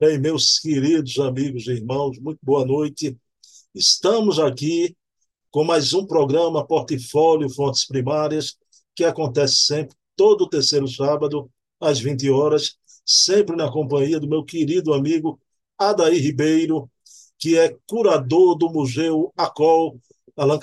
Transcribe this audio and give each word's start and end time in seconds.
Bem, 0.00 0.18
meus 0.18 0.58
queridos 0.58 1.18
amigos 1.18 1.66
e 1.66 1.72
irmãos, 1.72 2.18
muito 2.18 2.38
boa 2.42 2.64
noite. 2.64 3.18
Estamos 3.74 4.38
aqui 4.38 4.96
com 5.50 5.62
mais 5.62 5.92
um 5.92 6.06
programa 6.06 6.66
Portfólio 6.66 7.50
Fontes 7.50 7.86
Primárias, 7.86 8.56
que 8.94 9.04
acontece 9.04 9.56
sempre 9.56 9.94
todo 10.16 10.48
terceiro 10.48 10.88
sábado, 10.88 11.50
às 11.78 12.00
20 12.00 12.30
horas, 12.30 12.78
sempre 13.04 13.54
na 13.54 13.70
companhia 13.70 14.18
do 14.18 14.26
meu 14.26 14.42
querido 14.42 14.94
amigo 14.94 15.38
Adair 15.78 16.22
Ribeiro, 16.22 16.90
que 17.38 17.58
é 17.58 17.76
curador 17.86 18.56
do 18.56 18.70
Museu 18.70 19.30
ACOL, 19.36 20.00
Allan. 20.34 20.58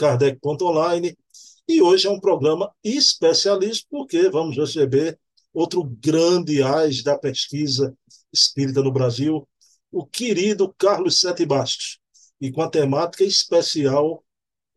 E 1.67 1.79
hoje 1.79 2.07
é 2.07 2.09
um 2.09 2.19
programa 2.19 2.71
especialista, 2.83 3.85
porque 3.87 4.31
vamos 4.31 4.57
receber 4.57 5.19
outro 5.53 5.83
grande 5.83 6.63
ás 6.63 7.03
da 7.03 7.15
pesquisa 7.19 7.95
espírita 8.31 8.81
no 8.81 8.91
Brasil, 8.91 9.47
o 9.91 10.05
querido 10.05 10.73
Carlos 10.77 11.19
Sete 11.19 11.45
Bastos, 11.45 11.99
e 12.39 12.51
com 12.51 12.61
a 12.61 12.69
temática 12.69 13.23
especial, 13.23 14.23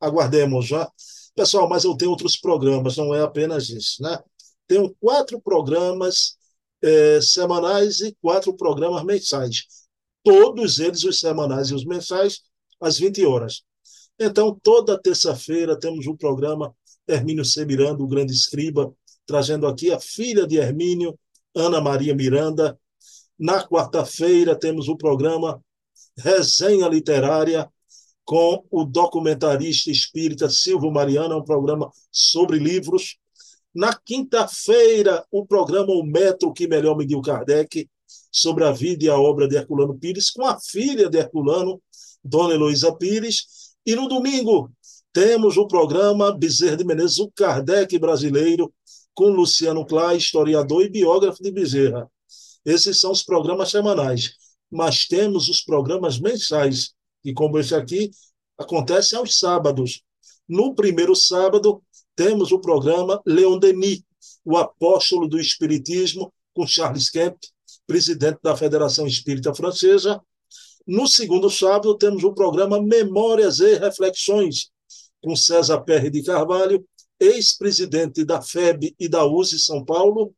aguardemos 0.00 0.66
já. 0.66 0.90
Pessoal, 1.34 1.68
mas 1.68 1.84
eu 1.84 1.96
tenho 1.96 2.10
outros 2.10 2.36
programas, 2.36 2.96
não 2.96 3.14
é 3.14 3.22
apenas 3.22 3.68
isso, 3.68 4.02
né? 4.02 4.18
Tenho 4.66 4.94
quatro 5.00 5.40
programas 5.40 6.36
é, 6.82 7.20
semanais 7.20 8.00
e 8.00 8.16
quatro 8.20 8.54
programas 8.56 9.04
mensais. 9.04 9.64
Todos 10.24 10.78
eles, 10.78 11.04
os 11.04 11.18
semanais 11.18 11.68
e 11.68 11.74
os 11.74 11.84
mensais, 11.84 12.40
às 12.80 12.98
20 12.98 13.24
horas. 13.24 13.62
Então, 14.18 14.58
toda 14.62 15.00
terça-feira 15.00 15.78
temos 15.78 16.06
um 16.06 16.16
programa 16.16 16.74
Hermínio 17.06 17.44
C. 17.44 17.64
Miranda, 17.64 18.02
o 18.02 18.06
grande 18.06 18.32
escriba, 18.32 18.92
trazendo 19.26 19.66
aqui 19.66 19.90
a 19.92 20.00
filha 20.00 20.46
de 20.46 20.56
Hermínio, 20.56 21.18
Ana 21.54 21.80
Maria 21.80 22.14
Miranda, 22.14 22.78
na 23.40 23.66
quarta-feira, 23.66 24.54
temos 24.54 24.86
o 24.86 24.96
programa 24.98 25.64
Resenha 26.18 26.86
Literária 26.86 27.66
com 28.22 28.62
o 28.70 28.84
documentarista 28.84 29.90
espírita 29.90 30.50
Silvio 30.50 30.90
Mariano, 30.92 31.32
é 31.32 31.36
um 31.38 31.44
programa 31.44 31.90
sobre 32.12 32.58
livros. 32.58 33.16
Na 33.74 33.94
quinta-feira, 33.94 35.24
o 35.30 35.46
programa 35.46 35.90
O 35.92 36.04
Metro 36.04 36.52
que 36.52 36.68
Melhor 36.68 36.96
Mediu 36.98 37.22
Kardec, 37.22 37.88
sobre 38.30 38.62
a 38.64 38.72
vida 38.72 39.06
e 39.06 39.08
a 39.08 39.18
obra 39.18 39.48
de 39.48 39.56
Herculano 39.56 39.98
Pires, 39.98 40.30
com 40.30 40.44
a 40.44 40.60
filha 40.60 41.08
de 41.08 41.16
Herculano, 41.16 41.80
Dona 42.22 42.54
Heloísa 42.54 42.94
Pires. 42.94 43.74
E 43.86 43.96
no 43.96 44.06
domingo, 44.06 44.70
temos 45.14 45.56
o 45.56 45.66
programa 45.66 46.30
Bezerra 46.30 46.76
de 46.76 46.84
Menezes, 46.84 47.18
o 47.18 47.32
Kardec 47.34 47.98
brasileiro, 47.98 48.72
com 49.14 49.28
Luciano 49.28 49.84
Clay, 49.86 50.18
historiador 50.18 50.84
e 50.84 50.90
biógrafo 50.90 51.42
de 51.42 51.50
Bezerra. 51.50 52.08
Esses 52.64 53.00
são 53.00 53.10
os 53.10 53.22
programas 53.22 53.70
semanais. 53.70 54.34
Mas 54.70 55.06
temos 55.06 55.48
os 55.48 55.62
programas 55.62 56.18
mensais, 56.20 56.92
que, 57.22 57.32
como 57.32 57.58
esse 57.58 57.74
aqui, 57.74 58.10
acontece 58.56 59.16
aos 59.16 59.38
sábados. 59.38 60.02
No 60.48 60.74
primeiro 60.74 61.14
sábado, 61.16 61.82
temos 62.14 62.52
o 62.52 62.60
programa 62.60 63.20
Leon 63.26 63.58
Denis, 63.58 64.02
o 64.44 64.56
apóstolo 64.56 65.28
do 65.28 65.40
Espiritismo, 65.40 66.32
com 66.54 66.66
Charles 66.66 67.10
Kemp, 67.10 67.36
presidente 67.86 68.38
da 68.42 68.56
Federação 68.56 69.06
Espírita 69.06 69.54
Francesa. 69.54 70.20
No 70.86 71.06
segundo 71.06 71.48
sábado, 71.50 71.96
temos 71.96 72.24
o 72.24 72.32
programa 72.32 72.80
Memórias 72.80 73.60
e 73.60 73.76
Reflexões, 73.76 74.70
com 75.22 75.34
César 75.36 75.80
Perry 75.80 76.10
de 76.10 76.22
Carvalho, 76.22 76.84
ex-presidente 77.18 78.24
da 78.24 78.40
FEB 78.40 78.94
e 78.98 79.08
da 79.08 79.24
USE 79.26 79.58
São 79.58 79.84
Paulo, 79.84 80.34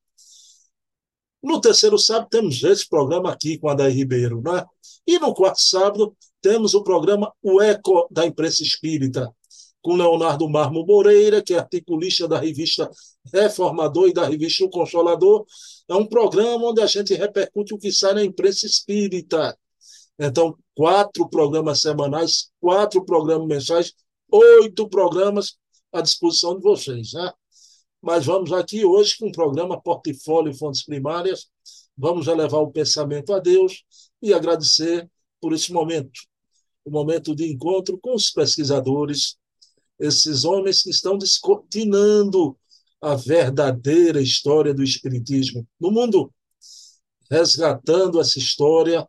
no 1.43 1.61
terceiro 1.61 1.99
sábado, 1.99 2.29
temos 2.31 2.63
esse 2.63 2.89
programa 2.89 3.33
aqui 3.33 3.59
com 3.59 3.69
a 3.69 3.75
Daí 3.75 3.93
Ribeiro. 3.93 4.41
Né? 4.41 4.65
E 5.07 5.19
no 5.19 5.35
quarto 5.35 5.61
sábado, 5.61 6.17
temos 6.41 6.75
o 6.75 6.85
programa 6.85 7.33
O 7.43 7.61
Eco 7.61 8.07
da 8.11 8.25
Imprensa 8.25 8.63
Espírita, 8.63 9.33
com 9.83 9.97
Leonardo 9.97 10.49
Marmo 10.49 10.87
Moreira, 10.87 11.43
que 11.43 11.55
é 11.55 11.59
articulista 11.59 12.29
da 12.29 12.39
revista 12.39 12.89
Reformador 13.33 14.09
e 14.09 14.13
da 14.13 14.27
revista 14.27 14.65
O 14.65 14.71
Consolador. 14.71 15.45
É 15.89 15.95
um 15.95 16.07
programa 16.07 16.69
onde 16.69 16.81
a 16.81 16.87
gente 16.87 17.15
repercute 17.15 17.75
o 17.75 17.79
que 17.79 17.91
sai 17.91 18.15
na 18.15 18.25
imprensa 18.25 18.67
espírita. 18.67 19.57
Então, 20.19 20.57
quatro 20.77 21.29
programas 21.29 21.81
semanais, 21.81 22.51
quatro 22.61 23.05
programas 23.05 23.49
mensais, 23.49 23.93
oito 24.31 24.89
programas 24.89 25.57
à 25.93 26.01
disposição 26.01 26.57
de 26.57 26.63
vocês. 26.63 27.13
Né? 27.13 27.33
Mas 28.03 28.27
vamos 28.27 28.53
aqui 28.53 28.85
hoje 28.85 29.17
com 29.17 29.29
o 29.29 29.33
programa 29.33 29.81
Portfólio 29.81 30.53
Fontes 30.53 30.85
Primárias. 30.85 31.47
Vamos 31.97 32.27
elevar 32.27 32.61
o 32.61 32.73
pensamento 32.73 33.33
a 33.33 33.39
Deus 33.39 33.85
e 34.21 34.35
agradecer 34.35 35.09
por 35.41 35.53
esse 35.53 35.73
momento, 35.73 36.21
o 36.85 36.91
momento 36.91 37.35
de 37.35 37.47
encontro 37.47 37.97
com 37.99 38.15
os 38.15 38.31
pesquisadores, 38.31 39.37
esses 40.01 40.45
homens 40.45 40.83
que 40.83 40.91
estão 40.91 41.17
descortinando 41.17 42.59
a 43.01 43.15
verdadeira 43.15 44.21
história 44.21 44.75
do 44.75 44.83
Espiritismo 44.83 45.67
no 45.79 45.93
mundo, 45.93 46.33
resgatando 47.31 48.21
essa 48.21 48.39
história 48.39 49.07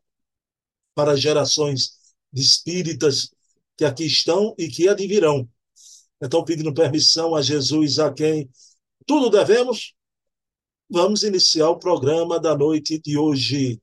para 0.94 1.16
gerações 1.16 1.94
de 2.32 2.42
espíritas 2.42 3.32
que 3.76 3.86
aqui 3.86 4.06
estão 4.06 4.54
e 4.58 4.68
que 4.68 4.88
advirão. 4.88 5.50
Então, 6.22 6.44
pedindo 6.44 6.74
permissão 6.74 7.36
a 7.36 7.42
Jesus, 7.42 7.98
a 7.98 8.14
quem 8.14 8.50
tudo 9.06 9.30
devemos? 9.30 9.94
Vamos 10.90 11.24
iniciar 11.24 11.70
o 11.70 11.80
programa 11.80 12.40
da 12.40 12.56
noite 12.56 13.00
de 13.00 13.18
hoje. 13.18 13.82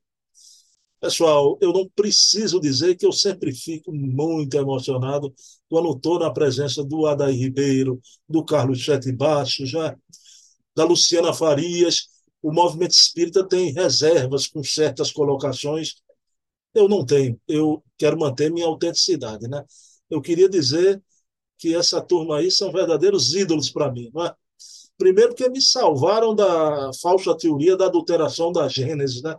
Pessoal, 1.01 1.59
eu 1.61 1.73
não 1.73 1.89
preciso 1.89 2.61
dizer 2.61 2.95
que 2.95 3.07
eu 3.07 3.13
sempre 3.13 3.55
fico 3.55 3.91
muito 3.93 4.55
emocionado 4.57 5.33
quando 5.69 5.97
estou 5.97 6.19
na 6.19 6.31
presença 6.31 6.85
do 6.85 7.07
Adair 7.07 7.37
Ribeiro, 7.37 8.01
do 8.29 8.45
Carlos 8.45 8.85
Sete 8.85 9.11
Baixo, 9.11 9.65
já, 9.65 9.97
da 10.77 10.85
Luciana 10.85 11.33
Farias. 11.33 12.09
O 12.43 12.53
movimento 12.53 12.93
espírita 12.93 13.47
tem 13.47 13.73
reservas 13.73 14.47
com 14.47 14.63
certas 14.63 15.11
colocações. 15.11 15.95
Eu 16.75 16.89
não 16.89 17.05
tenho. 17.05 17.41
Eu 17.49 17.83
quero 17.99 18.19
manter 18.19 18.51
minha 18.53 18.67
autenticidade. 18.67 19.49
Né? 19.49 19.65
Eu 20.09 20.21
queria 20.21 20.49
dizer 20.49 21.03
que 21.59 21.75
essa 21.75 22.01
turma 22.01 22.39
aí 22.39 22.51
são 22.51 22.71
verdadeiros 22.73 23.35
ídolos 23.35 23.71
para 23.71 23.91
mim. 23.91 24.11
Não 24.15 24.27
é? 24.27 24.35
Primeiro, 25.01 25.31
porque 25.31 25.49
me 25.49 25.63
salvaram 25.63 26.35
da 26.35 26.91
falsa 27.01 27.35
teoria 27.35 27.75
da 27.75 27.87
adulteração 27.87 28.53
da 28.53 28.69
Gênesis, 28.69 29.23
né? 29.23 29.35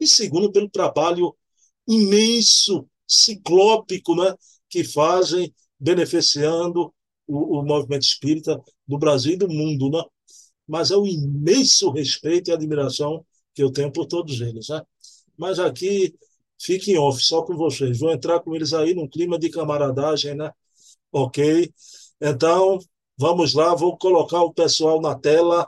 E 0.00 0.06
segundo, 0.06 0.50
pelo 0.50 0.68
trabalho 0.68 1.32
imenso, 1.86 2.88
ciclópico, 3.06 4.16
né? 4.16 4.34
Que 4.68 4.82
fazem, 4.82 5.54
beneficiando 5.78 6.92
o, 7.24 7.60
o 7.60 7.62
movimento 7.64 8.02
espírita 8.02 8.60
do 8.84 8.98
Brasil 8.98 9.34
e 9.34 9.36
do 9.36 9.48
mundo, 9.48 9.88
né? 9.90 10.02
Mas 10.66 10.90
é 10.90 10.96
o 10.96 11.06
imenso 11.06 11.90
respeito 11.90 12.50
e 12.50 12.52
admiração 12.52 13.24
que 13.54 13.62
eu 13.62 13.70
tenho 13.70 13.92
por 13.92 14.06
todos 14.06 14.40
eles, 14.40 14.68
né? 14.70 14.82
Mas 15.38 15.60
aqui, 15.60 16.16
fiquem 16.60 16.98
off, 16.98 17.22
só 17.22 17.42
com 17.42 17.56
vocês. 17.56 18.00
Vou 18.00 18.10
entrar 18.10 18.40
com 18.40 18.56
eles 18.56 18.72
aí 18.72 18.92
num 18.92 19.08
clima 19.08 19.38
de 19.38 19.50
camaradagem, 19.50 20.34
né? 20.34 20.50
Ok? 21.12 21.72
Então, 22.20 22.80
Vamos 23.18 23.54
lá, 23.54 23.74
vou 23.74 23.96
colocar 23.96 24.42
o 24.42 24.52
pessoal 24.52 25.00
na 25.00 25.14
tela. 25.14 25.66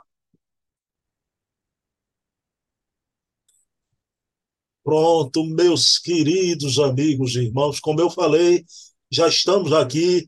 Pronto, 4.83 5.43
meus 5.45 5.97
queridos 5.97 6.79
amigos 6.79 7.35
e 7.35 7.41
irmãos, 7.45 7.79
como 7.79 8.01
eu 8.01 8.09
falei, 8.09 8.65
já 9.11 9.27
estamos 9.27 9.73
aqui, 9.73 10.27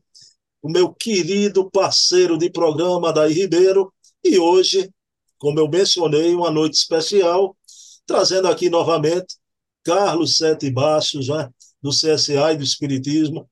o 0.61 0.69
meu 0.69 0.93
querido 0.93 1.69
parceiro 1.71 2.37
de 2.37 2.49
programa, 2.49 3.13
Daí 3.13 3.33
Ribeiro, 3.33 3.93
e 4.23 4.39
hoje, 4.39 4.91
como 5.39 5.59
eu 5.59 5.67
mencionei, 5.69 6.35
uma 6.35 6.51
noite 6.51 6.75
especial, 6.75 7.55
trazendo 8.05 8.47
aqui 8.47 8.69
novamente 8.69 9.35
Carlos 9.83 10.37
Sete 10.37 10.69
Baixos, 10.71 11.27
né, 11.29 11.49
do 11.81 11.91
CSA 11.91 12.53
e 12.53 12.57
do 12.57 12.63
Espiritismo, 12.63 13.49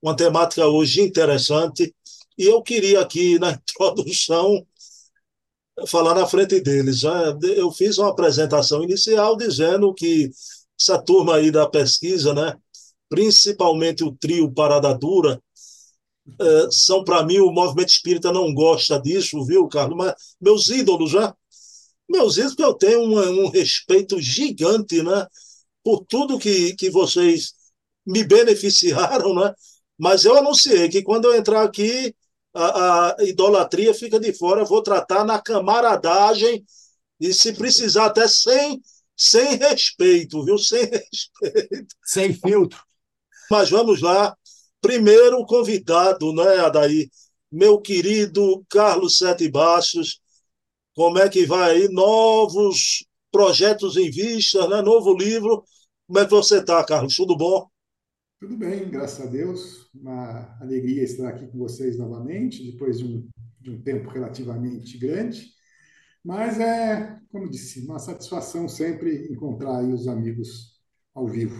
uma 0.00 0.14
temática 0.16 0.66
hoje 0.66 1.00
interessante, 1.02 1.94
e 2.38 2.44
eu 2.44 2.62
queria 2.62 3.00
aqui, 3.00 3.38
na 3.38 3.52
introdução, 3.72 4.66
falar 5.86 6.14
na 6.14 6.26
frente 6.26 6.60
deles. 6.60 7.02
Eu 7.56 7.70
fiz 7.72 7.98
uma 7.98 8.10
apresentação 8.10 8.82
inicial 8.82 9.36
dizendo 9.36 9.92
que 9.94 10.30
essa 10.78 10.98
turma 11.02 11.36
aí 11.36 11.50
da 11.50 11.68
pesquisa, 11.68 12.34
né, 12.34 12.56
principalmente 13.08 14.04
o 14.04 14.12
trio 14.12 14.52
Parada 14.52 14.92
Dura, 14.94 15.40
é, 16.40 16.68
são 16.70 17.04
para 17.04 17.24
mim 17.24 17.38
o 17.38 17.52
movimento 17.52 17.88
espírita 17.88 18.32
não 18.32 18.52
gosta 18.54 19.00
disso, 19.00 19.44
viu, 19.44 19.66
Carlos? 19.68 19.96
Mas 19.96 20.14
meus 20.40 20.68
ídolos 20.68 21.10
já, 21.10 21.34
meus 22.08 22.36
ídolos 22.36 22.54
que 22.54 22.64
eu 22.64 22.74
tenho 22.74 23.00
um, 23.00 23.44
um 23.44 23.48
respeito 23.48 24.20
gigante, 24.20 25.02
né, 25.02 25.26
por 25.82 26.04
tudo 26.06 26.38
que, 26.38 26.74
que 26.76 26.90
vocês 26.90 27.54
me 28.06 28.24
beneficiaram, 28.24 29.34
né? 29.34 29.52
Mas 29.98 30.24
eu 30.24 30.36
anunciei 30.36 30.88
que 30.88 31.02
quando 31.02 31.26
eu 31.26 31.34
entrar 31.34 31.62
aqui 31.62 32.14
a, 32.54 33.16
a 33.20 33.24
idolatria 33.24 33.94
fica 33.94 34.18
de 34.20 34.32
fora, 34.32 34.64
vou 34.64 34.82
tratar 34.82 35.24
na 35.24 35.40
camaradagem 35.40 36.64
e 37.20 37.32
se 37.32 37.52
precisar 37.52 38.06
até 38.06 38.28
sem 38.28 38.80
sem 39.16 39.56
respeito, 39.56 40.44
viu? 40.44 40.58
Sem 40.58 40.84
respeito. 40.86 41.94
Sem 42.04 42.34
filtro. 42.34 42.82
Mas 43.50 43.70
vamos 43.70 44.00
lá. 44.02 44.36
Primeiro 44.80 45.44
convidado, 45.46 46.32
né, 46.34 46.58
Adaí? 46.58 47.10
Meu 47.50 47.80
querido 47.80 48.64
Carlos 48.68 49.18
Sete 49.18 49.48
Baixos, 49.50 50.20
como 50.94 51.18
é 51.18 51.28
que 51.28 51.46
vai 51.46 51.72
aí? 51.72 51.88
Novos 51.88 53.04
projetos 53.30 53.96
em 53.96 54.10
vista, 54.10 54.68
né? 54.68 54.82
Novo 54.82 55.14
livro. 55.14 55.64
Como 56.06 56.18
é 56.18 56.24
que 56.24 56.30
você 56.30 56.58
está, 56.58 56.84
Carlos? 56.84 57.16
Tudo 57.16 57.36
bom? 57.36 57.68
Tudo 58.42 58.56
bem, 58.56 58.90
graças 58.90 59.24
a 59.24 59.30
Deus. 59.30 59.88
Uma 59.94 60.58
alegria 60.60 61.04
estar 61.04 61.28
aqui 61.28 61.46
com 61.46 61.58
vocês 61.58 61.96
novamente, 61.96 62.72
depois 62.72 62.98
de 62.98 63.04
um, 63.04 63.28
de 63.60 63.70
um 63.70 63.80
tempo 63.80 64.10
relativamente 64.10 64.98
grande. 64.98 65.46
Mas 66.24 66.58
é, 66.58 67.20
como 67.30 67.48
disse, 67.48 67.86
uma 67.86 68.00
satisfação 68.00 68.68
sempre 68.68 69.28
encontrar 69.30 69.84
os 69.84 70.08
amigos 70.08 70.72
ao 71.14 71.28
vivo. 71.28 71.54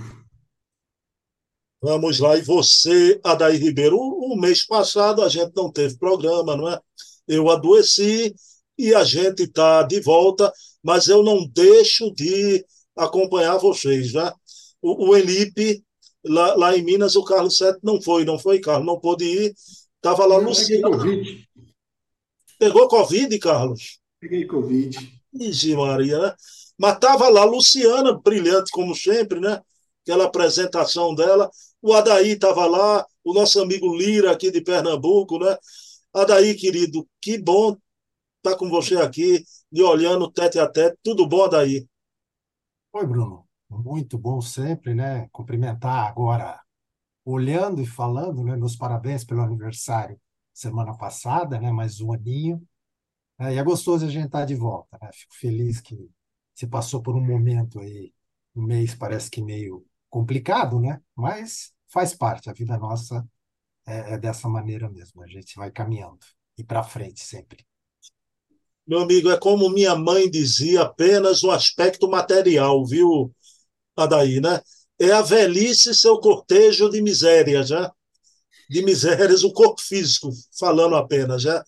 Vamos 1.81 2.19
lá, 2.19 2.37
e 2.37 2.43
você, 2.43 3.20
Adair 3.23 3.62
Ribeiro, 3.62 3.96
o 3.96 4.37
mês 4.37 4.67
passado 4.67 5.23
a 5.23 5.29
gente 5.29 5.52
não 5.55 5.70
teve 5.70 5.96
programa, 5.96 6.56
não 6.56 6.69
é? 6.69 6.81
Eu 7.29 7.49
adoeci 7.49 8.34
e 8.76 8.93
a 8.93 9.05
gente 9.05 9.44
está 9.44 9.84
de 9.84 10.00
volta, 10.00 10.52
mas 10.82 11.06
eu 11.06 11.23
não 11.23 11.49
deixo 11.49 12.12
de 12.12 12.67
acompanhar 12.96 13.56
vocês, 13.58 14.12
né? 14.12 14.32
O, 14.82 15.11
o 15.11 15.17
Elipe, 15.17 15.81
lá, 16.24 16.54
lá 16.54 16.76
em 16.76 16.82
Minas, 16.82 17.16
o 17.16 17.24
Carlos 17.24 17.56
Sete 17.56 17.80
não 17.82 18.00
foi, 18.00 18.24
não 18.24 18.38
foi, 18.38 18.60
Carlos? 18.60 18.86
Não 18.86 18.98
pôde 18.98 19.24
ir, 19.24 19.54
estava 19.96 20.26
lá 20.26 20.40
no 20.40 20.50
Covid. 20.50 21.48
Pegou 22.58 22.88
Covid, 22.88 23.38
Carlos? 23.38 24.00
Peguei 24.20 24.46
Covid. 24.46 24.96
Ixi, 25.34 25.74
Maria, 25.74 26.19
né? 26.19 26.34
Mas 26.78 26.94
estava 26.94 27.28
lá 27.28 27.44
Luciana, 27.44 28.12
brilhante 28.12 28.70
como 28.70 28.94
sempre, 28.94 29.40
né? 29.40 29.60
Aquela 30.02 30.24
apresentação 30.24 31.14
dela. 31.14 31.50
O 31.80 31.92
Adaí 31.92 32.32
estava 32.32 32.66
lá, 32.66 33.04
o 33.24 33.32
nosso 33.32 33.60
amigo 33.60 33.94
Lira 33.96 34.30
aqui 34.30 34.50
de 34.50 34.60
Pernambuco, 34.60 35.38
né? 35.38 35.56
Adaí, 36.14 36.54
querido, 36.54 37.06
que 37.20 37.38
bom 37.38 37.70
estar 38.38 38.52
tá 38.52 38.56
com 38.56 38.69
você 38.69 38.96
aqui, 38.96 39.44
me 39.70 39.82
olhando 39.82 40.30
tete 40.30 40.58
a 40.58 40.69
tete. 40.69 40.96
Tudo 41.02 41.26
bom, 41.26 41.44
Adaí? 41.44 41.86
Oi, 42.92 43.06
Bruno. 43.06 43.46
Muito 43.72 44.19
bom 44.19 44.40
sempre, 44.40 44.94
né? 44.94 45.28
Cumprimentar 45.32 46.06
agora, 46.06 46.60
olhando 47.24 47.80
e 47.82 47.86
falando, 47.86 48.44
né? 48.44 48.56
Meus 48.56 48.76
parabéns 48.76 49.24
pelo 49.24 49.42
aniversário 49.42 50.20
semana 50.52 50.96
passada, 50.96 51.60
né? 51.60 51.72
Mais 51.72 52.00
um 52.00 52.12
aninho. 52.12 52.62
É, 53.38 53.54
e 53.54 53.58
é 53.58 53.64
gostoso 53.64 54.06
a 54.06 54.10
gente 54.10 54.26
estar 54.26 54.44
de 54.44 54.54
volta, 54.54 54.98
né? 55.02 55.10
Fico 55.14 55.34
feliz 55.36 55.80
que 55.80 56.10
se 56.54 56.66
passou 56.66 57.02
por 57.02 57.16
um 57.16 57.24
momento 57.24 57.80
aí, 57.80 58.12
um 58.54 58.62
mês 58.62 58.94
parece 58.94 59.30
que 59.30 59.42
meio 59.42 59.86
complicado, 60.10 60.80
né? 60.80 61.00
Mas 61.16 61.72
faz 61.88 62.14
parte, 62.14 62.50
a 62.50 62.52
vida 62.52 62.78
nossa 62.78 63.26
é, 63.86 64.14
é 64.14 64.19
dessa 64.19 64.48
maneira 64.48 64.90
mesmo, 64.90 65.22
a 65.22 65.26
gente 65.26 65.56
vai 65.56 65.70
caminhando 65.70 66.20
e 66.58 66.64
para 66.64 66.82
frente 66.84 67.20
sempre. 67.20 67.66
Meu 68.86 69.00
amigo, 69.00 69.30
é 69.30 69.38
como 69.38 69.70
minha 69.70 69.94
mãe 69.94 70.28
dizia, 70.30 70.82
apenas 70.82 71.42
o 71.42 71.50
aspecto 71.50 72.08
material, 72.08 72.84
viu, 72.84 73.34
Adaí, 73.97 74.41
né? 74.41 74.61
É 74.99 75.11
a 75.12 75.23
velhice 75.23 75.94
seu 75.94 76.19
cortejo 76.19 76.89
de 76.89 77.03
misérias, 77.03 77.69
já. 77.69 77.93
De 78.71 78.83
misérias, 78.83 79.44
o 79.44 79.53
corpo 79.53 79.81
físico, 79.81 80.31
falando 80.59 80.97
apenas, 80.97 81.43
já. 81.43 81.65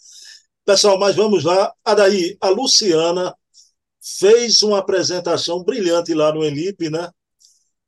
Pessoal, 0.65 0.99
mas 0.99 1.15
vamos 1.15 1.45
lá. 1.45 1.73
Adaí, 1.85 2.37
a 2.41 2.49
Luciana 2.49 3.35
fez 4.19 4.63
uma 4.63 4.79
apresentação 4.79 5.63
brilhante 5.63 6.15
lá 6.15 6.33
no 6.33 6.45
Elipe, 6.45 6.91
né? 6.91 7.11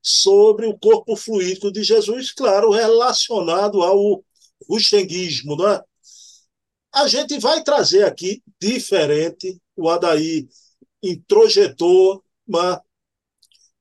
Sobre 0.02 0.66
o 0.66 0.78
corpo 0.78 1.16
fluídico 1.16 1.70
de 1.72 1.82
Jesus, 1.82 2.32
claro, 2.32 2.70
relacionado 2.70 3.82
ao 3.82 4.24
rustenguismo, 4.68 5.56
né? 5.56 5.80
A 6.92 7.06
gente 7.08 7.38
vai 7.38 7.62
trazer 7.62 8.04
aqui 8.04 8.42
diferente, 8.60 9.60
o 9.76 9.88
Adaí 9.90 10.48
introjetou 11.02 12.24
uma, 12.46 12.82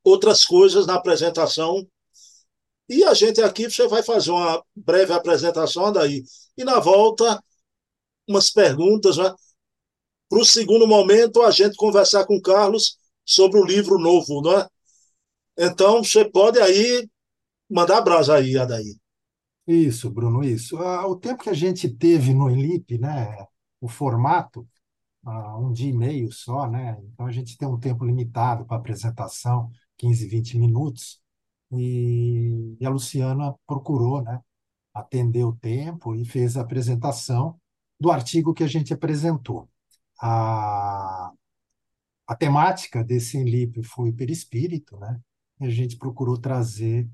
outras 0.06 0.46
coisas 0.46 0.86
na 0.86 0.96
apresentação. 0.96 1.86
E 2.88 3.04
a 3.04 3.13
gente 3.13 3.42
aqui, 3.42 3.69
você 3.69 3.88
vai 3.88 4.04
fazer 4.04 4.31
uma 4.31 4.63
breve 4.75 5.12
apresentação, 5.12 5.88
Adaí. 5.88 6.24
E 6.56 6.63
na 6.63 6.80
volta, 6.80 7.44
umas 8.28 8.52
perguntas, 8.52 9.18
né? 9.18 9.34
Para 10.30 10.40
o 10.40 10.46
segundo 10.46 10.88
momento, 10.88 11.42
a 11.42 11.52
gente 11.52 11.75
conversar 11.75 12.25
com 12.25 12.36
o 12.36 12.42
Carlos 12.42 12.98
sobre 13.25 13.60
o 13.60 13.66
livro 13.66 13.98
novo, 13.98 14.42
não 14.42 14.60
é? 14.60 14.68
Então, 15.57 16.04
você 16.04 16.24
pode 16.24 16.60
aí 16.60 17.10
mandar 17.69 18.02
brasa 18.02 18.36
aí, 18.36 18.57
Adaí. 18.57 18.96
Isso, 19.68 20.12
Bruno, 20.12 20.44
isso. 20.44 20.78
Ah, 20.78 21.07
o 21.07 21.16
tempo 21.16 21.44
que 21.44 21.50
a 21.50 21.54
gente 21.54 21.90
teve 21.90 22.34
no 22.34 22.50
Elip, 22.50 23.00
né, 23.00 23.48
o 23.81 23.88
formato, 23.88 24.68
ah, 25.25 25.57
um 25.57 25.74
dia 25.74 25.90
e 25.90 25.94
meio 25.94 26.31
só, 26.31 26.69
né? 26.69 26.98
Então 27.13 27.25
a 27.25 27.31
gente 27.31 27.57
tem 27.57 27.68
um 27.68 27.80
tempo 27.80 28.06
limitado 28.06 28.66
para 28.66 28.78
apresentação, 28.78 29.72
15, 29.97 30.27
20 30.27 30.57
minutos, 30.59 31.21
e, 31.71 32.77
e 32.80 32.86
a 32.86 32.89
Luciana 32.89 33.53
procurou, 33.68 34.21
né, 34.21 34.42
atender 34.94 35.44
o 35.44 35.56
tempo 35.56 36.15
e 36.15 36.25
fez 36.25 36.57
a 36.57 36.62
apresentação 36.62 37.59
do 38.00 38.12
artigo 38.12 38.53
que 38.53 38.63
a 38.63 38.68
gente 38.68 38.94
apresentou. 38.94 39.69
A, 40.21 41.31
a 42.27 42.36
temática 42.36 43.03
desse 43.03 43.42
livro 43.44 43.83
foi 43.83 44.09
o 44.09 44.15
perispírito, 44.15 44.97
né? 44.97 45.19
E 45.59 45.65
a 45.65 45.69
gente 45.69 45.97
procurou 45.97 46.38
trazer 46.38 47.09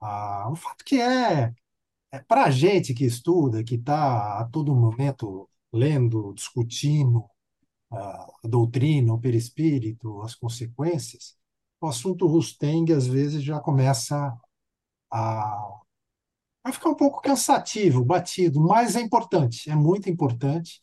a, 0.00 0.52
fato 0.56 0.84
que 0.84 1.00
é, 1.00 1.54
é 2.12 2.18
para 2.20 2.44
a 2.44 2.50
gente 2.50 2.94
que 2.94 3.04
estuda, 3.04 3.64
que 3.64 3.76
está 3.76 4.40
a 4.40 4.44
todo 4.46 4.74
momento 4.74 5.48
lendo, 5.72 6.32
discutindo 6.34 7.24
a, 7.90 8.26
a 8.44 8.48
doutrina, 8.48 9.14
o 9.14 9.20
perispírito, 9.20 10.22
as 10.22 10.34
consequências, 10.34 11.36
o 11.80 11.86
assunto 11.86 12.26
Rusteng 12.26 12.92
às 12.92 13.06
vezes 13.06 13.42
já 13.42 13.60
começa 13.60 14.36
a 15.12 15.80
vai 16.64 16.72
ficar 16.72 16.90
um 16.90 16.96
pouco 16.96 17.22
cansativo, 17.22 18.04
batido, 18.04 18.60
mas 18.60 18.96
é 18.96 19.00
importante, 19.00 19.70
é 19.70 19.74
muito 19.76 20.10
importante, 20.10 20.82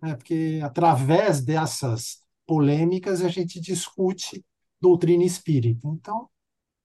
né, 0.00 0.14
porque 0.14 0.60
através 0.62 1.40
dessas 1.40 2.22
polêmicas 2.46 3.22
a 3.22 3.28
gente 3.28 3.58
discute 3.58 4.44
doutrina 4.78 5.24
espírita. 5.24 5.88
Então, 5.88 6.28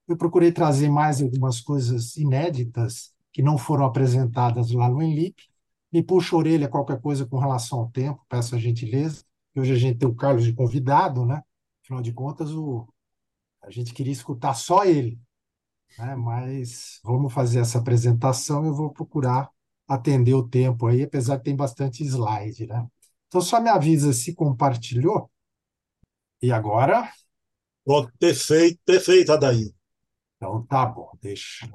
eu 0.08 0.16
procurei 0.16 0.52
trazer 0.52 0.90
mais 0.90 1.22
algumas 1.22 1.60
coisas 1.60 2.16
inéditas 2.16 3.14
que 3.34 3.42
não 3.42 3.58
foram 3.58 3.86
apresentadas 3.86 4.72
lá 4.72 4.90
no 4.90 5.02
Enlip. 5.04 5.44
Me 5.92 6.02
puxa 6.02 6.36
a 6.36 6.40
orelha 6.40 6.70
qualquer 6.70 7.02
coisa 7.02 7.26
com 7.26 7.38
relação 7.38 7.80
ao 7.80 7.92
tempo, 7.92 8.26
peço 8.30 8.56
a 8.56 8.58
gentileza. 8.58 9.24
Hoje 9.56 9.74
a 9.74 9.78
gente 9.78 10.00
tem 10.00 10.08
o 10.08 10.16
Carlos 10.16 10.46
de 10.46 10.54
convidado, 10.54 11.26
né? 11.26 11.44
Afinal 11.84 12.02
de 12.02 12.14
contas, 12.14 12.52
o... 12.52 12.88
a 13.68 13.72
gente 13.72 13.94
queria 13.94 14.14
escutar 14.14 14.54
só 14.54 14.86
ele 14.86 15.20
né? 15.98 16.16
mas 16.16 17.00
vamos 17.04 17.34
fazer 17.34 17.60
essa 17.60 17.80
apresentação. 17.80 18.66
Eu 18.66 18.74
vou 18.74 18.92
procurar 18.92 19.50
atender 19.88 20.34
o 20.34 20.48
tempo 20.48 20.88
aí, 20.88 21.04
apesar 21.04 21.38
que 21.38 21.46
tem 21.46 21.56
bastante 21.56 22.04
slide. 22.04 22.68
Né? 22.68 22.86
Então, 23.28 23.42
só 23.42 23.60
me 23.60 23.70
avisa 23.70 24.14
se 24.14 24.34
compartilhou. 24.34 25.30
E 26.42 26.52
agora? 26.52 27.12
Pronto, 27.84 28.12
perfeito, 28.20 28.80
perfeito, 28.86 29.32
Adair. 29.32 29.72
Então, 30.36 30.64
tá 30.66 30.86
bom, 30.86 31.12
deixa 31.22 31.68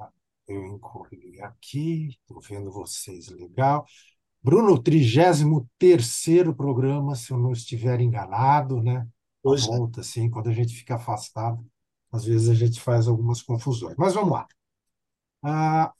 eu 0.47 0.65
incluir 0.65 1.41
aqui, 1.41 2.09
estou 2.09 2.39
vendo 2.39 2.71
vocês, 2.71 3.27
legal. 3.27 3.85
Bruno, 4.41 4.81
33 4.81 6.53
programa, 6.55 7.15
se 7.15 7.31
eu 7.31 7.37
não 7.37 7.51
estiver 7.51 7.99
enganado, 7.99 8.81
né? 8.81 9.07
Pois 9.41 9.63
a 9.63 9.77
volta, 9.77 10.01
assim, 10.01 10.29
quando 10.29 10.49
a 10.49 10.53
gente 10.53 10.73
fica 10.73 10.95
afastado, 10.95 11.65
às 12.13 12.25
vezes 12.25 12.49
a 12.49 12.53
gente 12.53 12.79
faz 12.79 13.07
algumas 13.09 13.41
confusões. 13.41 13.95
Mas 13.97 14.13
vamos 14.13 14.31
lá. 14.31 14.47
Ah, 15.43 15.93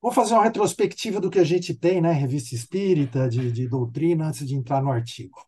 vou 0.00 0.12
fazer 0.12 0.34
uma 0.34 0.44
retrospectiva 0.44 1.20
do 1.20 1.30
que 1.30 1.38
a 1.38 1.44
gente 1.44 1.74
tem, 1.74 2.00
né? 2.00 2.12
Revista 2.12 2.54
Espírita, 2.54 3.28
de, 3.28 3.50
de 3.52 3.68
doutrina, 3.68 4.28
antes 4.28 4.46
de 4.46 4.54
entrar 4.54 4.82
no 4.82 4.90
artigo. 4.90 5.38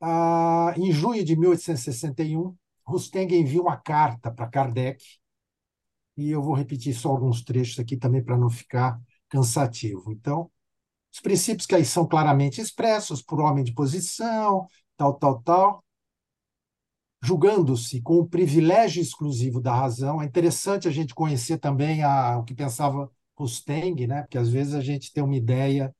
Ah, 0.00 0.74
em 0.76 0.92
junho 0.92 1.24
de 1.24 1.36
1861, 1.36 2.56
Rusteng 2.86 3.32
envia 3.34 3.62
uma 3.62 3.76
carta 3.76 4.30
para 4.32 4.48
Kardec, 4.48 5.02
e 6.16 6.30
eu 6.30 6.42
vou 6.42 6.54
repetir 6.54 6.94
só 6.94 7.10
alguns 7.10 7.42
trechos 7.42 7.78
aqui 7.78 7.96
também 7.96 8.22
para 8.22 8.36
não 8.36 8.50
ficar 8.50 9.00
cansativo. 9.28 10.12
Então, 10.12 10.50
os 11.12 11.20
princípios 11.20 11.66
que 11.66 11.74
aí 11.74 11.84
são 11.84 12.06
claramente 12.06 12.60
expressos 12.60 13.22
por 13.22 13.40
homem 13.40 13.64
de 13.64 13.74
posição, 13.74 14.66
tal, 14.96 15.14
tal, 15.14 15.42
tal, 15.42 15.84
julgando-se 17.22 18.00
com 18.02 18.16
o 18.16 18.26
privilégio 18.26 19.02
exclusivo 19.02 19.60
da 19.60 19.74
razão. 19.74 20.22
É 20.22 20.24
interessante 20.24 20.88
a 20.88 20.90
gente 20.90 21.14
conhecer 21.14 21.58
também 21.58 22.02
a, 22.02 22.38
o 22.38 22.44
que 22.44 22.54
pensava 22.54 23.10
Rusteng, 23.36 24.06
né? 24.06 24.22
porque 24.22 24.38
às 24.38 24.48
vezes 24.48 24.74
a 24.74 24.80
gente 24.80 25.12
tem 25.12 25.22
uma 25.22 25.36
ideia 25.36 25.94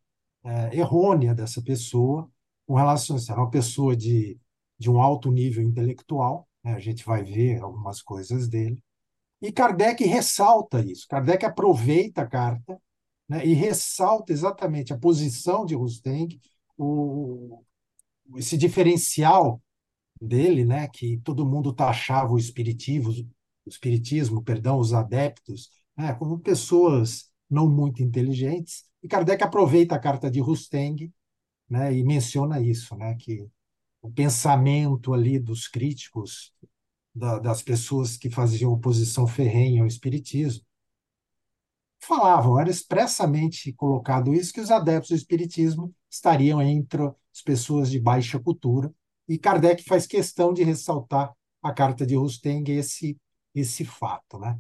é, 0.45 0.77
errônea 0.77 1.35
dessa 1.35 1.63
pessoa 1.63 2.31
com 2.67 2.75
relação 2.75 3.17
a. 3.17 3.33
Era 3.33 3.41
uma 3.41 3.51
pessoa 3.51 3.97
de 3.97 4.39
de 4.81 4.91
um 4.91 4.99
alto 4.99 5.31
nível 5.31 5.63
intelectual, 5.63 6.49
né? 6.65 6.73
a 6.73 6.79
gente 6.81 7.05
vai 7.05 7.23
ver 7.23 7.61
algumas 7.61 8.01
coisas 8.01 8.49
dele, 8.49 8.83
e 9.43 9.53
Kardec 9.53 10.03
ressalta 10.05 10.81
isso. 10.81 11.07
Kardec 11.07 11.45
aproveita 11.45 12.23
a 12.23 12.27
carta 12.27 12.81
né, 13.29 13.45
e 13.45 13.53
ressalta 13.53 14.33
exatamente 14.33 14.93
a 14.93 14.99
posição 14.99 15.67
de 15.67 15.75
Rusteng, 15.75 16.41
o, 16.77 17.63
esse 18.37 18.57
diferencial 18.57 19.63
dele, 20.21 20.65
né, 20.65 20.89
que 20.89 21.19
todo 21.25 21.47
mundo 21.47 21.73
taxava 21.73 22.33
o 22.33 22.39
espiritismo, 22.39 23.11
o 23.65 23.69
espiritismo, 23.69 24.43
perdão, 24.43 24.79
os 24.79 24.93
adeptos, 24.93 25.71
né, 25.97 26.13
como 26.15 26.39
pessoas 26.39 27.31
não 27.49 27.69
muito 27.69 28.03
inteligentes. 28.03 28.85
E 29.03 29.09
Kardec 29.09 29.43
aproveita 29.43 29.95
a 29.95 29.99
carta 29.99 30.31
de 30.31 30.41
Rusteng 30.41 31.13
né, 31.69 31.95
e 31.95 32.05
menciona 32.05 32.61
isso, 32.61 32.95
né, 32.97 33.15
que 33.15 33.49
o 34.03 34.11
pensamento 34.11 35.13
ali 35.15 35.39
dos 35.39 35.69
críticos, 35.69 36.53
da, 37.15 37.39
das 37.39 37.63
pessoas 37.63 38.17
que 38.17 38.31
faziam 38.31 38.73
oposição 38.73 39.27
ferrenha 39.27 39.83
ao 39.83 39.87
espiritismo, 39.87 40.65
falavam, 42.01 42.59
era 42.59 42.71
expressamente 42.71 43.73
colocado 43.73 44.35
isso, 44.35 44.53
que 44.53 44.61
os 44.61 44.71
adeptos 44.71 45.11
do 45.11 45.17
espiritismo 45.17 45.95
estariam 46.11 46.61
entre 46.63 47.03
as 47.03 47.43
pessoas 47.45 47.91
de 47.91 48.01
baixa 48.01 48.39
cultura, 48.39 48.93
e 49.31 49.39
Kardec 49.39 49.85
faz 49.85 50.09
questão 50.09 50.53
de 50.53 50.65
ressaltar 50.65 51.33
a 51.63 51.73
carta 51.73 52.05
de 52.05 52.17
Rusteng 52.17 52.69
esse 52.69 53.17
esse 53.55 53.85
fato, 53.85 54.39
né? 54.41 54.59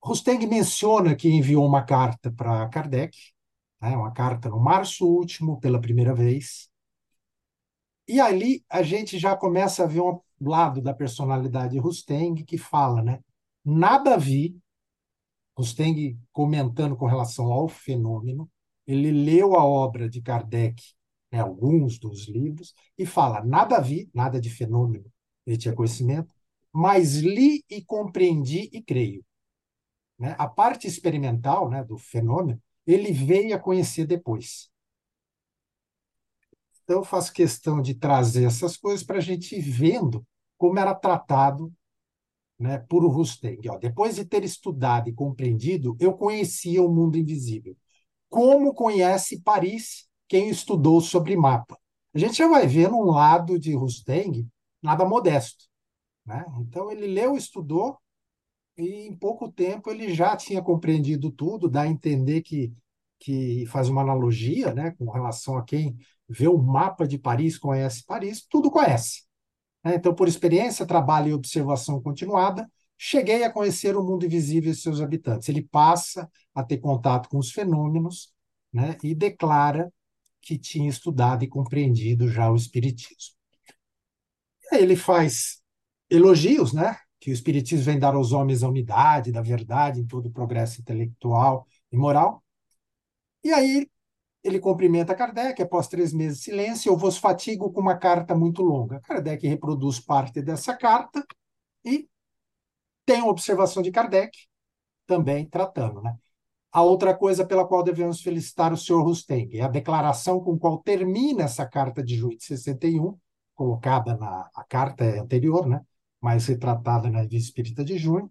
Rusteng 0.00 0.46
menciona 0.46 1.16
que 1.16 1.28
enviou 1.28 1.66
uma 1.66 1.82
carta 1.82 2.30
para 2.32 2.68
Kardec, 2.68 3.16
né, 3.80 3.96
uma 3.96 4.12
carta 4.12 4.48
no 4.48 4.60
março 4.60 5.04
último, 5.04 5.58
pela 5.60 5.80
primeira 5.80 6.14
vez. 6.14 6.68
E 8.06 8.20
ali 8.20 8.64
a 8.68 8.82
gente 8.82 9.18
já 9.18 9.36
começa 9.36 9.82
a 9.82 9.86
ver 9.86 10.00
um 10.00 10.20
lado 10.40 10.80
da 10.80 10.94
personalidade 10.94 11.72
de 11.72 11.78
Rusteng 11.78 12.44
que 12.44 12.56
fala, 12.56 13.02
né? 13.02 13.20
Nada 13.64 14.16
vi, 14.16 14.56
Rusteng 15.56 16.16
comentando 16.32 16.96
com 16.96 17.06
relação 17.06 17.52
ao 17.52 17.68
fenômeno, 17.68 18.48
ele 18.86 19.10
leu 19.10 19.56
a 19.56 19.64
obra 19.64 20.08
de 20.08 20.22
Kardec, 20.22 20.97
né, 21.30 21.40
alguns 21.40 21.98
dos 21.98 22.28
livros, 22.28 22.74
e 22.96 23.04
fala: 23.06 23.44
nada 23.44 23.80
vi, 23.80 24.10
nada 24.14 24.40
de 24.40 24.50
fenômeno, 24.50 25.10
ele 25.46 25.56
tinha 25.56 25.74
conhecimento, 25.74 26.34
mas 26.72 27.16
li 27.16 27.64
e 27.68 27.82
compreendi 27.82 28.68
e 28.72 28.82
creio. 28.82 29.24
Né? 30.18 30.34
A 30.38 30.48
parte 30.48 30.86
experimental 30.86 31.70
né, 31.70 31.84
do 31.84 31.96
fenômeno, 31.96 32.60
ele 32.86 33.12
veio 33.12 33.54
a 33.54 33.58
conhecer 33.58 34.06
depois. 34.06 34.70
Então, 36.82 36.98
eu 36.98 37.04
faço 37.04 37.32
questão 37.32 37.82
de 37.82 37.94
trazer 37.94 38.44
essas 38.44 38.76
coisas 38.76 39.04
para 39.04 39.18
a 39.18 39.20
gente 39.20 39.54
ir 39.54 39.60
vendo 39.60 40.26
como 40.56 40.78
era 40.78 40.94
tratado 40.94 41.72
né, 42.58 42.78
por 42.78 43.06
Rusteng. 43.06 43.60
Ó, 43.68 43.78
depois 43.78 44.16
de 44.16 44.24
ter 44.24 44.42
estudado 44.42 45.08
e 45.08 45.14
compreendido, 45.14 45.96
eu 46.00 46.14
conhecia 46.14 46.82
o 46.82 46.92
mundo 46.92 47.16
invisível. 47.16 47.76
Como 48.28 48.74
conhece 48.74 49.40
Paris 49.40 50.08
quem 50.28 50.50
estudou 50.50 51.00
sobre 51.00 51.36
mapa? 51.36 51.78
A 52.14 52.18
gente 52.18 52.36
já 52.36 52.48
vai 52.48 52.66
ver 52.66 52.90
num 52.90 53.06
lado 53.06 53.58
de 53.58 53.74
Rusteng 53.74 54.46
nada 54.82 55.04
modesto. 55.04 55.64
Né? 56.24 56.44
Então, 56.60 56.90
ele 56.90 57.06
leu, 57.06 57.36
estudou, 57.36 57.98
e 58.76 59.06
em 59.06 59.16
pouco 59.16 59.50
tempo 59.50 59.90
ele 59.90 60.14
já 60.14 60.36
tinha 60.36 60.62
compreendido 60.62 61.30
tudo, 61.30 61.68
dá 61.68 61.82
a 61.82 61.88
entender 61.88 62.42
que, 62.42 62.72
que 63.18 63.66
faz 63.66 63.88
uma 63.88 64.02
analogia 64.02 64.72
né, 64.72 64.92
com 64.92 65.10
relação 65.10 65.56
a 65.56 65.64
quem 65.64 65.96
vê 66.28 66.46
o 66.46 66.58
mapa 66.58 67.06
de 67.06 67.18
Paris, 67.18 67.58
conhece 67.58 68.04
Paris, 68.04 68.46
tudo 68.48 68.70
conhece. 68.70 69.24
Né? 69.82 69.96
Então, 69.96 70.14
por 70.14 70.28
experiência, 70.28 70.86
trabalho 70.86 71.28
e 71.28 71.34
observação 71.34 72.00
continuada, 72.00 72.70
cheguei 72.96 73.42
a 73.44 73.52
conhecer 73.52 73.96
o 73.96 74.04
mundo 74.04 74.26
invisível 74.26 74.70
e 74.70 74.76
seus 74.76 75.00
habitantes. 75.00 75.48
Ele 75.48 75.62
passa 75.62 76.30
a 76.54 76.62
ter 76.62 76.78
contato 76.78 77.28
com 77.28 77.38
os 77.38 77.50
fenômenos 77.50 78.32
né, 78.72 78.96
e 79.02 79.14
declara 79.14 79.92
que 80.40 80.58
tinha 80.58 80.88
estudado 80.88 81.44
e 81.44 81.48
compreendido 81.48 82.28
já 82.28 82.50
o 82.50 82.56
Espiritismo. 82.56 83.36
Ele 84.72 84.96
faz 84.96 85.62
elogios, 86.10 86.72
né? 86.72 86.96
que 87.20 87.30
o 87.30 87.32
Espiritismo 87.32 87.84
vem 87.84 87.98
dar 87.98 88.14
aos 88.14 88.32
homens 88.32 88.62
a 88.62 88.68
unidade 88.68 89.32
da 89.32 89.42
verdade 89.42 90.00
em 90.00 90.06
todo 90.06 90.26
o 90.26 90.32
progresso 90.32 90.80
intelectual 90.80 91.66
e 91.90 91.96
moral. 91.96 92.42
E 93.42 93.52
aí 93.52 93.88
ele 94.42 94.60
cumprimenta 94.60 95.14
Kardec, 95.14 95.60
após 95.60 95.88
três 95.88 96.12
meses 96.12 96.38
de 96.38 96.44
silêncio, 96.44 96.90
eu 96.90 96.96
vos 96.96 97.18
fatigo 97.18 97.72
com 97.72 97.80
uma 97.80 97.96
carta 97.96 98.34
muito 98.34 98.62
longa. 98.62 99.00
Kardec 99.00 99.46
reproduz 99.46 99.98
parte 99.98 100.40
dessa 100.40 100.76
carta 100.76 101.24
e 101.84 102.08
tem 103.04 103.20
uma 103.20 103.30
observação 103.30 103.82
de 103.82 103.90
Kardec, 103.90 104.30
também 105.06 105.46
tratando. 105.48 106.00
Né? 106.00 106.16
A 106.70 106.82
outra 106.82 107.16
coisa 107.16 107.46
pela 107.46 107.66
qual 107.66 107.82
devemos 107.82 108.20
felicitar 108.20 108.72
o 108.72 108.76
senhor 108.76 109.02
Rusteng 109.02 109.56
é 109.56 109.62
a 109.62 109.68
declaração 109.68 110.40
com 110.40 110.58
qual 110.58 110.78
termina 110.78 111.44
essa 111.44 111.66
carta 111.66 112.02
de 112.02 112.16
junho 112.16 112.36
de 112.36 112.44
61, 112.44 113.16
colocada 113.54 114.16
na 114.16 114.48
a 114.54 114.64
carta 114.64 115.04
anterior, 115.20 115.66
né? 115.66 115.80
mais 116.20 116.46
retratada 116.46 117.10
na 117.10 117.20
Revista 117.20 117.48
Espírita 117.48 117.84
de 117.84 117.96
Junho. 117.96 118.30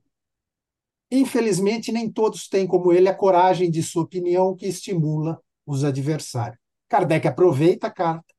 Infelizmente, 1.09 1.91
nem 1.91 2.11
todos 2.11 2.47
têm, 2.47 2.67
como 2.67 2.91
ele, 2.91 3.07
a 3.07 3.15
coragem 3.15 3.71
de 3.71 3.81
sua 3.81 4.03
opinião 4.03 4.55
que 4.55 4.67
estimula 4.67 5.41
os 5.65 5.83
adversários. 5.83 6.59
Kardec 6.89 7.27
aproveita 7.27 7.87
a 7.87 7.91
carta 7.91 8.33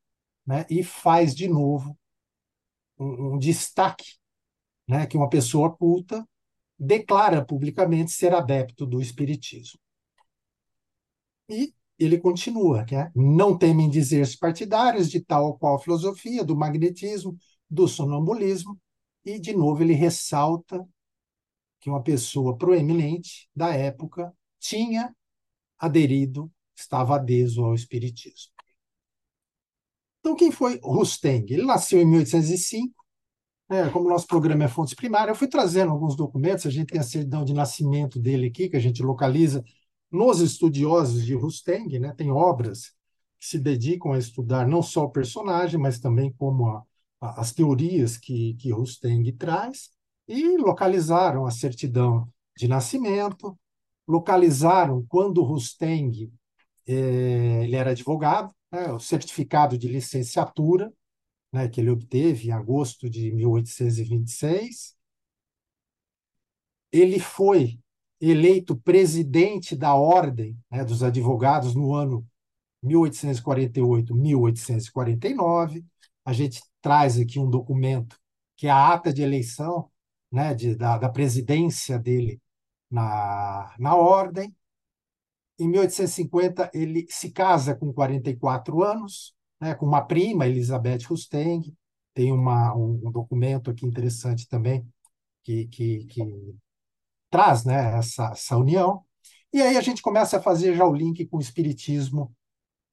né, 0.46 0.66
e 0.70 0.82
faz 0.82 1.34
de 1.34 1.48
novo 1.48 1.98
um, 2.98 3.34
um 3.34 3.38
destaque 3.38 4.16
né, 4.86 5.06
que 5.06 5.16
uma 5.16 5.28
pessoa 5.28 5.74
culta 5.74 6.26
declara 6.78 7.44
publicamente 7.44 8.10
ser 8.12 8.34
adepto 8.34 8.86
do 8.86 9.00
Espiritismo. 9.00 9.80
E 11.48 11.74
ele 11.98 12.18
continua, 12.18 12.84
né? 12.90 13.10
não 13.14 13.56
temem 13.56 13.90
dizer-se 13.90 14.38
partidários 14.38 15.10
de 15.10 15.20
tal 15.20 15.46
ou 15.46 15.58
qual 15.58 15.80
filosofia, 15.80 16.44
do 16.44 16.56
magnetismo, 16.56 17.36
do 17.68 17.88
sonambulismo, 17.88 18.78
e, 19.24 19.38
de 19.38 19.54
novo, 19.54 19.82
ele 19.82 19.92
ressalta 19.92 20.86
que 21.80 21.90
uma 21.90 22.02
pessoa 22.02 22.56
proeminente 22.56 23.48
da 23.54 23.74
época 23.74 24.32
tinha 24.58 25.14
aderido, 25.78 26.50
estava 26.74 27.16
adesо 27.16 27.64
ao 27.64 27.74
Espiritismo. 27.74 28.52
Então, 30.20 30.34
quem 30.34 30.50
foi 30.50 30.78
Rusteng? 30.82 31.46
Ele 31.52 31.64
nasceu 31.64 32.00
em 32.00 32.06
1805. 32.06 32.94
Né, 33.68 33.90
como 33.90 34.08
nosso 34.08 34.26
programa 34.26 34.64
é 34.64 34.68
fontes 34.68 34.94
primárias, 34.94 35.28
eu 35.28 35.34
fui 35.34 35.46
trazendo 35.46 35.92
alguns 35.92 36.16
documentos, 36.16 36.64
a 36.64 36.70
gente 36.70 36.86
tem 36.86 37.00
a 37.00 37.02
certidão 37.02 37.44
de 37.44 37.52
nascimento 37.52 38.18
dele 38.18 38.46
aqui, 38.46 38.66
que 38.66 38.76
a 38.76 38.80
gente 38.80 39.02
localiza 39.02 39.62
nos 40.10 40.40
estudiosos 40.40 41.24
de 41.24 41.34
Rusteng, 41.34 41.98
né, 41.98 42.12
tem 42.16 42.30
obras 42.30 42.92
que 43.38 43.46
se 43.46 43.58
dedicam 43.58 44.12
a 44.12 44.18
estudar 44.18 44.66
não 44.66 44.82
só 44.82 45.04
o 45.04 45.10
personagem, 45.10 45.78
mas 45.78 45.98
também 45.98 46.32
como 46.32 46.66
a, 46.68 46.82
as 47.20 47.52
teorias 47.52 48.16
que, 48.16 48.54
que 48.54 48.72
Rusteng 48.72 49.30
traz 49.32 49.90
e 50.26 50.56
localizaram 50.56 51.46
a 51.46 51.50
certidão 51.50 52.28
de 52.56 52.68
nascimento, 52.68 53.58
localizaram 54.06 55.04
quando 55.08 55.42
Rusteng 55.42 56.32
eh, 56.86 57.64
ele 57.64 57.76
era 57.76 57.90
advogado, 57.90 58.52
né, 58.72 58.90
o 58.92 58.98
certificado 58.98 59.78
de 59.78 59.88
licenciatura 59.88 60.92
né, 61.52 61.68
que 61.68 61.80
ele 61.80 61.90
obteve 61.90 62.48
em 62.48 62.52
agosto 62.52 63.08
de 63.08 63.32
1826. 63.32 64.96
Ele 66.92 67.18
foi 67.18 67.78
eleito 68.20 68.76
presidente 68.76 69.76
da 69.76 69.94
Ordem 69.94 70.58
né, 70.70 70.84
dos 70.84 71.02
Advogados 71.02 71.74
no 71.74 71.94
ano 71.94 72.26
1848-1849. 72.84 75.84
A 76.24 76.32
gente 76.32 76.62
traz 76.80 77.18
aqui 77.18 77.38
um 77.38 77.48
documento 77.48 78.18
que 78.56 78.66
é 78.66 78.70
a 78.70 78.92
ata 78.92 79.12
de 79.12 79.22
eleição 79.22 79.90
né, 80.30 80.54
de, 80.54 80.74
da, 80.74 80.98
da 80.98 81.08
presidência 81.08 81.98
dele 81.98 82.40
na, 82.90 83.74
na 83.78 83.96
ordem. 83.96 84.54
Em 85.58 85.68
1850, 85.68 86.70
ele 86.72 87.06
se 87.08 87.30
casa 87.30 87.74
com 87.74 87.92
44 87.92 88.82
anos, 88.82 89.34
né, 89.60 89.74
com 89.74 89.86
uma 89.86 90.02
prima, 90.02 90.46
Elizabeth 90.46 91.04
Rusteng. 91.08 91.74
Tem 92.14 92.32
uma, 92.32 92.74
um, 92.74 93.00
um 93.04 93.10
documento 93.10 93.70
aqui 93.70 93.86
interessante 93.86 94.48
também 94.48 94.86
que, 95.42 95.66
que, 95.66 96.04
que 96.06 96.22
traz 97.30 97.64
né, 97.64 97.98
essa, 97.98 98.30
essa 98.32 98.56
união. 98.56 99.02
E 99.52 99.62
aí 99.62 99.76
a 99.76 99.80
gente 99.80 100.02
começa 100.02 100.38
a 100.38 100.42
fazer 100.42 100.74
já 100.74 100.86
o 100.86 100.94
link 100.94 101.24
com 101.26 101.38
o 101.38 101.40
espiritismo 101.40 102.34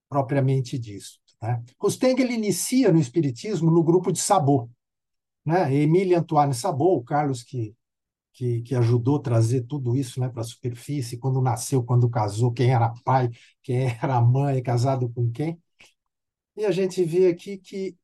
propriamente 0.10 0.78
disso. 0.78 1.20
Né? 1.42 1.64
Rusteng 1.80 2.20
ele 2.20 2.34
inicia 2.34 2.92
no 2.92 3.00
Espiritismo 3.00 3.70
no 3.72 3.84
grupo 3.84 4.12
de 4.12 4.20
Sabot. 4.20 4.70
Né? 5.46 5.74
Emília 5.76 6.20
Antoine 6.20 6.54
Sabot, 6.54 7.02
o 7.02 7.04
Carlos 7.04 7.44
que, 7.44 7.76
que, 8.34 8.62
que 8.62 8.76
ajudou 8.76 9.18
a 9.18 9.22
trazer 9.22 9.62
tudo 9.62 9.96
isso 9.96 10.20
né, 10.20 10.30
para 10.30 10.42
a 10.42 10.46
superfície, 10.46 11.18
quando 11.18 11.42
nasceu, 11.42 11.84
quando 11.84 12.10
casou, 12.10 12.52
quem 12.52 12.72
era 12.72 12.94
pai, 13.04 13.30
quem 13.62 13.88
era 14.02 14.22
mãe, 14.22 14.62
casado 14.62 15.10
com 15.10 15.32
quem. 15.32 15.60
E 16.56 16.66
a 16.66 16.72
gente 16.72 17.04
vê 17.04 17.28
aqui 17.28 17.58
que 17.58 17.96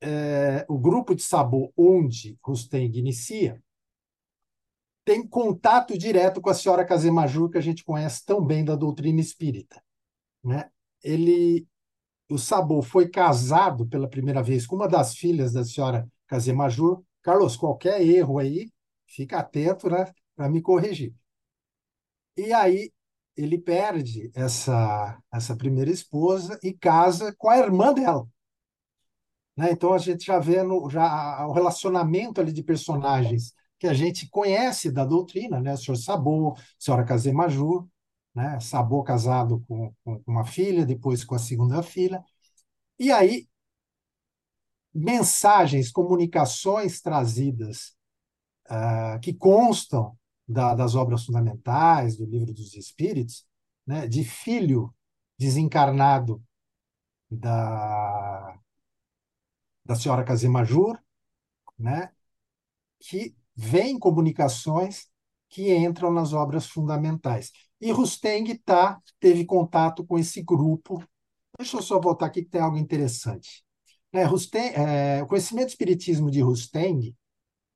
é, 0.00 0.64
o 0.68 0.78
grupo 0.78 1.14
de 1.14 1.22
sabor 1.22 1.70
onde 1.76 2.38
Rusteng 2.42 2.96
inicia 2.98 3.62
tem 5.04 5.26
contato 5.26 5.98
direto 5.98 6.40
com 6.40 6.50
a 6.50 6.54
senhora 6.54 6.84
Kazemajur, 6.84 7.50
que 7.50 7.58
a 7.58 7.60
gente 7.60 7.84
conhece 7.84 8.24
tão 8.24 8.44
bem 8.44 8.64
da 8.64 8.76
doutrina 8.76 9.20
espírita. 9.20 9.82
Né? 10.44 10.70
Ele, 11.02 11.66
o 12.30 12.38
Sabor 12.38 12.82
foi 12.82 13.08
casado 13.08 13.86
pela 13.88 14.08
primeira 14.08 14.42
vez 14.42 14.66
com 14.66 14.76
uma 14.76 14.88
das 14.88 15.16
filhas 15.16 15.52
da 15.52 15.64
senhora 15.64 16.08
Kazemajur. 16.26 17.02
Carlos, 17.22 17.56
qualquer 17.56 18.00
erro 18.02 18.38
aí, 18.38 18.70
fica 19.06 19.38
atento 19.38 19.90
né, 19.90 20.12
para 20.36 20.48
me 20.48 20.62
corrigir. 20.62 21.12
E 22.36 22.52
aí 22.52 22.92
ele 23.36 23.58
perde 23.58 24.30
essa, 24.34 25.20
essa 25.32 25.56
primeira 25.56 25.90
esposa 25.90 26.58
e 26.62 26.72
casa 26.72 27.34
com 27.36 27.48
a 27.48 27.58
irmã 27.58 27.92
dela. 27.92 28.28
Né? 29.56 29.72
Então 29.72 29.92
a 29.92 29.98
gente 29.98 30.24
já 30.24 30.38
vê 30.38 30.62
no, 30.62 30.88
já 30.88 31.46
o 31.46 31.52
relacionamento 31.52 32.40
ali 32.40 32.52
de 32.52 32.62
personagens 32.62 33.54
que 33.78 33.86
a 33.86 33.94
gente 33.94 34.28
conhece 34.28 34.90
da 34.92 35.04
doutrina, 35.04 35.60
né? 35.60 35.72
O 35.72 35.76
senhor 35.76 35.96
Sabô, 35.96 36.52
a 36.52 36.62
senhora 36.78 37.04
Kazemajur, 37.04 37.88
né? 38.34 38.60
Sabô 38.60 39.02
casado 39.02 39.64
com, 39.66 39.92
com 40.04 40.22
uma 40.26 40.44
filha, 40.44 40.84
depois 40.84 41.24
com 41.24 41.34
a 41.34 41.38
segunda 41.38 41.82
filha. 41.82 42.22
E 42.98 43.10
aí, 43.10 43.48
mensagens, 44.94 45.90
comunicações 45.90 47.00
trazidas 47.00 47.94
uh, 48.70 49.18
que 49.20 49.32
constam 49.32 50.16
da, 50.46 50.74
das 50.74 50.94
obras 50.94 51.24
fundamentais, 51.24 52.16
do 52.16 52.26
Livro 52.26 52.52
dos 52.52 52.74
Espíritos, 52.74 53.46
né? 53.86 54.06
de 54.06 54.24
filho 54.24 54.94
desencarnado 55.38 56.42
da, 57.30 58.58
da 59.90 59.96
senhora 59.96 60.22
Kazemajur, 60.22 60.96
né? 61.76 62.12
que 63.00 63.34
vem 63.56 63.98
comunicações 63.98 65.08
que 65.48 65.74
entram 65.74 66.12
nas 66.12 66.32
obras 66.32 66.66
fundamentais. 66.66 67.50
E 67.80 67.90
Rusteng 67.90 68.56
tá, 68.58 69.00
teve 69.18 69.44
contato 69.44 70.06
com 70.06 70.16
esse 70.16 70.42
grupo. 70.42 71.02
Deixa 71.58 71.76
eu 71.76 71.82
só 71.82 72.00
voltar 72.00 72.26
aqui 72.26 72.44
que 72.44 72.50
tem 72.50 72.60
algo 72.60 72.76
interessante. 72.76 73.64
É, 74.12 74.22
Rusteng, 74.22 74.72
é, 74.76 75.24
o 75.24 75.26
conhecimento 75.26 75.66
do 75.66 75.70
espiritismo 75.70 76.30
de 76.30 76.40
Rusteng, 76.40 77.16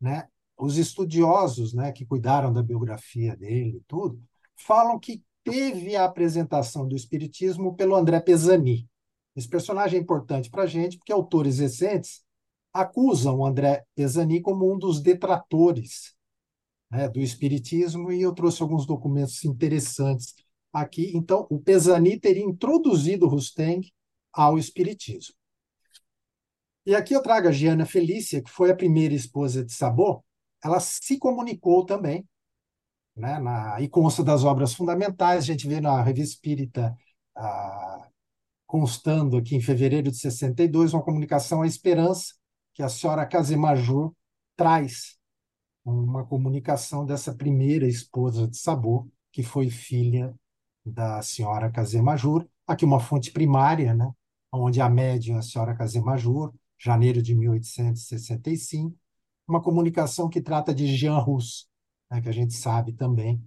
né, 0.00 0.28
os 0.56 0.78
estudiosos 0.78 1.74
né, 1.74 1.90
que 1.90 2.06
cuidaram 2.06 2.52
da 2.52 2.62
biografia 2.62 3.36
dele 3.36 3.82
tudo, 3.88 4.22
falam 4.54 5.00
que 5.00 5.24
teve 5.42 5.96
a 5.96 6.04
apresentação 6.04 6.86
do 6.86 6.94
espiritismo 6.94 7.74
pelo 7.74 7.96
André 7.96 8.20
Pesani. 8.20 8.88
Esse 9.36 9.48
personagem 9.48 9.98
é 9.98 10.02
importante 10.02 10.50
para 10.50 10.62
a 10.62 10.66
gente, 10.66 10.96
porque 10.96 11.12
autores 11.12 11.58
recentes 11.58 12.22
acusam 12.72 13.38
o 13.38 13.46
André 13.46 13.84
Pesani 13.94 14.40
como 14.40 14.72
um 14.72 14.78
dos 14.78 15.00
detratores 15.00 16.14
né, 16.90 17.08
do 17.08 17.20
Espiritismo, 17.20 18.12
e 18.12 18.22
eu 18.22 18.32
trouxe 18.32 18.62
alguns 18.62 18.86
documentos 18.86 19.44
interessantes 19.44 20.34
aqui. 20.72 21.12
Então, 21.14 21.46
o 21.50 21.58
Pesani 21.58 22.18
teria 22.18 22.44
introduzido 22.44 23.28
Rusteng 23.28 23.88
ao 24.32 24.58
Espiritismo. 24.58 25.34
E 26.86 26.94
aqui 26.94 27.14
eu 27.14 27.22
trago 27.22 27.48
a 27.48 27.52
Giana 27.52 27.86
Felícia, 27.86 28.42
que 28.42 28.50
foi 28.50 28.70
a 28.70 28.76
primeira 28.76 29.14
esposa 29.14 29.64
de 29.64 29.72
Sabot, 29.72 30.22
ela 30.62 30.80
se 30.80 31.18
comunicou 31.18 31.84
também, 31.84 32.26
né, 33.16 33.38
na, 33.38 33.80
e 33.80 33.88
consta 33.88 34.24
das 34.24 34.44
obras 34.44 34.74
fundamentais, 34.74 35.44
a 35.44 35.46
gente 35.46 35.68
vê 35.68 35.80
na 35.80 36.02
Revista 36.02 36.34
Espírita 36.34 36.96
ah, 37.36 38.08
constando 38.74 39.36
aqui 39.36 39.54
em 39.54 39.60
fevereiro 39.60 40.10
de 40.10 40.18
62 40.18 40.94
uma 40.94 41.02
comunicação 41.04 41.62
à 41.62 41.66
esperança, 41.66 42.34
que 42.74 42.82
a 42.82 42.88
senhora 42.88 43.24
Casemajur 43.24 44.12
traz 44.56 45.16
uma 45.84 46.26
comunicação 46.26 47.06
dessa 47.06 47.32
primeira 47.32 47.86
esposa 47.86 48.48
de 48.48 48.56
Sabor, 48.56 49.06
que 49.30 49.44
foi 49.44 49.70
filha 49.70 50.34
da 50.84 51.22
senhora 51.22 51.70
Casemajur. 51.70 52.48
Aqui 52.66 52.84
uma 52.84 52.98
fonte 52.98 53.30
primária, 53.30 53.94
né, 53.94 54.10
onde 54.50 54.80
a 54.80 54.90
médium 54.90 55.38
a 55.38 55.42
senhora 55.42 55.76
Casemajur, 55.76 56.52
janeiro 56.76 57.22
de 57.22 57.32
1865, 57.32 58.92
uma 59.46 59.62
comunicação 59.62 60.28
que 60.28 60.42
trata 60.42 60.74
de 60.74 60.88
Jean 60.96 61.18
Rus, 61.18 61.68
né, 62.10 62.20
que 62.20 62.28
a 62.28 62.32
gente 62.32 62.54
sabe 62.54 62.92
também 62.92 63.40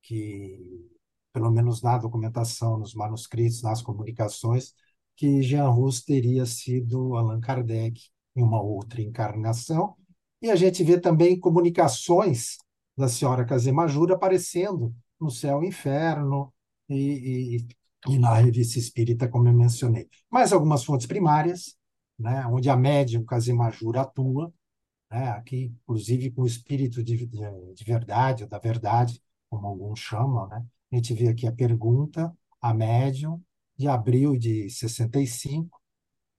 que, 0.00 0.88
pelo 1.32 1.50
menos 1.50 1.82
na 1.82 1.98
documentação, 1.98 2.78
nos 2.78 2.94
manuscritos, 2.94 3.62
nas 3.62 3.82
comunicações, 3.82 4.74
que 5.16 5.42
Jean 5.42 5.68
Rus 5.68 6.02
teria 6.02 6.46
sido 6.46 7.14
Allan 7.14 7.40
Kardec 7.40 8.00
em 8.34 8.42
uma 8.42 8.60
outra 8.60 9.02
encarnação. 9.02 9.96
E 10.42 10.50
a 10.50 10.56
gente 10.56 10.82
vê 10.82 10.98
também 10.98 11.38
comunicações 11.38 12.56
da 12.96 13.08
senhora 13.08 13.44
Casemajura 13.44 14.14
aparecendo 14.14 14.94
no 15.20 15.30
Céu 15.30 15.62
e 15.62 15.68
Inferno 15.68 16.52
e, 16.88 17.56
e, 17.56 18.14
e, 18.14 18.18
na 18.18 18.34
Revista 18.34 18.78
Espírita, 18.78 19.28
como 19.28 19.48
eu 19.48 19.52
mencionei. 19.54 20.08
Mais 20.30 20.52
algumas 20.52 20.84
fontes 20.84 21.06
primárias, 21.06 21.76
né, 22.18 22.46
onde 22.46 22.70
a 22.70 22.76
médium 22.76 23.24
Casemajura 23.24 24.02
atua, 24.02 24.52
né, 25.10 25.28
aqui, 25.30 25.72
inclusive, 25.82 26.30
com 26.30 26.42
o 26.42 26.46
espírito 26.46 27.02
de, 27.02 27.26
de, 27.26 27.74
de 27.74 27.84
verdade, 27.84 28.44
ou 28.44 28.48
da 28.48 28.58
verdade, 28.58 29.22
como 29.48 29.66
alguns 29.66 29.98
chamam. 30.00 30.48
Né? 30.48 30.64
A 30.92 30.96
gente 30.96 31.14
vê 31.14 31.28
aqui 31.28 31.46
a 31.46 31.52
pergunta, 31.52 32.36
a 32.60 32.74
médium, 32.74 33.42
de 33.76 33.88
abril 33.88 34.36
de 34.36 34.68
65, 34.68 35.80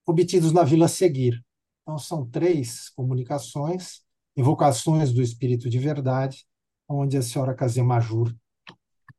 obtidos 0.05 0.51
na 0.51 0.63
Vila 0.63 0.87
Seguir, 0.87 1.41
então, 1.81 1.97
são 1.97 2.25
três 2.25 2.89
comunicações, 2.89 4.01
invocações 4.35 5.11
do 5.11 5.21
Espírito 5.21 5.69
de 5.69 5.79
Verdade, 5.79 6.45
onde 6.87 7.17
a 7.17 7.21
senhora 7.21 7.55
Casemajur 7.55 8.33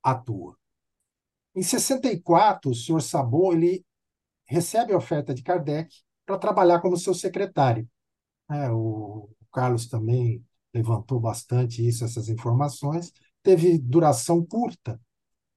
atua. 0.03 0.57
Em 1.55 1.63
64, 1.63 2.71
o 2.71 2.75
senhor 2.75 3.03
Sabot 3.03 3.55
ele 3.55 3.85
recebe 4.47 4.93
a 4.93 4.97
oferta 4.97 5.35
de 5.35 5.43
Kardec 5.43 5.95
para 6.25 6.39
trabalhar 6.39 6.81
como 6.81 6.97
seu 6.97 7.15
secretário. 7.15 7.89
É, 8.51 8.71
o 8.71 9.29
Carlos 9.53 9.87
também 9.87 10.45
levantou 10.73 11.21
bastante 11.21 11.87
isso, 11.87 12.05
essas 12.05 12.29
informações. 12.29 13.13
Teve 13.43 13.79
duração 13.79 14.45
curta 14.45 15.01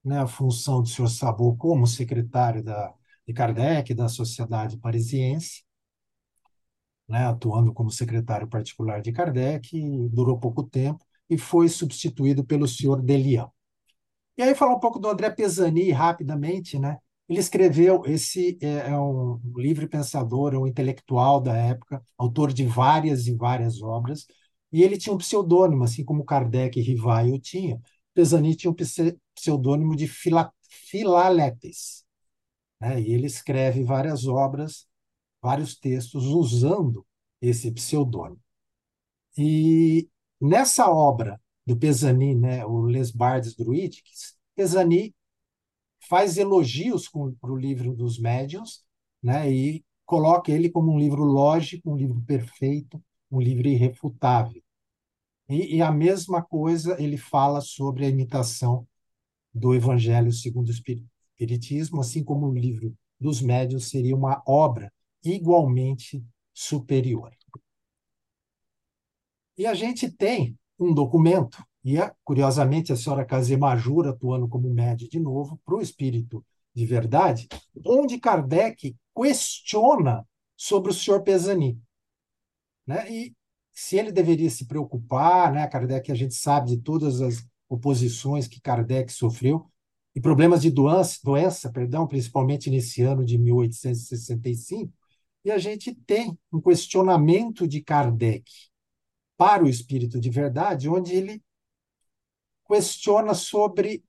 né, 0.06 0.20
a 0.20 0.26
função 0.26 0.82
do 0.82 0.88
senhor 0.88 1.08
Sabot 1.08 1.56
como 1.58 1.86
secretário 1.86 2.62
da, 2.62 2.94
de 3.26 3.34
Kardec, 3.34 3.94
da 3.94 4.08
Sociedade 4.08 4.78
Parisiense 4.78 5.66
né, 7.08 7.26
atuando 7.26 7.72
como 7.72 7.90
secretário 7.90 8.48
particular 8.48 9.00
de 9.00 9.12
Kardec, 9.12 9.78
durou 10.10 10.38
pouco 10.38 10.62
tempo 10.62 11.04
e 11.28 11.38
foi 11.38 11.68
substituído 11.68 12.44
pelo 12.44 12.66
senhor 12.66 13.02
Delian. 13.02 13.48
E 14.36 14.42
aí 14.42 14.54
falar 14.54 14.74
um 14.74 14.80
pouco 14.80 14.98
do 14.98 15.08
André 15.08 15.30
Pesani 15.30 15.90
rapidamente, 15.90 16.78
né? 16.78 16.98
Ele 17.28 17.40
escreveu 17.40 18.02
esse 18.06 18.58
é, 18.60 18.90
é 18.90 18.98
um 18.98 19.40
livre 19.56 19.88
pensador, 19.88 20.54
é 20.54 20.58
um 20.58 20.66
intelectual 20.66 21.40
da 21.40 21.56
época, 21.56 22.02
autor 22.18 22.52
de 22.52 22.64
várias 22.64 23.26
e 23.26 23.34
várias 23.34 23.82
obras, 23.82 24.26
e 24.72 24.82
ele 24.82 24.96
tinha 24.98 25.14
um 25.14 25.18
pseudônimo, 25.18 25.84
assim 25.84 26.04
como 26.04 26.24
Kardec 26.24 26.78
e 26.78 26.82
Rivaio 26.82 27.38
tinha. 27.40 27.80
Pesani 28.14 28.54
tinha 28.54 28.70
um 28.70 28.74
pseudônimo 29.36 29.94
de 29.94 30.08
Fila, 30.08 30.52
Filaletes, 30.68 32.04
né? 32.80 33.00
E 33.00 33.12
ele 33.12 33.26
escreve 33.26 33.84
várias 33.84 34.26
obras 34.26 34.88
vários 35.46 35.76
textos 35.76 36.24
usando 36.24 37.06
esse 37.40 37.70
pseudônimo. 37.70 38.40
E 39.38 40.08
nessa 40.40 40.90
obra 40.90 41.40
do 41.64 41.76
Pesani, 41.76 42.34
né, 42.34 42.66
o 42.66 42.86
Les 42.86 43.12
Bardes 43.12 43.54
Druidiques, 43.54 44.36
Pesani 44.56 45.14
faz 46.00 46.36
elogios 46.36 47.08
para 47.40 47.52
o 47.52 47.56
livro 47.56 47.94
dos 47.94 48.18
médiuns 48.18 48.84
né, 49.22 49.48
e 49.48 49.84
coloca 50.04 50.50
ele 50.50 50.68
como 50.68 50.92
um 50.92 50.98
livro 50.98 51.22
lógico, 51.22 51.92
um 51.92 51.96
livro 51.96 52.20
perfeito, 52.22 53.00
um 53.30 53.40
livro 53.40 53.68
irrefutável. 53.68 54.60
E, 55.48 55.76
e 55.76 55.82
a 55.82 55.92
mesma 55.92 56.42
coisa 56.42 57.00
ele 57.00 57.16
fala 57.16 57.60
sobre 57.60 58.04
a 58.04 58.08
imitação 58.08 58.84
do 59.56 59.74
Evangelho 59.74 60.32
segundo 60.32 60.68
o 60.68 60.70
Espiritismo, 60.70 62.00
assim 62.00 62.22
como 62.22 62.46
o 62.46 62.54
livro 62.54 62.94
dos 63.18 63.40
médiuns 63.40 63.88
seria 63.88 64.14
uma 64.14 64.42
obra 64.46 64.92
igualmente 65.24 66.22
superior. 66.52 67.32
E 69.56 69.66
a 69.66 69.74
gente 69.74 70.10
tem 70.10 70.56
um 70.78 70.92
documento, 70.92 71.64
e 71.82 71.96
é, 71.98 72.12
curiosamente 72.22 72.92
a 72.92 72.96
senhora 72.96 73.24
Casemajura 73.24 74.10
atuando 74.10 74.46
como 74.46 74.68
média 74.68 75.08
de 75.08 75.18
novo, 75.18 75.58
para 75.64 75.76
o 75.76 75.80
espírito 75.80 76.44
de 76.74 76.84
verdade, 76.84 77.48
onde 77.86 78.20
Kardec 78.20 78.94
questiona 79.16 80.26
sobre 80.54 80.90
o 80.90 80.94
senhor 80.94 81.22
Pesani. 81.22 81.80
Né? 82.86 83.10
E 83.10 83.36
se 83.72 83.96
ele 83.96 84.12
deveria 84.12 84.50
se 84.50 84.66
preocupar, 84.66 85.52
né? 85.52 85.66
Kardec, 85.66 86.12
a 86.12 86.14
gente 86.14 86.34
sabe 86.34 86.68
de 86.70 86.78
todas 86.78 87.20
as 87.20 87.46
oposições 87.68 88.46
que 88.46 88.60
Kardec 88.60 89.12
sofreu, 89.12 89.70
e 90.14 90.20
problemas 90.20 90.62
de 90.62 90.70
doença, 90.70 91.18
doença 91.22 91.70
perdão, 91.70 92.06
principalmente 92.06 92.70
nesse 92.70 93.02
ano 93.02 93.24
de 93.24 93.36
1865, 93.36 94.92
E 95.44 95.50
a 95.50 95.58
gente 95.58 95.94
tem 95.94 96.36
um 96.52 96.60
questionamento 96.60 97.68
de 97.68 97.80
Kardec 97.80 98.50
para 99.36 99.62
o 99.62 99.68
espírito 99.68 100.18
de 100.18 100.30
verdade, 100.30 100.88
onde 100.88 101.14
ele 101.14 101.42
questiona 102.66 103.34
sobre 103.34 104.02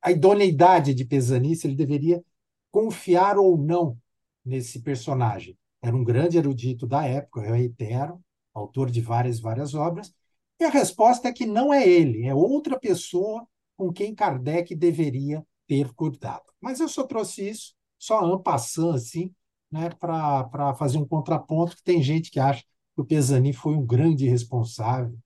a 0.00 0.10
idoneidade 0.10 0.94
de 0.94 1.04
Pesani, 1.04 1.54
se 1.54 1.66
ele 1.66 1.74
deveria 1.74 2.24
confiar 2.70 3.36
ou 3.36 3.58
não 3.58 3.98
nesse 4.44 4.80
personagem. 4.80 5.58
Era 5.82 5.94
um 5.94 6.04
grande 6.04 6.38
erudito 6.38 6.86
da 6.86 7.04
época, 7.04 7.40
eu 7.40 7.54
reitero, 7.54 8.22
autor 8.54 8.90
de 8.90 9.00
várias, 9.00 9.40
várias 9.40 9.74
obras, 9.74 10.14
e 10.60 10.64
a 10.64 10.68
resposta 10.68 11.28
é 11.28 11.32
que 11.32 11.46
não 11.46 11.72
é 11.72 11.88
ele, 11.88 12.26
é 12.26 12.34
outra 12.34 12.78
pessoa 12.78 13.46
com 13.76 13.90
quem 13.90 14.14
Kardec 14.14 14.74
deveria 14.74 15.44
ter 15.66 15.90
cuidado. 15.94 16.44
Mas 16.60 16.80
eu 16.80 16.88
só 16.88 17.04
trouxe 17.04 17.48
isso, 17.48 17.74
só 17.98 18.22
en 18.26 18.42
passant, 18.42 18.94
assim, 18.94 19.34
né, 19.72 19.88
para 19.98 20.74
fazer 20.74 20.98
um 20.98 21.06
contraponto, 21.06 21.76
que 21.76 21.82
tem 21.82 22.02
gente 22.02 22.30
que 22.30 22.38
acha 22.38 22.62
que 22.62 23.00
o 23.00 23.04
Pesani 23.04 23.54
foi 23.54 23.74
um 23.74 23.86
grande 23.86 24.28
responsável 24.28 25.18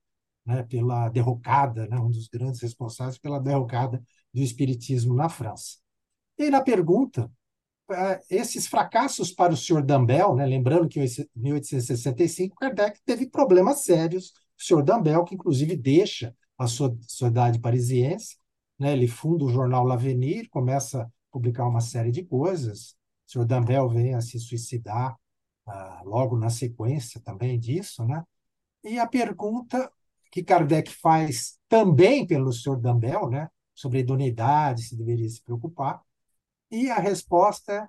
né, 0.46 0.62
pela 0.62 1.08
derrocada, 1.08 1.88
né, 1.88 1.98
um 1.98 2.10
dos 2.10 2.28
grandes 2.28 2.60
responsáveis 2.60 3.18
pela 3.18 3.40
derrocada 3.40 4.00
do 4.32 4.40
espiritismo 4.40 5.14
na 5.14 5.28
França. 5.28 5.78
E 6.38 6.48
na 6.50 6.60
pergunta, 6.60 7.28
é, 7.90 8.20
esses 8.30 8.66
fracassos 8.66 9.32
para 9.32 9.52
o 9.52 9.56
senhor 9.56 9.82
Dambel, 9.82 10.34
né, 10.34 10.46
lembrando 10.46 10.88
que 10.88 11.00
em 11.00 11.08
1865 11.34 12.56
Kardec 12.56 13.00
teve 13.04 13.26
problemas 13.28 13.80
sérios, 13.84 14.32
o 14.58 14.62
senhor 14.62 14.82
Dambel, 14.82 15.24
que 15.24 15.34
inclusive 15.34 15.76
deixa 15.76 16.34
a 16.58 16.66
sua 16.66 16.96
sociedade 17.02 17.58
parisiense, 17.58 18.36
né, 18.78 18.92
ele 18.92 19.08
funda 19.08 19.44
o 19.44 19.50
jornal 19.50 19.84
L'Avenir, 19.84 20.48
começa 20.50 21.02
a 21.02 21.08
publicar 21.30 21.66
uma 21.66 21.80
série 21.80 22.10
de 22.10 22.24
coisas, 22.24 22.96
o 23.26 23.32
senhor 23.32 23.44
Dambel 23.44 23.88
vem 23.88 24.14
a 24.14 24.20
se 24.20 24.38
suicidar 24.38 25.16
ah, 25.66 26.02
logo 26.04 26.36
na 26.36 26.50
sequência 26.50 27.20
também 27.20 27.58
disso, 27.58 28.04
né? 28.04 28.22
E 28.82 28.98
a 28.98 29.06
pergunta 29.06 29.90
que 30.30 30.42
Kardec 30.42 30.90
faz 30.90 31.58
também 31.68 32.26
pelo 32.26 32.52
Sr. 32.52 32.78
Dambel, 32.78 33.30
né, 33.30 33.48
sobre 33.74 33.98
a 33.98 34.00
idoneidade, 34.02 34.82
se 34.82 34.96
deveria 34.96 35.28
se 35.28 35.42
preocupar, 35.42 36.02
e 36.70 36.90
a 36.90 36.98
resposta 36.98 37.72
é: 37.72 37.88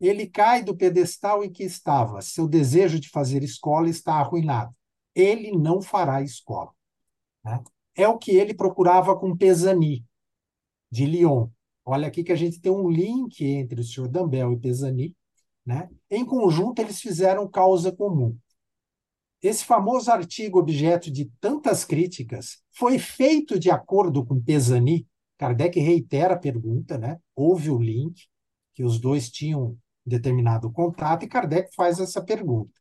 ele 0.00 0.26
cai 0.26 0.64
do 0.64 0.76
pedestal 0.76 1.44
em 1.44 1.52
que 1.52 1.62
estava. 1.62 2.20
Seu 2.22 2.48
desejo 2.48 2.98
de 2.98 3.08
fazer 3.08 3.42
escola 3.42 3.88
está 3.88 4.14
arruinado. 4.14 4.74
Ele 5.14 5.52
não 5.52 5.80
fará 5.80 6.22
escola. 6.22 6.72
Né? 7.44 7.62
É 7.94 8.08
o 8.08 8.18
que 8.18 8.32
ele 8.32 8.54
procurava 8.54 9.18
com 9.18 9.36
Pesani, 9.36 10.04
de 10.90 11.06
Lyon. 11.06 11.48
Olha 11.84 12.08
aqui 12.08 12.22
que 12.22 12.32
a 12.32 12.36
gente 12.36 12.60
tem 12.60 12.70
um 12.72 12.88
link 12.88 13.44
entre 13.44 13.80
o 13.80 13.84
Sr. 13.84 14.08
Dambel 14.08 14.52
e 14.52 14.58
Pesani. 14.58 15.16
Né? 15.64 15.88
Em 16.10 16.24
conjunto, 16.24 16.80
eles 16.80 17.00
fizeram 17.00 17.48
causa 17.48 17.92
comum. 17.92 18.36
Esse 19.42 19.64
famoso 19.64 20.10
artigo 20.10 20.58
objeto 20.58 21.10
de 21.10 21.24
tantas 21.40 21.84
críticas 21.84 22.62
foi 22.70 22.98
feito 22.98 23.58
de 23.58 23.70
acordo 23.70 24.24
com 24.24 24.40
Pesani. 24.40 25.06
Kardec 25.36 25.78
reitera 25.80 26.34
a 26.34 26.38
pergunta, 26.38 26.96
né? 26.96 27.18
houve 27.34 27.68
o 27.70 27.78
link, 27.78 28.28
que 28.74 28.84
os 28.84 29.00
dois 29.00 29.28
tinham 29.28 29.76
determinado 30.06 30.70
contato, 30.70 31.24
e 31.24 31.28
Kardec 31.28 31.74
faz 31.74 31.98
essa 31.98 32.22
pergunta. 32.22 32.72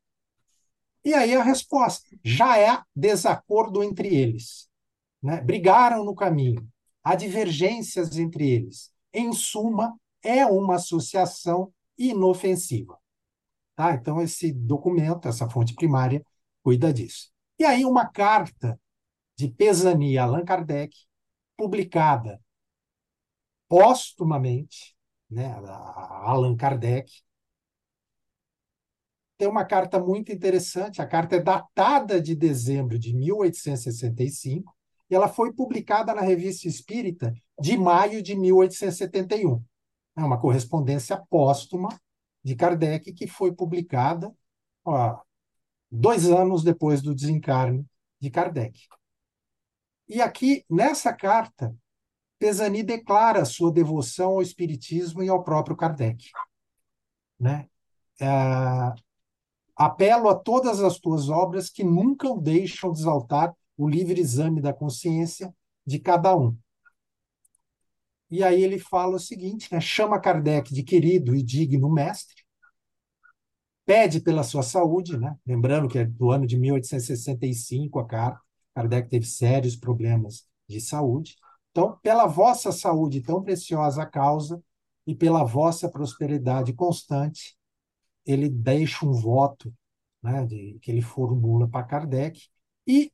E 1.03 1.13
aí 1.13 1.35
a 1.35 1.43
resposta: 1.43 2.07
já 2.23 2.57
é 2.57 2.81
desacordo 2.95 3.83
entre 3.83 4.13
eles. 4.13 4.69
Né? 5.21 5.41
Brigaram 5.41 6.03
no 6.03 6.15
caminho, 6.15 6.67
há 7.03 7.15
divergências 7.15 8.17
entre 8.17 8.49
eles. 8.49 8.91
Em 9.13 9.33
suma, 9.33 9.95
é 10.23 10.45
uma 10.45 10.75
associação 10.75 11.73
inofensiva. 11.97 12.97
Tá? 13.75 13.93
Então, 13.93 14.21
esse 14.21 14.51
documento, 14.51 15.27
essa 15.27 15.49
fonte 15.49 15.73
primária, 15.73 16.23
cuida 16.63 16.93
disso. 16.93 17.31
E 17.59 17.65
aí, 17.65 17.85
uma 17.85 18.07
carta 18.07 18.79
de 19.35 19.47
Pesani 19.47 20.17
a 20.17 20.23
Allan 20.23 20.45
Kardec, 20.45 20.95
publicada 21.57 22.39
póstumamente, 23.67 24.95
né, 25.29 25.47
a 25.47 26.29
Allan 26.29 26.57
Kardec, 26.57 27.09
tem 29.41 29.47
uma 29.47 29.65
carta 29.65 29.99
muito 29.99 30.31
interessante. 30.31 31.01
A 31.01 31.07
carta 31.07 31.35
é 31.35 31.39
datada 31.39 32.21
de 32.21 32.35
dezembro 32.35 32.99
de 32.99 33.11
1865 33.11 34.71
e 35.09 35.15
ela 35.15 35.27
foi 35.27 35.51
publicada 35.51 36.13
na 36.13 36.21
Revista 36.21 36.67
Espírita 36.67 37.33
de 37.59 37.75
maio 37.75 38.21
de 38.21 38.35
1871. 38.35 39.59
É 40.15 40.21
uma 40.21 40.39
correspondência 40.39 41.17
póstuma 41.27 41.89
de 42.43 42.55
Kardec 42.55 43.11
que 43.13 43.25
foi 43.25 43.51
publicada 43.51 44.31
ó, 44.85 45.19
dois 45.89 46.29
anos 46.29 46.63
depois 46.63 47.01
do 47.01 47.15
desencarne 47.15 47.83
de 48.19 48.29
Kardec. 48.29 48.79
E 50.07 50.21
aqui, 50.21 50.63
nessa 50.69 51.11
carta, 51.13 51.75
Pesani 52.37 52.83
declara 52.83 53.43
sua 53.43 53.71
devoção 53.73 54.33
ao 54.33 54.41
Espiritismo 54.43 55.23
e 55.23 55.29
ao 55.29 55.43
próprio 55.43 55.75
Kardec. 55.75 56.29
Né? 57.39 57.67
É, 58.19 58.27
apelo 59.85 60.29
a 60.29 60.35
todas 60.35 60.79
as 60.79 60.99
tuas 60.99 61.27
obras 61.27 61.67
que 61.67 61.83
nunca 61.83 62.29
o 62.29 62.39
deixam 62.39 62.91
de 62.91 62.99
exaltar 62.99 63.51
o 63.75 63.89
livre 63.89 64.21
exame 64.21 64.61
da 64.61 64.71
consciência 64.71 65.51
de 65.83 65.97
cada 65.97 66.37
um. 66.37 66.55
E 68.29 68.43
aí 68.43 68.61
ele 68.61 68.77
fala 68.77 69.15
o 69.15 69.19
seguinte, 69.19 69.67
né? 69.73 69.81
chama 69.81 70.19
Kardec 70.19 70.71
de 70.71 70.83
querido 70.83 71.35
e 71.35 71.41
digno 71.41 71.91
mestre, 71.91 72.43
pede 73.83 74.21
pela 74.21 74.43
sua 74.43 74.61
saúde, 74.61 75.17
né? 75.17 75.35
lembrando 75.45 75.89
que 75.89 75.97
é 75.97 76.05
do 76.05 76.29
ano 76.29 76.45
de 76.45 76.57
1865 76.59 77.99
a 77.99 78.05
carta, 78.05 78.39
Kardec 78.75 79.09
teve 79.09 79.25
sérios 79.25 79.75
problemas 79.75 80.45
de 80.69 80.79
saúde. 80.79 81.35
Então, 81.71 81.97
pela 82.03 82.27
vossa 82.27 82.71
saúde 82.71 83.19
tão 83.21 83.41
preciosa 83.41 84.05
causa 84.05 84.61
e 85.07 85.15
pela 85.15 85.43
vossa 85.43 85.89
prosperidade 85.89 86.71
constante, 86.71 87.57
ele 88.25 88.49
deixa 88.49 89.05
um 89.05 89.11
voto 89.11 89.73
né, 90.21 90.45
de, 90.45 90.79
que 90.81 90.91
ele 90.91 91.01
formula 91.01 91.67
para 91.67 91.85
Kardec 91.85 92.47
e 92.85 93.11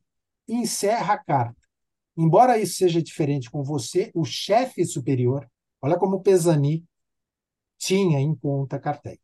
encerra 0.48 1.16
a 1.16 1.18
carta. 1.18 1.68
Embora 2.16 2.58
isso 2.58 2.76
seja 2.76 3.02
diferente 3.02 3.50
com 3.50 3.64
você, 3.64 4.12
o 4.14 4.26
chefe 4.26 4.86
superior, 4.86 5.50
olha 5.82 5.98
como 5.98 6.22
Pesani 6.22 6.84
tinha 7.78 8.20
em 8.20 8.36
conta 8.36 8.80
Kardec. 8.80 9.22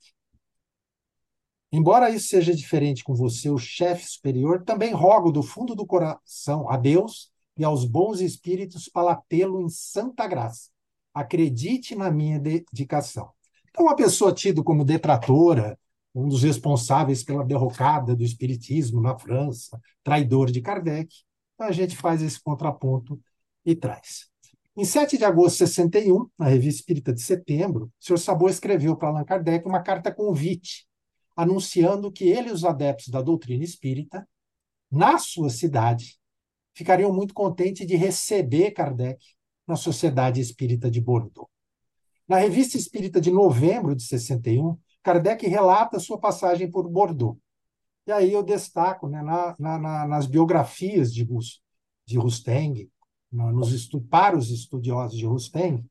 Embora 1.72 2.12
isso 2.12 2.28
seja 2.28 2.56
diferente 2.56 3.04
com 3.04 3.15
você, 3.15 3.50
o 3.50 3.58
chefe 3.58 4.06
superior, 4.06 4.63
também 4.63 4.93
rogo 4.93 5.32
do 5.32 5.41
fundo 5.41 5.74
do 5.74 5.88
coração 5.88 6.69
a 6.69 6.78
Deus 6.78 7.32
e 7.58 7.63
aos 7.63 7.84
bons 7.84 8.22
espíritos 8.22 8.88
para 8.88 9.15
tê-lo 9.15 9.60
em 9.60 9.69
santa 9.69 10.28
graça. 10.28 10.69
Acredite 11.12 11.96
na 11.96 12.12
minha 12.12 12.39
dedicação. 12.39 13.32
Então, 13.73 13.88
uma 13.88 13.95
pessoa 13.95 14.31
tido 14.31 14.63
como 14.63 14.86
detratora, 14.86 15.77
um 16.13 16.27
dos 16.27 16.43
responsáveis 16.43 17.23
pela 17.23 17.43
derrocada 17.43 18.15
do 18.15 18.23
espiritismo 18.23 19.01
na 19.01 19.17
França, 19.17 19.81
traidor 20.03 20.51
de 20.51 20.62
Kardec, 20.62 21.12
então 21.55 21.65
a 21.65 21.71
gente 21.71 21.97
faz 21.97 22.21
esse 22.21 22.39
contraponto 22.39 23.19
e 23.65 23.75
traz. 23.75 24.29
Em 24.77 24.86
7 24.86 25.17
de 25.17 25.25
agosto 25.25 25.53
de 25.53 25.69
61, 25.69 26.27
na 26.38 26.45
Revista 26.45 26.81
Espírita 26.81 27.12
de 27.12 27.21
Setembro, 27.21 27.86
o 27.86 27.91
Sr. 27.99 28.19
Sabor 28.19 28.51
escreveu 28.51 28.95
para 28.95 29.09
Allan 29.09 29.23
Kardec 29.23 29.67
uma 29.67 29.81
carta 29.81 30.13
convite 30.13 30.88
anunciando 31.36 32.12
que 32.12 32.25
ele 32.25 32.49
e 32.49 32.51
os 32.51 32.63
adeptos 32.63 33.07
da 33.07 33.21
doutrina 33.21 33.63
espírita, 33.63 34.27
na 34.91 35.17
sua 35.17 35.49
cidade, 35.49 36.19
ficariam 36.75 37.12
muito 37.12 37.33
contentes 37.33 37.88
de 37.88 37.95
receber 37.95 38.71
Kardec 38.71 39.19
na 39.65 39.75
Sociedade 39.75 40.39
Espírita 40.39 40.91
de 40.91 41.01
Bordeaux. 41.01 41.49
Na 42.34 42.39
Revista 42.39 42.78
Espírita 42.78 43.22
de 43.22 43.30
novembro 43.30 43.96
de 43.96 44.02
61, 44.02 44.76
Kardec 45.04 45.46
relata 45.46 46.00
sua 46.00 46.17
passagem 46.17 46.67
por 46.67 46.89
Bordeaux. 46.89 47.38
E 48.08 48.12
aí 48.12 48.34
eu 48.34 48.41
destaco 48.41 49.08
né, 49.08 49.22
na, 49.22 49.56
na, 49.60 50.08
nas 50.08 50.26
biografias 50.26 51.13
de, 51.13 51.28
de 52.04 52.17
Rusteng, 52.17 52.89
nos 53.32 53.88
para 54.10 54.36
os 54.36 54.50
estudiosos 54.50 55.15
de 55.15 55.28
Rusteng, 55.28 55.86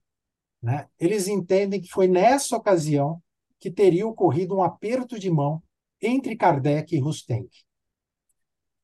né, 0.61 0.89
eles 0.99 1.29
entendem 1.29 1.81
que 1.81 1.89
foi 1.89 2.09
nessa 2.09 2.57
ocasião 2.57 3.23
que 3.61 3.71
teria 3.71 4.05
ocorrido 4.05 4.57
um 4.57 4.65
aperto 4.65 5.21
de 5.21 5.31
mão 5.31 5.63
entre 6.01 6.35
Kardec 6.35 6.93
e 6.93 6.99
Rusteng, 6.99 7.49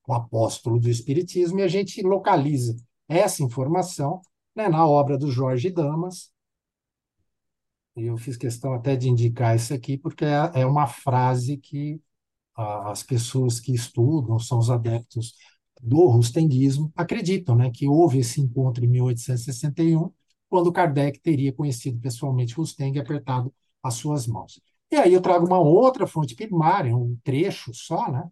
o 0.06 0.14
apóstolo 0.14 0.78
do 0.78 0.88
Espiritismo, 0.88 1.58
e 1.58 1.64
a 1.64 1.68
gente 1.68 2.00
localiza 2.02 2.76
essa 3.08 3.42
informação 3.42 4.20
né, 4.54 4.68
na 4.68 4.86
obra 4.86 5.18
do 5.18 5.28
Jorge 5.28 5.70
Damas. 5.70 6.30
E 7.98 8.06
eu 8.06 8.16
fiz 8.16 8.36
questão 8.36 8.72
até 8.72 8.96
de 8.96 9.08
indicar 9.08 9.56
isso 9.56 9.74
aqui, 9.74 9.98
porque 9.98 10.24
é, 10.24 10.60
é 10.62 10.66
uma 10.66 10.86
frase 10.86 11.56
que 11.56 12.00
as 12.56 13.02
pessoas 13.04 13.60
que 13.60 13.72
estudam, 13.72 14.38
são 14.38 14.58
os 14.58 14.70
adeptos 14.70 15.34
do 15.80 16.06
rustenguismo, 16.06 16.92
acreditam 16.96 17.54
né, 17.54 17.70
que 17.70 17.86
houve 17.86 18.18
esse 18.18 18.40
encontro 18.40 18.84
em 18.84 18.88
1861, 18.88 20.10
quando 20.48 20.72
Kardec 20.72 21.20
teria 21.20 21.52
conhecido 21.52 22.00
pessoalmente 22.00 22.54
Rusteng 22.54 22.96
e 22.96 23.00
apertado 23.00 23.52
as 23.82 23.94
suas 23.94 24.26
mãos. 24.26 24.60
E 24.90 24.96
aí 24.96 25.12
eu 25.12 25.20
trago 25.20 25.46
uma 25.46 25.58
outra 25.58 26.06
fonte 26.06 26.34
primária, 26.34 26.96
um 26.96 27.16
trecho 27.22 27.72
só, 27.74 28.10
né? 28.10 28.28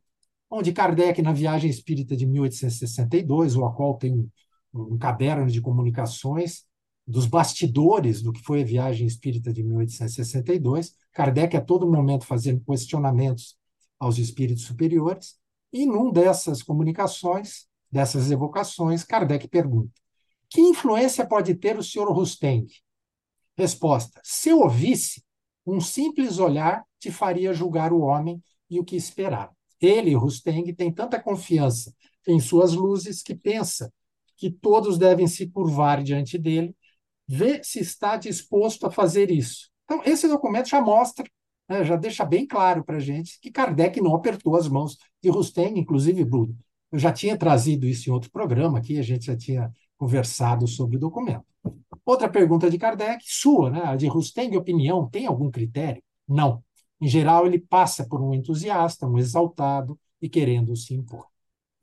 onde 0.51 0.73
Kardec, 0.73 1.21
na 1.23 1.33
Viagem 1.33 1.71
Espírita 1.71 2.17
de 2.17 2.27
1862, 2.27 3.57
o 3.57 3.71
qual 3.73 3.97
tem 3.97 4.13
um, 4.13 4.29
um 4.75 4.99
caderno 4.99 5.47
de 5.51 5.61
comunicações 5.61 6.65
dos 7.07 7.27
bastidores 7.27 8.21
do 8.21 8.33
que 8.33 8.43
foi 8.43 8.63
a 8.63 8.65
Viagem 8.65 9.07
Espírita 9.07 9.53
de 9.53 9.63
1862, 9.63 10.95
Kardec 11.13 11.57
a 11.57 11.61
todo 11.61 11.91
momento 11.91 12.27
fazendo 12.27 12.65
questionamentos 12.65 13.57
aos 13.99 14.19
espíritos 14.19 14.65
superiores, 14.65 15.37
e 15.73 15.87
num 15.87 16.11
dessas 16.11 16.63
comunicações, 16.63 17.67
dessas 17.91 18.31
evocações, 18.31 19.05
Kardec 19.05 19.49
pergunta: 19.49 19.93
que 20.49 20.61
influência 20.61 21.27
pode 21.27 21.55
ter 21.55 21.79
o 21.79 21.83
senhor 21.83 22.11
Rusteng? 22.13 22.67
Resposta: 23.57 24.21
se 24.25 24.51
eu 24.51 24.61
ouvisse, 24.61 25.23
um 25.67 25.81
simples 25.81 26.39
olhar 26.39 26.85
te 26.99 27.11
faria 27.11 27.53
julgar 27.53 27.93
o 27.93 28.01
homem 28.01 28.43
e 28.71 28.79
o 28.81 28.85
que 28.85 28.97
esperar. 28.97 29.51
Ele, 29.81 30.15
Rusteng, 30.15 30.73
tem 30.75 30.93
tanta 30.93 31.21
confiança 31.21 31.95
em 32.27 32.41
suas 32.41 32.73
luzes 32.73 33.23
que 33.23 33.35
pensa 33.35 33.93
que 34.37 34.51
todos 34.51 34.99
devem 34.99 35.27
se 35.27 35.49
curvar 35.49 36.03
diante 36.03 36.39
dele, 36.39 36.75
vê 37.27 37.63
se 37.63 37.81
está 37.81 38.17
disposto 38.17 38.87
a 38.87 38.91
fazer 38.91 39.31
isso. 39.31 39.71
Então, 39.85 40.03
esse 40.05 40.29
documento 40.29 40.69
já 40.69 40.81
mostra, 40.81 41.25
né, 41.69 41.85
já 41.85 41.97
deixa 41.97 42.25
bem 42.25 42.47
claro 42.47 42.85
para 42.85 42.97
a 42.97 43.01
gente 43.01 43.39
que 43.41 43.51
Kardec 43.51 44.01
não 44.01 44.15
apertou 44.15 44.57
as 44.57 44.69
mãos 44.69 44.97
de 45.23 45.29
Rusteng, 45.29 45.79
inclusive 45.79 46.25
Bruno. 46.25 46.57
Eu 46.91 46.99
já 46.99 47.13
tinha 47.13 47.37
trazido 47.37 47.87
isso 47.87 48.09
em 48.09 48.13
outro 48.13 48.31
programa 48.31 48.79
aqui, 48.79 48.99
a 48.99 49.03
gente 49.03 49.27
já 49.27 49.37
tinha 49.37 49.73
conversado 49.99 50.67
sobre 50.69 50.97
o 50.97 51.01
documento. 51.01 51.45
Outra 52.05 52.29
pergunta 52.29 52.71
de 52.71 52.79
Kardec, 52.79 53.25
sua, 53.27 53.71
né? 53.71 53.83
A 53.85 53.97
de 53.97 54.07
Rusteng, 54.07 54.57
opinião, 54.57 55.09
tem 55.09 55.27
algum 55.27 55.51
critério? 55.51 56.03
Não. 56.29 56.63
Em 57.01 57.09
geral, 57.09 57.47
ele 57.47 57.59
passa 57.59 58.07
por 58.09 58.23
um 58.23 58.33
entusiasta, 58.33 59.07
um 59.07 59.19
exaltado 59.19 59.99
e 60.23 60.29
querendo 60.29 60.77
se 60.77 60.95
impor. 60.95 61.27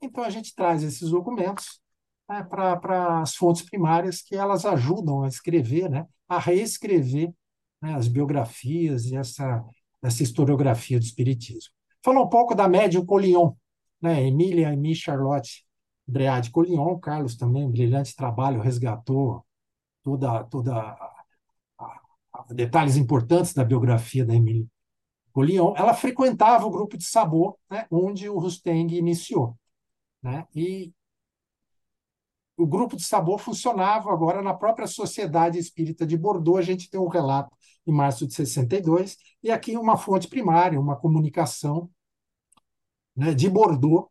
Então, 0.00 0.24
a 0.24 0.30
gente 0.30 0.54
traz 0.54 0.82
esses 0.82 1.10
documentos 1.10 1.80
né, 2.28 2.42
para 2.44 3.20
as 3.20 3.34
fontes 3.34 3.62
primárias 3.62 4.22
que 4.22 4.34
elas 4.34 4.64
ajudam 4.64 5.22
a 5.22 5.28
escrever, 5.28 5.88
né, 5.88 6.06
a 6.28 6.38
reescrever 6.38 7.32
né, 7.80 7.94
as 7.94 8.08
biografias 8.08 9.06
e 9.06 9.16
essa, 9.16 9.64
essa 10.02 10.22
historiografia 10.22 10.98
do 10.98 11.04
Espiritismo. 11.04 11.72
Falou 12.02 12.24
um 12.24 12.28
pouco 12.28 12.54
da 12.54 12.68
médium 12.68 13.04
Collion, 13.04 13.52
né, 14.00 14.26
Emília 14.26 14.72
Emi 14.72 14.94
Charlotte 14.94 15.64
Breade 16.06 16.50
Collion, 16.50 16.98
Carlos 16.98 17.36
também, 17.36 17.64
um 17.64 17.70
brilhante 17.70 18.14
trabalho, 18.14 18.60
resgatou 18.60 19.44
toda, 20.02 20.44
toda 20.44 20.96
detalhes 22.50 22.96
importantes 22.96 23.54
da 23.54 23.64
biografia 23.64 24.24
da 24.24 24.34
Emília 24.34 24.66
Collion. 25.32 25.74
Ela 25.76 25.94
frequentava 25.94 26.66
o 26.66 26.70
grupo 26.70 26.96
de 26.98 27.04
sabor, 27.04 27.56
né, 27.70 27.86
onde 27.90 28.28
o 28.28 28.38
Rusteng 28.38 28.94
iniciou. 28.94 29.56
Né? 30.22 30.46
E 30.54 30.92
o 32.56 32.66
grupo 32.66 32.96
de 32.96 33.04
sabor 33.04 33.38
funcionava 33.38 34.12
agora 34.12 34.40
na 34.40 34.54
própria 34.54 34.86
Sociedade 34.86 35.58
Espírita 35.58 36.06
de 36.06 36.16
Bordeaux. 36.16 36.58
A 36.58 36.62
gente 36.62 36.88
tem 36.88 37.00
um 37.00 37.08
relato 37.08 37.54
em 37.86 37.92
março 37.92 38.26
de 38.26 38.34
62, 38.34 39.16
e 39.42 39.50
aqui 39.50 39.76
uma 39.76 39.96
fonte 39.96 40.28
primária, 40.28 40.80
uma 40.80 40.96
comunicação 40.96 41.90
né, 43.14 43.34
de 43.34 43.50
Bordeaux, 43.50 44.08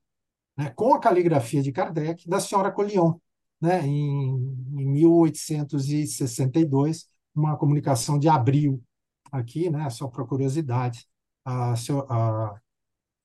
né, 0.58 0.69
com 0.71 0.93
a 0.93 0.99
caligrafia 0.99 1.62
de 1.62 1.71
Kardec, 1.71 2.27
da 2.29 2.39
senhora 2.39 2.71
Collion, 2.71 3.15
né, 3.60 3.86
em, 3.86 4.29
em 4.77 4.86
1862, 4.91 7.08
uma 7.34 7.58
comunicação 7.58 8.19
de 8.19 8.29
abril, 8.29 8.84
aqui, 9.32 9.69
né, 9.69 9.89
só 9.89 10.08
para 10.08 10.25
curiosidade. 10.25 11.08
A, 11.43 11.73
a, 11.73 12.56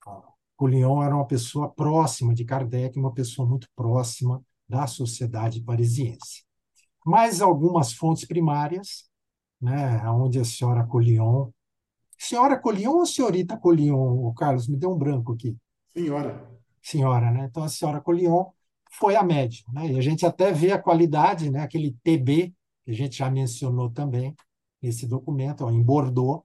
a 0.06 0.22
Collion 0.56 1.02
era 1.02 1.14
uma 1.14 1.26
pessoa 1.26 1.70
próxima 1.70 2.34
de 2.34 2.44
Kardec, 2.44 2.98
uma 2.98 3.12
pessoa 3.12 3.46
muito 3.46 3.68
próxima 3.76 4.42
da 4.68 4.86
sociedade 4.86 5.62
parisiense. 5.62 6.44
Mais 7.04 7.40
algumas 7.40 7.92
fontes 7.92 8.26
primárias, 8.26 9.08
né, 9.60 10.02
onde 10.10 10.38
a 10.38 10.44
senhora 10.44 10.84
Collion. 10.84 11.50
Senhora 12.18 12.58
Collion 12.58 12.98
ou 12.98 13.06
senhorita 13.06 13.56
Collion? 13.56 14.26
O 14.26 14.34
Carlos, 14.34 14.68
me 14.68 14.76
deu 14.76 14.92
um 14.92 14.98
branco 14.98 15.32
aqui. 15.32 15.56
Senhora 15.94 16.58
senhora, 16.82 17.30
né? 17.30 17.46
Então 17.50 17.62
a 17.62 17.68
senhora 17.68 18.00
Collion 18.00 18.46
foi 18.90 19.14
a 19.16 19.22
médium, 19.22 19.72
né? 19.72 19.92
E 19.92 19.98
a 19.98 20.00
gente 20.00 20.24
até 20.24 20.52
vê 20.52 20.72
a 20.72 20.78
qualidade, 20.80 21.50
né? 21.50 21.60
Aquele 21.60 21.96
TB 22.02 22.54
que 22.84 22.90
a 22.90 22.94
gente 22.94 23.18
já 23.18 23.30
mencionou 23.30 23.90
também 23.90 24.34
nesse 24.82 25.06
documento, 25.06 25.64
ó, 25.64 25.70
em 25.70 25.82
Bordeaux. 25.82 26.44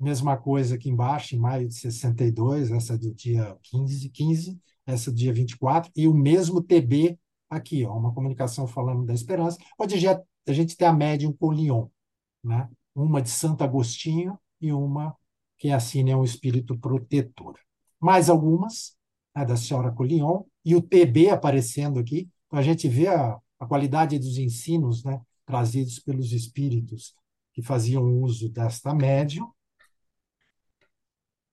Mesma 0.00 0.36
coisa 0.36 0.74
aqui 0.74 0.88
embaixo, 0.88 1.34
em 1.34 1.38
maio 1.38 1.68
de 1.68 1.74
62, 1.74 2.70
essa 2.70 2.96
do 2.96 3.14
dia 3.14 3.56
15, 3.62 4.08
15, 4.08 4.60
essa 4.86 5.10
do 5.10 5.16
dia 5.16 5.32
24, 5.32 5.92
e 5.94 6.08
o 6.08 6.14
mesmo 6.14 6.62
TB 6.62 7.18
aqui, 7.48 7.84
ó, 7.84 7.96
uma 7.96 8.14
comunicação 8.14 8.66
falando 8.66 9.04
da 9.04 9.12
esperança, 9.12 9.58
onde 9.78 9.94
a 10.06 10.52
gente 10.52 10.76
tem 10.76 10.88
a 10.88 10.92
médium 10.92 11.32
Collion, 11.32 11.88
né? 12.42 12.68
Uma 12.94 13.20
de 13.20 13.30
Santo 13.30 13.62
Agostinho 13.62 14.38
e 14.60 14.72
uma 14.72 15.14
que 15.58 15.70
assina 15.70 16.10
é 16.10 16.16
um 16.16 16.24
espírito 16.24 16.78
protetor. 16.78 17.58
Mais 18.00 18.30
algumas, 18.30 18.96
né, 19.36 19.44
da 19.44 19.56
senhora 19.56 19.92
Collion, 19.92 20.44
e 20.64 20.74
o 20.74 20.80
TB 20.80 21.28
aparecendo 21.28 21.98
aqui, 21.98 22.28
então 22.46 22.58
a 22.58 22.62
gente 22.62 22.88
vê 22.88 23.08
a, 23.08 23.38
a 23.58 23.66
qualidade 23.66 24.18
dos 24.18 24.38
ensinos 24.38 25.04
né, 25.04 25.20
trazidos 25.44 25.98
pelos 25.98 26.32
espíritos 26.32 27.14
que 27.52 27.62
faziam 27.62 28.04
uso 28.22 28.48
desta 28.48 28.94
médium. 28.94 29.50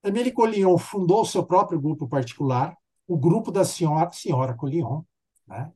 Emile 0.08 0.32
Collion 0.32 0.78
fundou 0.78 1.26
seu 1.26 1.46
próprio 1.46 1.80
grupo 1.80 2.08
particular, 2.08 2.76
o 3.08 3.17
grupo 3.17 3.52
da 3.52 3.63
senhora, 3.63 4.12
senhora 4.12 4.54
Collion, 4.54 5.04
né? 5.48 5.72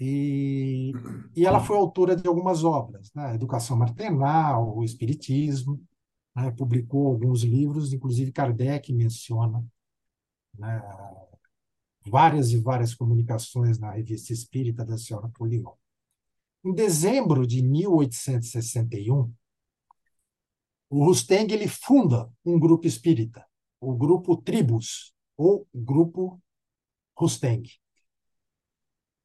E, 0.00 0.92
e 1.36 1.46
ela 1.46 1.60
foi 1.60 1.76
autora 1.76 2.16
de 2.16 2.26
algumas 2.26 2.64
obras, 2.64 3.12
né? 3.14 3.34
Educação 3.34 3.76
Maternal, 3.76 4.76
o 4.76 4.82
Espiritismo, 4.82 5.80
né? 6.34 6.50
publicou 6.50 7.08
alguns 7.08 7.42
livros, 7.42 7.92
inclusive 7.92 8.32
Kardec 8.32 8.92
menciona 8.92 9.64
né? 10.58 10.82
várias 12.06 12.50
e 12.50 12.58
várias 12.58 12.94
comunicações 12.94 13.78
na 13.78 13.92
Revista 13.92 14.32
Espírita 14.32 14.84
da 14.84 14.98
senhora 14.98 15.28
Polion. 15.28 15.72
Em 16.64 16.72
dezembro 16.72 17.46
de 17.46 17.62
1861, 17.62 19.32
o 20.90 21.04
Rusteng 21.04 21.52
ele 21.52 21.68
funda 21.68 22.30
um 22.44 22.58
grupo 22.58 22.86
espírita, 22.86 23.44
o 23.88 23.94
grupo 23.96 24.36
Tribus, 24.36 25.12
ou 25.36 25.66
grupo 25.74 26.40
Rusteng. 27.16 27.62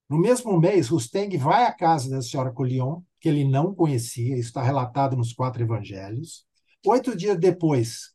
No 0.09 0.17
mesmo 0.17 0.59
mês, 0.59 0.89
Rusteng 0.89 1.37
vai 1.37 1.65
à 1.65 1.71
casa 1.71 2.09
da 2.09 2.21
senhora 2.21 2.51
Collion, 2.51 3.01
que 3.19 3.29
ele 3.29 3.43
não 3.43 3.75
conhecia, 3.75 4.37
isso 4.37 4.49
está 4.49 4.63
relatado 4.63 5.15
nos 5.15 5.33
quatro 5.33 5.61
evangelhos. 5.61 6.45
Oito 6.85 7.15
dias 7.15 7.37
depois 7.37 8.13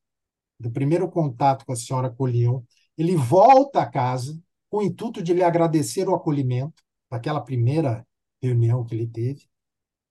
do 0.58 0.70
primeiro 0.70 1.08
contato 1.10 1.64
com 1.64 1.72
a 1.72 1.76
senhora 1.76 2.10
Collion, 2.10 2.62
ele 2.96 3.16
volta 3.16 3.80
a 3.80 3.86
casa 3.86 4.38
com 4.68 4.78
o 4.78 4.82
intuito 4.82 5.22
de 5.22 5.32
lhe 5.32 5.42
agradecer 5.42 6.08
o 6.08 6.14
acolhimento 6.14 6.82
daquela 7.10 7.40
primeira 7.40 8.06
reunião 8.42 8.84
que 8.84 8.94
ele 8.94 9.06
teve. 9.06 9.42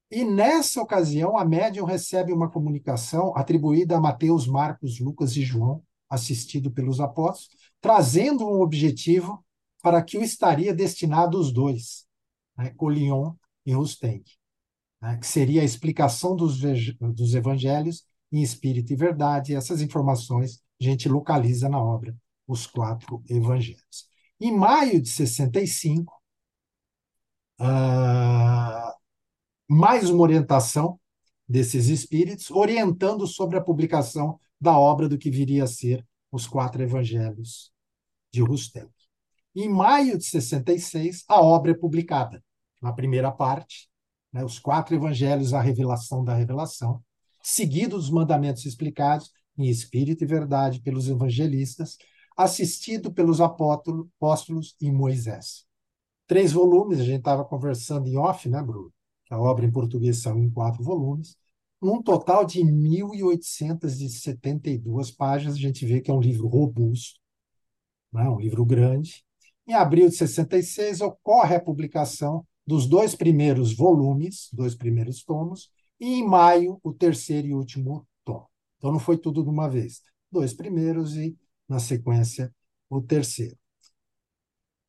E 0.09 0.23
nessa 0.23 0.81
ocasião, 0.81 1.37
a 1.37 1.43
médium 1.43 1.85
recebe 1.85 2.31
uma 2.31 2.49
comunicação 2.49 3.35
atribuída 3.35 3.97
a 3.97 3.99
Mateus, 3.99 4.47
Marcos, 4.47 4.99
Lucas 4.99 5.35
e 5.35 5.41
João, 5.41 5.83
assistido 6.13 6.69
pelos 6.71 6.99
apóstolos, 6.99 7.57
trazendo 7.81 8.47
um 8.47 8.61
objetivo 8.61 9.43
para 9.81 10.01
que 10.01 10.17
o 10.17 10.23
estaria 10.23 10.73
destinado 10.73 11.39
os 11.39 11.51
dois, 11.51 12.05
né, 12.55 12.69
Colion 12.77 13.33
e 13.65 13.73
Rusteng, 13.73 14.23
né, 15.01 15.17
que 15.17 15.25
seria 15.25 15.61
a 15.61 15.65
explicação 15.65 16.35
dos, 16.35 16.59
dos 17.15 17.33
evangelhos 17.33 18.05
em 18.31 18.41
espírito 18.41 18.93
e 18.93 18.95
verdade. 18.95 19.51
E 19.51 19.55
essas 19.55 19.81
informações 19.81 20.61
a 20.79 20.83
gente 20.83 21.09
localiza 21.09 21.67
na 21.67 21.81
obra 21.83 22.15
Os 22.47 22.67
Quatro 22.67 23.23
Evangelhos. 23.27 24.07
Em 24.39 24.55
maio 24.55 25.01
de 25.01 25.09
65, 25.09 26.13
uh, 27.59 27.63
ah, 27.63 28.95
mais 29.67 30.09
uma 30.09 30.21
orientação 30.21 30.99
desses 31.47 31.87
espíritos, 31.87 32.51
orientando 32.51 33.25
sobre 33.25 33.57
a 33.57 33.61
publicação 33.61 34.39
da 34.63 34.79
obra 34.79 35.09
do 35.09 35.17
que 35.17 35.29
viria 35.29 35.65
a 35.65 35.67
ser 35.67 36.05
os 36.31 36.47
quatro 36.47 36.81
evangelhos 36.81 37.71
de 38.31 38.41
Rustem. 38.41 38.87
Em 39.53 39.69
maio 39.69 40.17
de 40.17 40.23
66, 40.23 41.25
a 41.27 41.41
obra 41.41 41.71
é 41.71 41.75
publicada. 41.75 42.41
Na 42.81 42.93
primeira 42.93 43.29
parte, 43.29 43.89
né, 44.31 44.43
os 44.43 44.57
quatro 44.57 44.95
evangelhos, 44.95 45.53
a 45.53 45.61
revelação 45.61 46.23
da 46.23 46.33
revelação, 46.33 47.03
seguidos 47.43 48.05
os 48.05 48.09
mandamentos 48.09 48.65
explicados 48.65 49.29
em 49.57 49.67
espírito 49.67 50.23
e 50.23 50.27
verdade 50.27 50.79
pelos 50.81 51.09
evangelistas, 51.09 51.97
assistido 52.35 53.13
pelos 53.13 53.39
apóstolos 53.41 54.75
e 54.81 54.89
Moisés. 54.91 55.65
Três 56.25 56.53
volumes, 56.53 57.01
a 57.01 57.03
gente 57.03 57.19
estava 57.19 57.43
conversando 57.43 58.07
em 58.07 58.17
off, 58.17 58.47
né, 58.49 58.63
Bruno? 58.63 58.91
A 59.29 59.37
obra 59.37 59.65
em 59.65 59.71
português 59.71 60.21
saiu 60.21 60.39
em 60.39 60.49
quatro 60.49 60.81
volumes, 60.81 61.37
num 61.83 62.01
total 62.01 62.45
de 62.45 62.63
1.872 62.63 65.11
páginas. 65.11 65.55
A 65.55 65.59
gente 65.59 65.85
vê 65.85 65.99
que 66.01 66.09
é 66.09 66.13
um 66.13 66.21
livro 66.21 66.47
robusto, 66.47 67.19
né? 68.11 68.27
um 68.29 68.39
livro 68.39 68.65
grande. 68.65 69.23
Em 69.67 69.73
abril 69.73 70.09
de 70.09 70.15
66, 70.15 71.01
ocorre 71.01 71.55
a 71.55 71.61
publicação 71.61 72.45
dos 72.65 72.87
dois 72.87 73.15
primeiros 73.15 73.75
volumes, 73.75 74.49
dois 74.53 74.75
primeiros 74.75 75.23
tomos, 75.23 75.69
e 75.99 76.19
em 76.19 76.27
maio, 76.27 76.79
o 76.83 76.93
terceiro 76.93 77.47
e 77.47 77.53
último 77.53 78.07
tomo. 78.23 78.49
Então, 78.77 78.91
não 78.91 78.99
foi 78.99 79.17
tudo 79.17 79.43
de 79.43 79.49
uma 79.49 79.69
vez. 79.69 80.01
Dois 80.31 80.53
primeiros 80.53 81.15
e, 81.15 81.37
na 81.67 81.79
sequência, 81.79 82.53
o 82.89 83.01
terceiro. 83.01 83.57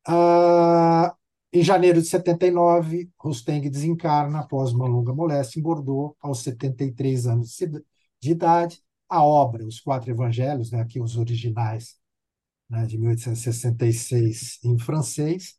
Ah, 0.07 1.14
em 1.55 1.63
janeiro 1.63 2.01
de 2.01 2.07
79, 2.09 3.09
Rusteng 3.17 3.69
desencarna 3.69 4.39
após 4.39 4.73
uma 4.73 4.85
longa 4.87 5.13
moléstia 5.13 5.57
em 5.57 5.63
Bordeaux, 5.63 6.13
aos 6.19 6.43
73 6.43 7.27
anos 7.27 7.57
de 8.21 8.31
idade. 8.31 8.83
A 9.07 9.23
obra, 9.23 9.65
Os 9.65 9.79
Quatro 9.79 10.11
Evangelhos, 10.11 10.69
né, 10.69 10.81
aqui 10.81 10.99
os 10.99 11.15
originais, 11.15 11.95
né, 12.69 12.85
de 12.85 12.97
1866, 12.97 14.59
em 14.65 14.77
francês, 14.77 15.55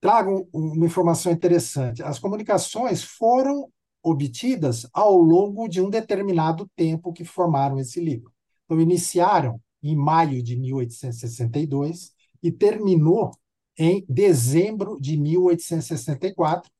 tragam 0.00 0.48
uma 0.52 0.86
informação 0.86 1.30
interessante. 1.30 2.02
As 2.02 2.18
comunicações 2.18 3.04
foram 3.04 3.70
obtidas 4.02 4.88
ao 4.92 5.16
longo 5.16 5.68
de 5.68 5.80
um 5.80 5.88
determinado 5.88 6.68
tempo 6.74 7.12
que 7.12 7.24
formaram 7.24 7.78
esse 7.78 8.00
livro. 8.00 8.32
Então, 8.64 8.80
iniciaram 8.80 9.60
em 9.80 9.94
maio 9.94 10.42
de 10.42 10.56
1862 10.58 12.12
e 12.42 12.50
terminou 12.50 13.30
em 13.78 14.04
dezembro 14.08 14.98
de 15.00 15.16
1864. 15.16 16.70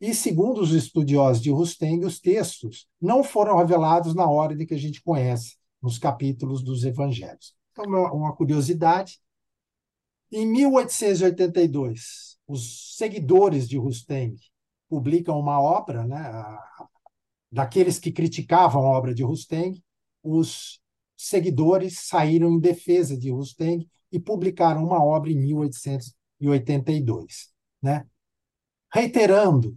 E, 0.00 0.14
segundo 0.14 0.60
os 0.60 0.72
estudiosos 0.72 1.42
de 1.42 1.50
Rusteng, 1.50 2.04
os 2.06 2.18
textos 2.18 2.86
não 3.00 3.22
foram 3.22 3.58
revelados 3.58 4.14
na 4.14 4.28
ordem 4.28 4.66
que 4.66 4.74
a 4.74 4.78
gente 4.78 5.02
conhece, 5.02 5.56
nos 5.82 5.98
capítulos 5.98 6.62
dos 6.62 6.84
evangelhos. 6.84 7.54
Então, 7.72 7.84
uma 7.84 8.34
curiosidade. 8.34 9.20
Em 10.32 10.46
1882, 10.46 12.38
os 12.46 12.96
seguidores 12.96 13.68
de 13.68 13.76
Rusteng 13.76 14.36
publicam 14.88 15.38
uma 15.38 15.60
obra, 15.60 16.06
né, 16.06 16.32
daqueles 17.50 17.98
que 17.98 18.12
criticavam 18.12 18.82
a 18.82 18.96
obra 18.96 19.14
de 19.14 19.22
Rusteng, 19.22 19.82
os 20.22 20.80
seguidores 21.16 22.00
saíram 22.00 22.50
em 22.50 22.60
defesa 22.60 23.16
de 23.16 23.30
Rusteng 23.30 23.86
e 24.10 24.18
publicaram 24.18 24.84
uma 24.84 25.02
obra 25.02 25.30
em 25.30 25.36
1882, 26.40 27.50
né? 27.82 28.06
reiterando 28.92 29.76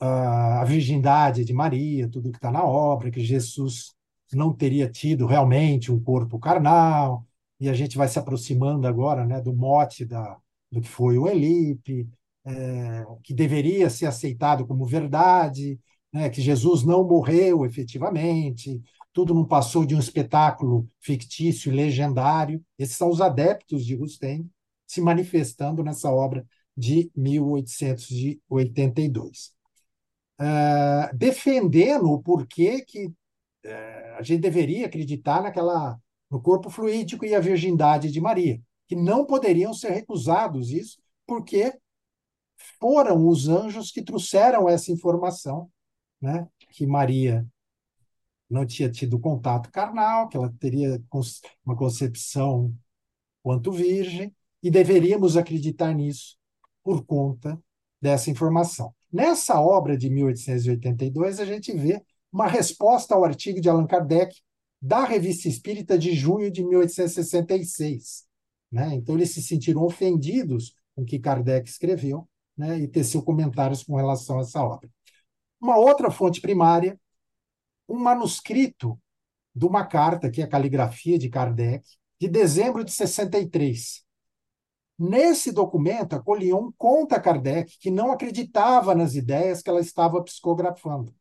uh, 0.00 0.60
a 0.60 0.64
virgindade 0.64 1.44
de 1.44 1.52
Maria, 1.52 2.08
tudo 2.08 2.30
que 2.30 2.38
está 2.38 2.50
na 2.50 2.64
obra, 2.64 3.10
que 3.10 3.20
Jesus 3.20 3.94
não 4.32 4.52
teria 4.52 4.88
tido 4.88 5.26
realmente 5.26 5.92
um 5.92 6.00
corpo 6.02 6.38
carnal, 6.38 7.26
e 7.60 7.68
a 7.68 7.74
gente 7.74 7.96
vai 7.96 8.08
se 8.08 8.18
aproximando 8.18 8.86
agora 8.86 9.26
né, 9.26 9.40
do 9.40 9.54
mote 9.54 10.04
da, 10.04 10.36
do 10.70 10.80
que 10.80 10.88
foi 10.88 11.18
o 11.18 11.28
Elipe, 11.28 12.08
é, 12.44 13.04
que 13.22 13.32
deveria 13.34 13.88
ser 13.88 14.06
aceitado 14.06 14.66
como 14.66 14.84
verdade, 14.84 15.78
né, 16.12 16.28
que 16.28 16.40
Jesus 16.40 16.82
não 16.82 17.06
morreu 17.06 17.64
efetivamente, 17.64 18.82
tudo 19.12 19.34
não 19.34 19.44
passou 19.44 19.84
de 19.84 19.94
um 19.94 19.98
espetáculo 19.98 20.88
fictício 21.00 21.70
e 21.70 21.76
legendário. 21.76 22.64
Esses 22.78 22.96
são 22.96 23.10
os 23.10 23.20
adeptos 23.20 23.84
de 23.84 23.94
Rustem 23.94 24.50
se 24.92 25.00
manifestando 25.00 25.82
nessa 25.82 26.12
obra 26.12 26.46
de 26.76 27.10
1882. 27.16 29.56
É, 30.38 31.10
defendendo 31.14 32.12
o 32.12 32.22
porquê 32.22 32.82
que 32.82 33.10
é, 33.64 34.16
a 34.18 34.22
gente 34.22 34.42
deveria 34.42 34.84
acreditar 34.86 35.42
naquela 35.42 35.98
no 36.30 36.42
corpo 36.42 36.68
fluídico 36.68 37.24
e 37.24 37.34
a 37.34 37.40
virgindade 37.40 38.10
de 38.10 38.20
Maria, 38.20 38.60
que 38.86 38.94
não 38.94 39.24
poderiam 39.24 39.72
ser 39.72 39.92
recusados 39.92 40.70
isso, 40.70 41.00
porque 41.26 41.72
foram 42.78 43.26
os 43.26 43.48
anjos 43.48 43.90
que 43.90 44.02
trouxeram 44.02 44.68
essa 44.68 44.92
informação, 44.92 45.70
né? 46.20 46.46
que 46.70 46.86
Maria 46.86 47.46
não 48.48 48.64
tinha 48.66 48.90
tido 48.90 49.18
contato 49.18 49.70
carnal, 49.70 50.28
que 50.28 50.36
ela 50.36 50.52
teria 50.58 51.02
uma 51.64 51.76
concepção 51.76 52.74
quanto 53.42 53.72
virgem, 53.72 54.34
e 54.62 54.70
deveríamos 54.70 55.36
acreditar 55.36 55.92
nisso 55.92 56.36
por 56.82 57.04
conta 57.04 57.60
dessa 58.00 58.30
informação. 58.30 58.94
Nessa 59.12 59.60
obra 59.60 59.96
de 59.96 60.08
1882, 60.08 61.40
a 61.40 61.44
gente 61.44 61.72
vê 61.72 62.02
uma 62.32 62.46
resposta 62.46 63.14
ao 63.14 63.24
artigo 63.24 63.60
de 63.60 63.68
Allan 63.68 63.86
Kardec 63.86 64.34
da 64.80 65.04
Revista 65.04 65.48
Espírita 65.48 65.98
de 65.98 66.14
junho 66.14 66.50
de 66.50 66.64
1866. 66.64 68.24
Né? 68.70 68.94
Então, 68.94 69.14
eles 69.14 69.30
se 69.30 69.42
sentiram 69.42 69.82
ofendidos 69.82 70.74
com 70.94 71.02
o 71.02 71.04
que 71.04 71.18
Kardec 71.18 71.68
escreveu 71.68 72.28
né, 72.56 72.78
e 72.78 72.88
teceu 72.88 73.22
comentários 73.22 73.82
com 73.82 73.96
relação 73.96 74.38
a 74.38 74.42
essa 74.42 74.62
obra. 74.62 74.90
Uma 75.60 75.76
outra 75.76 76.10
fonte 76.10 76.40
primária, 76.40 76.98
um 77.88 77.98
manuscrito 77.98 78.98
de 79.54 79.66
uma 79.66 79.86
carta, 79.86 80.30
que 80.30 80.40
é 80.40 80.44
a 80.44 80.48
caligrafia 80.48 81.18
de 81.18 81.28
Kardec, 81.28 81.86
de 82.18 82.28
dezembro 82.28 82.82
de 82.84 82.92
63. 82.92 84.01
Nesse 84.98 85.50
documento, 85.50 86.14
a 86.14 86.20
Colion 86.20 86.70
conta 86.76 87.16
a 87.16 87.20
Kardec 87.20 87.78
que 87.78 87.90
não 87.90 88.12
acreditava 88.12 88.94
nas 88.94 89.14
ideias 89.14 89.62
que 89.62 89.70
ela 89.70 89.80
estava 89.80 90.22
psicografando 90.22 91.14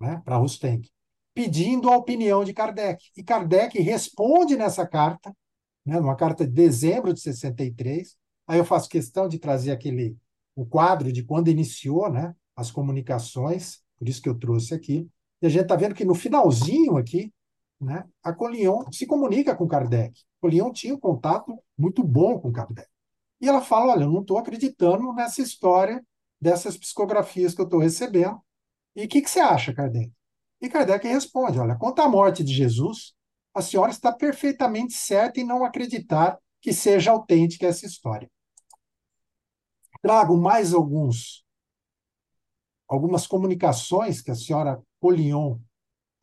né, 0.00 0.20
para 0.24 0.36
Rusteng, 0.36 0.82
pedindo 1.34 1.90
a 1.90 1.96
opinião 1.96 2.44
de 2.44 2.52
Kardec. 2.52 3.10
E 3.16 3.22
Kardec 3.22 3.80
responde 3.80 4.56
nessa 4.56 4.86
carta, 4.86 5.34
né, 5.84 5.98
numa 5.98 6.16
carta 6.16 6.46
de 6.46 6.52
dezembro 6.52 7.12
de 7.12 7.20
63. 7.20 8.16
Aí 8.46 8.58
eu 8.58 8.64
faço 8.64 8.88
questão 8.88 9.28
de 9.28 9.38
trazer 9.38 9.72
aquele 9.72 10.16
o 10.54 10.64
quadro 10.64 11.12
de 11.12 11.22
quando 11.22 11.48
iniciou 11.48 12.10
né, 12.10 12.34
as 12.56 12.70
comunicações, 12.70 13.82
por 13.98 14.08
isso 14.08 14.22
que 14.22 14.28
eu 14.28 14.38
trouxe 14.38 14.74
aqui. 14.74 15.08
E 15.42 15.46
a 15.46 15.50
gente 15.50 15.64
está 15.64 15.76
vendo 15.76 15.94
que 15.94 16.04
no 16.04 16.14
finalzinho 16.14 16.96
aqui, 16.96 17.32
né, 17.80 18.04
a 18.22 18.32
Colion 18.32 18.84
se 18.90 19.06
comunica 19.06 19.54
com 19.54 19.66
Kardec. 19.66 20.20
Colion 20.40 20.72
tinha 20.72 20.94
um 20.94 21.00
contato 21.00 21.58
muito 21.76 22.02
bom 22.02 22.38
com 22.38 22.52
Kardec. 22.52 22.88
E 23.40 23.48
ela 23.48 23.60
fala: 23.60 23.92
Olha, 23.92 24.04
eu 24.04 24.12
não 24.12 24.20
estou 24.20 24.38
acreditando 24.38 25.12
nessa 25.12 25.42
história 25.42 26.04
dessas 26.40 26.76
psicografias 26.76 27.54
que 27.54 27.60
eu 27.60 27.64
estou 27.66 27.80
recebendo. 27.80 28.40
E 28.94 29.04
o 29.04 29.08
que, 29.08 29.20
que 29.20 29.30
você 29.30 29.40
acha, 29.40 29.74
Kardec? 29.74 30.12
E 30.60 30.68
Kardec 30.68 31.06
responde: 31.06 31.58
Olha, 31.58 31.76
quanto 31.76 32.00
à 32.00 32.08
morte 32.08 32.42
de 32.42 32.52
Jesus, 32.52 33.14
a 33.54 33.60
senhora 33.62 33.90
está 33.90 34.12
perfeitamente 34.12 34.94
certa 34.94 35.40
em 35.40 35.44
não 35.44 35.64
acreditar 35.64 36.38
que 36.60 36.72
seja 36.72 37.10
autêntica 37.10 37.66
essa 37.66 37.86
história. 37.86 38.30
Trago 40.02 40.36
mais 40.36 40.72
alguns 40.72 41.44
algumas 42.88 43.26
comunicações 43.26 44.20
que 44.20 44.30
a 44.30 44.34
senhora 44.34 44.80
Polion 45.00 45.58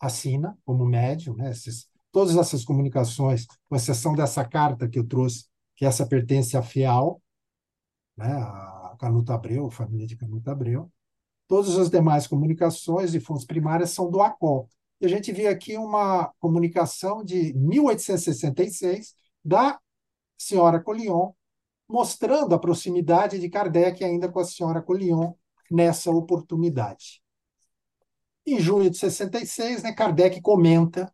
assina 0.07 0.57
como 0.65 0.85
médium, 0.85 1.35
né? 1.35 1.51
Esses, 1.51 1.87
todas 2.11 2.35
essas 2.35 2.63
comunicações, 2.63 3.45
com 3.69 3.75
exceção 3.75 4.13
dessa 4.13 4.43
carta 4.45 4.87
que 4.87 4.99
eu 4.99 5.07
trouxe, 5.07 5.45
que 5.75 5.85
essa 5.85 6.05
pertence 6.05 6.55
à 6.57 6.61
FIAL, 6.61 7.21
né? 8.17 8.31
a 8.31 8.95
Canuto 8.99 9.33
Abreu, 9.33 9.67
a 9.67 9.71
família 9.71 10.05
de 10.05 10.15
Canuto 10.15 10.49
Abreu. 10.49 10.91
Todas 11.47 11.77
as 11.77 11.89
demais 11.89 12.27
comunicações 12.27 13.13
e 13.13 13.19
fontes 13.19 13.45
primárias 13.45 13.91
são 13.91 14.09
do 14.09 14.21
ACOL. 14.21 14.69
E 15.01 15.05
a 15.05 15.09
gente 15.09 15.31
vê 15.31 15.47
aqui 15.47 15.77
uma 15.77 16.31
comunicação 16.39 17.23
de 17.23 17.53
1866 17.53 19.15
da 19.43 19.79
senhora 20.37 20.79
Collion, 20.79 21.31
mostrando 21.89 22.55
a 22.55 22.59
proximidade 22.59 23.39
de 23.39 23.49
Kardec 23.49 24.03
ainda 24.03 24.29
com 24.29 24.39
a 24.39 24.45
senhora 24.45 24.81
Collion 24.81 25.33
nessa 25.69 26.11
oportunidade. 26.11 27.22
Em 28.45 28.59
junho 28.59 28.89
de 28.89 28.97
66, 28.97 29.83
né, 29.83 29.93
Kardec 29.93 30.41
comenta 30.41 31.13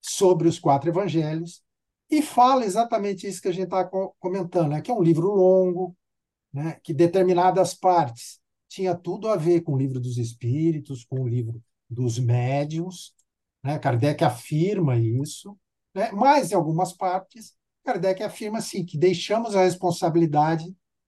sobre 0.00 0.48
os 0.48 0.58
quatro 0.58 0.88
evangelhos 0.88 1.62
e 2.10 2.22
fala 2.22 2.64
exatamente 2.64 3.26
isso 3.26 3.40
que 3.40 3.48
a 3.48 3.52
gente 3.52 3.64
está 3.64 3.84
comentando, 4.18 4.70
né, 4.70 4.80
que 4.80 4.90
é 4.90 4.94
um 4.94 5.02
livro 5.02 5.28
longo, 5.28 5.96
né, 6.52 6.80
que 6.82 6.92
determinadas 6.94 7.74
partes 7.74 8.40
tinha 8.68 8.94
tudo 8.94 9.28
a 9.28 9.36
ver 9.36 9.62
com 9.62 9.74
o 9.74 9.78
livro 9.78 10.00
dos 10.00 10.16
espíritos, 10.16 11.04
com 11.04 11.20
o 11.22 11.28
livro 11.28 11.62
dos 11.88 12.18
médiuns. 12.18 13.12
Né? 13.62 13.78
Kardec 13.78 14.24
afirma 14.24 14.96
isso, 14.96 15.58
né? 15.94 16.10
mas 16.12 16.52
em 16.52 16.54
algumas 16.54 16.92
partes 16.92 17.54
Kardec 17.84 18.22
afirma 18.22 18.58
assim 18.58 18.84
que 18.84 18.96
deixamos 18.96 19.56
a 19.56 19.64
responsabilidade 19.64 20.64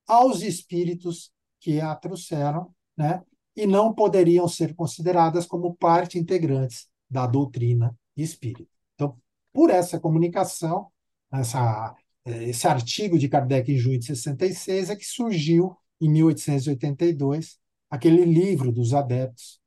aos 0.07 0.43
espíritos 0.43 1.33
que 1.61 1.81
a 1.81 1.95
trouxeram, 1.95 2.75
né? 2.97 3.23
E 3.55 3.67
não 3.67 3.95
poderiam 3.95 4.49
ser 4.49 4.75
consideradas 4.75 5.47
como 5.47 5.75
parte 5.75 6.19
integrantes 6.19 6.89
da 7.09 7.27
doutrina 7.27 7.95
espírita. 8.17 8.71
Então, 8.95 9.17
por 9.53 9.71
essa 9.71 10.01
comunicação, 10.01 10.89
essa, 11.31 11.95
esse 12.25 12.67
artigo 12.67 13.19
de 13.19 13.29
Kardec 13.29 13.71
em 13.71 13.79
junho 13.79 13.99
de 13.99 14.07
66 14.07 14.91
é 14.91 14.97
que 14.97 15.05
surgiu 15.05 15.77
em 16.01 16.09
1882 16.11 17.59
aquele 17.91 18.25
livro 18.25 18.73
dos 18.73 18.95
adeptos, 18.95 19.61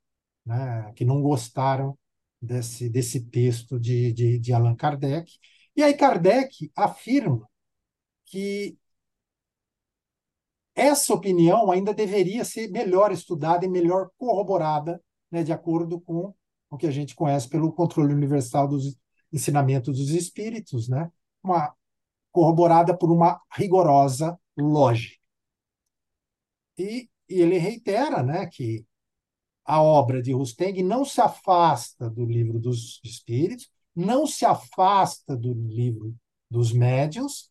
né, 0.46 0.92
que 0.96 1.06
não 1.06 1.22
gostaram 1.22 1.98
desse, 2.42 2.90
desse 2.90 3.22
texto 3.22 3.80
de, 3.80 4.12
de, 4.14 4.40
de 4.40 4.54
Allan 4.54 4.76
Kardec. 4.76 5.32
E 5.76 5.84
aí 5.84 5.94
Kardec 5.94 6.72
afirma 6.76 7.48
que 8.26 8.78
essa 10.76 11.14
opinião 11.14 11.72
ainda 11.72 11.94
deveria 11.94 12.44
ser 12.44 12.70
melhor 12.70 13.12
estudada 13.12 13.66
e 13.66 13.70
melhor 13.70 14.10
corroborada, 14.18 15.02
né, 15.32 15.42
de 15.42 15.54
acordo 15.54 16.00
com 16.02 16.34
o 16.70 16.78
que 16.78 16.86
a 16.86 16.92
gente 16.92 17.16
conhece 17.16 17.48
pelo 17.48 17.72
controle 17.72 18.14
universal 18.14 18.68
dos 18.68 18.98
ensinamentos 19.32 19.98
dos 19.98 20.10
espíritos, 20.10 20.90
né, 20.90 21.10
uma, 21.42 21.74
corroborada 22.32 22.96
por 22.96 23.10
uma 23.10 23.42
rigorosa 23.54 24.38
lógica. 24.58 25.18
E, 26.78 27.10
e 27.30 27.42
ele 27.42 27.58
reitera 27.58 28.22
né, 28.22 28.46
que 28.48 28.86
a 29.64 29.82
obra 29.82 30.22
de 30.22 30.34
Rusteng 30.34 30.84
não 30.84 31.06
se 31.06 31.22
afasta 31.22 32.10
do 32.10 32.26
livro 32.26 32.60
dos 32.60 33.00
espíritos, 33.04 33.70
não 33.96 34.28
se 34.28 34.46
afasta 34.46 35.36
do 35.36 35.54
livro 35.54 36.14
dos 36.50 36.72
médiuns, 36.72 37.50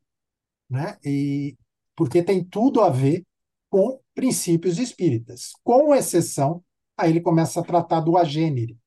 né? 0.69 0.99
E 1.05 1.57
porque 1.97 2.23
tem 2.23 2.43
tudo 2.43 2.81
a 2.81 2.91
ver 2.91 3.25
com 3.71 4.01
princípios 4.15 4.79
espíritas, 4.79 5.53
com 5.63 5.95
exceção 5.95 6.63
aí 6.97 7.11
ele 7.11 7.21
começa 7.21 7.61
a 7.61 7.65
tratar 7.65 8.01
do 8.01 8.17
agênere, 8.17 8.79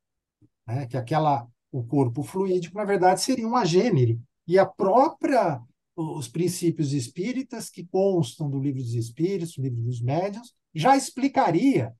né? 0.65 0.87
Que 0.87 0.97
aquela 0.97 1.47
o 1.71 1.83
corpo 1.83 2.23
fluídico 2.23 2.77
na 2.77 2.85
verdade 2.85 3.21
seria 3.21 3.47
um 3.47 3.55
agênere 3.55 4.19
e 4.47 4.57
a 4.57 4.65
própria 4.65 5.61
os 5.95 6.27
princípios 6.27 6.93
espíritas 6.93 7.69
que 7.71 7.83
constam 7.83 8.49
do 8.49 8.59
livro 8.59 8.81
dos 8.81 8.93
espíritos, 8.93 9.55
do 9.55 9.63
livro 9.63 9.81
dos 9.81 9.99
médiuns, 9.99 10.53
já 10.73 10.95
explicaria 10.95 11.91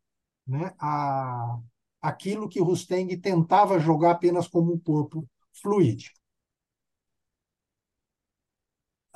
né, 0.46 0.72
a, 0.80 1.60
aquilo 2.00 2.48
que 2.48 2.62
Rusteng 2.62 3.18
tentava 3.18 3.80
jogar 3.80 4.12
apenas 4.12 4.48
como 4.48 4.72
um 4.72 4.78
corpo 4.78 5.28
fluídico. 5.52 6.16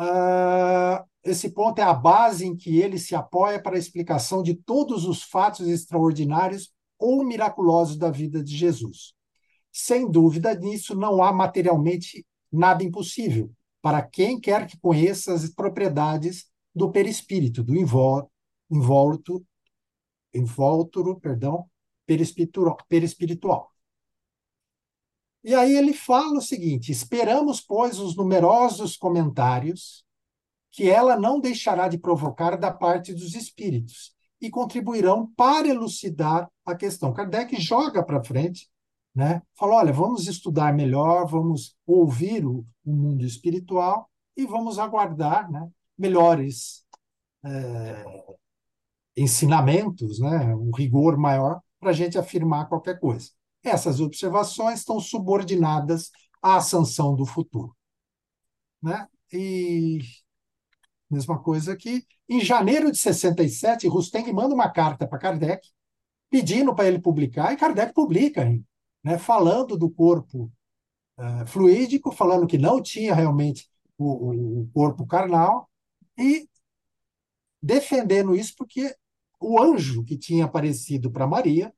Uh, 0.02 1.06
esse 1.24 1.52
ponto 1.52 1.78
é 1.78 1.84
a 1.84 1.94
base 1.94 2.48
em 2.48 2.56
que 2.56 2.80
ele 2.80 2.98
se 2.98 3.14
apoia 3.14 3.62
para 3.62 3.76
a 3.76 3.80
explicação 3.80 4.42
de 4.42 4.56
todos 4.56 5.06
os 5.06 5.22
fatos 5.22 5.68
extraordinários 5.68 6.74
ou 6.98 7.24
miraculosos 7.24 7.98
da 7.98 8.10
vida 8.10 8.44
de 8.44 8.58
Jesus. 8.58 9.14
Sem 9.72 10.10
dúvida 10.10 10.56
nisso, 10.56 10.96
não 10.96 11.24
há 11.24 11.32
materialmente 11.32 12.26
nada 12.52 12.84
impossível 12.84 13.52
para 13.82 14.02
quem 14.02 14.40
quer 14.40 14.66
que 14.66 14.80
conheça 14.80 15.34
as 15.34 15.48
propriedades 15.50 16.48
do 16.74 16.92
perispírito, 16.92 17.64
do 17.64 17.76
invóluto, 17.76 19.46
perdão, 21.22 21.66
perispiritual. 22.88 23.71
E 25.44 25.56
aí 25.56 25.76
ele 25.76 25.94
fala 25.94 26.38
o 26.38 26.42
seguinte: 26.42 26.92
esperamos, 26.92 27.62
pois, 27.62 28.00
os 28.00 28.16
numerosos 28.16 28.96
comentários 28.96 30.06
que 30.72 30.90
ela 30.90 31.20
não 31.20 31.40
deixará 31.40 31.88
de 31.88 31.98
provocar 31.98 32.56
da 32.56 32.72
parte 32.72 33.14
dos 33.14 33.36
espíritos 33.36 34.16
e 34.40 34.50
contribuirão 34.50 35.28
para 35.36 35.68
elucidar 35.68 36.50
a 36.66 36.76
questão. 36.76 37.14
Kardec 37.14 37.60
joga 37.62 38.02
para 38.04 38.24
frente, 38.24 38.70
né? 39.14 39.42
Fala, 39.54 39.76
olha, 39.76 39.94
vamos 39.94 40.28
estudar 40.28 40.74
melhor, 40.74 41.28
vamos 41.28 41.76
ouvir 41.86 42.46
o, 42.46 42.66
o 42.86 42.94
mundo 42.94 43.26
espiritual 43.26 44.10
e 44.36 44.46
vamos 44.46 44.80
aguardar, 44.80 45.52
né? 45.52 45.70
Melhores 45.98 46.86
é, 47.44 48.06
ensinamentos, 49.16 50.20
né? 50.20 50.56
Um 50.56 50.72
rigor 50.72 51.18
maior 51.18 51.62
para 51.80 51.90
a 51.90 51.94
gente 51.94 52.18
afirmar 52.18 52.70
qualquer 52.70 53.00
coisa. 53.00 53.30
Essas 53.64 54.00
observações 54.00 54.80
estão 54.80 55.00
subordinadas 55.00 56.12
à 56.42 56.60
sanção 56.62 57.16
do 57.16 57.26
futuro. 57.26 57.76
Né? 58.82 59.08
E 59.32 60.00
mesma 61.10 61.38
coisa 61.40 61.76
que 61.76 62.06
em 62.28 62.40
janeiro 62.40 62.92
de 62.92 62.98
67, 62.98 63.88
Rusteng 63.88 64.32
manda 64.32 64.56
uma 64.56 64.70
carta 64.70 65.06
para 65.06 65.20
Kardec 65.20 65.68
pedindo 66.30 66.74
para 66.74 66.88
ele 66.88 67.00
publicar, 67.00 67.52
e 67.52 67.58
Kardec 67.58 67.94
publica, 67.94 68.50
né, 69.04 69.18
falando 69.18 69.78
do 69.78 69.90
corpo 69.90 70.50
uh, 71.18 71.46
fluídico, 71.46 72.14
falando 72.14 72.48
que 72.48 72.58
não 72.58 72.82
tinha 72.82 73.14
realmente 73.14 73.70
o, 73.98 74.62
o 74.62 74.70
corpo 74.74 75.06
carnal, 75.06 75.70
e 76.18 76.48
defendendo 77.62 78.34
isso 78.34 78.54
porque 78.58 78.96
o 79.42 79.62
anjo 79.62 80.06
que 80.06 80.18
tinha 80.18 80.46
aparecido 80.46 81.12
para 81.12 81.28
Maria 81.28 81.74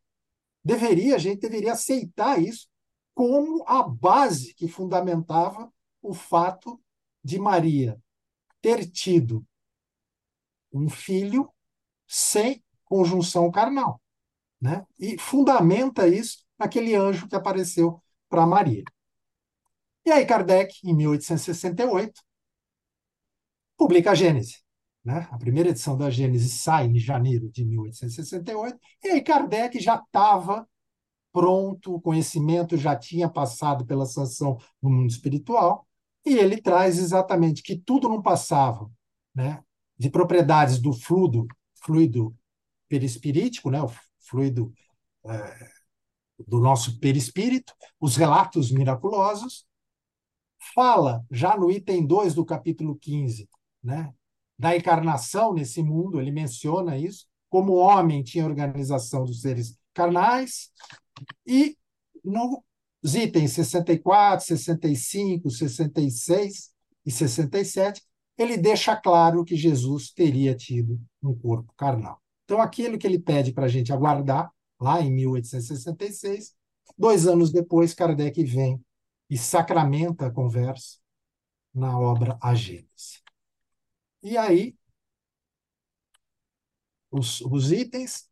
deveria, 0.64 1.16
a 1.16 1.20
gente 1.20 1.42
deveria 1.42 1.74
aceitar 1.74 2.42
isso 2.42 2.68
como 3.14 3.64
a 3.68 3.84
base 3.84 4.54
que 4.54 4.68
fundamentava 4.68 5.72
o 6.02 6.14
fato 6.14 6.82
de 7.24 7.40
Maria 7.40 8.02
ter 8.62 8.90
tido 8.90 9.46
um 10.72 10.90
filho 10.90 11.52
sem 12.08 12.64
conjunção 12.86 13.52
carnal, 13.52 14.02
né? 14.60 14.86
E 15.00 15.18
fundamenta 15.18 16.08
isso 16.08 16.46
naquele 16.58 16.96
anjo 16.96 17.28
que 17.28 17.36
apareceu 17.36 18.02
para 18.30 18.46
Maria. 18.46 18.84
E 20.06 20.12
aí 20.12 20.26
Kardec, 20.26 20.76
em 20.84 20.94
1868, 20.94 22.22
publica 23.78 24.12
a 24.12 24.16
Gênese. 24.16 24.64
Né? 25.04 25.28
A 25.32 25.38
primeira 25.38 25.70
edição 25.70 25.98
da 25.98 26.10
Gênese 26.10 26.50
sai 26.50 26.88
em 26.88 26.98
janeiro 26.98 27.50
de 27.50 27.66
1868, 27.66 28.80
e 29.04 29.10
aí 29.10 29.22
Kardec 29.22 29.80
já 29.80 29.96
estava 29.96 30.68
pronto, 31.34 31.96
o 31.96 32.02
conhecimento 32.02 32.78
já 32.78 32.96
tinha 32.96 33.28
passado 33.28 33.86
pela 33.86 34.06
sanção 34.06 34.58
no 34.82 34.90
mundo 34.90 35.10
espiritual, 35.10 35.88
e 36.26 36.36
ele 36.38 36.62
traz 36.62 37.00
exatamente 37.00 37.64
que 37.64 37.76
tudo 37.76 38.08
não 38.08 38.22
passava 38.22 38.90
né, 39.36 39.62
de 39.98 40.10
propriedades 40.10 40.80
do 40.80 40.94
fluido, 40.94 41.48
fluido 41.84 42.36
perispirítico, 42.88 43.70
né, 43.72 43.82
o 43.82 43.92
fluido 44.20 44.72
é, 45.26 45.70
do 46.48 46.60
nosso 46.60 47.00
perispírito, 47.00 47.74
os 48.00 48.16
relatos 48.16 48.72
miraculosos, 48.72 49.66
fala 50.74 51.26
já 51.30 51.58
no 51.58 51.70
item 51.70 52.06
2 52.06 52.36
do 52.36 52.46
capítulo 52.46 52.96
15, 52.96 53.50
né, 53.84 54.14
da 54.58 54.76
encarnação 54.76 55.54
nesse 55.54 55.82
mundo, 55.82 56.20
ele 56.20 56.32
menciona 56.32 56.98
isso, 56.98 57.26
como 57.50 57.74
homem 57.74 58.24
tinha 58.24 58.46
organização 58.46 59.24
dos 59.24 59.42
seres 59.42 59.78
carnais, 59.94 60.72
e 61.46 61.78
nos 62.24 63.14
itens 63.14 63.52
64, 63.52 64.46
65, 64.46 65.50
66 65.50 66.72
e 67.06 67.12
67, 67.12 68.02
ele 68.38 68.58
deixa 68.58 68.96
claro 68.96 69.44
que 69.44 69.56
Jesus 69.56 70.12
teria 70.12 70.56
tido 70.56 71.00
um 71.22 71.36
corpo 71.36 71.72
carnal. 71.78 72.20
Então, 72.46 72.62
aquilo 72.62 72.98
que 72.98 73.06
ele 73.06 73.20
pede 73.20 73.54
para 73.54 73.66
a 73.66 73.70
gente 73.70 73.94
aguardar, 73.94 74.52
lá 74.80 75.02
em 75.02 75.12
1866, 75.12 76.54
dois 76.98 77.28
anos 77.28 77.52
depois, 77.52 77.94
Kardec 77.94 78.44
vem 78.44 78.82
e 79.30 79.38
sacramenta 79.38 80.28
a 80.28 80.32
conversa 80.32 80.98
na 81.74 81.98
obra 81.98 82.38
A 82.42 82.54
Gênese. 82.54 83.23
E 84.24 84.38
aí, 84.38 84.76
os, 87.12 87.42
os 87.42 87.72
itens. 87.72 88.28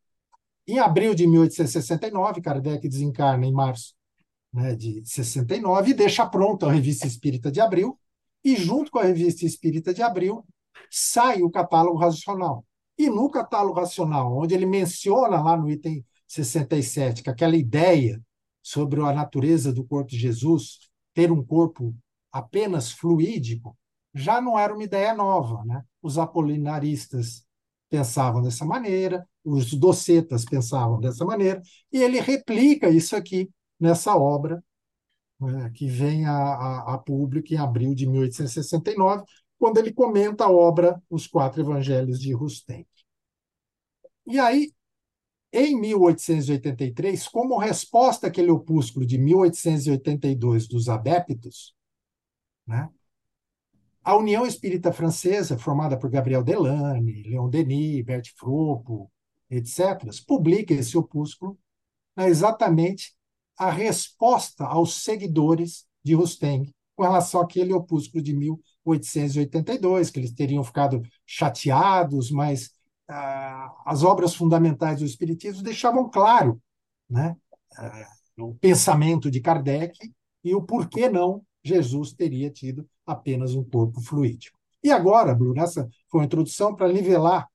Em 0.67 0.79
abril 0.79 1.13
de 1.13 1.27
1869, 1.27 2.41
Kardec 2.41 2.87
desencarna 2.87 3.45
em 3.45 3.51
março 3.51 3.93
né, 4.53 4.75
de 4.75 5.01
69 5.05 5.91
e 5.91 5.93
deixa 5.93 6.25
pronta 6.25 6.67
a 6.67 6.71
Revista 6.71 7.07
Espírita 7.07 7.51
de 7.51 7.59
Abril. 7.59 7.99
E 8.43 8.55
junto 8.55 8.91
com 8.91 8.99
a 8.99 9.03
Revista 9.03 9.45
Espírita 9.45 9.93
de 9.93 10.01
Abril 10.01 10.45
sai 10.89 11.41
o 11.41 11.49
Catálogo 11.49 11.97
Racional. 11.97 12.65
E 12.97 13.09
no 13.09 13.29
Catálogo 13.29 13.79
Racional, 13.79 14.37
onde 14.37 14.53
ele 14.53 14.65
menciona 14.65 15.41
lá 15.41 15.57
no 15.57 15.69
item 15.69 16.05
67 16.27 17.23
que 17.23 17.29
aquela 17.29 17.57
ideia 17.57 18.21
sobre 18.61 19.01
a 19.01 19.11
natureza 19.11 19.73
do 19.73 19.83
corpo 19.83 20.11
de 20.11 20.17
Jesus 20.17 20.79
ter 21.13 21.31
um 21.31 21.43
corpo 21.43 21.95
apenas 22.31 22.91
fluídico 22.91 23.75
já 24.13 24.41
não 24.41 24.57
era 24.57 24.73
uma 24.73 24.83
ideia 24.83 25.13
nova. 25.13 25.63
Né? 25.65 25.83
Os 26.01 26.17
apolinaristas 26.17 27.45
pensavam 27.89 28.41
dessa 28.41 28.65
maneira, 28.65 29.27
os 29.43 29.73
docetas 29.73 30.45
pensavam 30.45 30.99
dessa 30.99 31.25
maneira, 31.25 31.61
e 31.91 32.01
ele 32.01 32.19
replica 32.21 32.89
isso 32.89 33.15
aqui 33.15 33.49
nessa 33.79 34.15
obra 34.15 34.63
né, 35.39 35.71
que 35.73 35.87
vem 35.87 36.25
a, 36.25 36.31
a, 36.31 36.93
a, 36.93 36.97
público 36.97 37.53
em 37.53 37.57
abril 37.57 37.93
de 37.95 38.07
1869, 38.07 39.23
quando 39.57 39.77
ele 39.77 39.91
comenta 39.91 40.45
a 40.45 40.51
obra 40.51 41.01
Os 41.09 41.27
Quatro 41.27 41.61
Evangelhos 41.61 42.19
de 42.19 42.31
Rustem. 42.31 42.87
E 44.25 44.39
aí, 44.39 44.71
em 45.51 45.79
1883, 45.79 47.27
como 47.27 47.57
resposta 47.57 48.27
àquele 48.27 48.51
opúsculo 48.51 49.05
de 49.05 49.17
1882 49.17 50.67
dos 50.67 50.87
adeptos, 50.87 51.75
né, 52.65 52.89
a 54.03 54.15
União 54.15 54.45
Espírita 54.45 54.91
Francesa, 54.91 55.57
formada 55.57 55.97
por 55.97 56.09
Gabriel 56.09 56.43
Delane, 56.43 57.23
Leon 57.23 57.49
Denis, 57.49 58.03
Bert 58.03 58.31
Fropo, 58.35 59.11
etc., 59.49 60.09
publica 60.25 60.73
esse 60.73 60.97
opúsculo 60.97 61.57
é 62.17 62.27
exatamente 62.27 63.13
a 63.57 63.69
resposta 63.69 64.65
aos 64.65 65.03
seguidores 65.03 65.85
de 66.03 66.13
Rusteng 66.13 66.73
com 66.95 67.03
relação 67.03 67.41
àquele 67.41 67.73
opúsculo 67.73 68.23
de 68.23 68.33
1882, 68.33 70.09
que 70.09 70.19
eles 70.19 70.33
teriam 70.33 70.63
ficado 70.63 71.01
chateados, 71.25 72.31
mas 72.31 72.71
ah, 73.07 73.73
as 73.85 74.03
obras 74.03 74.35
fundamentais 74.35 74.99
do 74.99 75.05
Espiritismo 75.05 75.63
deixavam 75.63 76.09
claro 76.09 76.61
né, 77.09 77.35
ah, 77.77 78.07
o 78.37 78.55
pensamento 78.55 79.31
de 79.31 79.39
Kardec 79.41 80.11
e 80.43 80.55
o 80.55 80.61
porquê 80.61 81.09
não 81.09 81.43
Jesus 81.63 82.13
teria 82.13 82.49
tido 82.49 82.87
apenas 83.05 83.55
um 83.55 83.63
corpo 83.63 84.01
fluídico. 84.01 84.57
E 84.83 84.91
agora, 84.91 85.35
Bruno, 85.35 85.61
essa 85.61 85.87
foi 86.09 86.21
uma 86.21 86.25
introdução 86.25 86.75
para 86.75 86.91
nivelar 86.91 87.47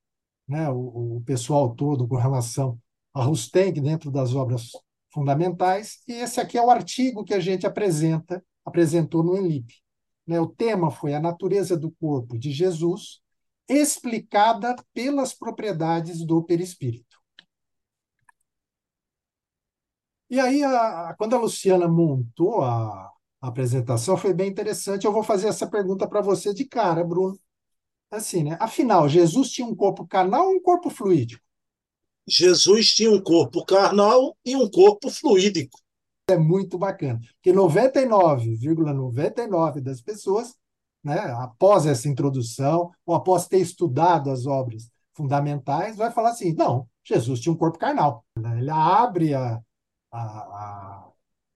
né, 0.46 0.70
o, 0.70 1.16
o, 1.16 1.22
pessoal 1.24 1.74
todo 1.74 2.06
com 2.06 2.16
relação 2.16 2.78
a 3.12 3.22
Rusteng 3.24 3.80
dentro 3.80 4.10
das 4.10 4.34
obras 4.34 4.70
fundamentais, 5.12 6.02
e 6.06 6.12
esse 6.12 6.40
aqui 6.40 6.58
é 6.58 6.62
o 6.62 6.70
artigo 6.70 7.24
que 7.24 7.34
a 7.34 7.40
gente 7.40 7.66
apresenta, 7.66 8.44
apresentou 8.64 9.24
no 9.24 9.36
ENLIP. 9.36 9.74
Né, 10.26 10.38
o 10.40 10.46
tema 10.46 10.90
foi 10.90 11.14
a 11.14 11.20
natureza 11.20 11.76
do 11.76 11.90
corpo 11.92 12.38
de 12.38 12.52
Jesus, 12.52 13.20
explicada 13.68 14.76
pelas 14.92 15.34
propriedades 15.34 16.24
do 16.24 16.42
perispírito. 16.42 17.16
E 20.28 20.38
aí, 20.40 20.62
a, 20.62 21.14
quando 21.16 21.34
a 21.34 21.38
Luciana 21.38 21.88
montou 21.88 22.62
a, 22.62 23.10
a 23.40 23.48
apresentação, 23.48 24.16
foi 24.16 24.32
bem 24.32 24.48
interessante. 24.48 25.04
Eu 25.04 25.12
vou 25.12 25.22
fazer 25.22 25.48
essa 25.48 25.66
pergunta 25.66 26.08
para 26.08 26.20
você 26.20 26.52
de 26.54 26.64
cara, 26.64 27.04
Bruno. 27.04 27.38
Assim, 28.10 28.44
né? 28.44 28.56
Afinal, 28.60 29.08
Jesus 29.08 29.50
tinha 29.50 29.66
um 29.66 29.74
corpo 29.74 30.06
carnal 30.06 30.48
ou 30.48 30.54
um 30.54 30.62
corpo 30.62 30.90
fluídico? 30.90 31.42
Jesus 32.28 32.88
tinha 32.94 33.10
um 33.10 33.22
corpo 33.22 33.64
carnal 33.64 34.36
e 34.44 34.56
um 34.56 34.68
corpo 34.70 35.10
fluídico. 35.10 35.78
É 36.28 36.36
muito 36.36 36.76
bacana, 36.76 37.20
porque 37.34 37.52
99,99 37.52 38.94
,99 38.94 39.80
das 39.80 40.00
pessoas, 40.00 40.56
né, 41.04 41.20
após 41.38 41.86
essa 41.86 42.08
introdução, 42.08 42.90
ou 43.04 43.14
após 43.14 43.46
ter 43.46 43.58
estudado 43.58 44.28
as 44.28 44.44
obras 44.44 44.90
fundamentais, 45.14 45.96
vai 45.96 46.10
falar 46.10 46.30
assim: 46.30 46.52
não, 46.52 46.88
Jesus 47.04 47.38
tinha 47.40 47.52
um 47.52 47.56
corpo 47.56 47.78
carnal. 47.78 48.24
Ele 48.36 48.70
abre 48.70 49.34
a, 49.34 49.60
a, 50.10 50.20
a, 50.20 51.08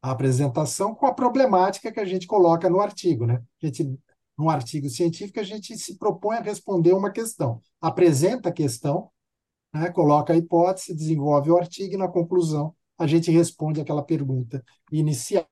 a 0.02 0.10
apresentação 0.10 0.94
com 0.94 1.06
a 1.06 1.14
problemática 1.14 1.92
que 1.92 2.00
a 2.00 2.04
gente 2.04 2.26
coloca 2.26 2.68
no 2.70 2.80
artigo. 2.80 3.26
Né? 3.26 3.42
A 3.62 3.66
gente 3.66 3.98
num 4.40 4.48
artigo 4.48 4.88
científico, 4.88 5.38
a 5.38 5.42
gente 5.42 5.76
se 5.76 5.98
propõe 5.98 6.38
a 6.38 6.40
responder 6.40 6.94
uma 6.94 7.10
questão. 7.12 7.60
Apresenta 7.78 8.48
a 8.48 8.52
questão, 8.52 9.10
né, 9.72 9.90
coloca 9.90 10.32
a 10.32 10.36
hipótese, 10.36 10.94
desenvolve 10.94 11.50
o 11.50 11.58
artigo 11.58 11.94
e, 11.94 11.98
na 11.98 12.08
conclusão, 12.08 12.74
a 12.98 13.06
gente 13.06 13.30
responde 13.30 13.82
aquela 13.82 14.02
pergunta 14.02 14.64
inicial. 14.90 15.46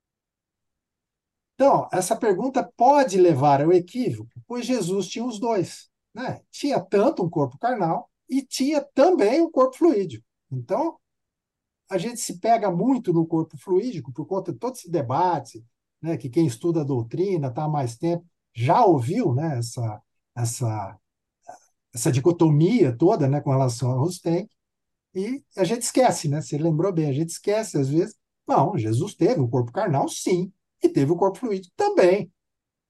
Então, 1.54 1.86
essa 1.92 2.16
pergunta 2.16 2.64
pode 2.76 3.18
levar 3.18 3.60
ao 3.60 3.72
equívoco, 3.72 4.30
pois 4.46 4.64
Jesus 4.64 5.08
tinha 5.08 5.24
os 5.24 5.38
dois. 5.38 5.90
Né? 6.14 6.40
Tinha 6.50 6.80
tanto 6.80 7.22
um 7.22 7.28
corpo 7.28 7.58
carnal 7.58 8.08
e 8.28 8.42
tinha 8.42 8.80
também 8.94 9.42
um 9.42 9.50
corpo 9.50 9.76
fluídico. 9.76 10.24
Então, 10.50 10.96
a 11.90 11.98
gente 11.98 12.20
se 12.20 12.38
pega 12.38 12.70
muito 12.70 13.12
no 13.12 13.26
corpo 13.26 13.56
fluídico 13.56 14.12
por 14.12 14.26
conta 14.26 14.52
de 14.52 14.58
todo 14.58 14.74
esse 14.74 14.90
debate, 14.90 15.64
né, 16.00 16.16
que 16.16 16.28
quem 16.28 16.46
estuda 16.46 16.82
a 16.82 16.84
doutrina 16.84 17.48
está 17.48 17.64
há 17.64 17.68
mais 17.68 17.96
tempo 17.96 18.24
já 18.54 18.84
ouviu 18.84 19.34
né, 19.34 19.58
essa, 19.58 20.02
essa, 20.36 20.98
essa 21.94 22.12
dicotomia 22.12 22.96
toda 22.96 23.28
né, 23.28 23.40
com 23.40 23.50
relação 23.50 23.92
ao 23.92 24.00
Rusteng, 24.00 24.48
e 25.14 25.42
a 25.56 25.64
gente 25.64 25.82
esquece, 25.82 26.28
né? 26.28 26.40
Você 26.40 26.58
lembrou 26.58 26.92
bem, 26.92 27.08
a 27.08 27.12
gente 27.12 27.30
esquece 27.30 27.78
às 27.78 27.88
vezes. 27.88 28.14
Não, 28.46 28.76
Jesus 28.76 29.14
teve 29.14 29.40
o 29.40 29.48
corpo 29.48 29.72
carnal, 29.72 30.08
sim, 30.08 30.52
e 30.82 30.88
teve 30.88 31.12
o 31.12 31.16
corpo 31.16 31.38
fluídico 31.38 31.72
também. 31.76 32.30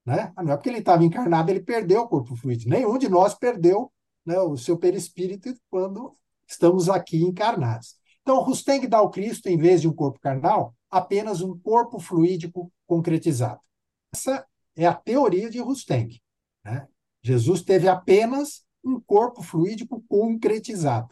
Né? 0.05 0.32
Não 0.36 0.53
é 0.53 0.57
porque 0.57 0.68
ele 0.68 0.78
estava 0.78 1.05
encarnado, 1.05 1.51
ele 1.51 1.61
perdeu 1.61 2.03
o 2.03 2.09
corpo 2.09 2.34
fluídico. 2.36 2.70
Nenhum 2.70 2.99
de 2.99 3.09
nós 3.09 3.34
perdeu 3.34 3.92
né, 4.24 4.38
o 4.40 4.57
seu 4.57 4.76
perispírito 4.78 5.55
quando 5.70 6.16
estamos 6.46 6.88
aqui 6.88 7.22
encarnados. 7.22 7.97
Então, 8.28 8.42
Rusteng 8.42 8.86
dá 8.86 8.98
ao 8.98 9.10
Cristo, 9.10 9.48
em 9.48 9.56
vez 9.56 9.80
de 9.80 9.88
um 9.88 9.94
corpo 9.94 10.20
carnal, 10.20 10.74
apenas 10.90 11.40
um 11.40 11.58
corpo 11.58 11.98
fluídico 11.98 12.70
concretizado. 12.86 13.58
Essa 14.14 14.46
é 14.76 14.84
a 14.84 14.92
teoria 14.92 15.48
de 15.48 15.58
Rusteng. 15.60 16.20
Né? 16.62 16.86
Jesus 17.22 17.62
teve 17.62 17.88
apenas 17.88 18.66
um 18.84 19.00
corpo 19.00 19.42
fluídico 19.42 20.04
concretizado, 20.06 21.08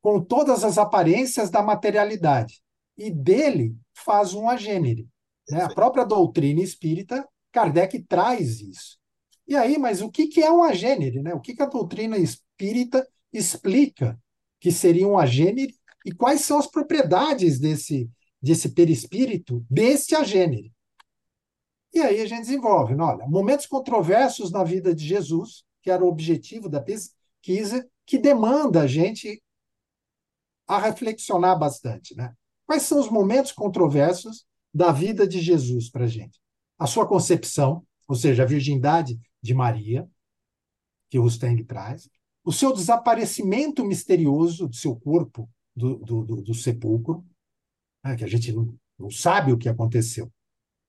com 0.00 0.18
todas 0.18 0.64
as 0.64 0.78
aparências 0.78 1.50
da 1.50 1.60
materialidade, 1.60 2.62
e 2.96 3.10
dele 3.10 3.76
faz 3.92 4.32
um 4.32 4.48
agênere. 4.48 5.06
Né? 5.50 5.60
A 5.60 5.68
própria 5.68 6.06
doutrina 6.06 6.62
espírita, 6.62 7.28
Kardec 7.52 8.02
traz 8.04 8.62
isso. 8.62 8.96
E 9.46 9.54
aí, 9.54 9.76
mas 9.76 10.00
o 10.00 10.10
que, 10.10 10.26
que 10.28 10.42
é 10.42 10.50
um 10.50 10.64
agênere? 10.64 11.20
Né? 11.20 11.34
O 11.34 11.40
que, 11.40 11.54
que 11.54 11.62
a 11.62 11.66
doutrina 11.66 12.16
espírita 12.16 13.06
explica 13.30 14.18
que 14.58 14.72
seria 14.72 15.06
um 15.06 15.18
agênere 15.18 15.77
e 16.08 16.10
quais 16.10 16.40
são 16.40 16.58
as 16.58 16.66
propriedades 16.66 17.58
desse, 17.58 18.10
desse 18.40 18.70
perispírito, 18.70 19.62
desse 19.68 20.16
agênere? 20.16 20.72
E 21.92 22.00
aí 22.00 22.22
a 22.22 22.26
gente 22.26 22.40
desenvolve, 22.40 22.94
né? 22.94 23.04
olha, 23.04 23.26
momentos 23.26 23.66
controversos 23.66 24.50
na 24.50 24.64
vida 24.64 24.94
de 24.94 25.06
Jesus, 25.06 25.64
que 25.82 25.90
era 25.90 26.02
o 26.02 26.08
objetivo 26.08 26.66
da 26.66 26.80
pesquisa, 26.80 27.86
que 28.06 28.16
demanda 28.16 28.80
a 28.80 28.86
gente 28.86 29.42
a 30.66 30.78
reflexionar 30.78 31.58
bastante, 31.58 32.16
né? 32.16 32.32
Quais 32.64 32.84
são 32.84 32.98
os 33.00 33.10
momentos 33.10 33.52
controversos 33.52 34.46
da 34.72 34.90
vida 34.90 35.28
de 35.28 35.42
Jesus 35.42 35.90
para 35.90 36.04
a 36.04 36.08
gente? 36.08 36.40
A 36.78 36.86
sua 36.86 37.06
concepção, 37.06 37.86
ou 38.06 38.16
seja, 38.16 38.44
a 38.44 38.46
virgindade 38.46 39.20
de 39.42 39.52
Maria, 39.52 40.08
que 41.10 41.18
o 41.18 41.22
Rusteng 41.22 41.62
traz, 41.64 42.08
o 42.42 42.52
seu 42.52 42.72
desaparecimento 42.72 43.84
misterioso 43.84 44.68
do 44.68 44.74
seu 44.74 44.96
corpo 44.96 45.46
do, 45.78 45.96
do, 45.98 46.24
do, 46.24 46.42
do 46.42 46.54
sepulcro, 46.54 47.24
né, 48.04 48.16
que 48.16 48.24
a 48.24 48.28
gente 48.28 48.52
não, 48.52 48.74
não 48.98 49.10
sabe 49.10 49.52
o 49.52 49.58
que 49.58 49.68
aconteceu. 49.68 50.30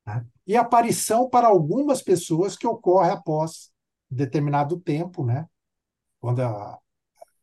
Né? 0.06 0.26
E 0.48 0.56
aparição 0.56 1.30
para 1.30 1.48
algumas 1.48 2.02
pessoas 2.02 2.58
que 2.58 2.68
ocorre 2.68 3.12
após 3.12 3.72
determinado 4.10 4.80
tempo, 4.80 5.24
né? 5.24 5.48
quando 6.20 6.42
a, 6.42 6.78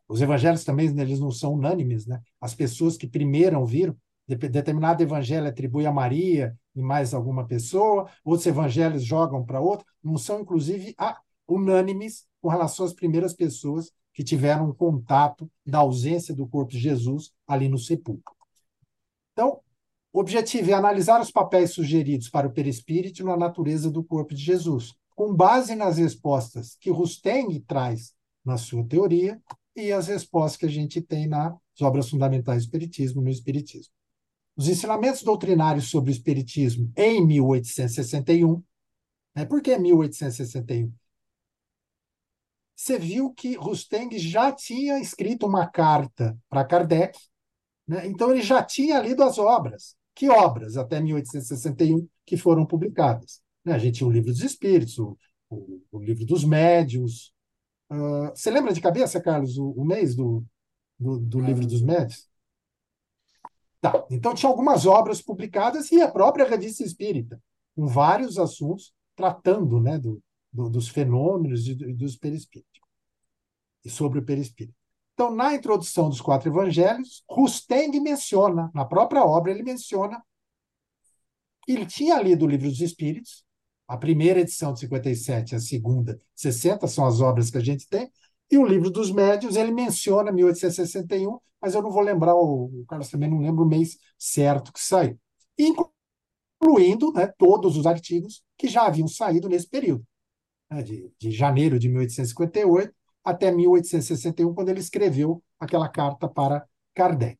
os 0.09 0.21
evangelhos 0.21 0.65
também 0.65 0.89
eles 0.99 1.21
não 1.21 1.31
são 1.31 1.55
unânimes, 1.55 2.07
né? 2.07 2.21
As 2.41 2.55
pessoas 2.55 2.97
que 2.97 3.07
primeiro 3.07 3.65
viram, 3.65 3.97
determinado 4.27 5.03
evangelho 5.03 5.47
atribui 5.47 5.87
a 5.87 5.93
Maria 5.93 6.57
e 6.75 6.83
mais 6.83 7.15
alguma 7.15 7.47
pessoa, 7.47 8.09
outros 8.25 8.47
evangelhos 8.47 9.05
jogam 9.05 9.45
para 9.45 9.61
outro, 9.61 9.87
não 10.03 10.19
são 10.19 10.41
inclusive 10.41 10.95
unânimes 11.49 12.27
com 12.41 12.49
relação 12.49 12.85
às 12.85 12.93
primeiras 12.93 13.35
pessoas 13.35 13.91
que 14.17 14.25
tiveram 14.25 14.73
contato 14.73 15.49
da 15.65 15.81
ausência 15.81 16.35
do 16.35 16.49
corpo 16.49 16.73
de 16.73 16.79
Jesus 16.79 17.35
ali 17.47 17.69
no 17.69 17.79
sepulcro. 17.79 18.35
Então, 19.35 19.61
o 20.11 20.21
objetivo 20.21 20.71
é 20.71 20.73
analisar 20.73 21.21
os 21.21 21.31
papéis 21.31 21.73
sugeridos 21.73 22.31
para 22.31 22.47
o 22.47 22.51
perispírito 22.51 23.23
na 23.23 23.37
natureza 23.37 23.91
do 23.91 24.03
corpo 24.03 24.35
de 24.35 24.43
Jesus, 24.43 24.95
com 25.15 25.35
base 25.35 25.75
nas 25.75 25.99
respostas 25.99 26.79
que 26.81 26.89
Rusteng 26.89 27.61
traz 27.61 28.15
na 28.43 28.57
sua 28.57 28.83
teoria 28.85 29.39
e 29.77 29.93
as 29.93 30.07
respostas 30.09 30.57
que 30.57 30.65
a 30.65 30.71
gente 30.71 31.03
tem 31.03 31.27
nas 31.27 31.53
obras 31.83 32.09
fundamentais 32.09 32.63
do 32.63 32.69
Espiritismo 32.69 33.21
no 33.21 33.29
Espiritismo. 33.29 33.93
Os 34.57 34.67
ensinamentos 34.67 35.23
doutrinários 35.23 35.91
sobre 35.91 36.11
o 36.11 36.13
Espiritismo 36.13 36.91
em 36.97 37.23
1861. 37.27 38.63
Né? 39.35 39.45
Por 39.45 39.61
que 39.61 39.77
1861? 39.77 40.91
Você 42.77 42.99
viu 42.99 43.33
que 43.33 43.57
Rusteng 43.57 44.19
já 44.19 44.53
tinha 44.53 45.01
escrito 45.01 45.47
uma 45.47 45.67
carta 45.67 46.37
para 46.47 46.63
Kardec, 46.63 47.19
né? 47.89 48.07
então 48.07 48.31
ele 48.31 48.43
já 48.43 48.63
tinha 48.63 49.01
lido 49.01 49.23
as 49.23 49.39
obras. 49.39 49.97
Que 50.15 50.29
obras, 50.29 50.77
até 50.77 51.01
1861, 51.01 52.07
que 52.27 52.37
foram 52.37 52.67
publicadas? 52.67 53.41
Né? 53.65 53.75
A 53.75 53.79
gente 53.79 53.97
tinha 53.97 54.09
o 54.09 54.13
Livro 54.13 54.31
dos 54.31 54.43
Espíritos, 54.43 54.99
o, 54.99 55.17
o, 55.49 55.81
o 55.91 55.99
Livro 55.99 56.27
dos 56.27 56.45
Médios. 56.45 57.33
Uh, 57.91 58.29
você 58.35 58.51
lembra 58.51 58.75
de 58.75 58.81
cabeça, 58.81 59.23
Carlos, 59.23 59.57
o, 59.57 59.71
o 59.71 59.85
mês 59.85 60.15
do, 60.15 60.45
do, 60.99 61.19
do 61.19 61.41
Livro 61.41 61.67
dos 61.67 61.81
Médios? 61.81 62.29
Tá, 63.81 64.07
então 64.11 64.35
tinha 64.35 64.51
algumas 64.51 64.85
obras 64.85 65.23
publicadas 65.23 65.91
e 65.93 66.01
a 66.03 66.11
própria 66.11 66.47
Revista 66.47 66.83
Espírita, 66.83 67.41
com 67.75 67.87
vários 67.87 68.39
assuntos 68.39 68.93
tratando 69.15 69.81
né, 69.81 69.99
do, 69.99 70.23
do, 70.57 70.71
dos 70.71 70.89
fenômenos 70.89 71.69
e 71.69 71.75
dos 71.75 72.17
perispíritos, 72.17 72.81
e 73.85 73.91
sobre 73.91 74.19
o 74.19 74.25
perispírito. 74.25 74.75
Então, 75.13 75.31
na 75.35 75.55
introdução 75.55 76.09
dos 76.09 76.21
quatro 76.21 76.51
evangelhos, 76.51 77.23
Rusteng 77.31 78.01
menciona, 78.01 78.71
na 78.75 78.85
própria 78.85 79.25
obra, 79.25 79.53
ele 79.53 79.63
menciona 79.63 80.23
que 81.65 81.73
ele 81.73 81.87
tinha 81.87 82.21
lido 82.21 82.45
o 82.45 82.49
Livro 82.49 82.69
dos 82.69 82.81
Espíritos, 82.81 83.45
a 83.89 83.97
primeira 83.97 84.41
edição 84.41 84.73
de 84.73 84.81
57, 84.81 85.55
a 85.55 85.61
segunda, 85.61 86.19
60, 86.35 86.87
são 86.89 87.07
as 87.07 87.21
obras 87.21 87.51
que 87.51 87.59
a 87.59 87.65
gente 87.65 87.89
tem, 87.89 88.11
E 88.51 88.59
o 88.59 88.65
livro 88.65 88.91
dos 88.91 89.11
médios, 89.11 89.57
ele 89.57 89.73
menciona 89.73 90.31
1861, 90.31 91.39
mas 91.61 91.75
eu 91.75 91.83
não 91.83 91.91
vou 91.91 92.03
lembrar, 92.03 92.35
o, 92.35 92.67
o 92.67 92.85
Carlos 92.87 93.09
também 93.09 93.29
não 93.29 93.41
lembra 93.41 93.65
o 93.65 93.69
mês 93.69 93.97
certo 94.19 94.73
que 94.73 94.81
saiu. 94.81 95.19
Incluindo 95.59 97.13
né, 97.13 97.27
todos 97.39 97.77
os 97.77 97.87
artigos 97.87 98.43
que 98.57 98.69
já 98.69 98.87
haviam 98.87 99.09
saído 99.09 99.49
nesse 99.49 99.69
período, 99.69 100.05
né, 100.71 100.83
de, 100.83 101.13
de 101.19 101.31
janeiro 101.31 101.79
de 101.79 101.89
1858 101.89 102.95
até 103.25 103.51
1861, 103.51 104.55
quando 104.55 104.69
ele 104.69 104.81
escreveu 104.81 105.43
aquela 105.59 105.89
carta 105.89 106.29
para 106.29 106.67
Kardec. 106.95 107.39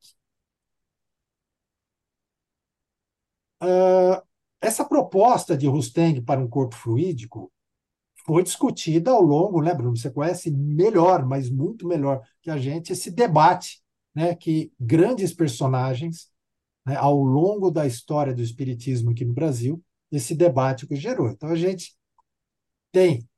Uh, 3.63 4.21
essa 4.61 4.85
proposta 4.85 5.57
de 5.57 5.67
Rusteng 5.67 6.21
para 6.23 6.41
um 6.41 6.49
corpo 6.49 6.75
fluídico 6.75 7.53
foi 8.25 8.43
discutida 8.43 9.13
ao 9.13 9.23
longo, 9.23 9.63
né, 9.63 9.73
Bruno? 9.73 9.97
Você 9.97 10.11
conhece 10.11 10.51
melhor, 10.51 11.25
mas 11.25 11.49
muito 11.49 11.87
melhor 11.87 12.21
que 12.43 12.51
a 12.51 12.59
gente, 12.59 12.93
esse 12.93 13.11
debate 13.11 13.81
né, 14.13 14.35
que 14.35 14.73
grandes 14.81 15.33
personagens, 15.33 16.29
né, 16.85 16.97
ao 16.97 17.23
longo 17.23 17.71
da 17.71 17.87
história 17.87 18.35
do 18.35 18.43
Espiritismo 18.43 19.11
aqui 19.11 19.25
no 19.25 19.33
Brasil, 19.33 19.81
esse 20.11 20.35
debate 20.35 20.87
que 20.87 20.97
gerou. 20.97 21.29
Então, 21.29 21.49
a 21.51 21.55
gente 21.55 21.95
tem 22.97 23.29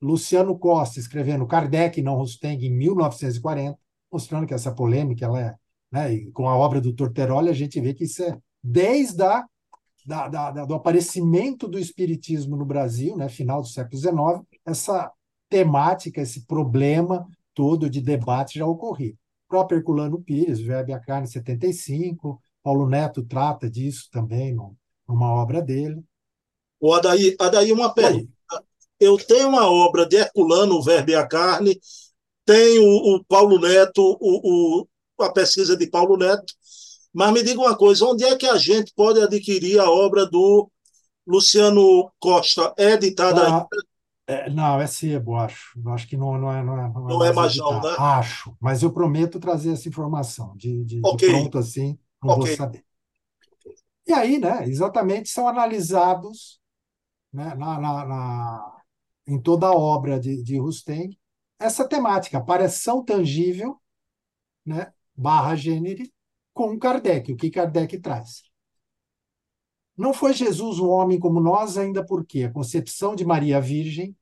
Luciano 0.00 0.56
Costa 0.56 1.00
escrevendo 1.00 1.44
Kardec 1.44 2.00
não 2.00 2.14
Rusteng 2.14 2.64
em 2.64 2.70
1940, 2.70 3.76
mostrando 4.12 4.46
que 4.46 4.54
essa 4.54 4.72
polêmica 4.72 5.24
ela 5.24 5.40
é, 5.40 5.54
né, 5.90 6.30
com 6.32 6.48
a 6.48 6.56
obra 6.56 6.80
do 6.80 6.92
Torteroli 6.92 7.48
a 7.48 7.52
gente 7.52 7.80
vê 7.80 7.92
que 7.92 8.04
isso 8.04 8.22
é 8.22 8.38
desde 8.62 9.20
a 9.24 9.44
da, 10.06 10.28
da, 10.28 10.64
do 10.64 10.72
aparecimento 10.72 11.66
do 11.66 11.80
espiritismo 11.80 12.56
no 12.56 12.64
Brasil, 12.64 13.16
né, 13.16 13.28
final 13.28 13.60
do 13.60 13.66
século 13.66 13.98
XIX, 13.98 14.60
essa 14.64 15.12
temática, 15.50 16.22
esse 16.22 16.46
problema 16.46 17.26
todo 17.52 17.90
de 17.90 18.00
debate 18.00 18.60
já 18.60 18.66
ocorria. 18.66 19.12
O 19.12 19.48
próprio 19.48 19.78
Herculano 19.78 20.22
Pires, 20.22 20.60
Verbe 20.60 20.92
a 20.92 21.00
Carne, 21.00 21.26
75, 21.26 22.40
Paulo 22.62 22.88
Neto 22.88 23.22
trata 23.24 23.68
disso 23.68 24.08
também 24.12 24.54
no, 24.54 24.76
numa 25.06 25.30
obra 25.30 25.60
dele. 25.60 26.02
O 26.80 26.94
Adaí, 26.94 27.36
Adaí 27.38 27.72
uma 27.72 27.92
pergunta. 27.92 28.37
Eu 29.00 29.16
tenho 29.16 29.48
uma 29.48 29.70
obra 29.70 30.06
de 30.06 30.16
Herculano, 30.16 30.76
o 30.76 30.82
Verbe 30.82 31.14
a 31.14 31.26
Carne, 31.26 31.78
tenho 32.44 32.82
o 32.82 33.24
Paulo 33.24 33.58
Neto, 33.60 34.16
o, 34.20 34.82
o, 34.82 34.88
a 35.24 35.30
pesquisa 35.30 35.76
de 35.76 35.86
Paulo 35.88 36.16
Neto, 36.16 36.52
mas 37.12 37.32
me 37.32 37.42
diga 37.42 37.60
uma 37.60 37.76
coisa, 37.76 38.04
onde 38.04 38.24
é 38.24 38.36
que 38.36 38.46
a 38.46 38.56
gente 38.56 38.92
pode 38.94 39.20
adquirir 39.20 39.78
a 39.78 39.90
obra 39.90 40.26
do 40.26 40.70
Luciano 41.26 42.10
Costa? 42.18 42.72
É 42.78 42.92
editada 42.92 43.48
ah, 43.48 43.66
é, 44.28 44.50
não, 44.50 44.78
é 44.78 44.86
sebo, 44.86 45.36
acho. 45.36 45.80
Acho 45.88 46.06
que 46.06 46.14
não, 46.14 46.36
não 46.36 46.52
é 46.52 46.62
Não 46.62 46.78
é, 46.78 46.92
não 46.92 47.24
é, 47.24 47.28
é 47.28 47.32
mais 47.32 47.56
não, 47.56 47.80
né? 47.80 47.96
Acho, 47.98 48.54
mas 48.60 48.82
eu 48.82 48.92
prometo 48.92 49.40
trazer 49.40 49.72
essa 49.72 49.88
informação. 49.88 50.54
De, 50.54 50.84
de, 50.84 51.00
okay. 51.02 51.28
de 51.28 51.34
pronto 51.34 51.56
assim, 51.56 51.98
não 52.22 52.34
okay. 52.34 52.48
vou 52.48 52.56
saber. 52.56 52.84
E 54.06 54.12
aí, 54.12 54.38
né, 54.38 54.68
exatamente, 54.68 55.30
são 55.30 55.48
analisados 55.48 56.60
né, 57.32 57.54
na, 57.54 57.80
na, 57.80 58.04
na, 58.04 58.77
em 59.28 59.40
toda 59.40 59.68
a 59.68 59.72
obra 59.72 60.18
de, 60.18 60.42
de 60.42 60.58
Rustem 60.58 61.16
essa 61.58 61.86
temática, 61.86 62.38
aparição 62.38 63.04
tangível, 63.04 63.80
né, 64.64 64.92
barra 65.14 65.56
gênero, 65.56 66.04
com 66.54 66.78
Kardec, 66.78 67.32
o 67.32 67.36
que 67.36 67.50
Kardec 67.50 67.98
traz. 67.98 68.42
Não 69.96 70.14
foi 70.14 70.32
Jesus 70.32 70.78
um 70.78 70.88
homem 70.88 71.18
como 71.18 71.40
nós, 71.40 71.76
ainda 71.76 72.04
porque 72.04 72.44
a 72.44 72.52
concepção 72.52 73.16
de 73.16 73.24
Maria 73.24 73.60
Virgem, 73.60 74.16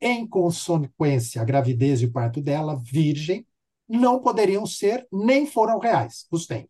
em 0.00 0.26
consequência 0.26 1.40
a 1.40 1.44
gravidez 1.44 2.02
e 2.02 2.06
o 2.06 2.12
parto 2.12 2.40
dela, 2.40 2.76
virgem, 2.76 3.46
não 3.88 4.20
poderiam 4.20 4.66
ser 4.66 5.06
nem 5.12 5.46
foram 5.46 5.78
reais, 5.78 6.26
tem. 6.48 6.66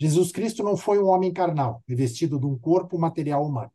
Jesus 0.00 0.32
Cristo 0.32 0.64
não 0.64 0.76
foi 0.76 1.00
um 1.00 1.06
homem 1.06 1.32
carnal, 1.32 1.84
revestido 1.86 2.40
de 2.40 2.46
um 2.46 2.58
corpo 2.58 2.98
material 2.98 3.46
humano, 3.46 3.70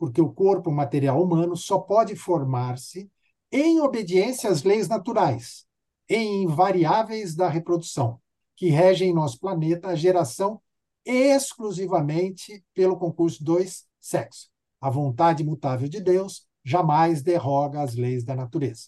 porque 0.00 0.22
o 0.22 0.32
corpo 0.32 0.72
material 0.72 1.22
humano 1.22 1.54
só 1.54 1.78
pode 1.78 2.16
formar-se 2.16 3.10
em 3.52 3.82
obediência 3.82 4.48
às 4.48 4.62
leis 4.62 4.88
naturais, 4.88 5.66
em 6.08 6.44
invariáveis 6.44 7.36
da 7.36 7.50
reprodução, 7.50 8.18
que 8.56 8.70
regem 8.70 9.12
nosso 9.12 9.38
planeta 9.38 9.88
a 9.88 9.94
geração 9.94 10.58
exclusivamente 11.04 12.64
pelo 12.72 12.96
concurso 12.96 13.44
dos 13.44 13.84
sexos. 14.00 14.50
A 14.80 14.88
vontade 14.88 15.42
imutável 15.42 15.86
de 15.86 16.00
Deus 16.00 16.46
jamais 16.64 17.20
derroga 17.22 17.82
as 17.82 17.94
leis 17.94 18.24
da 18.24 18.34
natureza. 18.34 18.86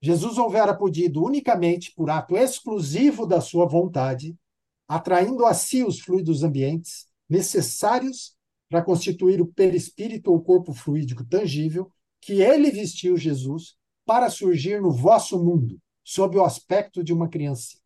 Jesus 0.00 0.38
houvera 0.38 0.72
podido 0.72 1.24
unicamente 1.24 1.92
por 1.96 2.10
ato 2.10 2.36
exclusivo 2.36 3.26
da 3.26 3.40
sua 3.40 3.66
vontade, 3.66 4.36
atraindo 4.86 5.44
a 5.44 5.52
si 5.52 5.82
os 5.82 5.98
fluidos 5.98 6.44
ambientes 6.44 7.08
necessários 7.28 8.37
para 8.68 8.82
constituir 8.82 9.40
o 9.40 9.46
perispírito 9.46 10.30
ou 10.30 10.42
corpo 10.42 10.72
fluídico 10.72 11.24
tangível 11.24 11.90
que 12.20 12.42
ele 12.42 12.70
vestiu 12.70 13.16
Jesus 13.16 13.76
para 14.04 14.30
surgir 14.30 14.80
no 14.80 14.90
vosso 14.90 15.42
mundo, 15.42 15.78
sob 16.04 16.36
o 16.36 16.44
aspecto 16.44 17.02
de 17.02 17.12
uma 17.12 17.28
criança 17.28 17.78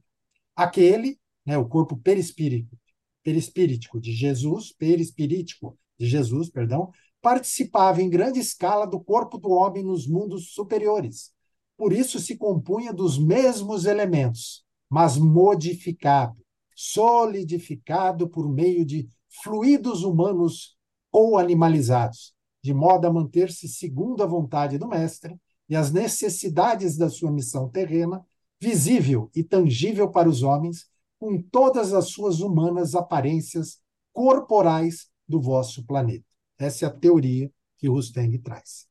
aquele, 0.54 1.18
né, 1.44 1.58
o 1.58 1.66
corpo 1.66 1.96
perispírito, 1.96 2.76
perispíritico 3.22 4.00
de 4.00 4.12
Jesus, 4.12 4.72
perispirítico 4.72 5.78
de 5.98 6.06
Jesus, 6.06 6.50
perdão, 6.50 6.90
participava 7.20 8.02
em 8.02 8.10
grande 8.10 8.40
escala 8.40 8.86
do 8.86 9.00
corpo 9.00 9.38
do 9.38 9.50
homem 9.50 9.84
nos 9.84 10.06
mundos 10.06 10.52
superiores. 10.52 11.32
Por 11.76 11.92
isso 11.92 12.18
se 12.18 12.36
compunha 12.36 12.92
dos 12.92 13.18
mesmos 13.18 13.84
elementos, 13.84 14.64
mas 14.88 15.16
modificado, 15.16 16.36
solidificado 16.74 18.28
por 18.28 18.52
meio 18.52 18.84
de 18.84 19.08
fluidos 19.42 20.04
humanos 20.04 20.76
ou 21.10 21.38
animalizados, 21.38 22.34
de 22.62 22.72
modo 22.72 23.06
a 23.06 23.12
manter-se 23.12 23.68
segundo 23.68 24.22
a 24.22 24.26
vontade 24.26 24.78
do 24.78 24.88
mestre 24.88 25.36
e 25.68 25.76
as 25.76 25.90
necessidades 25.90 26.96
da 26.96 27.08
sua 27.08 27.30
missão 27.30 27.68
terrena 27.68 28.24
visível 28.60 29.30
e 29.34 29.42
tangível 29.42 30.08
para 30.10 30.28
os 30.28 30.42
homens, 30.42 30.86
com 31.18 31.40
todas 31.42 31.92
as 31.92 32.10
suas 32.10 32.40
humanas 32.40 32.94
aparências 32.94 33.80
corporais 34.12 35.08
do 35.26 35.40
vosso 35.40 35.84
planeta. 35.84 36.24
Essa 36.58 36.84
é 36.84 36.88
a 36.88 36.92
teoria 36.92 37.50
que 37.76 37.88
Rusteng 37.88 38.38
traz. 38.38 38.86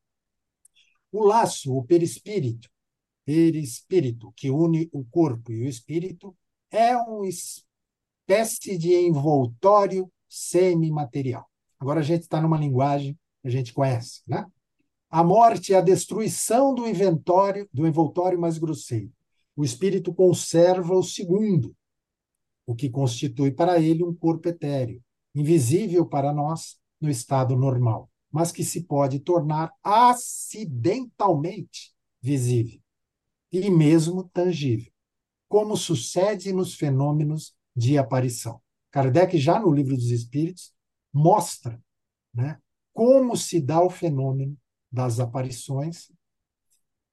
O 1.12 1.24
laço, 1.24 1.74
o 1.74 1.84
perispírito, 1.86 2.70
perispírito, 3.24 4.34
que 4.36 4.50
une 4.50 4.90
o 4.92 5.06
corpo 5.06 5.52
e 5.52 5.62
o 5.62 5.68
espírito, 5.68 6.36
é 6.70 6.96
uma 6.98 7.28
espécie 7.28 8.78
de 8.78 8.94
envoltório 8.94 10.12
semimaterial. 10.34 11.46
Agora 11.80 12.00
a 12.00 12.04
gente 12.04 12.22
está 12.22 12.40
numa 12.40 12.58
linguagem 12.58 13.18
que 13.42 13.48
a 13.48 13.52
gente 13.52 13.74
conhece, 13.74 14.22
né? 14.28 14.46
A 15.10 15.24
morte 15.24 15.74
é 15.74 15.78
a 15.78 15.82
destruição 15.82 16.74
do 16.74 16.88
inventório, 16.88 17.68
do 17.74 17.86
envoltório 17.86 18.40
mais 18.40 18.58
grosseiro 18.58 19.12
o 19.56 19.64
espírito 19.64 20.14
conserva 20.14 20.94
o 20.96 21.04
segundo, 21.04 21.74
o 22.66 22.76
que 22.76 22.90
constitui 22.90 23.52
para 23.52 23.80
ele 23.80 24.04
um 24.04 24.14
corpo 24.14 24.50
etéreo, 24.50 25.02
invisível 25.36 26.06
para 26.06 26.34
nós 26.34 26.78
no 27.00 27.10
estado 27.10 27.56
normal, 27.56 28.10
mas 28.32 28.52
que 28.52 28.64
se 28.64 28.84
pode 28.84 29.20
tornar 29.20 29.72
acidentalmente 29.84 31.94
visível 32.22 32.80
e 33.52 33.68
mesmo 33.70 34.30
tangível, 34.34 34.92
como 35.50 35.76
sucede 35.76 36.54
nos 36.54 36.76
fenômenos 36.76 37.54
de 37.76 37.98
aparição. 37.98 38.62
Kardec, 38.92 39.38
já 39.38 39.60
no 39.60 39.72
Livro 39.72 39.96
dos 39.96 40.12
Espíritos, 40.12 40.74
mostra 41.14 41.82
né, 42.34 42.60
como 42.94 43.36
se 43.36 43.62
dá 43.62 43.82
o 43.82 43.90
fenômeno 43.90 44.58
das 44.92 45.20
aparições 45.20 46.12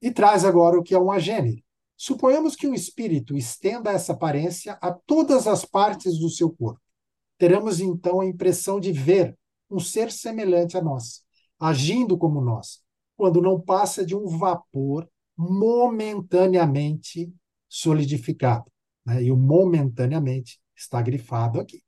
e 0.02 0.10
traz 0.10 0.44
agora 0.44 0.78
o 0.78 0.82
que 0.82 0.94
é 0.94 0.98
um 0.98 1.10
agênero, 1.10 1.62
Suponhamos 2.00 2.54
que 2.54 2.68
um 2.68 2.74
espírito 2.74 3.36
estenda 3.36 3.90
essa 3.90 4.12
aparência 4.12 4.78
a 4.80 4.92
todas 4.92 5.48
as 5.48 5.64
partes 5.64 6.16
do 6.16 6.30
seu 6.30 6.48
corpo. 6.48 6.80
Teremos 7.36 7.80
então 7.80 8.20
a 8.20 8.26
impressão 8.26 8.78
de 8.78 8.92
ver 8.92 9.36
um 9.68 9.80
ser 9.80 10.12
semelhante 10.12 10.76
a 10.76 10.82
nós, 10.82 11.24
agindo 11.58 12.16
como 12.16 12.40
nós, 12.40 12.80
quando 13.16 13.42
não 13.42 13.60
passa 13.60 14.06
de 14.06 14.14
um 14.14 14.28
vapor 14.28 15.10
momentaneamente 15.36 17.34
solidificado. 17.68 18.70
Né? 19.04 19.24
E 19.24 19.32
o 19.32 19.36
momentaneamente 19.36 20.60
está 20.78 21.00
grifado 21.02 21.60
aqui. 21.60 21.82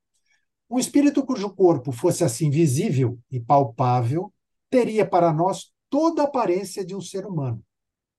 Um 0.69 0.79
espírito 0.79 1.25
cujo 1.25 1.51
corpo 1.55 1.93
fosse 1.93 2.23
assim 2.23 2.51
visível 2.51 3.19
e 3.31 3.41
palpável 3.41 4.33
teria 4.69 5.05
para 5.05 5.33
nós 5.33 5.73
toda 5.89 6.23
a 6.23 6.27
aparência 6.27 6.85
de 6.85 6.95
um 6.95 7.01
ser 7.01 7.27
humano 7.27 7.65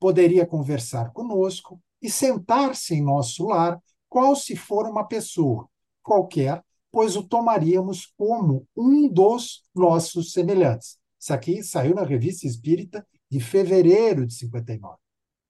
poderia 0.01 0.47
conversar 0.47 1.11
conosco 1.11 1.79
e 2.01 2.09
sentar-se 2.09 2.95
em 2.95 3.03
nosso 3.03 3.45
lar, 3.45 3.79
qual 4.09 4.35
se 4.35 4.55
for 4.55 4.87
uma 4.87 5.07
pessoa 5.07 5.69
qualquer, 6.01 6.65
pois 6.91 7.15
o 7.15 7.21
tomaríamos 7.21 8.11
como 8.17 8.67
um 8.75 9.07
dos 9.07 9.61
nossos 9.75 10.31
semelhantes. 10.33 10.97
Isso 11.19 11.31
aqui 11.31 11.61
saiu 11.61 11.93
na 11.93 12.03
Revista 12.03 12.47
Espírita 12.47 13.07
de 13.29 13.39
fevereiro 13.39 14.25
de 14.25 14.33
59. 14.33 14.97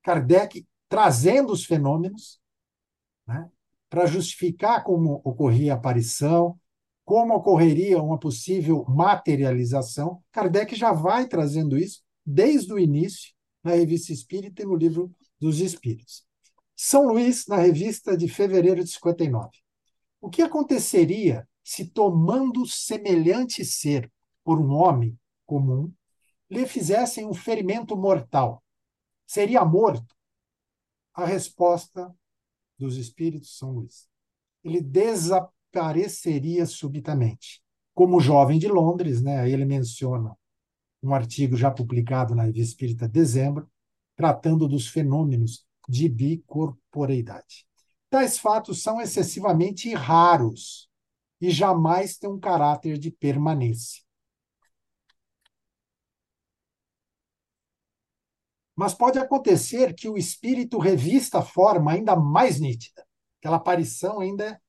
Kardec 0.04 0.68
trazendo 0.90 1.54
os 1.54 1.64
fenômenos, 1.64 2.38
né, 3.26 3.50
para 3.92 4.06
justificar 4.06 4.86
como 4.86 5.22
ocorria 5.22 5.74
a 5.74 5.76
aparição, 5.76 6.58
como 7.04 7.36
ocorreria 7.36 8.02
uma 8.02 8.18
possível 8.18 8.86
materialização. 8.88 10.24
Kardec 10.32 10.74
já 10.78 10.94
vai 10.94 11.28
trazendo 11.28 11.78
isso 11.78 12.02
desde 12.26 12.72
o 12.74 12.80
início 12.80 13.34
na 13.62 13.72
Revista 13.72 14.14
Espírita 14.14 14.62
e 14.62 14.66
no 14.66 14.78
Livro 14.78 15.14
dos 15.38 15.60
Espíritos. 15.60 16.26
São 16.74 17.06
Luís, 17.06 17.46
na 17.48 17.58
revista 17.58 18.16
de 18.16 18.30
fevereiro 18.30 18.82
de 18.82 18.90
59. 18.92 19.50
O 20.22 20.30
que 20.30 20.42
aconteceria 20.42 21.46
se, 21.62 21.86
tomando 21.86 22.66
semelhante 22.66 23.66
ser 23.66 24.10
por 24.42 24.58
um 24.58 24.72
homem 24.72 25.20
comum, 25.46 25.92
lhe 26.50 26.66
fizessem 26.66 27.26
um 27.26 27.34
ferimento 27.34 27.98
mortal? 27.98 28.64
Seria 29.28 29.66
morto? 29.66 30.16
A 31.14 31.26
resposta 31.26 32.16
dos 32.82 32.98
espíritos 32.98 33.58
São 33.58 33.72
Luís. 33.72 34.08
Ele 34.64 34.82
desapareceria 34.82 36.66
subitamente. 36.66 37.62
Como 37.94 38.20
jovem 38.20 38.58
de 38.58 38.68
Londres, 38.68 39.22
né, 39.22 39.50
ele 39.50 39.66
menciona 39.66 40.36
um 41.02 41.14
artigo 41.14 41.56
já 41.56 41.72
publicado 41.72 42.36
na 42.36 42.44
Revista 42.44 42.72
Espírita 42.72 43.08
dezembro, 43.08 43.70
tratando 44.16 44.68
dos 44.68 44.88
fenômenos 44.88 45.66
de 45.88 46.10
bicorporeidade. 46.10 47.66
Tais 48.10 48.38
fatos 48.38 48.82
são 48.82 49.00
excessivamente 49.00 49.94
raros 49.94 50.90
e 51.40 51.50
jamais 51.50 52.18
têm 52.18 52.30
um 52.30 52.40
caráter 52.40 52.98
de 52.98 53.10
permanência. 53.10 54.04
Mas 58.76 58.94
pode 58.94 59.20
acontecer 59.20 59.94
que 59.94 60.10
o 60.10 60.18
espírito 60.18 60.78
revista 60.78 61.40
a 61.40 61.42
forma 61.42 61.92
ainda 61.92 62.16
mais 62.16 62.60
nítida, 62.60 63.06
aquela 63.40 63.58
aparição 63.58 64.20
ainda 64.20 64.60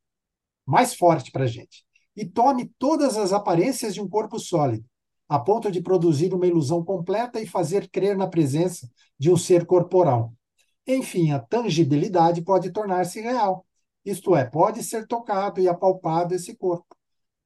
mais 0.67 0.95
forte 0.95 1.31
para 1.31 1.45
a 1.45 1.47
gente, 1.47 1.85
e 2.17 2.25
tome 2.25 2.73
todas 2.79 3.17
as 3.17 3.33
aparências 3.33 3.95
de 3.95 4.01
um 4.01 4.09
corpo 4.09 4.39
sólido, 4.39 4.85
a 5.29 5.39
ponto 5.39 5.71
de 5.71 5.81
produzir 5.81 6.35
uma 6.35 6.47
ilusão 6.47 6.85
completa 6.85 7.41
e 7.41 7.47
fazer 7.47 7.89
crer 7.89 8.17
na 8.17 8.27
presença 8.27 8.89
de 9.19 9.31
um 9.31 9.37
ser 9.37 9.65
corporal. 9.65 10.33
Enfim, 10.87 11.31
a 11.31 11.39
tangibilidade 11.39 12.43
pode 12.43 12.71
tornar-se 12.71 13.21
real, 13.21 13.65
isto 14.05 14.35
é, 14.35 14.45
pode 14.45 14.83
ser 14.83 15.07
tocado 15.07 15.61
e 15.61 15.69
apalpado 15.69 16.35
esse 16.35 16.57
corpo. 16.57 16.97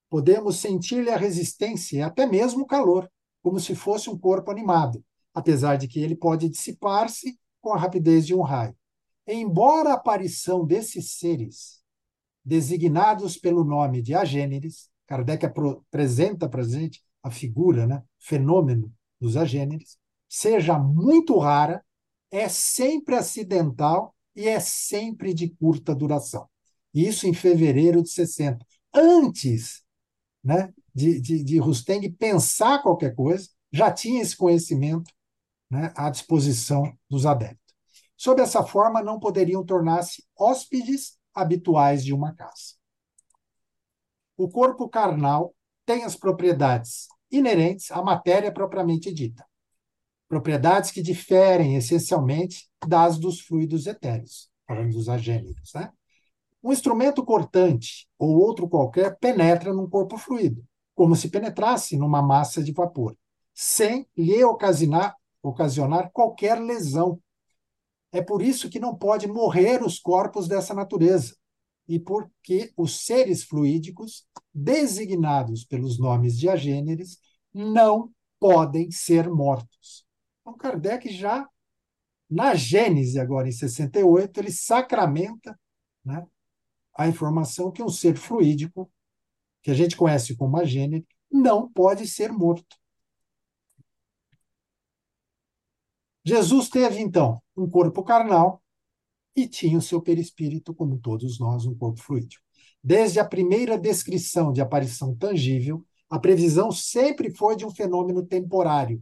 Podemos 0.08 0.56
sentir-lhe 0.56 1.10
a 1.10 1.16
resistência 1.16 1.98
e 1.98 2.02
até 2.02 2.26
mesmo 2.26 2.62
o 2.62 2.66
calor, 2.66 3.10
como 3.42 3.60
se 3.60 3.74
fosse 3.74 4.08
um 4.08 4.18
corpo 4.18 4.50
animado, 4.50 5.04
apesar 5.36 5.76
de 5.76 5.86
que 5.86 6.00
ele 6.00 6.16
pode 6.16 6.48
dissipar-se 6.48 7.38
com 7.60 7.74
a 7.74 7.76
rapidez 7.76 8.26
de 8.26 8.34
um 8.34 8.40
raio. 8.40 8.74
Embora 9.26 9.90
a 9.90 9.94
aparição 9.94 10.64
desses 10.64 11.12
seres, 11.18 11.82
designados 12.42 13.36
pelo 13.36 13.62
nome 13.62 14.00
de 14.00 14.14
agêneres, 14.14 14.88
Kardec 15.06 15.44
apresenta 15.44 16.48
para 16.48 16.62
a 16.62 16.64
gente 16.64 17.02
a 17.22 17.30
figura, 17.30 17.86
né, 17.86 18.02
fenômeno 18.18 18.90
dos 19.20 19.36
agêneres, 19.36 19.98
seja 20.26 20.78
muito 20.78 21.36
rara, 21.38 21.84
é 22.30 22.48
sempre 22.48 23.14
acidental 23.14 24.14
e 24.34 24.48
é 24.48 24.58
sempre 24.58 25.34
de 25.34 25.50
curta 25.50 25.94
duração. 25.94 26.48
Isso 26.94 27.26
em 27.26 27.34
fevereiro 27.34 28.02
de 28.02 28.08
60. 28.08 28.64
Antes 28.94 29.82
né, 30.42 30.72
de, 30.94 31.20
de, 31.20 31.44
de 31.44 31.58
Rusteng 31.58 32.08
pensar 32.12 32.82
qualquer 32.82 33.14
coisa, 33.14 33.50
já 33.70 33.92
tinha 33.92 34.22
esse 34.22 34.34
conhecimento 34.34 35.12
né, 35.70 35.92
à 35.96 36.10
disposição 36.10 36.92
dos 37.08 37.26
adeptos. 37.26 37.74
Sob 38.16 38.40
essa 38.40 38.62
forma, 38.62 39.02
não 39.02 39.18
poderiam 39.20 39.64
tornar-se 39.64 40.24
hóspedes 40.38 41.18
habituais 41.34 42.04
de 42.04 42.14
uma 42.14 42.34
casa. 42.34 42.74
O 44.36 44.48
corpo 44.48 44.88
carnal 44.88 45.54
tem 45.84 46.04
as 46.04 46.16
propriedades 46.16 47.06
inerentes 47.30 47.90
à 47.90 48.02
matéria 48.02 48.52
propriamente 48.52 49.12
dita, 49.12 49.44
propriedades 50.28 50.90
que 50.90 51.02
diferem 51.02 51.76
essencialmente 51.76 52.68
das 52.86 53.18
dos 53.18 53.40
fluidos 53.40 53.86
etéreos, 53.86 54.50
falando 54.66 54.92
dos 54.92 55.08
agênicos. 55.08 55.72
Né? 55.74 55.90
Um 56.62 56.72
instrumento 56.72 57.24
cortante 57.24 58.08
ou 58.18 58.36
outro 58.36 58.68
qualquer 58.68 59.16
penetra 59.18 59.72
num 59.72 59.88
corpo 59.88 60.16
fluido, 60.16 60.64
como 60.94 61.14
se 61.14 61.28
penetrasse 61.28 61.96
numa 61.96 62.22
massa 62.22 62.62
de 62.62 62.72
vapor, 62.72 63.16
sem 63.54 64.06
lhe 64.16 64.42
ocasionar 64.44 65.14
ocasionar 65.48 66.10
qualquer 66.12 66.60
lesão. 66.60 67.20
É 68.12 68.22
por 68.22 68.42
isso 68.42 68.70
que 68.70 68.80
não 68.80 68.96
pode 68.96 69.26
morrer 69.26 69.82
os 69.82 69.98
corpos 69.98 70.48
dessa 70.48 70.72
natureza, 70.72 71.36
e 71.88 71.98
porque 71.98 72.72
os 72.76 73.04
seres 73.04 73.44
fluídicos, 73.44 74.26
designados 74.52 75.64
pelos 75.64 75.98
nomes 75.98 76.38
de 76.38 76.48
agêneres, 76.48 77.18
não 77.52 78.10
podem 78.40 78.90
ser 78.90 79.28
mortos. 79.28 80.04
Então, 80.40 80.56
Kardec 80.56 81.08
já, 81.12 81.48
na 82.28 82.54
Gênese, 82.54 83.18
agora 83.18 83.48
em 83.48 83.52
68, 83.52 84.40
ele 84.40 84.50
sacramenta 84.50 85.58
né, 86.04 86.26
a 86.96 87.06
informação 87.06 87.70
que 87.70 87.82
um 87.82 87.88
ser 87.88 88.16
fluídico, 88.16 88.90
que 89.62 89.70
a 89.70 89.74
gente 89.74 89.96
conhece 89.96 90.36
como 90.36 90.56
agênere, 90.56 91.06
não 91.30 91.70
pode 91.70 92.06
ser 92.06 92.32
morto. 92.32 92.76
Jesus 96.26 96.68
teve, 96.68 96.98
então, 97.00 97.40
um 97.56 97.70
corpo 97.70 98.02
carnal 98.02 98.60
e 99.36 99.46
tinha 99.46 99.78
o 99.78 99.82
seu 99.82 100.02
perispírito, 100.02 100.74
como 100.74 100.98
todos 100.98 101.38
nós, 101.38 101.64
um 101.66 101.74
corpo 101.74 102.00
fluídico. 102.00 102.42
Desde 102.82 103.20
a 103.20 103.24
primeira 103.24 103.78
descrição 103.78 104.52
de 104.52 104.60
aparição 104.60 105.14
tangível, 105.14 105.84
a 106.10 106.18
previsão 106.18 106.72
sempre 106.72 107.30
foi 107.30 107.54
de 107.54 107.64
um 107.64 107.70
fenômeno 107.70 108.26
temporário, 108.26 109.00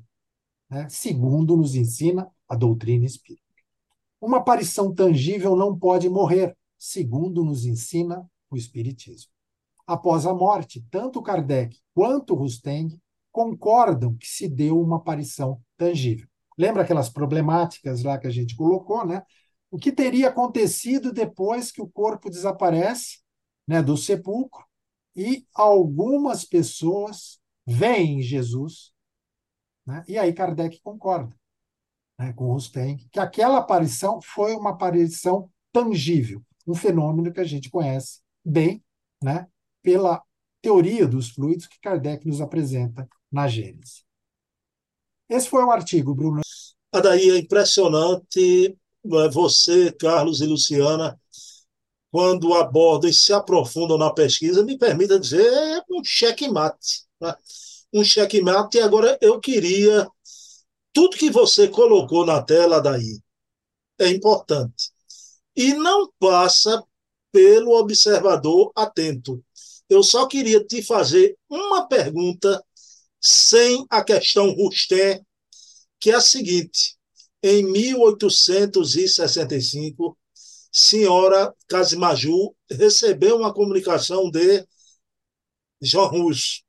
né? 0.68 0.86
segundo 0.90 1.56
nos 1.56 1.74
ensina 1.74 2.30
a 2.46 2.54
doutrina 2.54 3.06
espírita. 3.06 3.42
Uma 4.20 4.38
aparição 4.38 4.92
tangível 4.94 5.56
não 5.56 5.78
pode 5.78 6.10
morrer, 6.10 6.54
segundo 6.78 7.42
nos 7.42 7.64
ensina 7.64 8.28
o 8.50 8.56
Espiritismo. 8.56 9.30
Após 9.86 10.26
a 10.26 10.34
morte, 10.34 10.84
tanto 10.90 11.22
Kardec 11.22 11.78
quanto 11.94 12.34
Rusteng 12.34 12.98
concordam 13.32 14.14
que 14.14 14.26
se 14.26 14.46
deu 14.46 14.78
uma 14.78 14.96
aparição 14.96 15.60
tangível. 15.76 16.28
Lembra 16.56 16.82
aquelas 16.82 17.08
problemáticas 17.08 18.02
lá 18.02 18.18
que 18.18 18.26
a 18.26 18.30
gente 18.30 18.56
colocou, 18.56 19.06
né? 19.06 19.22
O 19.70 19.78
que 19.78 19.90
teria 19.90 20.28
acontecido 20.28 21.12
depois 21.12 21.72
que 21.72 21.82
o 21.82 21.88
corpo 21.88 22.30
desaparece 22.30 23.18
né, 23.66 23.82
do 23.82 23.96
sepulcro 23.96 24.64
e 25.16 25.46
algumas 25.52 26.44
pessoas 26.44 27.40
veem 27.66 28.20
Jesus, 28.22 28.92
né? 29.86 30.04
e 30.06 30.18
aí 30.18 30.32
Kardec 30.32 30.80
concorda 30.80 31.34
né, 32.18 32.32
com 32.32 32.52
Rusteng, 32.52 32.96
que 33.10 33.18
aquela 33.18 33.58
aparição 33.58 34.20
foi 34.22 34.54
uma 34.54 34.70
aparição 34.70 35.50
tangível, 35.72 36.42
um 36.66 36.74
fenômeno 36.74 37.32
que 37.32 37.40
a 37.40 37.44
gente 37.44 37.70
conhece 37.70 38.20
bem 38.44 38.82
né, 39.22 39.46
pela 39.82 40.22
teoria 40.62 41.06
dos 41.06 41.30
fluidos 41.30 41.66
que 41.66 41.80
Kardec 41.80 42.26
nos 42.26 42.40
apresenta 42.40 43.08
na 43.30 43.48
Gênesis. 43.48 44.04
Esse 45.28 45.48
foi 45.48 45.64
o 45.64 45.70
artigo, 45.70 46.14
Bruno. 46.14 46.40
Daí 46.92 47.30
é 47.30 47.38
impressionante 47.38 48.76
é, 49.04 49.28
você, 49.28 49.92
Carlos 49.92 50.40
e 50.40 50.46
Luciana, 50.46 51.18
quando 52.10 52.54
abordam 52.54 53.10
e 53.10 53.14
se 53.14 53.32
aprofundam 53.32 53.98
na 53.98 54.12
pesquisa, 54.12 54.64
me 54.64 54.78
permita 54.78 55.18
dizer, 55.18 55.44
é 55.44 55.82
um 55.90 56.02
checkmate. 56.04 57.04
Né? 57.20 57.34
Um 57.92 58.04
checkmate, 58.04 58.78
e 58.78 58.80
agora 58.80 59.18
eu 59.20 59.40
queria. 59.40 60.08
Tudo 60.92 61.16
que 61.16 61.30
você 61.30 61.66
colocou 61.66 62.24
na 62.24 62.40
tela 62.40 62.80
daí 62.80 63.18
é 63.98 64.08
importante. 64.08 64.92
E 65.56 65.74
não 65.74 66.10
passa 66.18 66.82
pelo 67.32 67.76
observador 67.76 68.70
atento. 68.76 69.44
Eu 69.88 70.02
só 70.02 70.26
queria 70.26 70.64
te 70.64 70.82
fazer 70.82 71.36
uma 71.48 71.86
pergunta 71.88 72.64
sem 73.24 73.84
a 73.88 74.04
questão 74.04 74.50
Rustem, 74.50 75.24
que 75.98 76.10
é 76.10 76.14
a 76.14 76.20
seguinte: 76.20 76.98
em 77.42 77.64
1865, 77.64 80.18
senhora 80.70 81.54
Casimaju 81.66 82.54
recebeu 82.70 83.38
uma 83.38 83.54
comunicação 83.54 84.30
de 84.30 84.66
Jean 85.80 86.04
Rouge. 86.04 86.62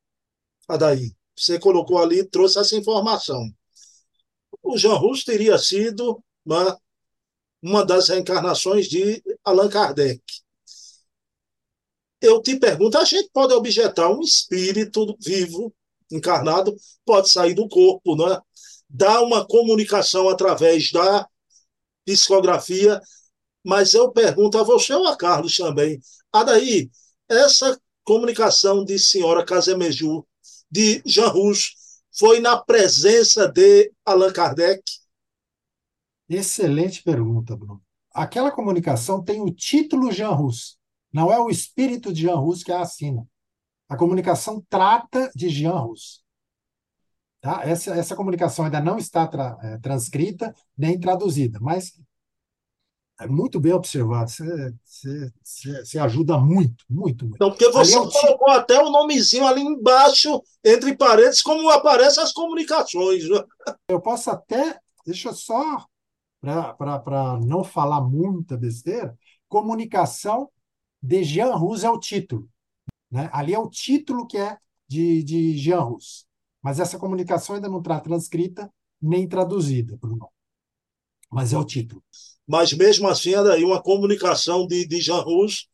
Adaí, 0.67 1.13
você 1.35 1.59
colocou 1.59 1.97
ali, 1.97 2.25
trouxe 2.25 2.57
essa 2.57 2.77
informação. 2.77 3.53
O 4.63 4.77
Jean 4.77 4.95
Rouge 4.95 5.25
teria 5.25 5.57
sido 5.57 6.23
uma, 6.45 6.79
uma 7.61 7.85
das 7.85 8.07
reencarnações 8.07 8.87
de 8.87 9.21
Allan 9.43 9.67
Kardec. 9.69 10.21
Eu 12.21 12.41
te 12.41 12.57
pergunto, 12.57 12.97
a 12.97 13.03
gente 13.03 13.29
pode 13.33 13.53
objetar 13.53 14.09
um 14.09 14.21
espírito 14.21 15.17
vivo 15.19 15.75
encarnado 16.11 16.75
pode 17.05 17.29
sair 17.29 17.53
do 17.53 17.67
corpo, 17.67 18.15
né? 18.15 18.39
Dá 18.89 19.21
uma 19.21 19.45
comunicação 19.45 20.29
através 20.29 20.91
da 20.91 21.27
psicografia, 22.05 23.01
mas 23.63 23.93
eu 23.93 24.11
pergunto 24.11 24.57
a 24.57 24.63
você 24.63 24.93
ou 24.93 25.07
a 25.07 25.17
Carlos 25.17 25.57
também. 25.57 25.99
Adaí, 26.31 26.89
essa 27.27 27.79
comunicação 28.03 28.85
de 28.85 28.99
senhora 28.99 29.43
Casemeju, 29.43 30.25
de 30.69 31.01
Jean 31.05 31.27
Rouge, 31.27 31.71
foi 32.17 32.39
na 32.39 32.57
presença 32.57 33.47
de 33.47 33.91
Allan 34.05 34.31
Kardec? 34.31 34.81
Excelente 36.29 37.03
pergunta, 37.03 37.55
Bruno. 37.55 37.81
Aquela 38.13 38.51
comunicação 38.51 39.21
tem 39.23 39.41
o 39.41 39.51
título 39.51 40.11
Jean 40.11 40.29
Rouge, 40.29 40.75
não 41.11 41.31
é 41.31 41.39
o 41.39 41.49
espírito 41.49 42.13
de 42.13 42.21
Jean 42.21 42.35
Rouge 42.35 42.63
que 42.63 42.71
a 42.71 42.81
assina. 42.81 43.27
A 43.87 43.95
comunicação 43.95 44.63
trata 44.69 45.31
de 45.35 45.49
Jean. 45.49 45.85
Tá? 47.41 47.61
Essa, 47.63 47.93
essa 47.95 48.15
comunicação 48.15 48.65
ainda 48.65 48.81
não 48.81 48.97
está 48.97 49.27
tra, 49.27 49.57
é, 49.61 49.77
transcrita 49.77 50.53
nem 50.75 50.99
traduzida, 50.99 51.59
mas 51.61 51.93
é 53.19 53.27
muito 53.27 53.59
bem 53.59 53.71
observado. 53.71 54.29
Você, 54.29 55.99
ajuda 55.99 56.37
muito, 56.37 56.83
muito, 56.89 57.25
muito. 57.25 57.35
Então, 57.35 57.49
porque 57.49 57.69
você 57.69 57.95
é 57.95 57.99
colocou 57.99 58.49
até 58.49 58.81
o 58.81 58.89
nomezinho 58.89 59.45
ali 59.45 59.61
embaixo, 59.61 60.41
entre 60.63 60.97
parênteses, 60.97 61.41
como 61.41 61.69
aparecem 61.69 62.23
as 62.23 62.33
comunicações. 62.33 63.23
Eu 63.87 64.01
posso 64.01 64.31
até, 64.31 64.79
deixa 65.05 65.31
só, 65.31 65.85
para 66.41 67.39
não 67.45 67.63
falar 67.63 68.01
muita 68.01 68.57
besteira, 68.57 69.17
comunicação 69.47 70.49
de 71.01 71.23
Jean 71.23 71.55
Rus 71.55 71.83
é 71.83 71.89
o 71.89 71.99
título. 71.99 72.49
Né? 73.15 73.29
Ali 73.31 73.53
é 73.53 73.59
o 73.59 73.69
título 73.69 74.27
que 74.27 74.37
é 74.37 74.57
de, 74.89 75.23
de 75.23 75.57
Jean 75.57 75.79
Rus. 75.79 76.25
Mas 76.61 76.81
essa 76.81 76.99
comunicação 76.99 77.55
ainda 77.55 77.69
não 77.69 77.79
está 77.79 77.97
transcrita 78.01 78.69
nem 79.01 79.25
traduzida, 79.25 79.95
Bruno. 79.95 80.29
Mas 81.31 81.53
é 81.53 81.57
o 81.57 81.63
título. 81.63 82.03
Mas 82.45 82.73
mesmo 82.73 83.07
assim, 83.07 83.31
daí 83.31 83.63
uma 83.63 83.81
comunicação 83.81 84.67
de, 84.67 84.85
de 84.85 84.99
Jean 84.99 85.21
Rouge 85.21 85.65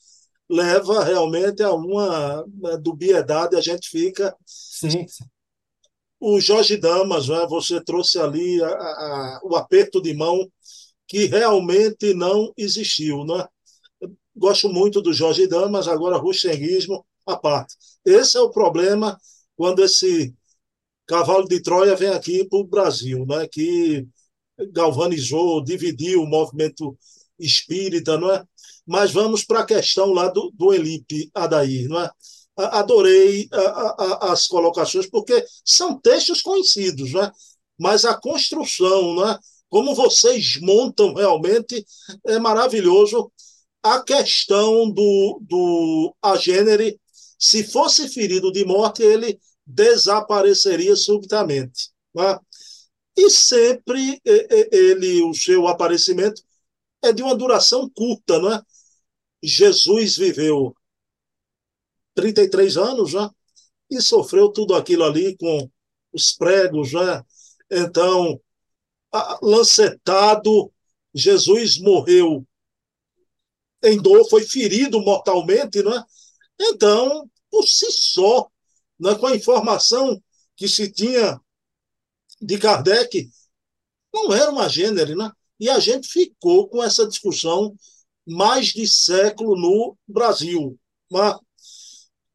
leva 0.48 1.04
realmente 1.04 1.64
a 1.64 1.74
uma, 1.74 2.44
uma 2.44 2.78
dubiedade, 2.78 3.56
a 3.56 3.62
gente 3.62 3.90
fica. 3.90 4.36
Sim, 4.46 5.08
sim. 5.08 5.26
O 6.20 6.40
Jorge 6.40 6.78
Damas, 6.78 7.28
né, 7.28 7.48
você 7.50 7.84
trouxe 7.84 8.20
ali 8.20 8.62
a, 8.62 8.68
a, 8.68 9.42
o 9.44 9.56
aperto 9.56 10.00
de 10.00 10.14
mão 10.14 10.48
que 11.08 11.26
realmente 11.26 12.14
não 12.14 12.54
existiu. 12.56 13.26
Né? 13.26 13.48
Gosto 14.36 14.70
muito 14.70 15.02
do 15.02 15.12
Jorge 15.12 15.48
Damas, 15.48 15.88
agora 15.88 16.18
rustenguismo 16.18 17.04
à 17.32 17.38
parte. 17.38 17.76
Esse 18.06 18.38
é 18.38 18.42
o 18.42 18.50
problema 18.50 19.20
quando 19.56 19.84
esse 19.84 20.34
cavalo 21.06 21.48
de 21.48 21.62
Troia 21.62 21.96
vem 21.96 22.10
aqui 22.10 22.46
para 22.46 22.60
o 22.60 22.68
Brasil, 22.68 23.26
né? 23.26 23.48
que 23.48 24.08
galvanizou, 24.72 25.64
dividiu 25.64 26.22
o 26.22 26.28
movimento 26.28 26.98
espírita, 27.38 28.18
não 28.18 28.32
é? 28.32 28.44
Mas 28.86 29.12
vamos 29.12 29.44
para 29.44 29.62
a 29.62 29.66
questão 29.66 30.14
lá 30.14 30.30
do, 30.30 30.52
do 30.54 30.74
Elipe 30.74 31.30
Adair, 31.34 31.88
não 31.88 32.02
é? 32.02 32.10
Adorei 32.56 33.48
a, 33.52 33.60
a, 33.60 34.32
as 34.34 34.48
colocações, 34.48 35.10
porque 35.10 35.44
são 35.66 36.00
textos 36.00 36.42
conhecidos, 36.42 37.12
não 37.12 37.24
é? 37.24 37.32
mas 37.80 38.06
a 38.06 38.16
construção, 38.16 39.16
não 39.16 39.30
é? 39.30 39.40
como 39.70 39.96
vocês 39.96 40.60
montam 40.62 41.14
realmente, 41.14 41.84
é 42.28 42.38
maravilhoso. 42.38 43.32
A 43.82 44.04
questão 44.04 44.92
do, 44.92 45.42
do 45.42 46.16
agênere, 46.22 47.00
se 47.42 47.64
fosse 47.64 48.08
ferido 48.08 48.52
de 48.52 48.64
morte, 48.64 49.02
ele 49.02 49.40
desapareceria 49.66 50.96
subitamente. 50.96 51.90
Né? 52.14 52.38
E 53.18 53.32
sempre 53.32 54.22
ele, 54.72 55.24
o 55.24 55.34
seu 55.34 55.68
aparecimento 55.68 56.44
é 57.02 57.12
de 57.12 57.24
uma 57.24 57.36
duração 57.36 57.90
curta, 57.90 58.38
não 58.40 58.54
é? 58.54 58.62
Jesus 59.42 60.18
viveu 60.18 60.76
33 62.14 62.78
anos 62.78 63.10
já 63.10 63.34
e 63.90 64.00
sofreu 64.00 64.50
tudo 64.50 64.76
aquilo 64.76 65.04
ali 65.04 65.36
com 65.36 65.68
os 66.14 66.34
pregos, 66.34 66.92
já. 66.92 67.26
Então, 67.72 68.40
lancetado, 69.42 70.72
Jesus 71.12 71.80
morreu 71.80 72.46
em 73.84 74.00
dor, 74.00 74.30
foi 74.30 74.44
ferido 74.44 75.00
mortalmente, 75.02 75.82
não 75.82 75.98
é? 75.98 76.06
Então, 76.60 77.31
por 77.52 77.64
si 77.68 77.92
só, 77.92 78.50
né, 79.00 79.14
com 79.16 79.28
a 79.28 79.36
informação 79.36 80.22
que 80.56 80.68
se 80.68 80.92
tinha 80.92 81.40
de 82.42 82.58
Kardec, 82.58 83.30
não 84.14 84.34
era 84.34 84.50
uma 84.50 84.68
gênero, 84.68 85.16
né? 85.16 85.32
E 85.60 85.70
a 85.70 85.80
gente 85.80 86.08
ficou 86.08 86.68
com 86.68 86.84
essa 86.84 87.08
discussão 87.08 87.76
mais 88.28 88.68
de 88.68 88.88
século 88.88 89.56
no 89.56 89.98
Brasil. 90.08 90.78
Né? 91.12 91.38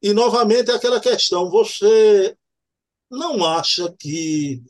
E, 0.01 0.13
novamente, 0.13 0.71
aquela 0.71 0.99
questão: 0.99 1.49
você 1.49 2.35
não 3.09 3.43
acha 3.45 3.93
que. 3.99 4.61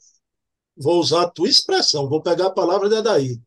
Vou 0.76 1.00
usar 1.00 1.24
a 1.24 1.30
tua 1.30 1.50
expressão, 1.50 2.08
vou 2.08 2.22
pegar 2.22 2.48
a 2.48 2.52
palavra 2.54 2.88
de 2.88 2.96
Adaí. 2.96 3.42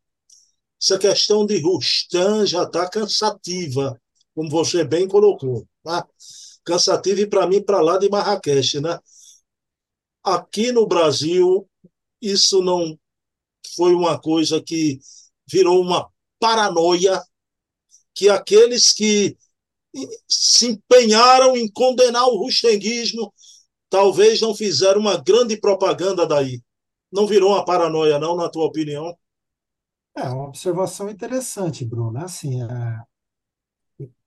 Essa 0.83 0.99
questão 0.99 1.47
de 1.47 1.61
Rustan 1.61 2.45
já 2.45 2.65
está 2.65 2.89
cansativa, 2.89 4.01
como 4.35 4.51
você 4.51 4.83
bem 4.83 5.07
colocou. 5.07 5.67
Né? 5.85 6.03
Cansativo 6.65 7.21
e 7.21 7.27
para 7.27 7.47
mim 7.47 7.63
para 7.63 7.81
lá 7.81 7.99
de 7.99 8.09
Marrakech, 8.09 8.81
né? 8.81 8.99
Aqui 10.23 10.73
no 10.73 10.87
Brasil 10.87 11.69
isso 12.21 12.63
não 12.63 12.99
foi 13.77 13.95
uma 13.95 14.21
coisa 14.21 14.63
que 14.63 15.01
virou 15.51 15.81
uma 15.81 16.09
paranoia 16.39 17.23
que 18.15 18.29
aqueles 18.29 18.93
que 18.93 19.37
se 20.29 20.69
empenharam 20.69 21.57
em 21.57 21.71
condenar 21.71 22.27
o 22.29 22.37
rustenguismo 22.37 23.33
talvez 23.89 24.41
não 24.41 24.55
fizeram 24.55 25.01
uma 25.01 25.17
grande 25.17 25.59
propaganda 25.59 26.27
daí. 26.27 26.63
Não 27.11 27.27
virou 27.27 27.51
uma 27.51 27.65
paranoia, 27.65 28.19
não, 28.19 28.37
na 28.37 28.49
tua 28.49 28.67
opinião? 28.67 29.17
É 30.15 30.23
uma 30.29 30.49
observação 30.49 31.09
interessante, 31.11 31.85
Bruno. 31.85 32.19
Assim, 32.25 32.63
é, 32.63 32.67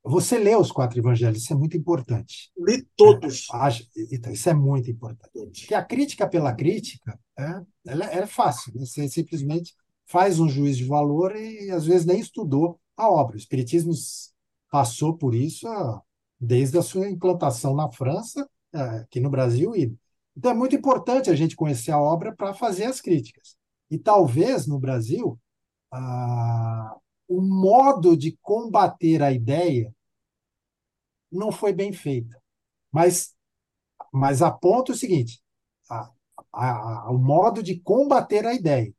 você 0.03 0.37
lê 0.37 0.55
os 0.55 0.71
quatro 0.71 0.99
evangelhos, 0.99 1.43
isso 1.43 1.53
é 1.53 1.55
muito 1.55 1.77
importante. 1.77 2.51
Li 2.57 2.85
todos. 2.95 3.47
É, 3.53 4.15
então, 4.15 4.33
isso 4.33 4.49
é 4.49 4.53
muito 4.53 4.91
importante. 4.91 5.61
Porque 5.61 5.73
a 5.73 5.83
crítica 5.83 6.27
pela 6.27 6.53
crítica 6.53 7.17
é, 7.39 7.61
ela, 7.85 8.05
é 8.05 8.27
fácil. 8.27 8.73
Né? 8.75 8.85
Você 8.85 9.07
simplesmente 9.07 9.73
faz 10.05 10.39
um 10.39 10.49
juízo 10.49 10.79
de 10.79 10.85
valor 10.85 11.35
e 11.35 11.71
às 11.71 11.85
vezes 11.85 12.05
nem 12.05 12.19
estudou 12.19 12.79
a 12.97 13.09
obra. 13.09 13.35
O 13.35 13.39
Espiritismo 13.39 13.93
passou 14.69 15.15
por 15.15 15.33
isso 15.33 15.67
desde 16.39 16.77
a 16.77 16.81
sua 16.81 17.09
implantação 17.09 17.73
na 17.73 17.89
França, 17.89 18.47
é, 18.73 18.79
aqui 18.79 19.21
no 19.21 19.29
Brasil. 19.29 19.73
E, 19.73 19.95
então 20.35 20.51
é 20.51 20.53
muito 20.53 20.75
importante 20.75 21.29
a 21.29 21.35
gente 21.35 21.55
conhecer 21.55 21.91
a 21.91 21.99
obra 21.99 22.35
para 22.35 22.53
fazer 22.53 22.85
as 22.85 22.99
críticas. 22.99 23.55
E 23.89 23.97
talvez 23.97 24.67
no 24.67 24.79
Brasil 24.79 25.39
ah, 25.93 26.97
o 27.37 27.41
modo 27.41 28.15
de 28.15 28.37
combater 28.41 29.21
a 29.21 29.31
ideia 29.31 29.93
não 31.31 31.51
foi 31.51 31.73
bem 31.73 31.91
feita. 31.91 32.41
Mas, 32.91 33.35
mas 34.11 34.41
aponta 34.41 34.91
o 34.91 34.95
seguinte: 34.95 35.41
a, 35.89 36.11
a, 36.51 36.71
a, 37.07 37.11
o 37.11 37.17
modo 37.17 37.63
de 37.63 37.79
combater 37.79 38.45
a 38.45 38.53
ideia. 38.53 38.93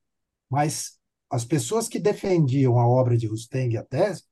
Mas 0.51 0.99
as 1.30 1.45
pessoas 1.45 1.89
que 1.89 1.99
defendiam 1.99 2.78
a 2.78 2.87
obra 2.87 3.16
de 3.16 3.26
Rusteng 3.26 3.72
e 3.74 3.78
a 3.78 3.85
tese 3.85 4.24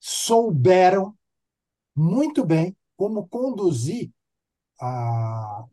souberam 0.00 1.16
muito 1.94 2.44
bem 2.44 2.76
como 2.96 3.28
conduzir 3.28 4.10
a, 4.80 5.64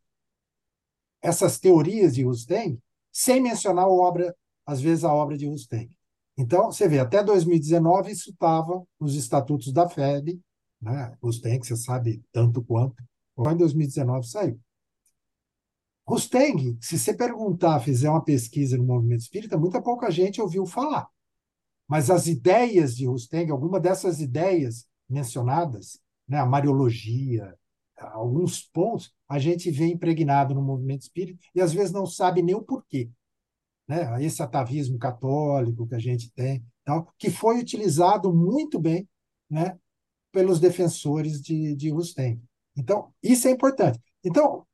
essas 1.22 1.60
teorias 1.60 2.16
de 2.16 2.24
Rusteng 2.24 2.80
sem 3.12 3.42
mencionar 3.42 3.86
a 3.86 3.90
obra, 3.90 4.36
às 4.66 4.82
vezes 4.82 5.04
a 5.04 5.14
obra 5.14 5.38
de 5.38 5.48
Rusteng. 5.48 5.90
Então, 6.38 6.72
você 6.72 6.88
vê, 6.88 7.00
até 7.00 7.24
2019 7.24 8.12
isso 8.12 8.32
estava 8.32 8.84
nos 9.00 9.16
estatutos 9.16 9.72
da 9.72 9.88
FEB, 9.88 10.42
né? 10.82 11.16
Rusteng, 11.22 11.64
você 11.64 11.76
sabe 11.78 12.24
tanto 12.32 12.64
quanto, 12.64 12.96
só 13.36 13.52
em 13.52 13.58
2019 13.58 14.28
saiu. 14.28 14.60
Rusteng, 16.06 16.78
se 16.82 17.00
você 17.00 17.14
perguntar, 17.14 17.80
fizer 17.80 18.10
uma 18.10 18.24
pesquisa 18.24 18.78
no 18.78 18.84
movimento 18.84 19.22
espírita, 19.22 19.58
muita 19.58 19.82
pouca 19.82 20.12
gente 20.12 20.42
ouviu 20.42 20.66
falar. 20.66 21.08
Mas 21.88 22.10
as 22.10 22.28
ideias 22.28 22.96
de 22.96 23.06
Rusteng, 23.06 23.52
alguma 23.52 23.80
dessas 23.80 24.20
ideias 24.20 24.86
mencionadas, 25.08 26.00
né, 26.28 26.40
a 26.40 26.46
mariologia, 26.46 27.56
alguns 27.98 28.64
pontos, 28.64 29.14
a 29.30 29.38
gente 29.40 29.70
vê 29.72 29.86
impregnado 29.86 30.54
no 30.54 30.62
movimento 30.62 31.04
espírita 31.04 31.46
e 31.54 31.62
às 31.62 31.72
vezes 31.72 31.92
não 31.92 32.06
sabe 32.06 32.42
nem 32.42 32.56
o 32.56 32.64
porquê 32.64 33.10
né? 33.88 34.24
esse 34.24 34.42
atavismo 34.42 34.98
católico 34.98 35.88
que 35.88 35.96
a 35.96 36.00
gente 36.00 36.32
tem, 36.32 36.64
tal, 36.84 37.12
que 37.18 37.30
foi 37.30 37.60
utilizado 37.60 38.34
muito 38.34 38.80
bem 38.80 39.08
né, 39.50 39.78
pelos 40.32 40.60
defensores 40.60 41.42
de, 41.42 41.76
de 41.76 41.90
Rustem. 41.90 42.42
Então, 42.76 43.14
isso 43.22 43.48
é 43.48 43.52
importante. 43.52 44.00
Então, 44.24 44.66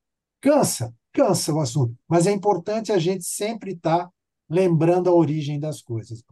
cansa, 0.42 0.94
cansa 1.12 1.54
o 1.54 1.60
assunto, 1.60 1.96
mas 2.08 2.28
é 2.28 2.32
importante 2.32 2.92
a 2.92 2.98
gente 2.98 3.24
sempre 3.26 3.74
estar 3.74 4.06
tá 4.06 4.12
lembrando 4.50 5.10
a 5.10 5.14
origem 5.14 5.60
das 5.60 5.82
coisas. 5.82 6.24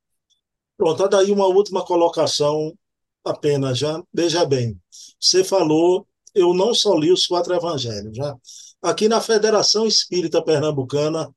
Pronto, 0.77 1.07
daí 1.07 1.31
uma 1.31 1.47
última 1.47 1.83
colocação 1.83 2.73
apenas, 3.25 3.77
já. 3.77 4.01
Veja 4.13 4.45
bem, 4.45 4.79
você 5.19 5.43
falou, 5.43 6.07
eu 6.33 6.53
não 6.53 6.73
só 6.73 6.95
li 6.95 7.11
os 7.11 7.25
quatro 7.25 7.53
evangelhos, 7.53 8.15
já. 8.15 8.35
Aqui 8.81 9.07
na 9.07 9.19
Federação 9.19 9.85
Espírita 9.87 10.41
Pernambucana, 10.41 11.33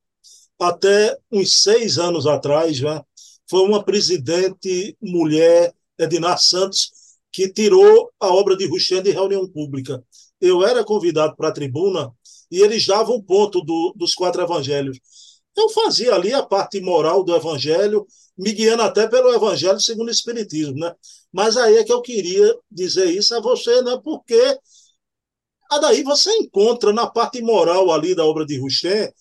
até 0.61 1.17
uns 1.31 1.63
seis 1.63 1.97
anos 1.97 2.27
atrás, 2.27 2.77
já, 2.77 3.03
foi 3.49 3.61
uma 3.61 3.83
presidente 3.83 4.95
mulher, 5.01 5.73
Edna 5.97 6.37
Santos, 6.37 6.91
que 7.31 7.51
tirou 7.51 8.11
a 8.19 8.27
obra 8.27 8.55
de 8.55 8.67
Ruchen 8.67 9.01
de 9.01 9.09
reunião 9.09 9.47
pública. 9.47 10.03
Eu 10.39 10.63
era 10.63 10.83
convidado 10.83 11.35
para 11.35 11.49
a 11.49 11.51
tribuna 11.51 12.13
e 12.51 12.61
eles 12.61 12.85
davam 12.85 13.21
ponto 13.21 13.61
do, 13.61 13.93
dos 13.95 14.13
quatro 14.13 14.41
evangelhos. 14.43 14.99
Eu 15.57 15.67
fazia 15.69 16.13
ali 16.13 16.31
a 16.31 16.43
parte 16.43 16.79
moral 16.79 17.23
do 17.23 17.35
evangelho, 17.35 18.05
me 18.37 18.53
guiando 18.53 18.83
até 18.83 19.07
pelo 19.07 19.33
evangelho 19.33 19.79
segundo 19.79 20.09
o 20.09 20.11
Espiritismo, 20.11 20.75
né? 20.77 20.93
Mas 21.31 21.57
aí 21.57 21.77
é 21.77 21.83
que 21.83 21.91
eu 21.91 22.01
queria 22.01 22.55
dizer 22.69 23.09
isso 23.09 23.33
a 23.35 23.41
você, 23.41 23.81
né? 23.81 23.99
Porque 24.03 24.59
daí 25.81 26.03
você 26.03 26.31
encontra 26.37 26.93
na 26.93 27.07
parte 27.07 27.41
moral 27.41 27.91
ali 27.91 28.13
da 28.13 28.25
obra 28.25 28.45
de 28.45 28.59
Rustem 28.59 29.11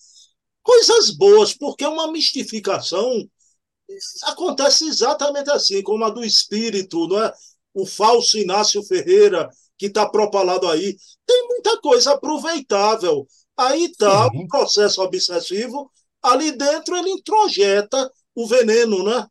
coisas 0.63 1.11
boas, 1.11 1.55
porque 1.55 1.87
uma 1.87 2.11
mistificação 2.13 3.29
acontece 4.25 4.87
exatamente 4.87 5.51
assim, 5.51 5.83
como 5.83 6.05
a 6.05 6.11
do 6.11 6.25
espírito, 6.25 7.09
não 7.09 7.23
é? 7.23 7.33
o 7.75 7.87
falso 7.87 8.39
Inácio 8.39 8.83
Ferreira, 8.83 9.49
que 9.79 9.87
está 9.87 10.09
propalado 10.09 10.69
aí. 10.69 10.97
Tem 11.27 11.49
muita 11.49 11.81
coisa 11.81 12.13
aproveitável. 12.13 13.27
Aí 13.57 13.87
está 13.87 14.27
o 14.27 14.49
processo 14.49 15.03
obsessivo, 15.03 15.91
ali 16.23 16.53
dentro 16.53 16.97
ele 16.97 17.11
introjeta 17.11 18.11
o 18.35 18.47
veneno, 18.47 19.05
né? 19.05 19.27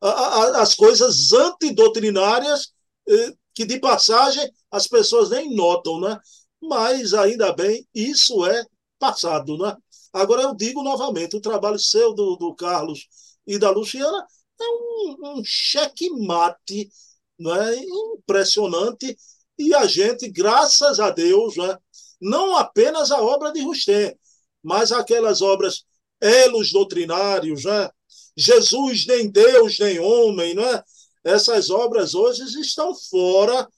As 0.00 0.74
coisas 0.74 1.32
antidoutrinárias, 1.32 2.72
eh, 3.08 3.32
que 3.54 3.64
de 3.64 3.78
passagem 3.78 4.50
as 4.70 4.86
pessoas 4.86 5.30
nem 5.30 5.54
notam, 5.54 6.00
né? 6.00 6.18
Mas 6.60 7.14
ainda 7.14 7.52
bem, 7.52 7.86
isso 7.94 8.44
é 8.44 8.64
passado, 8.98 9.56
né? 9.56 9.76
Agora 10.12 10.42
eu 10.42 10.54
digo 10.54 10.82
novamente, 10.82 11.36
o 11.36 11.40
trabalho 11.40 11.78
seu 11.78 12.12
do, 12.12 12.36
do 12.36 12.54
Carlos 12.54 13.08
e 13.46 13.58
da 13.58 13.70
Luciana 13.70 14.26
é 14.60 14.64
um, 14.64 15.38
um 15.38 15.42
checkmate 15.44 16.90
né, 17.38 17.76
impressionante. 17.76 19.16
E 19.58 19.74
a 19.74 19.86
gente, 19.86 20.28
graças 20.28 21.00
a 21.00 21.10
Deus, 21.10 21.56
né, 21.56 21.78
não 22.20 22.56
apenas 22.56 23.10
a 23.10 23.20
obra 23.20 23.52
de 23.52 23.60
Rustem, 23.60 24.16
mas 24.62 24.92
aquelas 24.92 25.40
obras 25.42 25.84
elos 26.20 26.70
doutrinários, 26.70 27.64
né, 27.64 27.90
Jesus 28.36 29.06
nem 29.06 29.30
Deus 29.30 29.78
nem 29.78 29.98
homem, 29.98 30.54
né, 30.54 30.82
essas 31.24 31.70
obras 31.70 32.14
hoje 32.14 32.42
estão 32.60 32.94
fora 32.94 33.68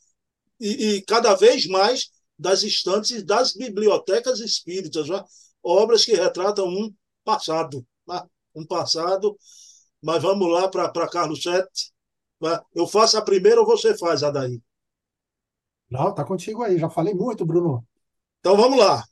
e, 0.61 0.97
e 0.97 1.03
cada 1.03 1.35
vez 1.35 1.67
mais 1.67 2.11
das 2.39 2.63
estantes 2.63 3.23
das 3.23 3.53
bibliotecas 3.53 4.41
espíritas, 4.41 5.09
né, 5.09 5.23
obras 5.65 6.05
que 6.05 6.15
retratam 6.15 6.69
um 6.69 6.95
passado, 7.25 7.87
né, 8.07 8.23
um 8.55 8.67
passado. 8.67 9.37
Mas 10.03 10.23
vamos 10.23 10.49
lá 10.51 10.69
para 10.69 11.09
Carlos 11.09 11.43
Sete 11.43 11.95
eu 12.75 12.87
faço 12.87 13.17
a 13.17 13.23
primeira 13.23 13.61
ou 13.61 13.67
você 13.67 13.97
faz, 13.97 14.23
Adair? 14.23 14.61
Não, 15.91 16.15
tá 16.15 16.25
contigo 16.25 16.63
aí. 16.63 16.79
Já 16.79 16.91
falei 16.91 17.15
muito, 17.15 17.45
Bruno. 17.45 17.87
Então 18.41 18.57
vamos 18.57 18.79
lá. 18.79 19.05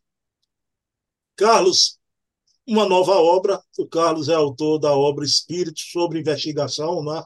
Carlos, 1.36 1.98
uma 2.66 2.86
nova 2.86 3.14
obra. 3.14 3.62
O 3.78 3.86
Carlos 3.86 4.28
é 4.28 4.34
autor 4.34 4.78
da 4.78 4.92
obra 4.92 5.24
Espírito 5.24 5.80
sobre 5.80 6.20
Investigação, 6.20 7.02
né? 7.04 7.22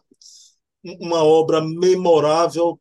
uma 1.00 1.24
obra 1.24 1.60
memorável 1.60 2.80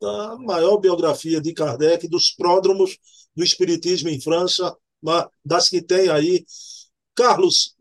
da 0.00 0.36
maior 0.38 0.78
biografia 0.78 1.40
de 1.40 1.52
Kardec, 1.52 2.08
dos 2.08 2.32
pródromos 2.32 2.98
do 3.34 3.44
Espiritismo 3.44 4.08
em 4.08 4.20
França, 4.20 4.64
né? 4.70 4.74
Das 5.44 5.68
que 5.68 5.82
tem 5.82 6.08
aí. 6.08 6.44
Carlos, 7.14 7.76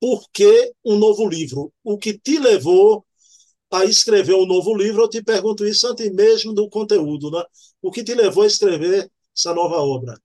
por 0.00 0.28
que 0.32 0.72
um 0.84 0.98
novo 0.98 1.28
livro? 1.28 1.72
O 1.82 1.96
que 1.98 2.18
te 2.18 2.38
levou 2.38 3.06
a 3.72 3.84
escrever 3.84 4.34
um 4.34 4.46
novo 4.46 4.74
livro, 4.74 5.02
eu 5.02 5.08
te 5.08 5.22
pergunto 5.22 5.66
isso 5.66 5.86
antes 5.88 6.12
mesmo 6.12 6.52
do 6.52 6.68
conteúdo, 6.68 7.30
né? 7.30 7.42
O 7.82 7.90
que 7.90 8.04
te 8.04 8.14
levou 8.14 8.44
a 8.44 8.46
escrever 8.46 9.10
essa 9.36 9.52
nova 9.54 9.76
obra? 9.76 10.18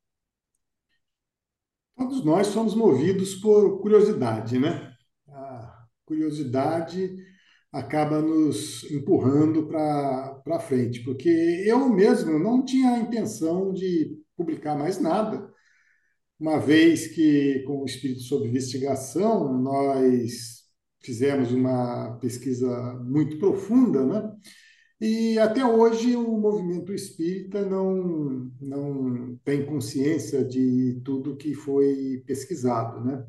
Todos 1.96 2.24
nós 2.24 2.48
somos 2.48 2.74
movidos 2.76 3.36
por 3.36 3.82
curiosidade, 3.82 4.60
né? 4.60 4.94
A 5.28 5.86
curiosidade 6.06 7.16
acaba 7.72 8.22
nos 8.22 8.84
empurrando 8.92 9.68
para 9.68 10.60
frente, 10.60 11.04
porque 11.04 11.30
eu 11.66 11.90
mesmo 11.90 12.38
não 12.38 12.64
tinha 12.66 12.92
a 12.92 13.00
intenção 13.00 13.72
de 13.74 14.20
publicar 14.36 14.76
mais 14.76 15.00
nada, 15.00 15.51
uma 16.42 16.60
vez 16.60 17.08
que, 17.08 17.60
com 17.68 17.84
o 17.84 17.86
espírito 17.86 18.22
sob 18.22 18.48
investigação, 18.48 19.62
nós 19.62 20.64
fizemos 21.00 21.52
uma 21.52 22.18
pesquisa 22.20 22.96
muito 23.06 23.38
profunda, 23.38 24.04
né? 24.04 24.32
E 25.00 25.38
até 25.38 25.64
hoje 25.64 26.16
o 26.16 26.38
movimento 26.40 26.92
espírita 26.94 27.64
não, 27.64 28.52
não 28.60 29.38
tem 29.44 29.66
consciência 29.68 30.44
de 30.44 31.00
tudo 31.06 31.38
que 31.38 31.54
foi 31.54 32.24
pesquisado, 32.26 33.06
né? 33.06 33.24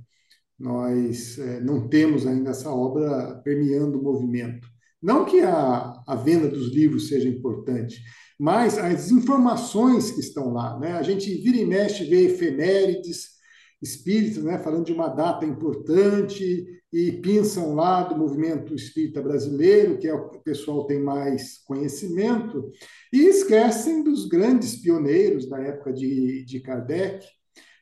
Nós 0.58 1.38
é, 1.38 1.60
não 1.60 1.88
temos 1.88 2.26
ainda 2.26 2.50
essa 2.50 2.70
obra 2.70 3.34
permeando 3.44 3.98
o 4.00 4.02
movimento. 4.02 4.66
Não 5.02 5.26
que 5.26 5.40
a, 5.40 6.02
a 6.06 6.14
venda 6.16 6.48
dos 6.48 6.72
livros 6.72 7.08
seja 7.08 7.28
importante, 7.28 8.02
mas 8.38 8.78
as 8.78 9.10
informações 9.10 10.10
que 10.10 10.20
estão 10.20 10.52
lá, 10.52 10.78
né? 10.78 10.92
A 10.92 11.02
gente 11.02 11.34
vira 11.36 11.56
e 11.56 11.66
mexe, 11.66 12.04
vê 12.04 12.26
efemérides, 12.26 13.32
espíritas, 13.80 14.44
né, 14.44 14.58
falando 14.58 14.86
de 14.86 14.92
uma 14.92 15.08
data 15.08 15.44
importante, 15.44 16.66
e 16.92 17.12
pensam 17.12 17.74
lá 17.74 18.02
do 18.02 18.16
movimento 18.16 18.74
espírita 18.74 19.22
brasileiro, 19.22 19.98
que 19.98 20.06
é 20.06 20.14
o 20.14 20.32
o 20.42 20.44
pessoal 20.44 20.86
tem 20.86 21.00
mais 21.00 21.58
conhecimento, 21.58 22.70
e 23.12 23.26
esquecem 23.26 24.02
dos 24.02 24.26
grandes 24.26 24.76
pioneiros 24.76 25.48
da 25.48 25.58
época 25.60 25.92
de, 25.92 26.44
de 26.44 26.58
Kardec. 26.58 27.24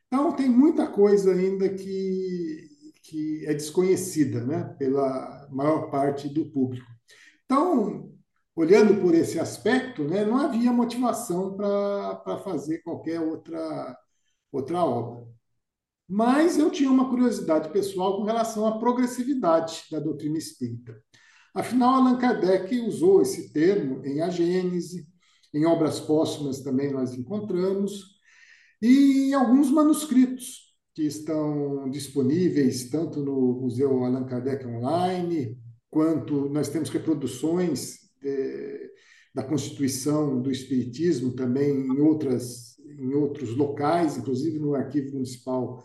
Então, 0.06 0.32
tem 0.36 0.48
muita 0.48 0.86
coisa 0.86 1.32
ainda 1.32 1.70
que, 1.70 2.68
que 3.02 3.46
é 3.46 3.54
desconhecida 3.54 4.44
né, 4.44 4.74
pela 4.78 5.48
maior 5.50 5.90
parte 5.90 6.28
do 6.28 6.50
público. 6.50 6.86
Então, 7.46 8.12
olhando 8.54 9.00
por 9.00 9.14
esse 9.14 9.38
aspecto, 9.38 10.04
né, 10.04 10.24
não 10.24 10.36
havia 10.36 10.72
motivação 10.72 11.56
para 11.56 12.38
fazer 12.44 12.82
qualquer 12.82 13.20
outra, 13.20 13.96
outra 14.52 14.84
obra. 14.84 15.26
Mas 16.08 16.58
eu 16.58 16.70
tinha 16.70 16.90
uma 16.90 17.08
curiosidade 17.08 17.68
pessoal 17.70 18.16
com 18.16 18.24
relação 18.24 18.66
à 18.66 18.78
progressividade 18.78 19.84
da 19.90 20.00
doutrina 20.00 20.36
espírita. 20.38 21.00
Afinal, 21.54 21.94
Allan 21.94 22.18
Kardec 22.18 22.80
usou 22.80 23.22
esse 23.22 23.52
termo 23.52 24.04
em 24.04 24.20
A 24.20 24.28
Gênese, 24.28 25.06
em 25.54 25.64
obras 25.66 26.00
póstumas 26.00 26.60
também 26.60 26.92
nós 26.92 27.14
encontramos, 27.14 28.18
e 28.82 29.30
em 29.30 29.34
alguns 29.34 29.70
manuscritos 29.70 30.70
que 30.94 31.02
estão 31.02 31.88
disponíveis 31.90 32.88
tanto 32.88 33.20
no 33.20 33.60
Museu 33.60 34.04
Allan 34.04 34.24
Kardec 34.24 34.66
Online, 34.66 35.58
quanto 35.90 36.48
nós 36.48 36.68
temos 36.68 36.88
reproduções 36.88 37.99
de, 38.20 38.90
da 39.34 39.42
Constituição 39.42 40.40
do 40.40 40.50
Espiritismo 40.50 41.32
também 41.32 41.70
em, 41.70 42.00
outras, 42.00 42.78
em 42.78 43.14
outros 43.14 43.56
locais, 43.56 44.16
inclusive 44.16 44.58
no 44.58 44.74
Arquivo 44.74 45.14
Municipal 45.14 45.82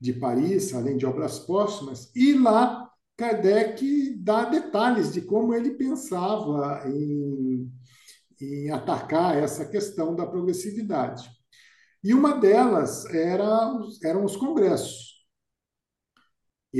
de 0.00 0.12
Paris, 0.12 0.74
além 0.74 0.96
de 0.96 1.06
obras 1.06 1.38
póstumas, 1.38 2.10
e 2.14 2.34
lá 2.34 2.90
Kardec 3.16 4.14
dá 4.18 4.44
detalhes 4.44 5.12
de 5.12 5.22
como 5.22 5.54
ele 5.54 5.70
pensava 5.70 6.82
em, 6.86 7.70
em 8.40 8.70
atacar 8.70 9.36
essa 9.36 9.64
questão 9.64 10.14
da 10.14 10.26
progressividade. 10.26 11.30
E 12.04 12.12
uma 12.12 12.34
delas 12.38 13.06
era, 13.06 13.72
eram 14.04 14.24
os 14.24 14.36
congressos. 14.36 15.15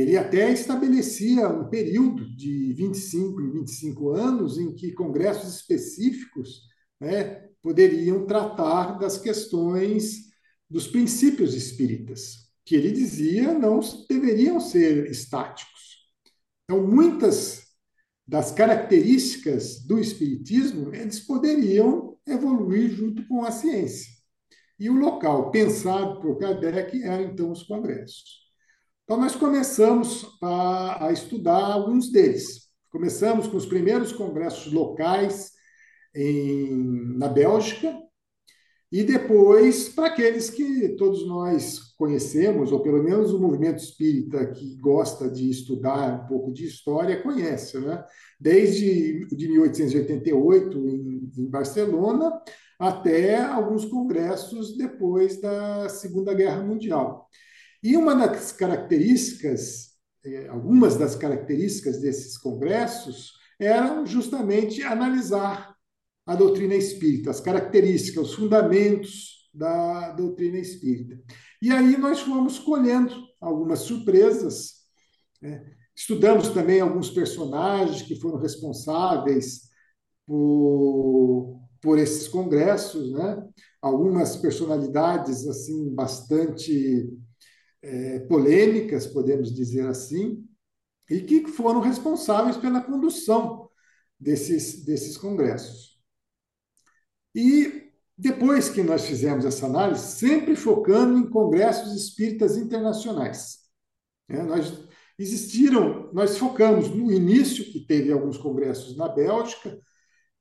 Ele 0.00 0.16
até 0.16 0.52
estabelecia 0.52 1.48
um 1.48 1.68
período 1.68 2.36
de 2.36 2.72
25 2.74 3.40
em 3.40 3.50
25 3.50 4.10
anos 4.10 4.58
em 4.58 4.74
que 4.74 4.92
congressos 4.92 5.54
específicos 5.54 6.62
né, 7.00 7.48
poderiam 7.62 8.26
tratar 8.26 8.98
das 8.98 9.18
questões 9.18 10.26
dos 10.68 10.86
princípios 10.86 11.54
espíritas 11.54 12.46
que 12.64 12.74
ele 12.74 12.90
dizia 12.90 13.56
não 13.56 13.80
deveriam 14.08 14.58
ser 14.58 15.08
estáticos. 15.08 16.10
Então, 16.64 16.84
muitas 16.84 17.62
das 18.26 18.50
características 18.50 19.84
do 19.86 20.00
espiritismo, 20.00 20.92
eles 20.92 21.20
poderiam 21.20 22.18
evoluir 22.26 22.90
junto 22.90 23.26
com 23.28 23.44
a 23.44 23.52
ciência. 23.52 24.12
E 24.78 24.90
o 24.90 24.98
local 24.98 25.52
pensado 25.52 26.20
por 26.20 26.36
Kardec 26.38 27.02
era 27.02 27.22
então 27.22 27.52
os 27.52 27.62
congressos. 27.62 28.45
Então 29.06 29.20
nós 29.20 29.36
começamos 29.36 30.36
a, 30.42 31.06
a 31.06 31.12
estudar 31.12 31.64
alguns 31.64 32.10
deles. 32.10 32.68
Começamos 32.90 33.46
com 33.46 33.56
os 33.56 33.64
primeiros 33.64 34.12
congressos 34.12 34.72
locais 34.72 35.52
em, 36.12 37.16
na 37.16 37.28
Bélgica, 37.28 37.96
e 38.90 39.04
depois, 39.04 39.88
para 39.88 40.06
aqueles 40.08 40.50
que 40.50 40.88
todos 40.96 41.24
nós 41.24 41.94
conhecemos, 41.96 42.72
ou 42.72 42.80
pelo 42.80 43.00
menos 43.00 43.32
o 43.32 43.40
movimento 43.40 43.78
espírita 43.78 44.44
que 44.46 44.76
gosta 44.78 45.30
de 45.30 45.50
estudar 45.50 46.24
um 46.24 46.26
pouco 46.26 46.52
de 46.52 46.64
história, 46.64 47.22
conhece, 47.22 47.78
né? 47.78 48.04
Desde 48.40 49.24
de 49.26 49.48
1888 49.48 50.78
em, 50.88 51.30
em 51.36 51.46
Barcelona 51.48 52.40
até 52.76 53.40
alguns 53.40 53.84
congressos 53.84 54.76
depois 54.76 55.40
da 55.40 55.88
Segunda 55.88 56.34
Guerra 56.34 56.62
Mundial. 56.64 57.28
E 57.86 57.96
uma 57.96 58.16
das 58.16 58.50
características, 58.50 59.92
eh, 60.24 60.48
algumas 60.48 60.96
das 60.96 61.14
características 61.14 62.00
desses 62.00 62.36
congressos 62.36 63.34
eram 63.60 64.04
justamente 64.04 64.82
analisar 64.82 65.72
a 66.26 66.34
doutrina 66.34 66.74
espírita, 66.74 67.30
as 67.30 67.40
características, 67.40 68.30
os 68.30 68.34
fundamentos 68.34 69.48
da 69.54 70.10
doutrina 70.10 70.58
espírita. 70.58 71.16
E 71.62 71.70
aí 71.70 71.96
nós 71.96 72.18
fomos 72.22 72.58
colhendo 72.58 73.14
algumas 73.40 73.78
surpresas. 73.82 74.78
Né? 75.40 75.64
Estudamos 75.94 76.48
também 76.48 76.80
alguns 76.80 77.10
personagens 77.10 78.02
que 78.02 78.16
foram 78.16 78.40
responsáveis 78.40 79.70
por, 80.26 81.60
por 81.80 82.00
esses 82.00 82.26
congressos, 82.26 83.12
né? 83.12 83.46
algumas 83.80 84.34
personalidades 84.34 85.46
assim 85.46 85.88
bastante 85.94 87.16
é, 87.86 88.18
polêmicas, 88.20 89.06
podemos 89.06 89.54
dizer 89.54 89.86
assim, 89.86 90.44
e 91.08 91.20
que 91.20 91.46
foram 91.46 91.80
responsáveis 91.80 92.56
pela 92.56 92.80
condução 92.80 93.70
desses, 94.18 94.84
desses 94.84 95.16
congressos. 95.16 96.00
E 97.32 97.92
depois 98.18 98.68
que 98.68 98.82
nós 98.82 99.06
fizemos 99.06 99.44
essa 99.44 99.66
análise, 99.66 100.16
sempre 100.16 100.56
focando 100.56 101.16
em 101.16 101.30
congressos 101.30 101.94
espíritas 101.94 102.56
internacionais. 102.56 103.58
É, 104.28 104.42
nós 104.42 104.84
existiram, 105.16 106.10
nós 106.12 106.36
focamos 106.38 106.88
no 106.88 107.12
início, 107.12 107.64
que 107.70 107.86
teve 107.86 108.10
alguns 108.10 108.36
congressos 108.36 108.96
na 108.96 109.08
Bélgica, 109.08 109.78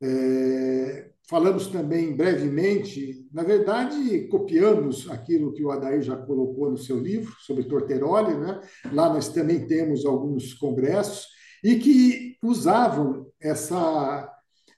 é, 0.01 1.11
falamos 1.27 1.67
também 1.67 2.15
brevemente, 2.15 3.25
na 3.33 3.43
verdade, 3.43 4.27
copiamos 4.27 5.09
aquilo 5.09 5.53
que 5.53 5.63
o 5.63 5.71
Adair 5.71 6.01
já 6.01 6.15
colocou 6.15 6.69
no 6.69 6.77
seu 6.77 6.99
livro 6.99 7.33
sobre 7.39 7.63
Torteroli, 7.63 8.35
né? 8.35 8.61
lá 8.91 9.11
nós 9.11 9.29
também 9.29 9.65
temos 9.65 10.05
alguns 10.05 10.53
congressos, 10.53 11.27
e 11.63 11.75
que 11.77 12.37
usavam 12.43 13.27
essa 13.41 14.31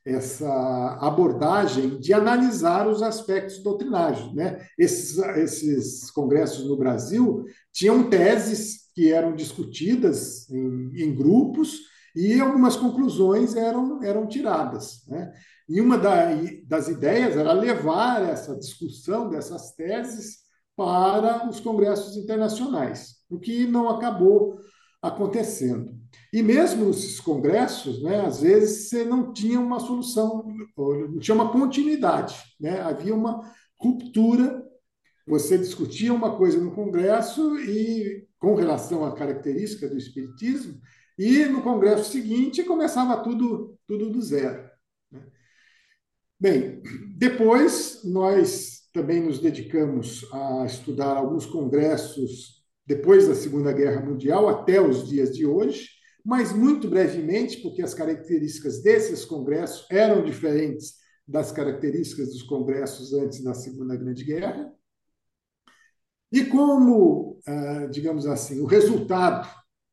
essa 0.07 0.97
abordagem 1.01 1.99
de 1.99 2.13
analisar 2.13 2.87
os 2.87 3.03
aspectos 3.03 3.61
doutrinários. 3.61 4.33
Né? 4.33 4.65
Esses, 4.79 5.17
esses 5.17 6.09
congressos 6.09 6.65
no 6.65 6.77
Brasil 6.77 7.43
tinham 7.73 8.09
teses 8.09 8.89
que 8.95 9.11
eram 9.11 9.35
discutidas 9.35 10.49
em, 10.49 10.91
em 10.95 11.13
grupos 11.13 11.81
e 12.15 12.39
algumas 12.39 12.77
conclusões 12.77 13.53
eram, 13.53 14.01
eram 14.01 14.25
tiradas. 14.25 15.03
Né? 15.09 15.29
E 15.67 15.81
uma 15.81 15.97
da, 15.97 16.29
das 16.65 16.87
ideias 16.87 17.35
era 17.35 17.51
levar 17.51 18.21
essa 18.21 18.55
discussão 18.55 19.29
dessas 19.29 19.73
teses 19.73 20.47
para 20.75 21.49
os 21.49 21.59
congressos 21.59 22.15
internacionais, 22.15 23.15
o 23.29 23.39
que 23.39 23.65
não 23.67 23.89
acabou 23.89 24.59
acontecendo. 25.01 25.97
E 26.31 26.41
mesmo 26.41 26.85
nesses 26.85 27.19
congressos, 27.19 28.01
né, 28.01 28.21
às 28.21 28.41
vezes 28.41 28.89
você 28.89 29.03
não 29.03 29.33
tinha 29.33 29.59
uma 29.59 29.79
solução, 29.79 30.45
não 30.77 31.19
tinha 31.19 31.35
uma 31.35 31.51
continuidade, 31.51 32.35
né? 32.59 32.81
havia 32.81 33.15
uma 33.15 33.41
ruptura. 33.79 34.63
Você 35.27 35.57
discutia 35.57 36.13
uma 36.13 36.37
coisa 36.37 36.57
no 36.59 36.73
congresso 36.73 37.59
e 37.59 38.25
com 38.39 38.55
relação 38.55 39.03
à 39.03 39.13
característica 39.13 39.89
do 39.89 39.97
espiritismo, 39.97 40.79
e 41.17 41.45
no 41.45 41.61
congresso 41.61 42.11
seguinte 42.11 42.63
começava 42.63 43.17
tudo 43.23 43.75
tudo 43.87 44.09
do 44.09 44.21
zero. 44.21 44.69
Bem, 46.39 46.83
depois 47.15 48.01
nós 48.03 48.87
também 48.93 49.23
nos 49.23 49.39
dedicamos 49.39 50.23
a 50.31 50.65
estudar 50.67 51.17
alguns 51.17 51.47
congressos 51.47 52.63
depois 52.85 53.27
da 53.27 53.33
Segunda 53.33 53.73
Guerra 53.73 54.05
Mundial 54.05 54.47
até 54.47 54.79
os 54.79 55.07
dias 55.09 55.35
de 55.35 55.47
hoje, 55.47 55.89
mas 56.23 56.53
muito 56.53 56.87
brevemente, 56.87 57.57
porque 57.57 57.81
as 57.81 57.95
características 57.95 58.83
desses 58.83 59.25
congressos 59.25 59.87
eram 59.89 60.23
diferentes 60.23 60.93
das 61.27 61.51
características 61.51 62.29
dos 62.29 62.43
congressos 62.43 63.13
antes 63.13 63.43
da 63.43 63.55
Segunda 63.55 63.95
Grande 63.95 64.23
Guerra. 64.23 64.71
E 66.31 66.45
como, 66.45 67.39
ah, 67.47 67.87
digamos 67.89 68.27
assim, 68.27 68.61
o 68.61 68.65
resultado, 68.65 69.47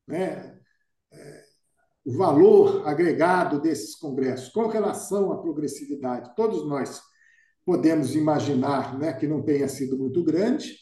né, 0.06 0.53
o 2.04 2.12
valor 2.12 2.86
agregado 2.86 3.60
desses 3.60 3.94
congressos 3.94 4.50
com 4.50 4.66
relação 4.66 5.32
à 5.32 5.40
progressividade, 5.40 6.34
todos 6.36 6.66
nós 6.66 7.00
podemos 7.64 8.14
imaginar 8.14 8.98
né, 8.98 9.12
que 9.12 9.26
não 9.26 9.42
tenha 9.42 9.68
sido 9.68 9.96
muito 9.96 10.22
grande, 10.22 10.76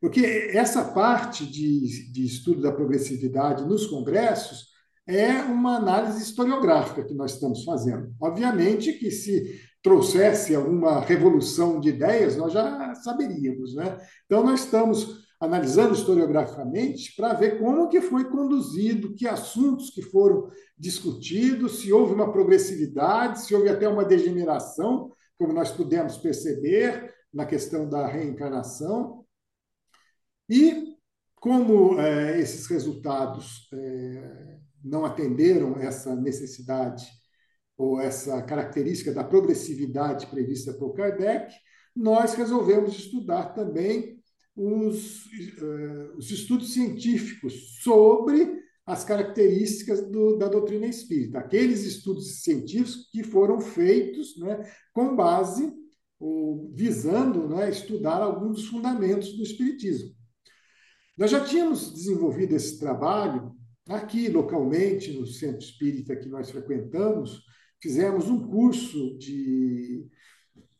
porque 0.00 0.50
essa 0.52 0.84
parte 0.84 1.46
de, 1.46 2.10
de 2.12 2.24
estudo 2.24 2.62
da 2.62 2.72
progressividade 2.72 3.64
nos 3.64 3.86
congressos 3.86 4.70
é 5.06 5.42
uma 5.42 5.76
análise 5.76 6.22
historiográfica 6.22 7.04
que 7.04 7.14
nós 7.14 7.34
estamos 7.34 7.64
fazendo. 7.64 8.12
Obviamente 8.20 8.92
que 8.94 9.10
se 9.10 9.60
trouxesse 9.82 10.54
alguma 10.54 11.00
revolução 11.00 11.80
de 11.80 11.90
ideias, 11.90 12.36
nós 12.36 12.52
já 12.52 12.94
saberíamos. 12.96 13.74
Né? 13.74 13.98
Então, 14.26 14.44
nós 14.44 14.64
estamos 14.64 15.28
analisando 15.40 15.94
historiograficamente 15.94 17.16
para 17.16 17.32
ver 17.32 17.58
como 17.58 17.88
que 17.88 18.02
foi 18.02 18.28
conduzido, 18.30 19.14
que 19.14 19.26
assuntos 19.26 19.88
que 19.88 20.02
foram 20.02 20.50
discutidos, 20.78 21.80
se 21.80 21.90
houve 21.90 22.12
uma 22.12 22.30
progressividade, 22.30 23.40
se 23.40 23.54
houve 23.54 23.70
até 23.70 23.88
uma 23.88 24.04
degeneração, 24.04 25.10
como 25.38 25.54
nós 25.54 25.70
pudemos 25.72 26.18
perceber 26.18 27.14
na 27.32 27.46
questão 27.46 27.88
da 27.88 28.06
reencarnação. 28.06 29.24
E 30.46 30.94
como 31.36 31.98
é, 31.98 32.38
esses 32.38 32.66
resultados 32.66 33.66
é, 33.72 34.58
não 34.84 35.06
atenderam 35.06 35.78
essa 35.78 36.14
necessidade 36.14 37.08
ou 37.78 37.98
essa 37.98 38.42
característica 38.42 39.10
da 39.10 39.24
progressividade 39.24 40.26
prevista 40.26 40.74
por 40.74 40.92
Kardec, 40.92 41.54
nós 41.96 42.34
resolvemos 42.34 42.94
estudar 42.94 43.54
também 43.54 44.19
os, 44.60 45.24
uh, 45.24 46.16
os 46.18 46.30
estudos 46.30 46.74
científicos 46.74 47.80
sobre 47.82 48.60
as 48.84 49.04
características 49.04 50.02
do, 50.10 50.36
da 50.36 50.48
doutrina 50.48 50.86
espírita, 50.86 51.38
aqueles 51.38 51.84
estudos 51.84 52.42
científicos 52.42 53.08
que 53.10 53.22
foram 53.22 53.58
feitos 53.60 54.36
né, 54.36 54.70
com 54.92 55.16
base, 55.16 55.72
ou, 56.18 56.70
visando 56.74 57.48
né, 57.48 57.70
estudar 57.70 58.20
alguns 58.20 58.56
dos 58.56 58.66
fundamentos 58.66 59.32
do 59.32 59.42
espiritismo. 59.42 60.10
Nós 61.16 61.30
já 61.30 61.42
tínhamos 61.42 61.94
desenvolvido 61.94 62.54
esse 62.54 62.78
trabalho 62.78 63.52
aqui 63.88 64.28
localmente, 64.28 65.12
no 65.12 65.26
centro 65.26 65.64
espírita 65.64 66.16
que 66.16 66.28
nós 66.28 66.50
frequentamos, 66.50 67.42
fizemos 67.80 68.28
um 68.28 68.46
curso 68.46 69.16
de 69.16 70.06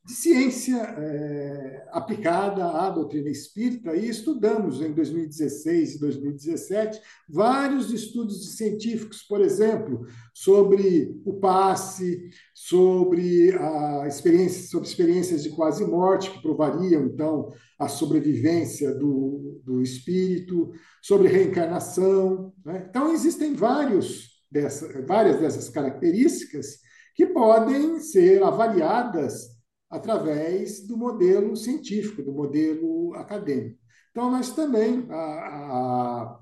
de 0.04 0.14
ciência 0.14 0.76
é, 0.76 1.86
aplicada 1.92 2.64
à 2.64 2.88
doutrina 2.88 3.28
espírita 3.28 3.94
e 3.94 4.08
estudamos 4.08 4.80
em 4.80 4.92
2016 4.92 5.96
e 5.96 6.00
2017 6.00 7.00
vários 7.28 7.92
estudos 7.92 8.56
científicos, 8.56 9.22
por 9.22 9.42
exemplo, 9.42 10.06
sobre 10.32 11.20
o 11.24 11.34
passe, 11.34 12.30
sobre 12.54 13.52
a 13.52 14.06
experiência, 14.08 14.68
sobre 14.68 14.88
experiências 14.88 15.42
de 15.42 15.50
quase 15.50 15.84
morte 15.84 16.30
que 16.30 16.42
provariam 16.42 17.04
então 17.04 17.52
a 17.78 17.86
sobrevivência 17.86 18.94
do, 18.94 19.60
do 19.64 19.82
espírito, 19.82 20.70
sobre 21.02 21.28
reencarnação. 21.28 22.54
Né? 22.64 22.86
Então 22.88 23.12
existem 23.12 23.54
vários 23.54 24.30
dessa, 24.50 25.02
várias 25.02 25.38
dessas 25.38 25.68
características 25.68 26.78
que 27.14 27.26
podem 27.26 28.00
ser 28.00 28.42
avaliadas 28.42 29.49
através 29.90 30.86
do 30.86 30.96
modelo 30.96 31.56
científico, 31.56 32.22
do 32.22 32.32
modelo 32.32 33.14
acadêmico. 33.14 33.78
Então, 34.10 34.30
nós 34.30 34.54
também, 34.54 35.06
a, 35.10 35.14
a, 35.14 36.40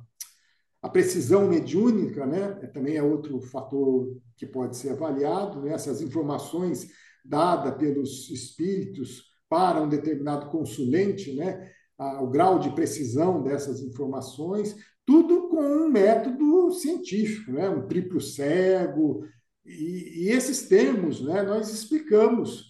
a 0.82 0.88
precisão 0.88 1.48
mediúnica 1.48 2.26
né, 2.26 2.50
também 2.72 2.96
é 2.96 3.02
outro 3.02 3.40
fator 3.40 4.16
que 4.36 4.46
pode 4.46 4.76
ser 4.76 4.90
avaliado, 4.90 5.62
né, 5.62 5.72
essas 5.72 6.00
informações 6.02 6.90
dadas 7.24 7.76
pelos 7.76 8.30
espíritos 8.30 9.24
para 9.48 9.82
um 9.82 9.88
determinado 9.88 10.50
consulente, 10.50 11.34
né, 11.34 11.70
a, 11.98 12.22
o 12.22 12.28
grau 12.28 12.58
de 12.58 12.70
precisão 12.74 13.42
dessas 13.42 13.80
informações, 13.80 14.76
tudo 15.06 15.48
com 15.48 15.58
com 15.58 15.64
um 15.64 15.88
método 15.88 16.70
científico, 16.70 17.50
né? 17.50 17.68
um 17.68 17.88
triplo 17.88 18.20
cego, 18.20 19.26
e, 19.66 20.26
e 20.26 20.28
esses 20.28 20.68
termos 20.68 21.20
né, 21.20 21.42
nós 21.42 21.68
explicamos 21.72 22.67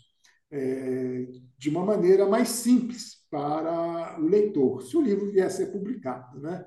é, 0.50 1.26
de 1.56 1.68
uma 1.68 1.84
maneira 1.84 2.26
mais 2.26 2.48
simples 2.48 3.18
para 3.30 4.18
o 4.18 4.26
leitor, 4.26 4.82
se 4.82 4.96
o 4.96 5.02
livro 5.02 5.30
vier 5.30 5.46
a 5.46 5.50
ser 5.50 5.66
publicado. 5.66 6.40
Né? 6.40 6.64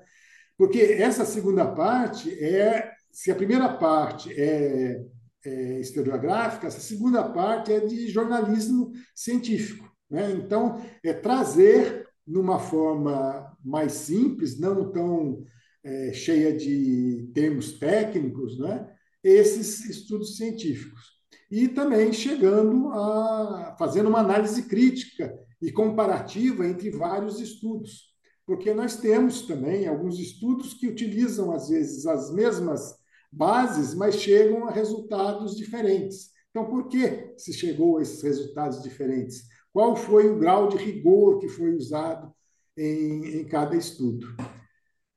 Porque 0.56 0.78
essa 0.78 1.24
segunda 1.24 1.66
parte 1.66 2.30
é, 2.42 2.92
se 3.12 3.30
a 3.30 3.34
primeira 3.34 3.68
parte 3.68 4.32
é, 4.32 5.04
é 5.44 5.80
historiográfica, 5.80 6.66
essa 6.66 6.80
segunda 6.80 7.22
parte 7.22 7.72
é 7.72 7.80
de 7.80 8.08
jornalismo 8.08 8.92
científico. 9.14 9.92
Né? 10.10 10.32
Então, 10.32 10.82
é 11.04 11.12
trazer 11.12 12.06
numa 12.26 12.58
forma 12.58 13.54
mais 13.62 13.92
simples, 13.92 14.58
não 14.58 14.90
tão 14.90 15.44
é, 15.84 16.12
cheia 16.12 16.56
de 16.56 17.30
termos 17.34 17.78
técnicos, 17.78 18.58
né? 18.58 18.88
esses 19.22 19.84
estudos 19.84 20.36
científicos. 20.36 21.11
E 21.52 21.68
também 21.68 22.14
chegando 22.14 22.88
a 22.88 23.76
fazendo 23.78 24.08
uma 24.08 24.20
análise 24.20 24.62
crítica 24.62 25.38
e 25.60 25.70
comparativa 25.70 26.66
entre 26.66 26.90
vários 26.90 27.38
estudos, 27.40 28.10
porque 28.46 28.72
nós 28.72 28.96
temos 28.96 29.42
também 29.42 29.86
alguns 29.86 30.18
estudos 30.18 30.72
que 30.72 30.88
utilizam 30.88 31.52
às 31.52 31.68
vezes 31.68 32.06
as 32.06 32.32
mesmas 32.32 32.96
bases, 33.30 33.94
mas 33.94 34.14
chegam 34.14 34.66
a 34.66 34.70
resultados 34.70 35.54
diferentes. 35.54 36.30
Então, 36.48 36.64
por 36.64 36.88
que 36.88 37.34
se 37.36 37.52
chegou 37.52 37.98
a 37.98 38.02
esses 38.02 38.22
resultados 38.22 38.82
diferentes? 38.82 39.42
Qual 39.74 39.94
foi 39.94 40.30
o 40.30 40.38
grau 40.38 40.68
de 40.68 40.78
rigor 40.78 41.38
que 41.38 41.48
foi 41.48 41.74
usado 41.74 42.32
em, 42.78 43.40
em 43.40 43.44
cada 43.44 43.76
estudo? 43.76 44.26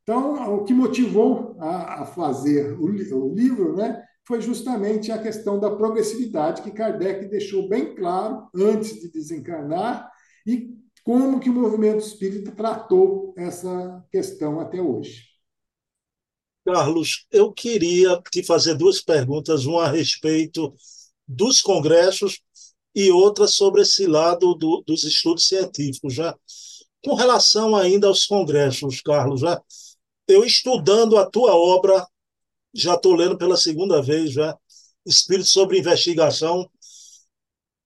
Então, 0.04 0.54
o 0.54 0.66
que 0.66 0.74
motivou 0.74 1.56
a, 1.60 2.02
a 2.02 2.06
fazer 2.06 2.74
o, 2.78 2.84
o, 2.84 3.34
livro 3.34 3.78
né, 3.78 4.04
foi 4.28 4.42
justamente 4.42 5.12
a 5.12 5.22
questão 5.22 5.60
da 5.60 5.70
progressividade 5.70 6.62
que 6.62 6.72
Kardec 6.72 7.28
deixou 7.28 7.70
bem 7.70 7.96
claro 7.96 8.50
antes 8.56 9.00
de 9.00 9.12
desencarnar 9.12 10.12
e 10.46 10.76
como 11.04 11.40
que 11.40 11.50
o 11.50 11.54
movimento 11.54 12.00
espírita 12.00 12.52
tratou 12.52 13.34
essa 13.38 14.04
questão 14.12 14.60
até 14.60 14.82
hoje. 14.82 15.24
Carlos, 16.66 17.28
eu 17.32 17.54
queria 17.54 18.20
te 18.32 18.42
fazer 18.42 18.74
duas 18.74 19.00
perguntas, 19.00 19.66
uma 19.66 19.84
a 19.84 19.92
respeito 19.92 20.74
dos 21.28 21.62
congressos 21.62 22.42
e 22.96 23.12
outra 23.12 23.48
sobre 23.48 23.84
esse 23.84 24.08
lado 24.08 24.56
do, 24.56 24.84
dos 24.86 25.04
estudos 25.04 25.48
científicos. 25.48 26.16
Já 26.16 26.36
com 27.04 27.14
relação 27.14 27.76
ainda 27.76 28.08
aos 28.08 28.26
congressos, 28.26 29.00
Carlos, 29.02 29.42
já 29.42 29.62
eu 30.28 30.44
estudando 30.44 31.18
a 31.18 31.30
tua 31.30 31.54
obra, 31.54 32.08
já 32.76 32.96
estou 32.96 33.16
lendo 33.16 33.38
pela 33.38 33.56
segunda 33.56 34.02
vez 34.02 34.34
já, 34.34 34.56
Espírito 35.06 35.50
sobre 35.50 35.80
Investigação, 35.80 36.70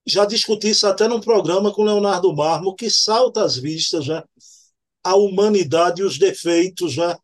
já 0.06 0.26
discuti 0.26 0.72
isso 0.72 0.88
até 0.88 1.08
num 1.08 1.20
programa 1.20 1.72
com 1.72 1.84
Leonardo 1.84 2.36
Marmo, 2.36 2.76
que 2.76 2.90
salta 2.90 3.44
às 3.44 3.56
vistas 3.56 4.04
já 4.06 4.26
a 5.04 5.16
humanidade 5.16 6.02
e 6.02 6.06
os 6.06 6.18
defeitos, 6.18 6.94
já 6.94 7.18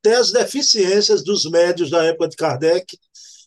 até 0.00 0.16
as 0.16 0.32
deficiências 0.32 1.22
dos 1.22 1.44
médios 1.44 1.90
da 1.90 2.02
época 2.04 2.28
de 2.28 2.36
Kardec. 2.36 2.98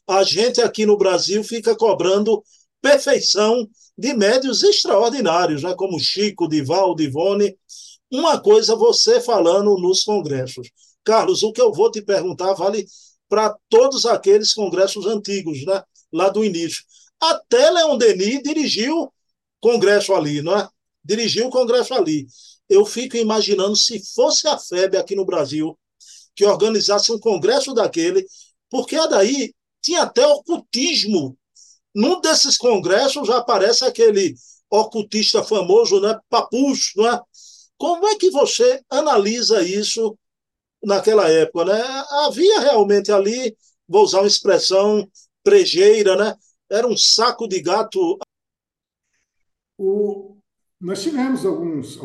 A 0.07 0.23
gente 0.23 0.61
aqui 0.61 0.85
no 0.85 0.97
Brasil 0.97 1.43
fica 1.43 1.75
cobrando 1.75 2.43
perfeição 2.81 3.67
de 3.97 4.13
médios 4.13 4.61
extraordinários, 4.61 5.61
já 5.61 5.73
como 5.75 5.99
Chico, 5.99 6.47
Divaldo, 6.47 7.01
Ivone. 7.01 7.57
Uma 8.11 8.39
coisa 8.39 8.75
você 8.75 9.19
falando 9.19 9.75
nos 9.77 10.03
congressos. 10.03 10.69
Carlos, 11.03 11.41
o 11.41 11.51
que 11.51 11.61
eu 11.61 11.73
vou 11.73 11.89
te 11.89 12.01
perguntar 12.01 12.53
vale 12.53 12.85
para 13.33 13.57
todos 13.67 14.05
aqueles 14.05 14.53
congressos 14.53 15.07
antigos, 15.07 15.65
né? 15.65 15.81
lá 16.11 16.29
do 16.29 16.45
início. 16.45 16.83
Até 17.19 17.71
Leon 17.71 17.97
Denis 17.97 18.43
dirigiu 18.43 19.11
congresso 19.59 20.13
ali, 20.13 20.43
não 20.43 20.55
é? 20.55 20.69
Dirigiu 21.03 21.47
o 21.47 21.49
congresso 21.49 21.95
ali. 21.95 22.27
Eu 22.69 22.85
fico 22.85 23.17
imaginando 23.17 23.75
se 23.75 23.99
fosse 24.13 24.47
a 24.47 24.59
FEB 24.59 24.97
aqui 24.97 25.15
no 25.15 25.25
Brasil 25.25 25.75
que 26.35 26.45
organizasse 26.45 27.11
um 27.11 27.17
congresso 27.17 27.73
daquele, 27.73 28.23
porque 28.69 28.97
daí 29.07 29.51
tinha 29.81 30.03
até 30.03 30.27
ocultismo. 30.27 31.35
Num 31.91 32.21
desses 32.21 32.55
congressos 32.55 33.31
aparece 33.31 33.83
aquele 33.83 34.35
ocultista 34.69 35.43
famoso, 35.43 35.99
né? 35.99 36.19
Papus, 36.29 36.91
não 36.95 37.11
é? 37.11 37.19
Como 37.79 38.07
é 38.07 38.15
que 38.15 38.29
você 38.29 38.83
analisa 38.91 39.63
isso 39.63 40.15
naquela 40.83 41.29
época, 41.29 41.65
né? 41.65 41.81
Havia 42.25 42.59
realmente 42.59 43.11
ali, 43.11 43.55
vou 43.87 44.03
usar 44.03 44.19
uma 44.19 44.27
expressão 44.27 45.07
prejeira, 45.43 46.15
né? 46.15 46.35
Era 46.69 46.87
um 46.87 46.97
saco 46.97 47.47
de 47.47 47.61
gato. 47.61 48.17
O, 49.77 50.37
nós 50.79 51.01
tivemos 51.01 51.45
alguns, 51.45 51.97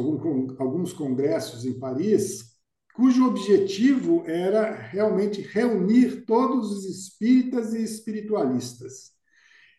alguns, 0.59 0.93
congressos 0.93 1.65
em 1.65 1.79
Paris 1.79 2.57
cujo 2.95 3.29
objetivo 3.29 4.25
era 4.27 4.73
realmente 4.73 5.41
reunir 5.41 6.25
todos 6.27 6.73
os 6.73 6.85
espíritas 6.85 7.73
e 7.73 7.81
espiritualistas. 7.81 9.13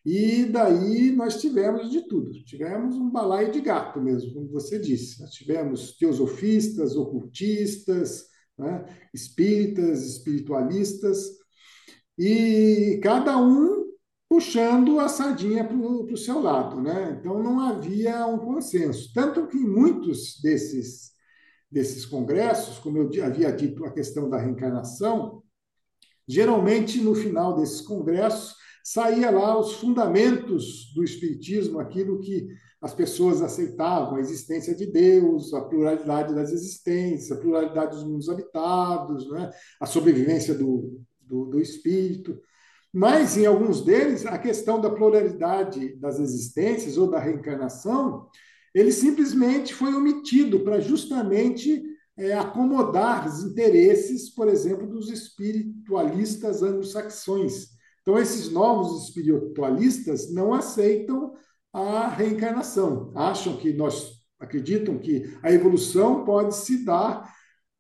E 0.06 0.46
daí 0.46 1.12
nós 1.12 1.42
tivemos 1.42 1.92
de 1.92 2.08
tudo. 2.08 2.32
Tivemos 2.46 2.96
um 2.96 3.10
balaio 3.10 3.52
de 3.52 3.60
gato 3.60 4.02
mesmo, 4.02 4.34
como 4.34 4.48
você 4.48 4.80
disse. 4.80 5.20
Nós 5.20 5.32
tivemos 5.32 5.98
teosofistas, 5.98 6.96
ocultistas, 6.96 8.29
né? 8.60 8.86
espíritas, 9.14 10.06
espiritualistas, 10.06 11.40
e 12.18 13.00
cada 13.02 13.38
um 13.38 13.88
puxando 14.30 15.00
a 15.00 15.08
sardinha 15.08 15.64
para 15.64 15.76
o 15.76 16.18
seu 16.18 16.40
lado. 16.40 16.80
Né? 16.82 17.18
Então 17.20 17.42
não 17.42 17.60
havia 17.60 18.26
um 18.28 18.38
consenso. 18.38 19.12
Tanto 19.14 19.48
que 19.48 19.58
muitos 19.58 20.40
desses, 20.42 21.12
desses 21.72 22.06
congressos, 22.06 22.78
como 22.78 22.98
eu 22.98 23.26
havia 23.26 23.52
dito, 23.52 23.86
a 23.86 23.92
questão 23.92 24.30
da 24.30 24.38
reencarnação, 24.38 25.42
geralmente 26.28 27.02
no 27.02 27.16
final 27.16 27.56
desses 27.56 27.82
congressos 27.82 28.59
saía 28.92 29.30
lá 29.30 29.56
os 29.60 29.74
fundamentos 29.74 30.92
do 30.96 31.04
espiritismo, 31.04 31.80
aquilo 31.80 32.20
que 32.20 32.48
as 32.82 32.92
pessoas 32.92 33.40
aceitavam 33.40 34.16
a 34.16 34.20
existência 34.20 34.74
de 34.74 34.88
Deus, 34.88 35.54
a 35.54 35.62
pluralidade 35.62 36.34
das 36.34 36.52
existências, 36.52 37.32
a 37.32 37.40
pluralidade 37.40 37.96
dos 37.96 38.04
mundos 38.04 38.30
habitados, 38.30 39.30
né? 39.30 39.52
a 39.80 39.86
sobrevivência 39.86 40.56
do, 40.56 41.00
do, 41.22 41.46
do 41.46 41.62
espírito. 41.62 42.42
Mas, 42.92 43.38
em 43.38 43.46
alguns 43.46 43.86
deles, 43.86 44.26
a 44.26 44.40
questão 44.40 44.82
da 44.82 44.90
pluralidade 44.90 45.96
das 45.98 46.20
existências 46.20 46.98
ou 46.98 47.12
da 47.12 47.20
reencarnação, 47.20 48.28
ele 48.74 48.92
simplesmente 48.92 49.72
foi 49.72 49.94
omitido 49.94 50.62
para 50.62 50.80
justamente 50.80 51.84
é, 52.18 52.34
acomodar 52.34 53.28
os 53.28 53.44
interesses, 53.44 54.34
por 54.34 54.48
exemplo, 54.48 54.88
dos 54.88 55.12
espiritualistas 55.12 56.64
anglo-saxões. 56.64 57.78
Então, 58.02 58.18
esses 58.18 58.52
novos 58.52 59.06
espiritualistas 59.06 60.34
não 60.34 60.54
aceitam 60.54 61.34
a 61.74 62.08
reencarnação. 62.08 63.12
Acham 63.16 63.58
que 63.58 63.74
nós 63.74 64.20
acreditam 64.40 64.98
que 64.98 65.38
a 65.44 65.52
evolução 65.52 66.24
pode 66.24 66.56
se 66.56 66.86
dar 66.86 67.30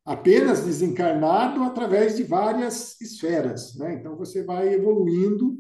apenas 0.05 0.65
desencarnado 0.65 1.63
através 1.63 2.17
de 2.17 2.23
várias 2.23 2.99
esferas. 2.99 3.75
Né? 3.75 3.93
Então 3.93 4.17
você 4.17 4.43
vai 4.43 4.73
evoluindo 4.73 5.57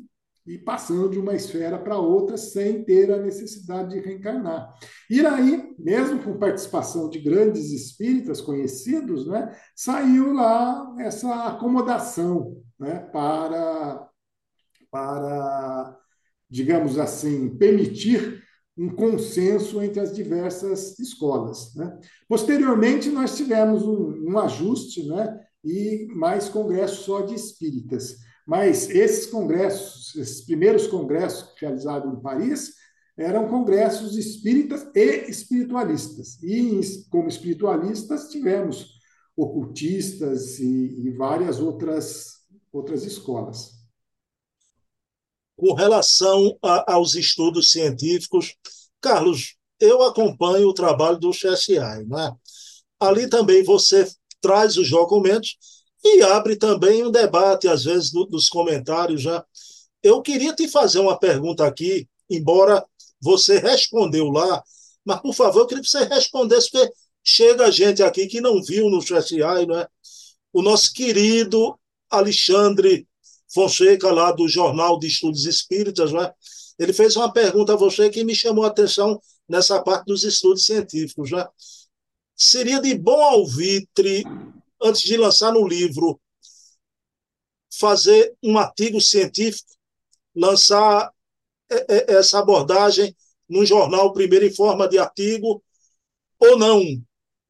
e 0.47 0.57
passando 0.57 1.09
de 1.09 1.19
uma 1.19 1.35
esfera 1.35 1.77
para 1.77 1.99
outra 1.99 2.35
sem 2.35 2.83
ter 2.83 3.11
a 3.11 3.21
necessidade 3.21 3.89
de 3.91 3.99
reencarnar. 3.99 4.73
E 5.07 5.23
aí, 5.23 5.75
mesmo 5.77 6.23
com 6.23 6.39
participação 6.39 7.07
de 7.07 7.19
grandes 7.19 7.71
espíritas 7.71 8.41
conhecidos, 8.41 9.27
né, 9.27 9.55
saiu 9.75 10.33
lá 10.33 10.95
essa 10.97 11.45
acomodação 11.45 12.57
né, 12.79 12.97
para, 13.11 14.08
para 14.91 15.99
digamos 16.49 16.97
assim, 16.97 17.49
permitir 17.57 18.41
um 18.77 18.89
consenso 18.89 19.81
entre 19.81 19.99
as 19.99 20.13
diversas 20.13 20.97
escolas. 20.97 21.75
Né? 21.75 21.99
Posteriormente, 22.27 23.09
nós 23.09 23.35
tivemos 23.35 23.83
um, 23.83 24.31
um 24.31 24.39
ajuste 24.39 25.05
né? 25.07 25.39
e 25.63 26.07
mais 26.15 26.49
congressos 26.49 26.99
só 26.99 27.21
de 27.21 27.35
espíritas. 27.35 28.17
Mas 28.47 28.89
esses 28.89 29.27
congressos, 29.27 30.15
esses 30.15 30.41
primeiros 30.41 30.87
congressos 30.87 31.53
realizados 31.59 32.11
em 32.11 32.21
Paris, 32.21 32.73
eram 33.15 33.49
congressos 33.49 34.17
espíritas 34.17 34.87
e 34.95 35.29
espiritualistas. 35.29 36.41
E, 36.41 36.79
como 37.09 37.27
espiritualistas, 37.27 38.29
tivemos 38.29 38.97
ocultistas 39.35 40.57
e, 40.59 41.05
e 41.05 41.11
várias 41.11 41.59
outras, 41.59 42.37
outras 42.71 43.03
escolas 43.03 43.78
com 45.59 45.73
relação 45.73 46.57
a, 46.63 46.93
aos 46.93 47.15
estudos 47.15 47.69
científicos, 47.69 48.55
Carlos, 49.01 49.55
eu 49.77 50.01
acompanho 50.03 50.69
o 50.69 50.73
trabalho 50.73 51.19
do 51.19 51.31
CSI, 51.31 51.79
né? 52.07 52.31
Ali 52.97 53.29
também 53.29 53.61
você 53.61 54.09
traz 54.41 54.77
os 54.77 54.89
documentos 54.89 55.57
e 56.03 56.21
abre 56.21 56.55
também 56.55 57.05
um 57.05 57.11
debate, 57.11 57.67
às 57.67 57.83
vezes, 57.83 58.09
do, 58.09 58.25
dos 58.25 58.47
comentários 58.47 59.21
já. 59.21 59.45
Eu 60.01 60.21
queria 60.21 60.55
te 60.55 60.65
fazer 60.69 60.99
uma 60.99 61.19
pergunta 61.19 61.65
aqui, 61.65 62.07
embora 62.29 62.85
você 63.21 63.59
respondeu 63.59 64.29
lá, 64.29 64.63
mas, 65.03 65.19
por 65.19 65.33
favor, 65.33 65.59
eu 65.61 65.67
queria 65.67 65.83
que 65.83 65.89
você 65.89 66.05
respondesse, 66.05 66.71
porque 66.71 66.89
chega 67.21 67.69
gente 67.69 68.01
aqui 68.01 68.27
que 68.27 68.39
não 68.39 68.63
viu 68.63 68.89
no 68.89 69.01
chat 69.01 69.35
não 69.35 69.77
é? 69.77 69.87
O 70.53 70.61
nosso 70.61 70.93
querido 70.93 71.77
Alexandre 72.09 73.08
Fonseca, 73.53 74.11
lá 74.11 74.31
do 74.31 74.47
Jornal 74.47 74.99
de 74.99 75.07
Estudos 75.07 75.45
Espíritas, 75.45 76.11
não 76.11 76.21
é? 76.21 76.33
ele 76.79 76.93
fez 76.93 77.15
uma 77.17 77.31
pergunta 77.31 77.73
a 77.73 77.77
você 77.77 78.09
que 78.09 78.23
me 78.23 78.33
chamou 78.33 78.63
a 78.63 78.69
atenção 78.69 79.21
nessa 79.47 79.83
parte 79.83 80.05
dos 80.05 80.23
estudos 80.23 80.65
científicos. 80.65 81.29
Né? 81.31 81.45
Seria 82.35 82.79
de 82.79 82.97
bom 82.97 83.21
alvitre, 83.21 84.23
antes 84.81 85.01
de 85.01 85.17
lançar 85.17 85.51
no 85.51 85.67
livro, 85.67 86.19
fazer 87.77 88.33
um 88.41 88.57
artigo 88.57 89.01
científico, 89.01 89.69
lançar 90.33 91.11
é, 91.69 92.13
é, 92.13 92.13
essa 92.15 92.39
abordagem 92.39 93.15
num 93.47 93.65
jornal 93.65 94.13
primeiro 94.13 94.45
em 94.45 94.55
forma 94.55 94.87
de 94.87 94.97
artigo 94.97 95.61
ou 96.39 96.57
não? 96.57 96.81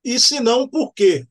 E 0.04 0.20
se 0.20 0.40
não, 0.40 0.68
por 0.68 0.92
quê? 0.94 1.28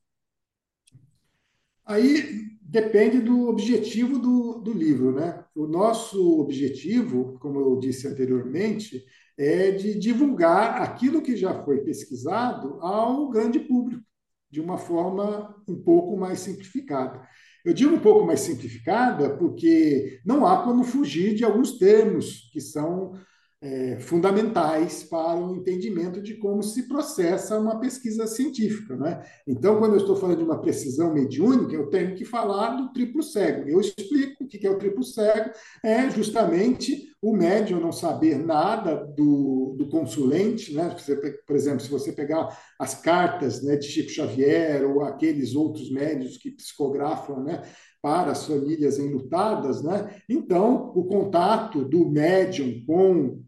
Aí 1.85 2.48
depende 2.69 3.19
do 3.19 3.49
objetivo 3.49 4.19
do, 4.19 4.59
do 4.59 4.71
livro, 4.71 5.11
né? 5.11 5.43
O 5.55 5.65
nosso 5.65 6.39
objetivo, 6.39 7.35
como 7.39 7.59
eu 7.59 7.79
disse 7.79 8.07
anteriormente, 8.07 9.03
é 9.35 9.71
de 9.71 9.97
divulgar 9.97 10.79
aquilo 10.81 11.21
que 11.21 11.35
já 11.35 11.63
foi 11.63 11.79
pesquisado 11.79 12.79
ao 12.79 13.27
grande 13.29 13.59
público, 13.59 14.03
de 14.51 14.61
uma 14.61 14.77
forma 14.77 15.55
um 15.67 15.81
pouco 15.81 16.15
mais 16.15 16.41
simplificada. 16.41 17.27
Eu 17.65 17.73
digo 17.73 17.95
um 17.95 17.99
pouco 17.99 18.25
mais 18.25 18.41
simplificada 18.41 19.35
porque 19.35 20.19
não 20.23 20.45
há 20.45 20.63
como 20.63 20.83
fugir 20.83 21.33
de 21.33 21.43
alguns 21.43 21.77
termos 21.77 22.49
que 22.53 22.61
são 22.61 23.13
é, 23.61 23.99
fundamentais 23.99 25.03
para 25.03 25.37
o 25.37 25.53
entendimento 25.55 26.21
de 26.21 26.35
como 26.35 26.63
se 26.63 26.87
processa 26.87 27.59
uma 27.59 27.77
pesquisa 27.77 28.25
científica. 28.25 28.95
Né? 28.95 29.21
Então, 29.45 29.77
quando 29.79 29.95
eu 29.95 29.99
estou 29.99 30.15
falando 30.15 30.37
de 30.37 30.43
uma 30.43 30.61
precisão 30.61 31.13
mediúnica, 31.13 31.73
eu 31.75 31.89
tenho 31.89 32.15
que 32.15 32.23
falar 32.23 32.77
do 32.77 32.93
triplo 32.93 33.21
cego. 33.21 33.67
Eu 33.67 33.81
explico 33.81 34.45
o 34.45 34.47
que 34.47 34.65
é 34.65 34.69
o 34.69 34.77
triplo 34.77 35.03
cego, 35.03 35.51
é 35.83 36.09
justamente 36.09 37.09
o 37.21 37.35
médium 37.35 37.81
não 37.81 37.91
saber 37.91 38.37
nada 38.37 38.95
do, 38.95 39.75
do 39.77 39.89
consulente, 39.89 40.73
né? 40.73 40.95
Você, 40.97 41.17
por 41.45 41.55
exemplo, 41.55 41.81
se 41.81 41.89
você 41.89 42.13
pegar 42.13 42.57
as 42.79 42.95
cartas 42.95 43.61
né, 43.61 43.75
de 43.75 43.85
Chico 43.87 44.09
Xavier 44.09 44.85
ou 44.89 45.03
aqueles 45.03 45.53
outros 45.53 45.91
médios 45.91 46.37
que 46.37 46.49
psicografam, 46.49 47.43
né, 47.43 47.61
para 48.01 48.31
as 48.31 48.45
famílias 48.45 48.97
enlutadas, 48.97 49.83
né? 49.83 50.15
Então, 50.29 50.93
o 50.95 51.03
contato 51.03 51.83
do 51.83 52.09
médium 52.09 52.85
com 52.85 53.43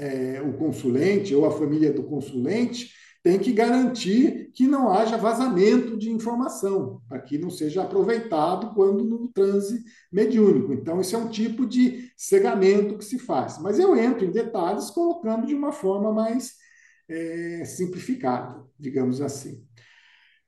é, 0.00 0.40
o 0.40 0.54
consulente 0.54 1.34
ou 1.34 1.44
a 1.44 1.50
família 1.50 1.92
do 1.92 2.04
consulente 2.04 2.90
tem 3.22 3.38
que 3.38 3.52
garantir 3.52 4.50
que 4.54 4.66
não 4.66 4.90
haja 4.90 5.18
vazamento 5.18 5.96
de 5.98 6.10
informação, 6.10 7.02
para 7.06 7.20
que 7.20 7.36
não 7.36 7.50
seja 7.50 7.82
aproveitado 7.82 8.74
quando 8.74 9.04
no 9.04 9.28
transe 9.28 9.84
mediúnico. 10.10 10.72
Então, 10.72 11.00
isso 11.00 11.14
é 11.14 11.18
um 11.18 11.28
tipo 11.28 11.66
de 11.66 12.10
cegamento 12.16 12.96
que 12.96 13.04
se 13.04 13.18
faz. 13.18 13.58
Mas 13.58 13.78
eu 13.78 13.94
entro 13.94 14.24
em 14.24 14.30
detalhes 14.30 14.90
colocando 14.90 15.46
de 15.46 15.54
uma 15.54 15.70
forma 15.70 16.10
mais 16.12 16.54
é, 17.06 17.62
simplificada, 17.66 18.64
digamos 18.78 19.20
assim. 19.20 19.62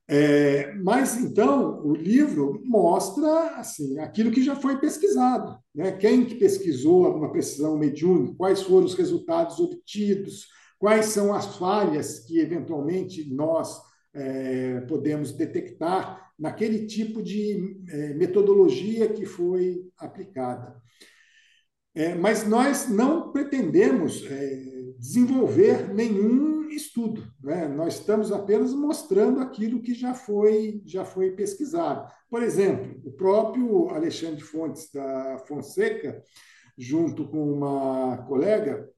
É, 0.07 0.73
mas 0.75 1.15
então 1.17 1.81
o 1.85 1.95
livro 1.95 2.61
mostra 2.65 3.55
assim 3.55 3.97
aquilo 3.99 4.31
que 4.31 4.43
já 4.43 4.53
foi 4.53 4.77
pesquisado, 4.77 5.57
né? 5.73 5.93
Quem 5.93 6.25
que 6.25 6.35
pesquisou 6.35 7.15
uma 7.15 7.31
precisão 7.31 7.77
mediúnica, 7.77 8.35
quais 8.37 8.61
foram 8.61 8.85
os 8.85 8.95
resultados 8.95 9.59
obtidos, 9.59 10.47
quais 10.77 11.05
são 11.07 11.33
as 11.33 11.55
falhas 11.55 12.19
que 12.19 12.39
eventualmente 12.39 13.33
nós 13.33 13.81
é, 14.13 14.81
podemos 14.81 15.31
detectar 15.31 16.31
naquele 16.37 16.85
tipo 16.85 17.23
de 17.23 17.81
é, 17.87 18.13
metodologia 18.13 19.07
que 19.07 19.25
foi 19.25 19.85
aplicada. 19.97 20.75
É, 21.95 22.15
mas 22.15 22.45
nós 22.47 22.89
não 22.89 23.31
pretendemos 23.31 24.25
é, 24.25 24.93
desenvolver 24.97 25.93
nenhum 25.93 26.52
estudo. 26.75 27.27
Né? 27.41 27.67
Nós 27.67 27.95
estamos 27.95 28.31
apenas 28.31 28.73
mostrando 28.73 29.39
aquilo 29.39 29.81
que 29.81 29.93
já 29.93 30.13
foi, 30.13 30.81
já 30.85 31.05
foi 31.05 31.31
pesquisado. 31.31 32.11
Por 32.29 32.43
exemplo, 32.43 33.01
o 33.05 33.11
próprio 33.11 33.89
Alexandre 33.89 34.41
Fontes 34.41 34.91
da 34.91 35.37
Fonseca, 35.47 36.21
junto 36.77 37.27
com 37.27 37.53
uma 37.53 38.17
colega, 38.27 38.89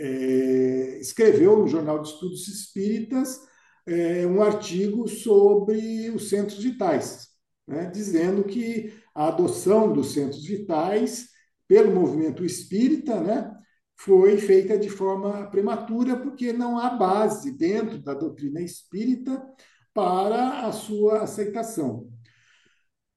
é, 0.00 0.98
escreveu 1.00 1.58
no 1.58 1.66
Jornal 1.66 2.00
de 2.00 2.08
Estudos 2.08 2.46
Espíritas 2.46 3.40
é, 3.86 4.26
um 4.26 4.42
artigo 4.42 5.08
sobre 5.08 6.10
os 6.10 6.28
centros 6.28 6.62
vitais, 6.62 7.28
né? 7.66 7.90
dizendo 7.92 8.44
que 8.44 8.92
a 9.14 9.28
adoção 9.28 9.92
dos 9.92 10.12
centros 10.12 10.44
vitais 10.44 11.28
pelo 11.66 11.94
movimento 11.94 12.44
espírita, 12.44 13.20
né, 13.20 13.54
foi 13.98 14.36
feita 14.36 14.78
de 14.78 14.88
forma 14.88 15.50
prematura, 15.50 16.16
porque 16.16 16.52
não 16.52 16.78
há 16.78 16.90
base 16.90 17.50
dentro 17.50 17.98
da 17.98 18.14
doutrina 18.14 18.60
espírita 18.60 19.44
para 19.92 20.66
a 20.66 20.72
sua 20.72 21.22
aceitação. 21.22 22.08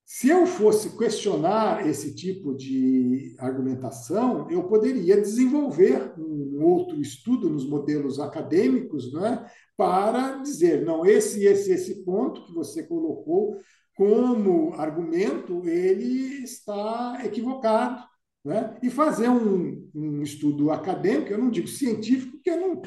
Se 0.03 0.27
eu 0.27 0.45
fosse 0.47 0.97
questionar 0.97 1.87
esse 1.87 2.15
tipo 2.15 2.55
de 2.55 3.35
argumentação, 3.37 4.49
eu 4.49 4.63
poderia 4.63 5.21
desenvolver 5.21 6.13
um 6.17 6.63
outro 6.63 6.99
estudo 6.99 7.47
nos 7.47 7.65
modelos 7.65 8.19
acadêmicos 8.19 9.13
né, 9.13 9.45
para 9.77 10.37
dizer, 10.37 10.83
não, 10.83 11.05
esse, 11.05 11.45
esse, 11.45 11.71
esse 11.71 12.03
ponto 12.03 12.43
que 12.43 12.53
você 12.53 12.83
colocou 12.83 13.55
como 13.95 14.73
argumento, 14.73 15.63
ele 15.63 16.43
está 16.43 17.21
equivocado 17.23 18.10
né? 18.43 18.77
e 18.81 18.89
fazer 18.89 19.29
um, 19.29 19.89
um, 19.93 20.21
estudo 20.21 20.71
acadêmico, 20.71 21.31
eu 21.31 21.37
não 21.37 21.51
digo 21.51 21.67
científico, 21.67 22.33
porque 22.33 22.55
não, 22.55 22.81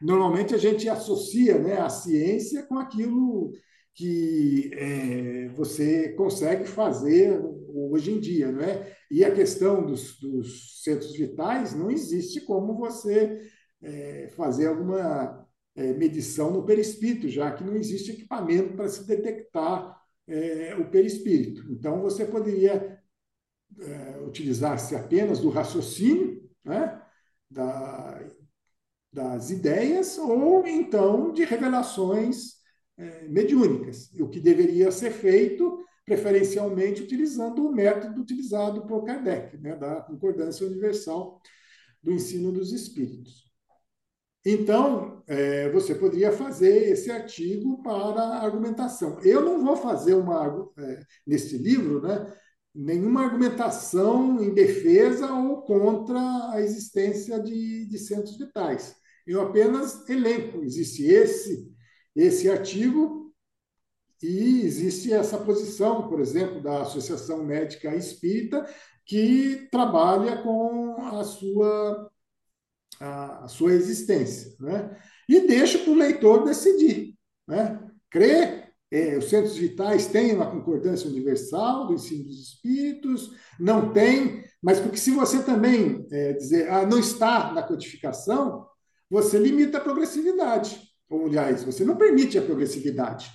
normalmente 0.00 0.54
a 0.54 0.58
gente 0.58 0.88
associa 0.88 1.58
né, 1.58 1.78
a 1.78 1.88
ciência 1.88 2.62
com 2.62 2.78
aquilo 2.78 3.52
que 3.94 4.70
é, 4.74 5.48
você 5.48 6.10
consegue 6.10 6.66
fazer 6.66 7.40
hoje 7.68 8.12
em 8.12 8.18
dia. 8.20 8.50
Né? 8.50 8.92
E 9.10 9.24
a 9.24 9.32
questão 9.32 9.84
dos, 9.84 10.18
dos 10.18 10.82
centros 10.82 11.16
vitais, 11.16 11.74
não 11.74 11.90
existe 11.90 12.40
como 12.40 12.76
você 12.76 13.40
é, 13.82 14.28
fazer 14.34 14.66
alguma 14.66 15.46
é, 15.76 15.92
medição 15.92 16.50
no 16.50 16.64
perispírito, 16.64 17.28
já 17.28 17.52
que 17.52 17.62
não 17.62 17.76
existe 17.76 18.12
equipamento 18.12 18.74
para 18.74 18.88
se 18.88 19.06
detectar 19.06 19.96
é, 20.26 20.74
o 20.76 20.90
perispírito. 20.90 21.70
Então, 21.70 22.00
você 22.00 22.24
poderia 22.24 22.93
é, 23.80 24.20
utilizar-se 24.20 24.94
apenas 24.94 25.40
do 25.40 25.50
raciocínio, 25.50 26.42
né, 26.64 27.00
da, 27.50 28.20
das 29.12 29.50
ideias, 29.50 30.18
ou 30.18 30.66
então 30.66 31.32
de 31.32 31.44
revelações 31.44 32.54
é, 32.96 33.28
mediúnicas, 33.28 34.10
o 34.20 34.28
que 34.28 34.40
deveria 34.40 34.90
ser 34.90 35.10
feito 35.10 35.84
preferencialmente 36.04 37.02
utilizando 37.02 37.66
o 37.66 37.72
método 37.72 38.20
utilizado 38.20 38.86
por 38.86 39.04
Kardec, 39.04 39.56
né, 39.56 39.74
da 39.74 40.02
concordância 40.02 40.66
universal 40.66 41.40
do 42.02 42.12
ensino 42.12 42.52
dos 42.52 42.72
espíritos. 42.72 43.44
Então, 44.44 45.22
é, 45.26 45.70
você 45.70 45.94
poderia 45.94 46.30
fazer 46.30 46.90
esse 46.90 47.10
artigo 47.10 47.82
para 47.82 48.20
argumentação. 48.20 49.18
Eu 49.22 49.40
não 49.40 49.64
vou 49.64 49.74
fazer 49.74 50.12
uma, 50.12 50.70
é, 50.76 51.00
nesse 51.26 51.56
livro, 51.56 52.02
né, 52.02 52.30
nenhuma 52.74 53.22
argumentação 53.22 54.42
em 54.42 54.52
defesa 54.52 55.32
ou 55.32 55.62
contra 55.62 56.18
a 56.50 56.60
existência 56.60 57.40
de, 57.40 57.86
de 57.86 57.98
centros 57.98 58.36
vitais. 58.36 58.96
Eu 59.26 59.40
apenas 59.40 60.08
elenco. 60.08 60.62
Existe 60.62 61.04
esse, 61.04 61.72
esse 62.16 62.50
artigo 62.50 63.32
e 64.22 64.62
existe 64.62 65.12
essa 65.12 65.38
posição, 65.38 66.08
por 66.08 66.20
exemplo, 66.20 66.62
da 66.62 66.82
Associação 66.82 67.44
Médica 67.44 67.94
Espírita, 67.94 68.66
que 69.06 69.68
trabalha 69.70 70.42
com 70.42 70.96
a 71.06 71.22
sua, 71.22 72.10
a, 72.98 73.44
a 73.44 73.48
sua 73.48 73.72
existência. 73.72 74.56
Né? 74.58 74.98
E 75.28 75.46
deixa 75.46 75.78
para 75.78 75.90
o 75.90 75.96
leitor 75.96 76.44
decidir. 76.44 77.14
Né? 77.46 77.80
Crê 78.10 78.63
é, 78.94 79.18
os 79.18 79.28
centros 79.28 79.56
vitais 79.56 80.06
têm 80.06 80.32
uma 80.32 80.48
concordância 80.48 81.10
universal 81.10 81.88
do 81.88 81.94
ensino 81.94 82.22
dos 82.22 82.40
espíritos, 82.40 83.32
não 83.58 83.92
tem, 83.92 84.44
mas 84.62 84.78
porque 84.78 84.98
se 84.98 85.10
você 85.10 85.42
também 85.42 86.06
é, 86.12 86.32
dizer, 86.34 86.70
ah, 86.70 86.86
não 86.86 87.00
está 87.00 87.52
na 87.52 87.60
codificação, 87.60 88.64
você 89.10 89.36
limita 89.36 89.78
a 89.78 89.80
progressividade. 89.80 90.80
Ou, 91.10 91.26
aliás, 91.26 91.64
você 91.64 91.84
não 91.84 91.96
permite 91.96 92.38
a 92.38 92.42
progressividade. 92.42 93.32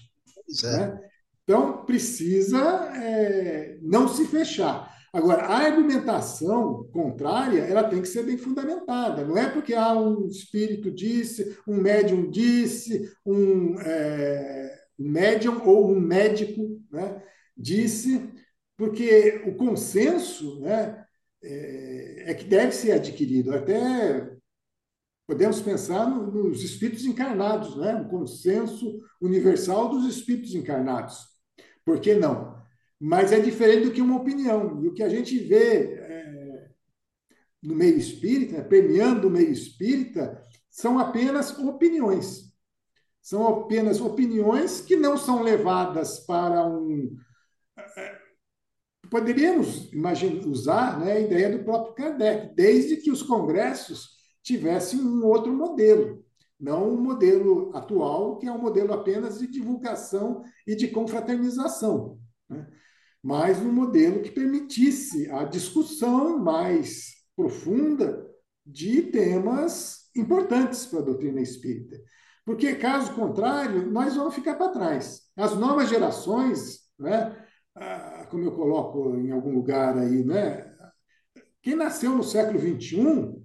É. 0.64 0.78
Né? 0.78 1.00
Então, 1.44 1.84
precisa 1.86 2.60
é, 2.96 3.78
não 3.82 4.08
se 4.08 4.26
fechar. 4.28 4.90
Agora, 5.12 5.42
a 5.44 5.58
argumentação 5.58 6.88
contrária, 6.94 7.62
ela 7.62 7.84
tem 7.84 8.02
que 8.02 8.08
ser 8.08 8.24
bem 8.24 8.38
fundamentada. 8.38 9.26
Não 9.26 9.38
é 9.38 9.50
porque 9.50 9.74
ah, 9.74 9.94
um 9.94 10.28
espírito 10.28 10.92
disse, 10.92 11.58
um 11.68 11.82
médium 11.82 12.30
disse, 12.30 13.12
um, 13.26 13.76
um 15.00 15.10
médium 15.10 15.66
ou 15.66 15.92
um 15.92 16.00
médico 16.00 16.82
né, 16.92 17.24
disse, 17.56 18.30
porque 18.78 19.44
o 19.46 19.56
consenso 19.56 20.60
né, 20.62 21.06
é, 21.42 22.32
é, 22.32 22.34
que 22.34 22.46
deve 22.46 22.74
ser 22.74 22.92
adquirido. 22.92 23.54
Até 23.54 24.36
podemos 25.26 25.62
pensar 25.62 26.10
nos 26.10 26.64
espíritos 26.64 27.06
encarnados, 27.06 27.78
né? 27.78 27.96
um 27.96 28.08
consenso 28.08 29.00
universal 29.22 29.90
dos 29.90 30.06
espíritos 30.06 30.56
encarnados. 30.56 31.28
Por 31.86 32.00
que 32.00 32.16
não? 32.16 32.60
mas 33.00 33.32
é 33.32 33.40
diferente 33.40 33.86
do 33.86 33.92
que 33.94 34.02
uma 34.02 34.18
opinião. 34.18 34.84
E 34.84 34.88
o 34.88 34.94
que 34.94 35.02
a 35.02 35.10
gente 35.10 35.38
vê 35.40 35.96
é, 35.96 36.70
no 37.64 37.74
meio 37.74 37.98
espírita, 37.98 38.58
né, 38.58 38.64
permeando 38.64 39.28
o 39.28 39.32
meio 39.32 39.52
espírita, 39.52 40.44
são 40.70 41.00
apenas 41.00 41.58
opiniões. 41.58 42.49
São 43.22 43.48
apenas 43.48 44.00
opiniões 44.00 44.82
que 44.82 44.96
não 44.96 45.18
são 45.18 45.44
levadas 45.44 46.20
para 46.22 46.66
um. 46.66 47.16
É, 47.78 48.18
poderíamos 49.10 49.92
imaginar, 49.92 50.46
usar 50.48 51.00
né, 51.00 51.14
a 51.14 51.20
ideia 51.20 51.58
do 51.58 51.64
próprio 51.64 51.94
Kardec, 51.94 52.56
desde 52.56 52.98
que 52.98 53.12
os 53.12 53.22
congressos 53.22 54.18
tivessem 54.42 55.00
um 55.00 55.26
outro 55.26 55.54
modelo, 55.54 56.24
não 56.60 56.90
o 56.90 56.94
um 56.94 57.02
modelo 57.02 57.76
atual, 57.76 58.38
que 58.38 58.48
é 58.48 58.52
um 58.52 58.62
modelo 58.62 58.94
apenas 58.94 59.40
de 59.40 59.48
divulgação 59.48 60.44
e 60.66 60.76
de 60.76 60.88
confraternização. 60.88 62.20
Né? 62.50 62.68
mas 63.24 63.60
um 63.60 63.72
modelo 63.72 64.22
que 64.22 64.32
permitisse 64.32 65.30
a 65.32 65.44
discussão 65.44 66.40
mais 66.40 67.16
profunda 67.36 68.26
de 68.66 69.02
temas 69.04 70.10
importantes 70.16 70.86
para 70.86 71.00
a 71.00 71.04
doutrina 71.04 71.42
espírita. 71.42 72.02
Porque, 72.50 72.74
caso 72.74 73.14
contrário, 73.14 73.92
nós 73.92 74.16
vamos 74.16 74.34
ficar 74.34 74.56
para 74.56 74.72
trás. 74.72 75.22
As 75.38 75.56
novas 75.56 75.88
gerações, 75.88 76.80
né, 76.98 77.38
ah, 77.76 78.26
como 78.28 78.44
eu 78.44 78.54
coloco 78.54 79.16
em 79.18 79.30
algum 79.30 79.54
lugar 79.54 79.96
aí, 79.96 80.24
né, 80.24 80.68
quem 81.62 81.76
nasceu 81.76 82.10
no 82.10 82.24
século 82.24 82.58
XXI, 82.58 83.40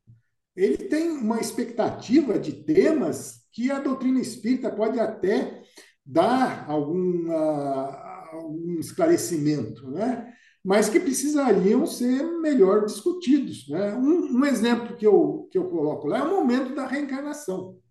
ele 0.56 0.78
tem 0.88 1.10
uma 1.10 1.38
expectativa 1.38 2.38
de 2.38 2.64
temas 2.64 3.46
que 3.52 3.70
a 3.70 3.78
doutrina 3.78 4.20
espírita 4.20 4.70
pode 4.70 4.98
até 4.98 5.62
dar 6.02 6.64
alguma 6.66 8.32
um 8.36 8.78
esclarecimento, 8.80 9.86
né? 9.90 10.32
mas 10.64 10.88
que 10.88 10.98
precisariam 10.98 11.84
ser 11.84 12.22
melhor 12.40 12.86
discutidos. 12.86 13.68
Né? 13.68 13.94
Um, 13.96 14.38
um, 14.38 14.46
exemplo 14.46 14.96
que 14.96 15.06
eu, 15.06 15.46
que 15.52 15.58
eu 15.58 15.68
coloco 15.68 16.08
lá 16.08 16.20
é 16.20 16.22
o 16.22 16.30
momento 16.30 16.74
da 16.74 16.86
reencarnação. 16.86 17.83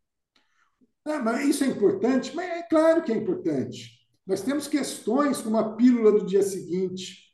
Ah, 1.06 1.20
mas 1.20 1.48
isso 1.48 1.64
é 1.64 1.68
importante? 1.68 2.36
Mas 2.36 2.50
é 2.50 2.64
claro 2.64 3.04
que 3.04 3.12
é 3.12 3.16
importante. 3.16 3.92
Nós 4.26 4.42
temos 4.42 4.68
questões 4.68 5.42
como 5.42 5.58
a 5.58 5.76
pílula 5.76 6.12
do 6.12 6.26
dia 6.26 6.42
seguinte, 6.42 7.30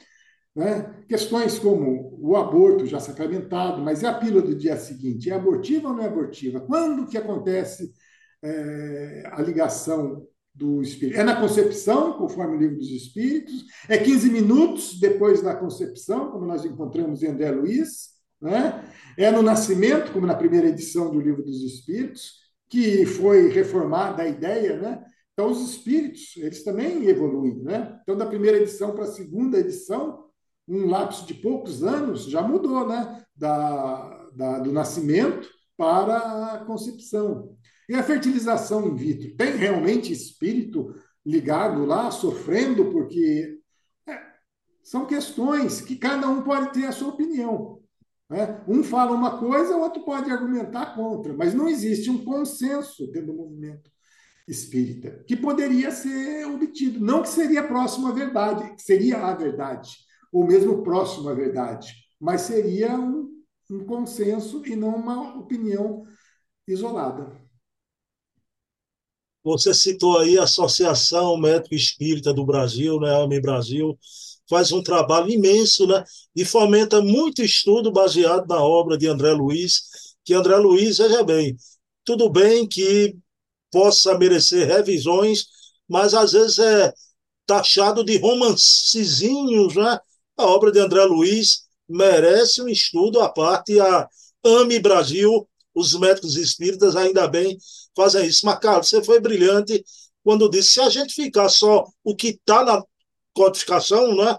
né? 0.56 1.04
questões 1.08 1.60
como 1.60 2.18
o 2.20 2.36
aborto 2.36 2.86
já 2.86 3.00
sacramentado, 3.00 3.82
mas 3.82 4.04
é 4.04 4.08
a 4.08 4.14
pílula 4.14 4.42
do 4.42 4.56
dia 4.56 4.76
seguinte? 4.76 5.30
É 5.30 5.34
abortiva 5.34 5.90
ou 5.90 5.96
não 5.96 6.04
é 6.04 6.08
abortiva? 6.08 6.60
Quando 6.60 7.08
que 7.08 7.18
acontece 7.18 7.94
é, 8.44 9.24
a 9.32 9.42
ligação 9.42 10.26
do 10.54 10.82
Espírito. 10.82 11.18
É 11.18 11.24
na 11.24 11.40
concepção, 11.40 12.14
conforme 12.14 12.58
o 12.58 12.60
livro 12.60 12.78
dos 12.78 12.92
Espíritos, 12.92 13.66
é 13.88 13.98
15 13.98 14.30
minutos 14.30 15.00
depois 15.00 15.42
da 15.42 15.56
concepção, 15.56 16.32
como 16.32 16.46
nós 16.46 16.66
encontramos 16.66 17.24
em 17.24 17.28
André 17.28 17.52
Luiz, 17.52 18.10
né? 18.42 18.84
é 19.18 19.32
no 19.32 19.42
nascimento, 19.42 20.12
como 20.12 20.28
na 20.28 20.36
primeira 20.36 20.68
edição 20.68 21.12
do 21.12 21.22
livro 21.22 21.44
dos 21.44 21.64
Espíritos, 21.64 22.40
que 22.70 23.06
foi 23.06 23.50
reformada 23.50 24.24
a 24.24 24.28
ideia, 24.30 24.78
né? 24.78 25.04
Então, 25.34 25.50
os 25.50 25.70
espíritos, 25.70 26.36
eles 26.38 26.64
também 26.64 27.08
evoluem, 27.08 27.56
né? 27.64 28.00
Então, 28.04 28.16
da 28.16 28.26
primeira 28.26 28.58
edição 28.58 28.94
para 28.94 29.06
a 29.06 29.12
segunda 29.12 29.58
edição, 29.58 30.26
um 30.68 30.88
lapso 30.88 31.26
de 31.26 31.34
poucos 31.34 31.84
anos 31.84 32.26
já 32.26 32.42
mudou, 32.42 32.88
né? 32.88 33.24
Da, 33.36 34.30
da, 34.36 34.60
do 34.60 34.72
nascimento 34.72 35.50
para 35.76 36.54
a 36.54 36.66
concepção. 36.66 37.58
E 37.88 37.96
a 37.96 38.04
fertilização 38.04 38.88
in 38.88 38.96
vitro? 38.96 39.36
Tem 39.36 39.56
realmente 39.56 40.12
espírito 40.12 40.94
ligado 41.26 41.86
lá, 41.86 42.12
sofrendo, 42.12 42.92
porque 42.92 43.60
é, 44.08 44.22
são 44.84 45.06
questões 45.06 45.82
que 45.82 45.96
cada 45.96 46.28
um 46.28 46.44
pode 46.44 46.74
ter 46.74 46.86
a 46.86 46.92
sua 46.92 47.10
opinião. 47.10 47.82
Né? 48.30 48.64
Um 48.68 48.84
fala 48.84 49.12
uma 49.12 49.40
coisa, 49.40 49.76
o 49.76 49.82
outro 49.82 50.04
pode 50.04 50.30
argumentar 50.30 50.94
contra, 50.94 51.34
mas 51.34 51.54
não 51.54 51.68
existe 51.68 52.10
um 52.10 52.24
consenso 52.24 53.08
dentro 53.08 53.28
do 53.28 53.38
movimento 53.38 53.90
espírita 54.48 55.24
que 55.28 55.36
poderia 55.36 55.92
ser 55.92 56.46
obtido. 56.46 57.00
Não 57.00 57.22
que 57.22 57.30
seria 57.30 57.64
próximo 57.64 58.08
à 58.08 58.12
verdade, 58.12 58.76
que 58.76 58.82
seria 58.82 59.18
a 59.18 59.34
verdade, 59.34 59.98
ou 60.32 60.46
mesmo 60.46 60.84
próximo 60.84 61.30
à 61.30 61.34
verdade, 61.34 61.94
mas 62.20 62.42
seria 62.42 62.94
um, 62.96 63.30
um 63.70 63.86
consenso 63.86 64.66
e 64.66 64.76
não 64.76 64.96
uma 64.96 65.38
opinião 65.38 66.04
isolada. 66.68 67.32
Você 69.44 69.74
citou 69.74 70.20
aí 70.20 70.38
a 70.38 70.44
Associação 70.44 71.38
Médico 71.38 71.74
Espírita 71.74 72.34
do 72.34 72.46
Brasil, 72.46 73.00
né, 73.00 73.10
AME 73.24 73.42
Brasil, 73.42 73.98
faz 74.50 74.72
um 74.72 74.82
trabalho 74.82 75.30
imenso, 75.30 75.86
né, 75.88 76.04
e 76.36 76.44
fomenta 76.44 77.02
muito 77.02 77.44
estudo 77.44 77.92
baseado 77.92 78.48
na 78.48 78.62
obra 78.62 78.98
de 78.98 79.08
André 79.08 79.32
Luiz, 79.32 79.84
que 80.26 80.34
André 80.34 80.58
Luiz, 80.58 80.98
veja 80.98 81.24
bem, 81.24 81.56
tudo 82.04 82.30
bem 82.30 82.68
que 82.68 83.16
possa 83.72 84.18
merecer 84.18 84.68
revisões, 84.68 85.46
mas 85.88 86.14
às 86.14 86.32
vezes 86.32 86.60
é 86.60 86.94
taxado 87.46 88.04
de 88.04 88.18
romancezinhos, 88.18 89.76
né? 89.76 90.00
A 90.38 90.46
obra 90.46 90.72
de 90.72 90.80
André 90.80 91.04
Luiz 91.04 91.64
merece 91.88 92.62
um 92.62 92.70
estudo 92.70 93.20
à 93.20 93.30
parte, 93.30 93.80
a 93.80 94.08
AME 94.44 94.80
Brasil, 94.80 95.48
os 95.74 95.94
médicos 95.94 96.36
espíritas, 96.36 96.96
ainda 96.96 97.28
bem, 97.28 97.58
fazem 97.96 98.26
isso. 98.28 98.46
Mas, 98.46 98.60
Carlos, 98.60 98.90
você 98.90 99.04
foi 99.04 99.20
brilhante 99.20 99.84
quando 100.24 100.50
disse: 100.50 100.74
se 100.74 100.82
a 100.82 100.90
gente 100.90 101.14
ficar 101.14 101.50
só 101.50 101.86
o 102.04 102.16
que 102.16 102.30
está 102.30 102.64
na 102.64 102.84
codificação, 103.34 104.16
né? 104.16 104.38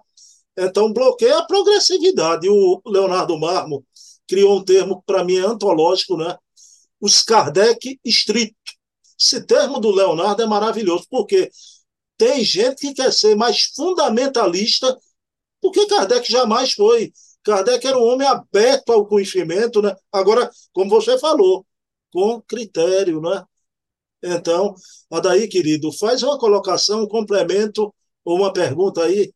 Então 0.56 0.92
bloqueia 0.92 1.38
a 1.38 1.46
progressividade. 1.46 2.48
O 2.48 2.80
Leonardo 2.86 3.38
Marmo 3.38 3.84
criou 4.28 4.58
um 4.58 4.64
termo 4.64 5.02
para 5.06 5.24
mim 5.24 5.36
é 5.36 5.40
antológico, 5.40 6.16
né? 6.16 6.36
Os 7.00 7.22
Kardec 7.22 7.98
estrito. 8.04 8.54
Esse 9.18 9.44
termo 9.44 9.80
do 9.80 9.90
Leonardo 9.90 10.42
é 10.42 10.46
maravilhoso, 10.46 11.06
porque 11.10 11.50
tem 12.16 12.44
gente 12.44 12.88
que 12.88 12.94
quer 12.94 13.12
ser 13.12 13.34
mais 13.34 13.64
fundamentalista, 13.74 14.96
porque 15.60 15.86
Kardec 15.86 16.30
jamais 16.30 16.72
foi. 16.72 17.12
Kardec 17.42 17.86
era 17.86 17.98
um 17.98 18.04
homem 18.04 18.26
aberto 18.26 18.92
ao 18.92 19.06
conhecimento, 19.06 19.82
né? 19.82 19.94
Agora, 20.12 20.50
como 20.72 20.90
você 20.90 21.18
falou, 21.18 21.66
com 22.12 22.40
critério, 22.42 23.20
né? 23.20 23.44
Então, 24.22 24.74
Adaí, 25.10 25.48
querido, 25.48 25.90
faz 25.92 26.22
uma 26.22 26.38
colocação, 26.38 27.02
um 27.02 27.08
complemento 27.08 27.92
uma 28.24 28.52
pergunta 28.52 29.02
aí. 29.05 29.32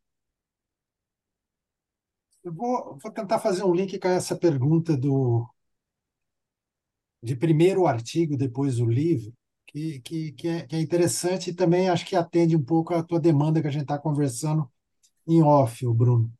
Eu 2.45 2.53
vou, 2.55 2.97
vou 2.99 3.13
tentar 3.13 3.39
fazer 3.41 3.65
um 3.65 3.75
link 3.75 3.99
com 3.99 4.09
essa 4.09 4.37
pergunta 4.37 4.97
do 4.97 5.47
de 7.23 7.35
primeiro 7.35 7.87
artigo, 7.87 8.37
depois 8.37 8.79
o 8.81 8.87
livro, 8.87 9.33
que, 9.67 10.01
que, 10.01 10.33
que, 10.33 10.49
é, 10.49 10.67
que 10.67 10.77
é 10.77 10.81
interessante 10.81 11.51
e 11.51 11.55
também 11.55 11.89
acho 11.89 12.05
que 12.07 12.15
atende 12.17 12.55
um 12.57 12.63
pouco 12.63 12.95
a 12.95 13.03
tua 13.03 13.19
demanda 13.19 13.61
que 13.63 13.67
a 13.69 13.71
gente 13.71 13.83
está 13.83 13.99
conversando 13.99 14.71
em 15.27 15.43
off, 15.43 15.87
o 15.87 15.95
Bruno. 15.95 16.33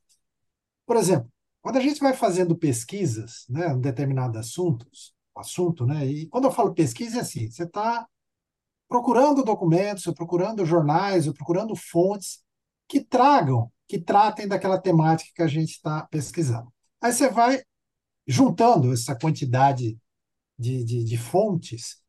Por 0.87 0.97
exemplo, 0.97 1.31
quando 1.63 1.77
a 1.79 1.81
gente 1.81 2.01
vai 2.01 2.15
fazendo 2.15 2.57
pesquisas, 2.57 3.47
né, 3.49 3.69
em 3.73 3.81
determinados 3.81 4.39
assuntos, 4.39 5.15
assunto, 5.37 5.87
né, 5.87 6.07
e 6.07 6.27
quando 6.29 6.45
eu 6.45 6.53
falo 6.53 6.75
pesquisa 6.75 7.19
é 7.19 7.21
assim, 7.23 7.51
você 7.51 7.65
está 7.65 8.07
procurando 8.95 9.43
documentos, 9.43 10.07
ou 10.07 10.15
procurando 10.15 10.65
jornais, 10.65 11.27
ou 11.27 11.35
procurando 11.35 11.75
fontes 11.75 12.41
que 12.87 13.01
tragam, 13.01 13.69
que 13.89 13.99
tratem 13.99 14.47
daquela 14.47 14.81
temática 14.81 15.33
que 15.35 15.43
a 15.43 15.49
gente 15.49 15.71
está 15.71 16.07
pesquisando. 16.07 16.73
Aí 17.01 17.13
você 17.13 17.29
vai 17.29 17.61
juntando 18.25 18.93
essa 18.93 19.19
quantidade 19.19 19.99
de, 20.57 20.85
de, 20.85 21.03
de 21.03 21.19
fontes, 21.19 22.01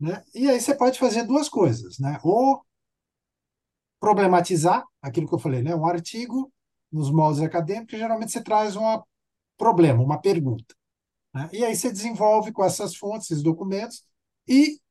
né? 0.00 0.20
e 0.34 0.50
aí 0.50 0.60
você 0.60 0.74
pode 0.74 0.98
fazer 0.98 1.22
duas 1.22 1.48
coisas, 1.48 2.00
né? 2.00 2.18
ou 2.24 2.66
problematizar 4.00 4.84
aquilo 5.00 5.28
que 5.28 5.34
eu 5.36 5.38
falei, 5.38 5.62
né? 5.62 5.76
um 5.76 5.86
artigo 5.86 6.52
nos 6.90 7.08
moldes 7.08 7.40
acadêmicos, 7.40 7.96
geralmente 7.96 8.32
você 8.32 8.42
traz 8.42 8.74
um 8.74 9.00
problema, 9.56 10.02
uma 10.02 10.20
pergunta. 10.20 10.74
Né? 11.32 11.48
E 11.52 11.64
aí 11.64 11.76
você 11.76 11.92
desenvolve 11.92 12.50
com 12.50 12.64
essas 12.64 12.96
fontes, 12.96 13.30
esses 13.30 13.44
documentos, 13.44 14.04
e 14.48 14.81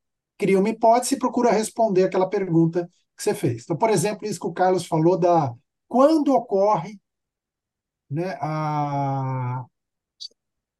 cria 0.42 0.58
uma 0.58 0.70
hipótese 0.70 1.14
e 1.14 1.20
procura 1.20 1.52
responder 1.52 2.06
aquela 2.06 2.28
pergunta 2.28 2.90
que 3.16 3.22
você 3.22 3.36
fez. 3.36 3.62
Então, 3.64 3.78
por 3.78 3.92
exemplo, 3.92 4.26
isso 4.26 4.40
que 4.40 4.48
o 4.48 4.54
Carlos 4.54 4.88
falou 4.88 5.16
da 5.16 5.54
quando 5.88 6.34
ocorre 6.34 7.00
né, 8.10 8.36
a, 8.42 9.64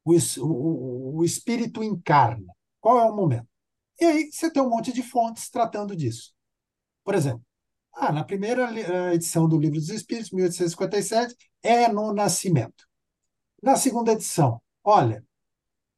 o, 0.04 0.12
o, 0.40 1.18
o 1.18 1.24
espírito 1.24 1.80
encarna. 1.80 2.52
Qual 2.80 2.98
é 2.98 3.04
o 3.04 3.14
momento? 3.14 3.46
E 4.00 4.04
aí 4.04 4.32
você 4.32 4.50
tem 4.50 4.60
um 4.60 4.68
monte 4.68 4.92
de 4.92 5.00
fontes 5.00 5.48
tratando 5.48 5.94
disso. 5.94 6.34
Por 7.04 7.14
exemplo, 7.14 7.44
ah, 7.92 8.10
na 8.10 8.24
primeira 8.24 8.68
eh, 8.76 9.14
edição 9.14 9.48
do 9.48 9.58
Livro 9.58 9.78
dos 9.78 9.90
Espíritos, 9.90 10.32
1857, 10.32 11.36
é 11.62 11.86
no 11.86 12.12
nascimento. 12.12 12.84
Na 13.62 13.76
segunda 13.76 14.12
edição, 14.12 14.60
olha, 14.82 15.24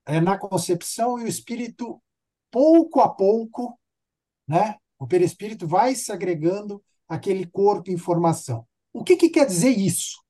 é 0.05 0.21
na 0.21 0.37
concepção 0.37 1.19
e 1.19 1.25
o 1.25 1.29
espírito, 1.29 2.03
pouco 2.55 3.01
a 3.01 3.09
pouco, 3.09 3.77
né, 4.47 4.77
o 4.97 5.09
perispírito 5.09 5.67
vai 5.67 5.97
se 5.97 6.13
agregando 6.13 6.81
àquele 7.09 7.45
corpo 7.45 7.91
em 7.91 7.97
formação. 7.97 8.65
O 8.93 9.03
que, 9.03 9.17
que 9.17 9.29
quer 9.29 9.45
dizer 9.45 9.71
isso? 9.71 10.23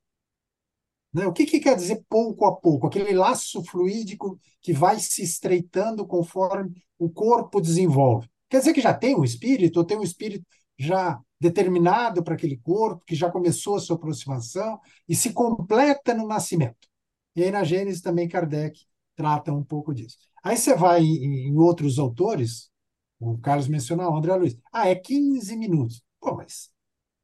Né? 1.13 1.27
O 1.27 1.35
que, 1.35 1.45
que 1.45 1.61
quer 1.61 1.77
dizer 1.77 2.03
pouco 2.09 2.47
a 2.47 2.57
pouco? 2.57 2.87
Aquele 2.87 3.13
laço 3.13 3.63
fluídico 3.63 4.41
que 4.63 4.73
vai 4.73 4.99
se 4.99 5.23
estreitando 5.23 6.07
conforme 6.07 6.83
o 6.99 7.11
corpo 7.11 7.61
desenvolve. 7.61 8.27
Quer 8.49 8.61
dizer 8.61 8.73
que 8.73 8.81
já 8.81 8.95
tem 8.95 9.15
um 9.15 9.23
espírito, 9.23 9.77
ou 9.77 9.85
tem 9.85 9.99
um 9.99 10.03
espírito 10.03 10.47
já 10.79 11.21
determinado 11.39 12.25
para 12.25 12.35
aquele 12.35 12.57
corpo, 12.57 13.05
que 13.05 13.15
já 13.15 13.31
começou 13.31 13.77
a 13.77 13.81
sua 13.81 13.97
aproximação 13.97 14.81
e 15.07 15.15
se 15.15 15.31
completa 15.35 16.15
no 16.15 16.27
nascimento. 16.27 16.89
E 17.37 17.45
aí 17.45 17.51
na 17.51 17.65
Gênesis 17.65 18.01
também 18.01 18.27
Kardec 18.27 18.81
trata 19.15 19.53
um 19.53 19.63
pouco 19.63 19.93
disso. 19.93 20.17
Aí 20.45 20.59
você 20.59 20.75
vai 20.75 21.01
em, 21.03 21.57
outros 21.57 21.99
autores, 21.99 22.71
o 23.19 23.39
Carlos 23.39 23.67
mencionou, 23.67 24.13
o 24.13 24.17
André 24.17 24.37
Luiz, 24.37 24.59
ah, 24.71 24.87
é 24.87 24.95
15 24.95 25.57
minutos. 25.57 26.05
Pô, 26.21 26.37
mas 26.37 26.71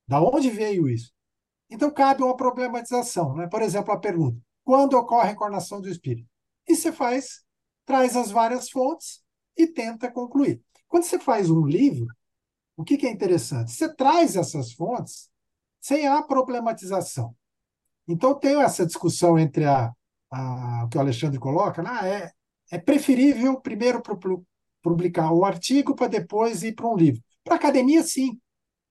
da 0.09 0.23
onde 0.23 0.49
veio 0.51 0.89
isso? 0.89 1.13
Então, 1.69 1.91
cabe 1.91 2.23
uma 2.23 2.37
problematização. 2.37 3.35
Né? 3.37 3.47
Por 3.47 3.61
exemplo, 3.61 3.93
a 3.93 4.01
pergunta: 4.01 4.41
quando 4.65 4.95
ocorre 4.95 5.29
a 5.29 5.33
encarnação 5.33 5.83
do 5.83 5.89
espírito? 5.89 6.29
E 6.67 6.75
você 6.75 6.91
faz, 6.91 7.45
traz 7.85 8.17
as 8.17 8.31
várias 8.31 8.71
fontes 8.71 9.23
e 9.57 9.67
tenta 9.67 10.11
concluir. 10.11 10.63
Quando 10.89 11.05
você 11.05 11.19
faz 11.19 11.51
um 11.51 11.67
livro, 11.67 12.07
o 12.77 12.83
que, 12.83 12.97
que 12.97 13.07
é 13.07 13.11
interessante? 13.11 13.71
Você 13.71 13.95
traz 13.95 14.35
essas 14.35 14.73
fontes 14.73 15.29
sem 15.79 16.09
a 16.09 16.23
problematização. 16.23 17.37
Então, 18.09 18.35
tem 18.35 18.61
essa 18.63 18.87
discussão 18.87 19.39
entre 19.39 19.67
a, 19.67 19.93
a, 20.31 20.85
o 20.85 20.89
que 20.89 20.97
o 20.97 21.01
Alexandre 21.01 21.39
coloca, 21.39 21.83
né? 21.83 21.91
é, 22.09 22.33
é 22.71 22.79
preferível 22.79 23.61
primeiro 23.61 24.03
publicar 24.83 25.33
um 25.33 25.45
artigo 25.45 25.95
para 25.95 26.09
depois 26.09 26.63
ir 26.63 26.75
para 26.75 26.89
um 26.89 26.97
livro. 26.97 27.23
Para 27.45 27.57
academia, 27.57 28.03
sim. 28.03 28.41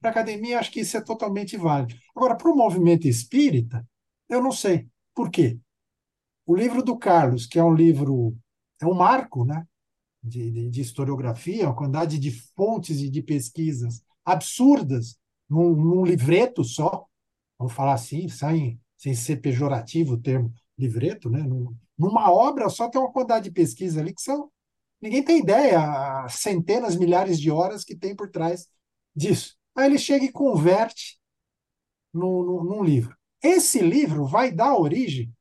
Para 0.01 0.11
academia, 0.11 0.59
acho 0.59 0.71
que 0.71 0.81
isso 0.81 0.97
é 0.97 1.01
totalmente 1.01 1.57
válido. 1.57 1.95
Agora, 2.15 2.35
para 2.35 2.51
o 2.51 2.55
movimento 2.55 3.07
espírita, 3.07 3.87
eu 4.27 4.41
não 4.41 4.51
sei. 4.51 4.87
Por 5.13 5.29
quê? 5.29 5.59
O 6.45 6.55
livro 6.55 6.81
do 6.81 6.97
Carlos, 6.97 7.45
que 7.45 7.59
é 7.59 7.63
um 7.63 7.73
livro, 7.73 8.35
é 8.81 8.85
um 8.85 8.93
marco 8.93 9.45
né, 9.45 9.65
de, 10.23 10.49
de, 10.51 10.69
de 10.69 10.81
historiografia, 10.81 11.65
uma 11.65 11.75
quantidade 11.75 12.17
de 12.17 12.31
fontes 12.55 12.99
e 13.01 13.09
de 13.09 13.21
pesquisas 13.21 14.01
absurdas 14.25 15.17
num, 15.49 15.75
num 15.75 16.05
livreto 16.05 16.63
só, 16.63 17.05
vamos 17.57 17.73
falar 17.73 17.93
assim, 17.93 18.27
sem, 18.29 18.79
sem 18.97 19.13
ser 19.13 19.37
pejorativo 19.37 20.13
o 20.13 20.21
termo 20.21 20.53
livreto, 20.77 21.29
né? 21.29 21.41
Numa 21.99 22.31
obra 22.31 22.69
só 22.69 22.89
tem 22.89 22.99
uma 23.01 23.11
quantidade 23.11 23.45
de 23.45 23.51
pesquisa 23.51 23.99
ali 23.99 24.13
que 24.13 24.21
são. 24.21 24.49
Ninguém 25.01 25.23
tem 25.23 25.39
ideia, 25.39 26.27
centenas, 26.29 26.95
milhares 26.95 27.39
de 27.39 27.51
horas 27.51 27.83
que 27.83 27.95
tem 27.95 28.15
por 28.15 28.29
trás 28.31 28.67
disso. 29.15 29.57
Aí 29.75 29.85
ele 29.85 29.97
chega 29.97 30.25
e 30.25 30.31
converte 30.31 31.19
no, 32.13 32.43
no, 32.43 32.63
num 32.63 32.83
livro. 32.83 33.17
Esse 33.43 33.79
livro 33.79 34.25
vai 34.25 34.51
dar 34.51 34.77
origem 34.77 35.33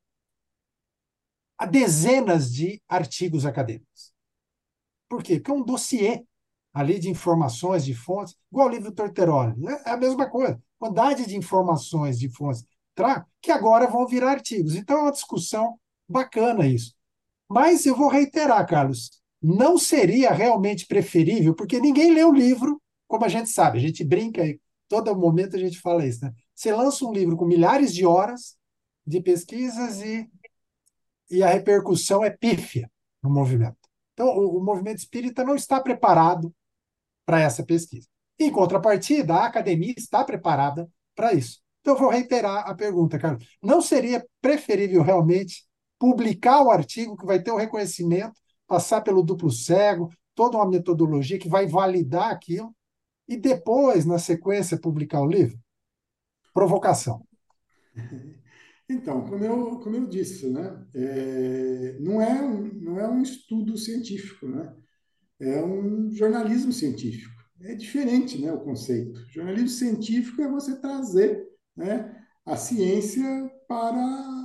a 1.56 1.66
dezenas 1.66 2.52
de 2.52 2.80
artigos 2.88 3.46
acadêmicos. 3.46 4.12
Por 5.08 5.22
quê? 5.22 5.36
Porque 5.36 5.50
é 5.50 5.54
um 5.54 5.64
dossiê 5.64 6.24
ali 6.72 6.98
de 6.98 7.08
informações, 7.08 7.84
de 7.84 7.94
fontes, 7.94 8.36
igual 8.50 8.68
o 8.68 8.70
livro 8.70 8.92
Torteroli. 8.92 9.54
É, 9.66 9.90
é 9.90 9.92
a 9.92 9.96
mesma 9.96 10.28
coisa. 10.28 10.60
Quantidade 10.78 11.26
de 11.26 11.36
informações, 11.36 12.18
de 12.18 12.28
fontes, 12.28 12.64
que 13.40 13.50
agora 13.50 13.86
vão 13.88 14.06
virar 14.06 14.32
artigos. 14.32 14.74
Então 14.74 14.98
é 14.98 15.02
uma 15.02 15.12
discussão 15.12 15.78
bacana 16.08 16.66
isso. 16.66 16.94
Mas 17.48 17.86
eu 17.86 17.96
vou 17.96 18.08
reiterar, 18.08 18.66
Carlos, 18.66 19.10
não 19.42 19.78
seria 19.78 20.30
realmente 20.32 20.86
preferível, 20.86 21.54
porque 21.54 21.80
ninguém 21.80 22.12
lê 22.12 22.24
o 22.24 22.32
livro 22.32 22.80
como 23.08 23.24
a 23.24 23.28
gente 23.28 23.48
sabe, 23.48 23.78
a 23.78 23.80
gente 23.80 24.04
brinca 24.04 24.42
todo 24.86 25.16
momento 25.16 25.56
a 25.56 25.58
gente 25.58 25.80
fala 25.80 26.06
isso, 26.06 26.24
né? 26.24 26.32
Você 26.54 26.72
lança 26.72 27.04
um 27.04 27.12
livro 27.12 27.36
com 27.36 27.44
milhares 27.44 27.92
de 27.92 28.04
horas 28.06 28.56
de 29.06 29.20
pesquisas 29.20 30.00
e, 30.00 30.28
e 31.30 31.42
a 31.42 31.48
repercussão 31.48 32.24
é 32.24 32.30
pífia 32.30 32.90
no 33.22 33.30
movimento. 33.30 33.76
Então, 34.12 34.28
o, 34.28 34.58
o 34.58 34.64
movimento 34.64 34.98
espírita 34.98 35.44
não 35.44 35.54
está 35.54 35.80
preparado 35.80 36.54
para 37.24 37.40
essa 37.40 37.64
pesquisa. 37.64 38.08
Em 38.38 38.50
contrapartida, 38.50 39.34
a 39.34 39.46
academia 39.46 39.94
está 39.96 40.24
preparada 40.24 40.88
para 41.14 41.32
isso. 41.32 41.60
Então, 41.80 41.94
eu 41.94 42.00
vou 42.00 42.10
reiterar 42.10 42.68
a 42.68 42.74
pergunta, 42.74 43.18
Carlos. 43.18 43.46
Não 43.62 43.80
seria 43.80 44.26
preferível 44.40 45.02
realmente 45.02 45.66
publicar 45.98 46.62
o 46.62 46.70
artigo 46.70 47.16
que 47.16 47.26
vai 47.26 47.42
ter 47.42 47.50
o 47.50 47.56
reconhecimento, 47.56 48.40
passar 48.66 49.00
pelo 49.00 49.22
duplo 49.22 49.50
cego, 49.50 50.10
toda 50.34 50.56
uma 50.56 50.68
metodologia 50.68 51.38
que 51.38 51.48
vai 51.48 51.66
validar 51.66 52.30
aquilo, 52.30 52.74
e 53.26 53.36
depois, 53.36 54.06
na 54.06 54.18
sequência, 54.18 54.80
publicar 54.80 55.20
o 55.20 55.28
livro? 55.28 55.58
Provocação. 56.52 57.22
Então, 58.90 59.22
como 59.26 59.44
eu, 59.44 59.78
como 59.80 59.96
eu 59.96 60.06
disse, 60.06 60.48
né, 60.48 60.82
é, 60.94 61.98
não, 62.00 62.22
é 62.22 62.42
um, 62.42 62.72
não 62.80 62.98
é 62.98 63.06
um 63.06 63.20
estudo 63.20 63.76
científico, 63.76 64.48
né? 64.48 64.74
é 65.40 65.62
um 65.62 66.10
jornalismo 66.10 66.72
científico. 66.72 67.34
É 67.60 67.74
diferente 67.74 68.40
né, 68.40 68.52
o 68.52 68.60
conceito. 68.60 69.20
Jornalismo 69.30 69.68
científico 69.68 70.40
é 70.42 70.48
você 70.48 70.80
trazer 70.80 71.46
né, 71.76 72.16
a 72.46 72.56
ciência 72.56 73.50
para 73.68 74.37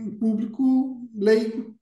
um 0.00 0.18
público 0.18 1.08
leigo. 1.14 1.74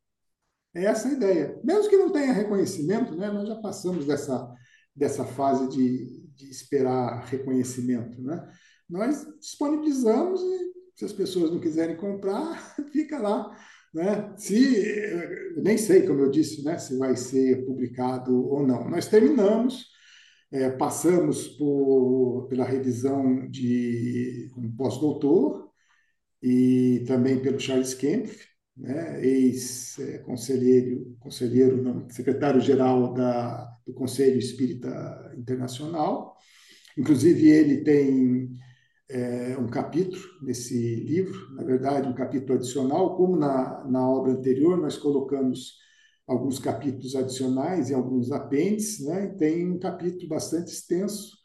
É 0.74 0.84
essa 0.84 1.08
a 1.08 1.12
ideia. 1.12 1.60
Mesmo 1.64 1.88
que 1.88 1.96
não 1.96 2.10
tenha 2.10 2.32
reconhecimento, 2.32 3.14
né, 3.16 3.30
nós 3.30 3.48
já 3.48 3.56
passamos 3.56 4.06
dessa, 4.06 4.52
dessa 4.94 5.24
fase 5.24 5.68
de, 5.68 6.22
de 6.34 6.50
esperar 6.50 7.24
reconhecimento. 7.24 8.20
Né? 8.22 8.48
Nós 8.88 9.26
disponibilizamos 9.40 10.40
e 10.40 10.72
se 10.96 11.04
as 11.04 11.12
pessoas 11.12 11.50
não 11.50 11.60
quiserem 11.60 11.96
comprar, 11.96 12.76
fica 12.92 13.18
lá. 13.18 13.56
Né? 13.94 14.34
Se, 14.36 15.54
nem 15.56 15.78
sei, 15.78 16.06
como 16.06 16.20
eu 16.20 16.30
disse, 16.30 16.62
né, 16.62 16.78
se 16.78 16.96
vai 16.98 17.16
ser 17.16 17.64
publicado 17.64 18.36
ou 18.48 18.66
não. 18.66 18.88
Nós 18.88 19.08
terminamos, 19.08 19.86
é, 20.52 20.70
passamos 20.70 21.48
por, 21.48 22.46
pela 22.48 22.64
revisão 22.64 23.48
de 23.48 24.50
um 24.56 24.70
pós-doutor 24.76 25.67
e 26.42 27.04
também 27.06 27.40
pelo 27.40 27.58
Charles 27.58 27.94
Kempf, 27.94 28.46
né, 28.76 29.24
ex-conselheiro, 29.24 31.16
conselheiro, 31.18 32.06
secretário-geral 32.10 33.14
do 33.84 33.92
Conselho 33.92 34.38
Espírita 34.38 35.32
Internacional. 35.36 36.36
Inclusive, 36.96 37.48
ele 37.48 37.82
tem 37.82 38.50
é, 39.10 39.56
um 39.58 39.68
capítulo 39.68 40.22
nesse 40.42 40.96
livro, 40.96 41.54
na 41.54 41.64
verdade, 41.64 42.08
um 42.08 42.14
capítulo 42.14 42.54
adicional, 42.54 43.16
como 43.16 43.36
na, 43.36 43.84
na 43.84 44.08
obra 44.08 44.32
anterior, 44.32 44.76
nós 44.76 44.96
colocamos 44.96 45.76
alguns 46.26 46.58
capítulos 46.58 47.16
adicionais 47.16 47.88
e 47.88 47.94
alguns 47.94 48.30
apêndices, 48.30 49.06
né? 49.06 49.28
tem 49.38 49.68
um 49.68 49.78
capítulo 49.78 50.28
bastante 50.28 50.70
extenso, 50.70 51.36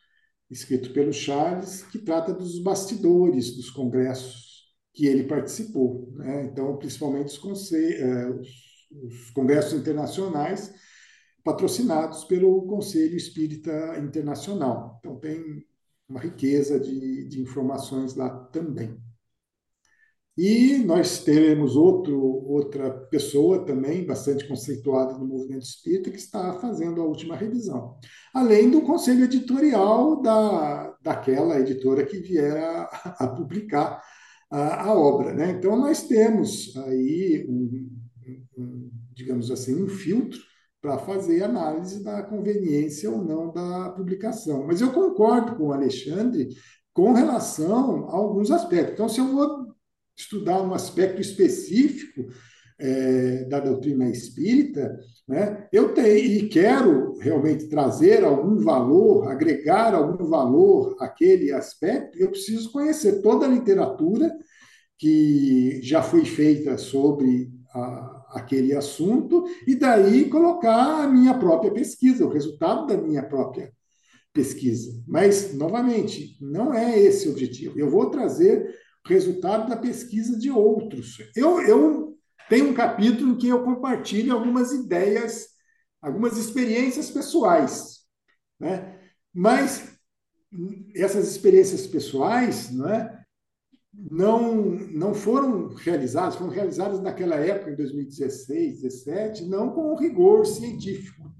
escrito 0.52 0.92
pelo 0.92 1.14
Charles, 1.14 1.84
que 1.84 2.00
trata 2.00 2.34
dos 2.34 2.62
bastidores 2.62 3.56
dos 3.56 3.72
congressos 3.72 4.53
que 4.94 5.08
ele 5.08 5.24
participou. 5.24 6.12
Né? 6.16 6.46
Então, 6.46 6.78
principalmente 6.78 7.40
os, 7.46 7.72
é, 7.74 8.30
os, 8.30 8.50
os 8.92 9.30
congressos 9.32 9.74
internacionais 9.74 10.74
patrocinados 11.44 12.24
pelo 12.24 12.66
Conselho 12.68 13.18
Espírita 13.18 13.98
Internacional. 13.98 14.98
Então, 15.00 15.20
tem 15.20 15.66
uma 16.08 16.20
riqueza 16.20 16.80
de, 16.80 17.28
de 17.28 17.42
informações 17.42 18.16
lá 18.16 18.30
também. 18.30 18.98
E 20.36 20.80
nós 20.80 21.24
teremos 21.24 21.76
outro, 21.76 22.20
outra 22.20 22.90
pessoa 22.90 23.64
também, 23.66 24.04
bastante 24.04 24.48
conceituada 24.48 25.16
no 25.16 25.28
movimento 25.28 25.62
espírita, 25.62 26.10
que 26.10 26.18
está 26.18 26.54
fazendo 26.60 27.02
a 27.02 27.06
última 27.06 27.36
revisão. 27.36 27.98
Além 28.34 28.72
do 28.72 28.82
conselho 28.82 29.26
editorial 29.26 30.22
da, 30.24 30.98
daquela 31.04 31.60
editora 31.60 32.04
que 32.04 32.18
vier 32.18 32.58
a, 32.58 32.84
a 33.20 33.28
publicar 33.28 34.02
a, 34.54 34.84
a 34.84 34.94
obra. 34.94 35.34
Né? 35.34 35.52
Então, 35.52 35.76
nós 35.76 36.08
temos 36.08 36.78
aí, 36.78 37.46
um, 37.50 37.90
um, 38.56 38.92
digamos 39.12 39.50
assim, 39.50 39.84
um 39.84 39.88
filtro 39.88 40.40
para 40.80 41.00
fazer 41.00 41.44
análise 41.44 42.04
da 42.04 42.22
conveniência 42.22 43.10
ou 43.10 43.24
não 43.24 43.52
da 43.52 43.90
publicação. 43.90 44.68
Mas 44.68 44.80
eu 44.80 44.92
concordo 44.92 45.56
com 45.56 45.68
o 45.68 45.74
Alexandre 45.74 46.50
com 46.94 47.14
relação 47.14 48.08
a 48.10 48.16
alguns 48.16 48.52
aspectos. 48.52 48.94
Então, 48.94 49.10
se 49.10 49.20
eu 49.20 49.28
vou 49.28 49.74
estudar 50.16 50.62
um 50.62 50.74
aspecto 50.74 51.20
específico 51.20 52.28
é, 52.84 53.46
da 53.46 53.62
doutrina 53.62 54.10
espírita, 54.10 55.00
né, 55.26 55.70
eu 55.72 55.94
tenho 55.94 56.18
e 56.18 56.50
quero 56.50 57.18
realmente 57.18 57.70
trazer 57.70 58.26
algum 58.26 58.58
valor, 58.58 59.30
agregar 59.30 59.96
algum 59.96 60.26
valor 60.26 60.98
àquele 61.00 61.54
aspecto, 61.54 62.20
eu 62.20 62.30
preciso 62.30 62.74
conhecer 62.74 63.22
toda 63.22 63.46
a 63.46 63.50
literatura 63.50 64.36
que 64.98 65.80
já 65.82 66.04
foi 66.04 66.26
feita 66.26 66.78
sobre 66.78 67.50
a, 67.74 68.26
aquele 68.34 68.76
assunto 68.76 69.46
e 69.66 69.76
daí 69.76 70.30
colocar 70.30 71.06
a 71.06 71.08
minha 71.08 71.34
própria 71.40 71.72
pesquisa, 71.72 72.26
o 72.26 72.30
resultado 72.30 72.88
da 72.88 72.98
minha 72.98 73.24
própria 73.24 73.72
pesquisa. 74.34 74.92
Mas, 75.08 75.54
novamente, 75.54 76.36
não 76.42 76.74
é 76.74 77.00
esse 77.00 77.30
o 77.30 77.32
objetivo. 77.32 77.80
Eu 77.80 77.90
vou 77.90 78.10
trazer 78.10 78.76
o 79.06 79.10
resultado 79.10 79.70
da 79.70 79.78
pesquisa 79.78 80.38
de 80.38 80.50
outros. 80.50 81.18
Eu, 81.36 81.62
eu 81.62 82.13
tenho 82.54 82.70
um 82.70 82.74
capítulo 82.76 83.32
em 83.32 83.38
que 83.38 83.48
eu 83.48 83.64
compartilho 83.64 84.32
algumas 84.32 84.72
ideias, 84.72 85.48
algumas 86.00 86.38
experiências 86.38 87.10
pessoais. 87.10 88.02
Né? 88.60 89.00
Mas 89.34 89.98
essas 90.96 91.28
experiências 91.28 91.88
pessoais, 91.88 92.70
não 92.70 92.88
é? 92.88 93.26
não, 93.92 94.66
não 94.66 95.16
foram 95.16 95.74
realizadas, 95.74 96.36
foram 96.36 96.52
realizadas 96.52 97.02
naquela 97.02 97.38
época, 97.38 97.72
em 97.72 97.76
2016, 97.76 98.82
2017, 98.82 99.46
não 99.46 99.72
com 99.72 99.96
rigor 99.96 100.46
científico. 100.46 101.34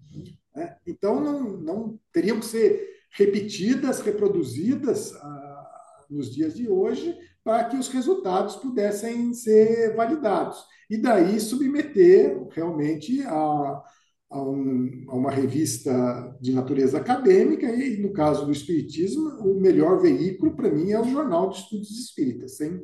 Né? 0.56 0.76
Então, 0.88 1.22
não, 1.22 1.44
não 1.58 2.00
teriam 2.12 2.40
que 2.40 2.48
ser 2.48 2.90
repetidas, 3.12 4.00
reproduzidas 4.00 5.14
ah, 5.14 6.06
nos 6.10 6.34
dias 6.34 6.56
de 6.56 6.68
hoje, 6.68 7.16
para 7.44 7.66
que 7.66 7.78
os 7.78 7.90
resultados 7.90 8.56
pudessem 8.56 9.34
ser 9.34 9.96
validados. 9.96 10.64
E 10.90 10.98
daí 10.98 11.40
submeter 11.40 12.48
realmente 12.52 13.22
a, 13.24 13.84
a, 14.32 14.42
um, 14.42 15.06
a, 15.10 15.16
uma 15.16 15.32
revista 15.32 16.38
de 16.40 16.54
natureza 16.54 16.98
acadêmica, 16.98 17.68
e 17.68 18.02
no 18.02 18.14
caso 18.14 18.46
do 18.46 18.52
Espiritismo, 18.52 19.30
o 19.40 19.60
melhor 19.60 20.02
veículo 20.02 20.56
para 20.56 20.72
mim 20.72 20.92
é 20.92 21.00
o 21.00 21.10
Jornal 21.10 21.50
de 21.50 21.58
Estudos 21.58 21.92
Espíritas, 21.92 22.58
sem, 22.58 22.82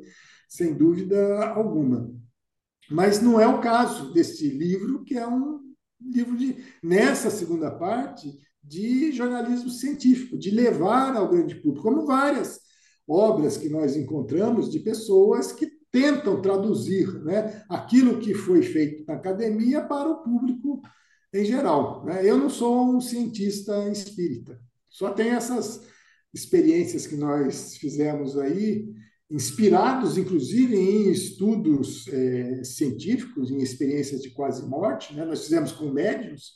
sem 0.48 0.74
dúvida 0.74 1.46
alguma. 1.48 2.12
Mas 2.90 3.22
não 3.22 3.40
é 3.40 3.46
o 3.46 3.60
caso 3.60 4.12
deste 4.12 4.48
livro, 4.48 5.04
que 5.04 5.16
é 5.16 5.26
um 5.26 5.60
livro 6.00 6.36
de, 6.36 6.56
nessa 6.82 7.30
segunda 7.30 7.70
parte, 7.70 8.28
de 8.62 9.12
jornalismo 9.12 9.70
científico, 9.70 10.36
de 10.36 10.50
levar 10.50 11.16
ao 11.16 11.30
grande 11.30 11.54
público, 11.54 11.82
como 11.82 12.04
várias 12.04 12.60
obras 13.10 13.56
que 13.56 13.68
nós 13.68 13.96
encontramos 13.96 14.70
de 14.70 14.78
pessoas 14.78 15.50
que 15.50 15.66
tentam 15.90 16.40
traduzir 16.40 17.12
né, 17.24 17.64
aquilo 17.68 18.20
que 18.20 18.32
foi 18.32 18.62
feito 18.62 19.04
na 19.06 19.14
academia 19.14 19.80
para 19.82 20.08
o 20.08 20.22
público 20.22 20.80
em 21.34 21.44
geral. 21.44 22.04
Né? 22.04 22.24
Eu 22.24 22.38
não 22.38 22.48
sou 22.48 22.94
um 22.94 23.00
cientista 23.00 23.88
espírita, 23.88 24.60
só 24.88 25.10
tenho 25.10 25.34
essas 25.34 25.82
experiências 26.32 27.06
que 27.06 27.16
nós 27.16 27.76
fizemos 27.76 28.38
aí, 28.38 28.88
inspirados 29.28 30.16
inclusive 30.16 30.76
em 30.76 31.10
estudos 31.10 32.06
é, 32.08 32.62
científicos, 32.62 33.50
em 33.50 33.58
experiências 33.58 34.22
de 34.22 34.30
quase 34.30 34.64
morte. 34.68 35.14
Né? 35.14 35.24
Nós 35.24 35.44
fizemos 35.44 35.72
com 35.72 35.90
médiums, 35.90 36.52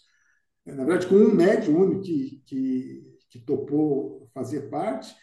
na 0.64 0.84
verdade, 0.84 1.08
com 1.08 1.16
um 1.16 1.34
médium 1.34 1.80
único 1.80 2.02
que, 2.02 2.42
que, 2.46 3.02
que 3.28 3.38
topou 3.40 4.28
fazer 4.32 4.70
parte, 4.70 5.14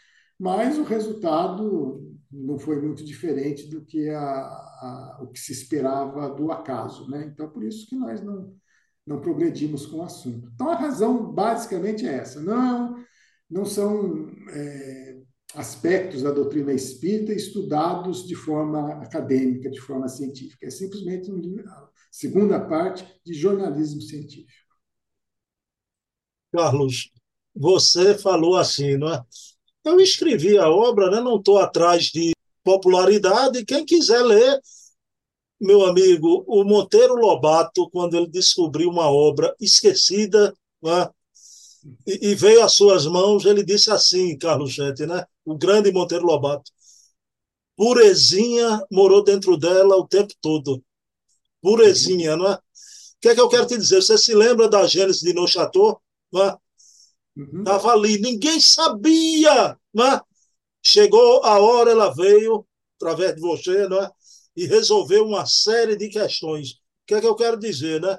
mas 0.42 0.80
o 0.80 0.84
resultado 0.84 2.18
não 2.32 2.58
foi 2.58 2.82
muito 2.82 3.06
diferente 3.06 3.68
do 3.68 3.86
que 3.86 4.10
a, 4.10 4.24
a, 4.24 5.20
o 5.22 5.28
que 5.28 5.40
se 5.40 5.52
esperava 5.52 6.34
do 6.34 6.52
acaso. 6.52 7.08
Né? 7.08 7.30
Então, 7.32 7.48
por 7.48 7.64
isso 7.64 7.88
que 7.88 7.96
nós 7.96 8.24
não, 8.24 8.52
não 9.06 9.22
progredimos 9.22 9.86
com 9.86 9.98
o 9.98 10.04
assunto. 10.04 10.50
Então, 10.52 10.68
a 10.68 10.76
razão 10.76 11.32
basicamente 11.32 12.08
é 12.08 12.16
essa. 12.16 12.42
Não, 12.42 12.96
não 13.48 13.64
são 13.66 14.32
é, 14.50 15.22
aspectos 15.54 16.24
da 16.24 16.32
doutrina 16.32 16.74
espírita 16.74 17.32
estudados 17.34 18.28
de 18.28 18.34
forma 18.34 18.94
acadêmica, 18.94 19.70
de 19.70 19.80
forma 19.80 20.08
científica. 20.08 20.66
É 20.66 20.72
simplesmente 20.72 21.30
a 21.68 21.88
segunda 22.12 22.60
parte 22.60 23.06
de 23.24 23.36
jornalismo 23.36 24.02
científico. 24.02 24.50
Carlos, 26.52 27.12
você 27.56 28.18
falou 28.18 28.58
assim, 28.58 28.98
não 28.98 29.14
é? 29.14 29.24
Eu 29.84 30.00
escrevi 30.00 30.58
a 30.58 30.70
obra, 30.70 31.10
né? 31.10 31.20
não 31.20 31.38
estou 31.38 31.58
atrás 31.58 32.06
de 32.06 32.32
popularidade. 32.64 33.66
Quem 33.66 33.86
quiser 33.86 34.22
ler, 34.22 34.62
meu 35.60 35.86
amigo, 35.86 36.44
o 36.48 36.64
Monteiro 36.64 37.16
Lobato, 37.16 37.90
quando 37.90 38.16
ele 38.16 38.28
descobriu 38.28 38.90
uma 38.90 39.10
obra 39.10 39.56
esquecida 39.60 40.54
né? 40.82 41.10
e, 42.06 42.30
e, 42.32 42.36
veio 42.36 42.64
às 42.64 42.74
suas 42.74 43.06
mãos, 43.06 43.46
ele 43.46 43.64
disse 43.64 43.92
assim, 43.92 44.38
Carlos 44.38 44.72
Gente, 44.72 45.06
né? 45.06 45.26
o 45.44 45.58
grande 45.58 45.92
Monteiro 45.92 46.26
Lobato, 46.26 46.72
purezinha 47.76 48.84
morou 48.92 49.24
dentro 49.24 49.58
dela 49.58 49.96
o 49.98 50.08
tempo 50.08 50.34
todo. 50.40 50.84
Purezinha, 51.62 52.36
não 52.36 52.48
é? 52.48 52.54
O 52.56 52.60
que 53.22 53.30
é 53.30 53.36
que 53.36 53.42
eu 53.42 53.50
quero 53.50 53.68
te 53.68 53.78
dizer? 53.78 54.02
Você 54.02 54.18
se 54.18 54.34
lembra 54.34 54.68
da 54.68 54.86
Gênesis 54.86 55.22
de 55.22 55.34
Neuchateau? 55.34 56.02
Né? 57.48 57.72
Uhum. 57.72 57.90
Ali, 57.90 58.20
ninguém 58.20 58.60
sabia, 58.60 59.78
né? 59.94 60.22
Chegou 60.84 61.44
a 61.44 61.60
hora, 61.60 61.92
ela 61.92 62.14
veio 62.14 62.66
através 62.96 63.36
de 63.36 63.42
você, 63.42 63.88
né? 63.88 64.10
E 64.56 64.66
resolveu 64.66 65.26
uma 65.26 65.46
série 65.46 65.96
de 65.96 66.10
questões. 66.10 66.74
O 66.74 66.78
que 67.08 67.16
é 67.16 67.22
que 67.22 67.28
eu 67.28 67.36
quero 67.36 67.58
dizer, 67.58 68.02
né? 68.02 68.18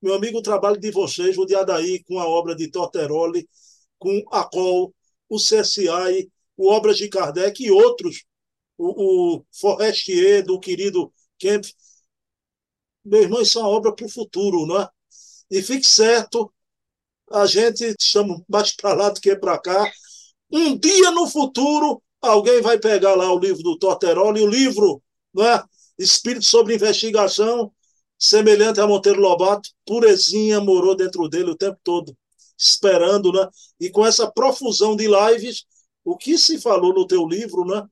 Meu 0.00 0.14
amigo, 0.14 0.38
o 0.38 0.42
trabalho 0.42 0.78
de 0.78 0.90
vocês, 0.90 1.36
o 1.38 1.46
de 1.46 1.54
Adaí, 1.54 2.02
com 2.04 2.18
a 2.18 2.26
obra 2.26 2.54
de 2.54 2.70
Torteroli, 2.70 3.48
com 3.98 4.22
a 4.30 4.44
COL, 4.44 4.94
o 5.28 5.38
CSI, 5.38 6.30
o 6.56 6.70
Obras 6.70 6.98
de 6.98 7.08
Kardec 7.08 7.62
e 7.64 7.70
outros, 7.70 8.24
o, 8.76 9.36
o 9.38 9.44
Forestier, 9.52 10.44
do 10.44 10.60
querido 10.60 11.12
Kemp. 11.38 11.64
Meu 13.04 13.22
irmão, 13.22 13.42
isso 13.42 13.58
é 13.58 13.62
uma 13.62 13.70
obra 13.70 13.94
para 13.94 14.06
o 14.06 14.08
futuro, 14.08 14.66
não 14.66 14.80
é? 14.80 14.88
E 15.50 15.62
fique 15.62 15.86
certo 15.86 16.52
a 17.34 17.46
gente 17.46 17.94
chama 18.00 18.42
mais 18.48 18.74
para 18.74 18.94
lá 18.94 19.10
do 19.10 19.20
que 19.20 19.34
para 19.36 19.58
cá. 19.58 19.90
Um 20.50 20.78
dia 20.78 21.10
no 21.10 21.28
futuro, 21.28 22.02
alguém 22.22 22.62
vai 22.62 22.78
pegar 22.78 23.14
lá 23.14 23.32
o 23.32 23.38
livro 23.38 23.62
do 23.62 23.78
Torteroli, 23.78 24.40
o 24.40 24.46
livro, 24.46 25.02
não 25.34 25.44
é? 25.44 25.62
Espírito 25.98 26.44
sobre 26.44 26.74
Investigação, 26.76 27.72
semelhante 28.18 28.80
a 28.80 28.86
Monteiro 28.86 29.20
Lobato, 29.20 29.68
purezinha 29.84 30.60
morou 30.60 30.96
dentro 30.96 31.28
dele 31.28 31.50
o 31.50 31.56
tempo 31.56 31.78
todo, 31.82 32.16
esperando, 32.56 33.32
né? 33.32 33.48
E 33.80 33.90
com 33.90 34.06
essa 34.06 34.30
profusão 34.30 34.94
de 34.96 35.06
lives, 35.08 35.64
o 36.04 36.16
que 36.16 36.38
se 36.38 36.60
falou 36.60 36.94
no 36.94 37.06
teu 37.06 37.26
livro, 37.26 37.64
né? 37.64 37.84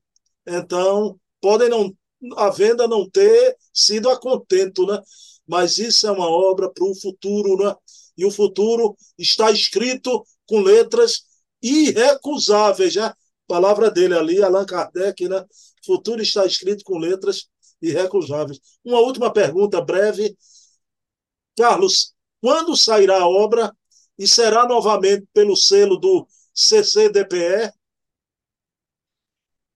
Então, 0.47 1.19
podem 1.41 1.69
não 1.69 1.93
a 2.37 2.49
venda 2.49 2.87
não 2.87 3.09
ter 3.09 3.57
sido 3.73 4.09
a 4.09 4.17
contento, 4.17 4.85
né? 4.85 5.01
Mas 5.45 5.77
isso 5.77 6.07
é 6.07 6.11
uma 6.11 6.29
obra 6.29 6.69
para 6.71 6.85
o 6.85 6.95
futuro, 6.95 7.61
né? 7.61 7.75
E 8.17 8.25
o 8.25 8.31
futuro 8.31 8.95
está 9.17 9.51
escrito 9.51 10.25
com 10.45 10.61
letras 10.61 11.23
irrecusáveis, 11.61 12.93
já. 12.93 13.15
Palavra 13.47 13.91
dele 13.91 14.15
ali, 14.15 14.41
Allan 14.41 14.65
Kardec, 14.65 15.27
né? 15.27 15.45
Futuro 15.85 16.21
está 16.21 16.45
escrito 16.45 16.83
com 16.83 16.97
letras 16.97 17.47
irrecusáveis. 17.81 18.59
Uma 18.83 18.99
última 18.99 19.31
pergunta 19.31 19.81
breve. 19.81 20.35
Carlos, 21.57 22.13
quando 22.41 22.75
sairá 22.75 23.21
a 23.21 23.27
obra 23.27 23.75
e 24.17 24.27
será 24.27 24.65
novamente 24.67 25.27
pelo 25.33 25.55
selo 25.55 25.97
do 25.97 26.27
CCDPE? 26.53 27.71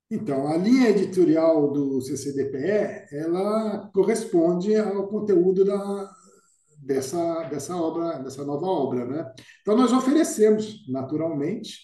Então, 0.10 0.48
a 0.48 0.56
linha 0.56 0.90
editorial 0.90 1.72
do 1.72 2.00
CCDPE, 2.02 3.08
ela 3.12 3.90
corresponde 3.94 4.74
ao 4.76 5.08
conteúdo 5.08 5.66
da, 5.66 6.16
dessa, 6.88 7.44
dessa 7.44 7.76
obra, 7.76 8.20
dessa 8.20 8.44
nova 8.46 8.66
obra, 8.66 9.06
né? 9.06 9.34
Então 9.62 9.76
nós 9.76 9.92
oferecemos 9.92 10.88
naturalmente 10.90 11.80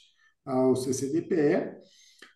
ao 0.45 0.75
CCDPE 0.75 1.75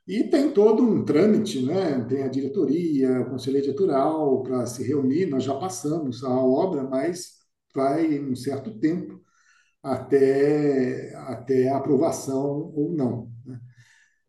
e 0.08 0.26
tem 0.26 0.52
todo 0.52 0.84
um 0.84 1.04
trâmite, 1.06 1.66
né? 1.66 2.06
Tem 2.10 2.24
a 2.24 2.28
diretoria, 2.28 3.22
o 3.22 3.30
conselho 3.30 3.58
editorial 3.58 4.44
para 4.44 4.66
se 4.66 4.84
reunir. 4.84 5.28
Nós 5.28 5.44
já 5.44 5.56
passamos 5.56 6.24
a 6.24 6.30
obra, 6.30 6.84
mas 6.84 7.38
vai 7.74 8.20
um 8.20 8.36
certo 8.36 8.78
tempo 8.80 9.22
até 9.84 11.16
até 11.16 11.70
a 11.70 11.78
aprovação 11.78 12.72
ou 12.76 12.94
não. 12.94 13.32
Né? 13.46 13.60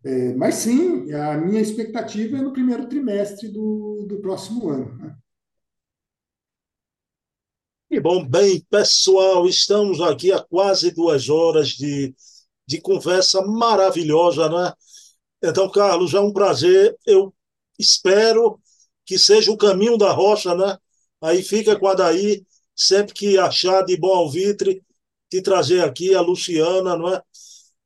É, 0.04 0.34
mas 0.34 0.56
sim, 0.56 1.12
a 1.12 1.36
minha 1.38 1.60
expectativa 1.60 2.38
é 2.38 2.42
no 2.42 2.52
primeiro 2.52 2.88
trimestre 2.88 3.48
do, 3.48 4.06
do 4.08 4.20
próximo 4.20 4.68
ano. 4.68 4.96
Né? 4.96 5.16
Que 7.98 8.02
bom, 8.02 8.24
bem, 8.24 8.64
pessoal, 8.70 9.44
estamos 9.48 10.00
aqui 10.00 10.30
há 10.30 10.40
quase 10.40 10.92
duas 10.92 11.28
horas 11.28 11.70
de, 11.70 12.14
de 12.64 12.80
conversa 12.80 13.42
maravilhosa, 13.42 14.48
né? 14.48 14.72
Então, 15.42 15.68
Carlos, 15.68 16.14
é 16.14 16.20
um 16.20 16.32
prazer. 16.32 16.96
Eu 17.04 17.34
espero 17.76 18.60
que 19.04 19.18
seja 19.18 19.50
o 19.50 19.56
caminho 19.56 19.98
da 19.98 20.12
rocha, 20.12 20.54
né? 20.54 20.78
Aí 21.20 21.42
fica 21.42 21.76
com 21.76 21.88
a 21.88 21.94
Daí, 21.94 22.46
sempre 22.72 23.12
que 23.12 23.36
achar 23.36 23.84
de 23.84 23.96
bom 23.96 24.14
alvitre, 24.14 24.80
te 25.28 25.42
trazer 25.42 25.82
aqui 25.82 26.14
a 26.14 26.20
Luciana, 26.20 26.96
não 26.96 27.12
é? 27.12 27.20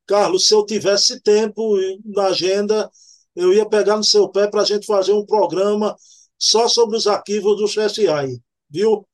Carlos, 0.07 0.47
se 0.47 0.53
eu 0.53 0.67
tivesse 0.67 1.23
tempo 1.23 1.75
na 2.05 2.27
agenda, 2.27 2.91
eu 3.35 3.51
ia 3.51 3.65
pegar 3.67 3.97
no 3.97 4.05
seu 4.05 4.29
pé 4.29 4.47
para 4.47 4.61
a 4.61 4.67
gente 4.67 4.85
fazer 4.85 5.15
um 5.15 5.25
programa 5.25 5.97
só 6.37 6.69
sobre 6.69 6.99
os 6.99 7.07
arquivos 7.07 7.57
do 7.57 7.65
CSI, 7.65 8.43
viu? 8.69 9.09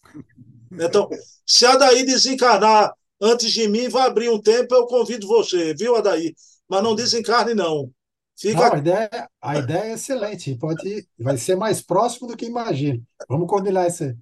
Então, 0.73 1.09
se 1.47 1.65
a 1.66 1.77
Daí 1.77 2.05
desencarnar 2.05 2.93
antes 3.20 3.53
de 3.53 3.69
mim, 3.69 3.89
vai 3.89 4.07
abrir 4.07 4.28
um 4.28 4.40
tempo, 4.40 4.74
eu 4.74 4.86
convido 4.86 5.27
você, 5.27 5.74
viu, 5.74 5.97
Adaí? 5.97 6.35
Mas 6.69 6.82
não 6.82 6.95
desencarne, 6.95 7.55
não. 7.55 7.90
Fica... 8.39 8.69
Não, 8.69 8.74
a 8.74 8.78
ideia, 8.78 9.31
a 9.40 9.59
ideia 9.59 9.85
é 9.85 9.93
excelente. 9.95 10.55
Pode, 10.57 11.09
vai 11.19 11.36
ser 11.36 11.57
mais 11.57 11.82
próximo 11.82 12.28
do 12.28 12.36
que 12.36 12.47
imagino. 12.47 13.03
Vamos 13.28 13.49
combinar 13.49 13.89
isso 13.89 14.05
aí. 14.05 14.15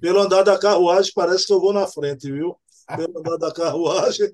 Pelo 0.00 0.20
andar 0.20 0.42
da 0.42 0.58
carruagem, 0.58 1.12
parece 1.14 1.46
que 1.46 1.52
eu 1.52 1.60
vou 1.60 1.72
na 1.72 1.86
frente, 1.86 2.30
viu? 2.30 2.56
Pelo 2.96 3.18
andar 3.18 3.36
da 3.36 3.52
carruagem. 3.52 4.30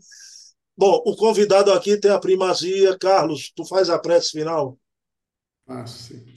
Bom, 0.76 1.02
o 1.06 1.16
convidado 1.16 1.72
aqui 1.72 1.96
tem 1.98 2.10
a 2.10 2.18
primazia. 2.18 2.98
Carlos, 2.98 3.50
tu 3.56 3.64
faz 3.64 3.88
a 3.88 3.98
prece 3.98 4.32
final? 4.32 4.78
Faço, 5.66 5.98
sim. 5.98 6.35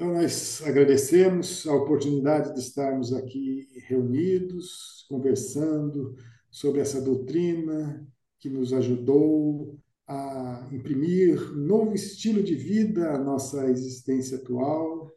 Então, 0.00 0.12
nós 0.12 0.62
agradecemos 0.64 1.66
a 1.66 1.74
oportunidade 1.74 2.54
de 2.54 2.60
estarmos 2.60 3.12
aqui 3.12 3.66
reunidos, 3.88 5.04
conversando 5.08 6.14
sobre 6.48 6.80
essa 6.80 7.00
doutrina 7.00 8.06
que 8.38 8.48
nos 8.48 8.72
ajudou 8.72 9.76
a 10.06 10.68
imprimir 10.70 11.42
um 11.52 11.66
novo 11.66 11.96
estilo 11.96 12.44
de 12.44 12.54
vida 12.54 13.10
à 13.10 13.18
nossa 13.18 13.68
existência 13.68 14.38
atual, 14.38 15.10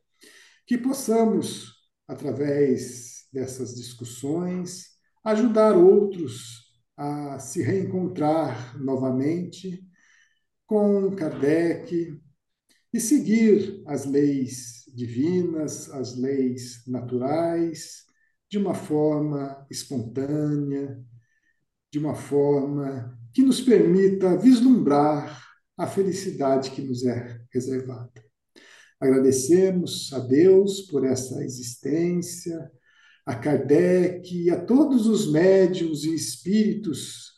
que 0.65 0.79
possamos, 0.79 1.75
através 2.07 3.27
dessas 3.31 3.75
discussões, 3.75 4.87
ajudar 5.23 5.77
outros 5.77 6.73
a 6.97 7.37
se 7.37 7.61
reencontrar 7.61 8.75
novamente 8.83 9.87
com 10.65 11.15
Kardec, 11.15 12.19
e 12.93 12.99
seguir 12.99 13.81
as 13.85 14.05
leis 14.05 14.83
divinas, 14.93 15.89
as 15.91 16.17
leis 16.17 16.83
naturais, 16.87 18.03
de 18.49 18.57
uma 18.57 18.73
forma 18.73 19.65
espontânea, 19.69 21.01
de 21.91 21.99
uma 21.99 22.15
forma 22.15 23.17
que 23.33 23.41
nos 23.41 23.61
permita 23.61 24.37
vislumbrar 24.37 25.41
a 25.77 25.87
felicidade 25.87 26.71
que 26.71 26.81
nos 26.81 27.05
é 27.05 27.41
reservada. 27.53 28.11
Agradecemos 28.99 30.11
a 30.13 30.19
Deus 30.19 30.81
por 30.81 31.05
essa 31.05 31.43
existência, 31.43 32.71
a 33.25 33.35
Kardec 33.35 34.31
e 34.35 34.49
a 34.49 34.63
todos 34.63 35.07
os 35.07 35.31
médiuns 35.31 36.03
e 36.03 36.13
espíritos 36.13 37.31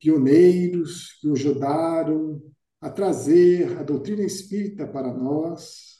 pioneiros 0.00 1.12
que 1.20 1.28
o 1.28 1.32
ajudaram 1.32 2.42
a 2.80 2.90
trazer 2.90 3.78
a 3.78 3.82
doutrina 3.82 4.22
espírita 4.22 4.86
para 4.86 5.12
nós. 5.12 5.96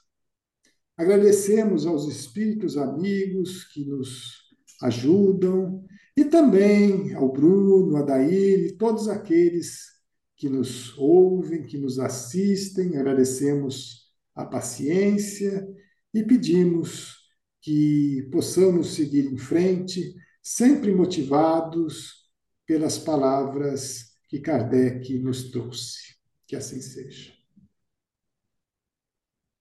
Agradecemos 0.96 1.86
aos 1.86 2.06
espíritos 2.08 2.76
amigos 2.76 3.64
que 3.64 3.84
nos 3.84 4.48
ajudam 4.82 5.84
e 6.16 6.24
também 6.24 7.14
ao 7.14 7.30
Bruno, 7.30 7.96
a 7.96 8.02
Daíne, 8.02 8.72
todos 8.72 9.08
aqueles 9.08 9.98
que 10.36 10.48
nos 10.48 10.96
ouvem, 10.98 11.64
que 11.64 11.78
nos 11.78 11.98
assistem. 11.98 12.96
Agradecemos 12.96 14.08
a 14.34 14.44
paciência 14.44 15.68
e 16.14 16.22
pedimos 16.22 17.16
que 17.60 18.28
possamos 18.32 18.94
seguir 18.94 19.26
em 19.26 19.36
frente, 19.36 20.14
sempre 20.42 20.94
motivados 20.94 22.28
pelas 22.66 22.98
palavras 22.98 24.12
que 24.28 24.40
Kardec 24.40 25.18
nos 25.18 25.50
trouxe. 25.50 26.17
Que 26.48 26.56
assim 26.56 26.80
seja. 26.80 27.30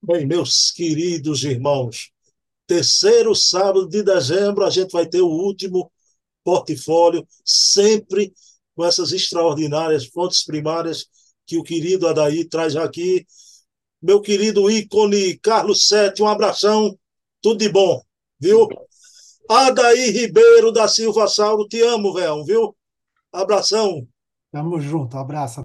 Bem, 0.02 0.26
meus 0.26 0.72
queridos 0.72 1.44
irmãos, 1.44 2.12
terceiro 2.66 3.36
sábado 3.36 3.90
de 3.90 4.02
dezembro 4.02 4.64
a 4.64 4.70
gente 4.70 4.92
vai 4.92 5.06
ter 5.06 5.20
o 5.20 5.28
último 5.28 5.92
portfólio, 6.46 7.28
sempre 7.44 8.34
com 8.74 8.86
essas 8.86 9.12
extraordinárias 9.12 10.06
fontes 10.06 10.46
primárias 10.46 11.08
que 11.46 11.58
o 11.58 11.64
querido 11.64 12.08
Adaí 12.08 12.48
traz 12.48 12.78
aqui. 12.78 13.28
Meu 14.02 14.22
querido 14.22 14.72
ícone 14.72 15.38
Carlos 15.40 15.90
Sete, 15.90 16.24
um 16.24 16.28
abração, 16.28 16.98
tudo 17.42 17.58
de 17.58 17.68
bom, 17.68 18.02
viu? 18.40 18.66
Adaí 19.50 20.12
Ribeiro 20.12 20.72
da 20.72 20.88
Silva 20.88 21.28
Sauro, 21.28 21.68
te 21.68 21.82
amo, 21.82 22.14
velho, 22.14 22.46
viu? 22.46 22.78
Abração. 23.34 24.08
Tamo 24.52 24.80
junto, 24.80 25.18
abraço. 25.18 25.56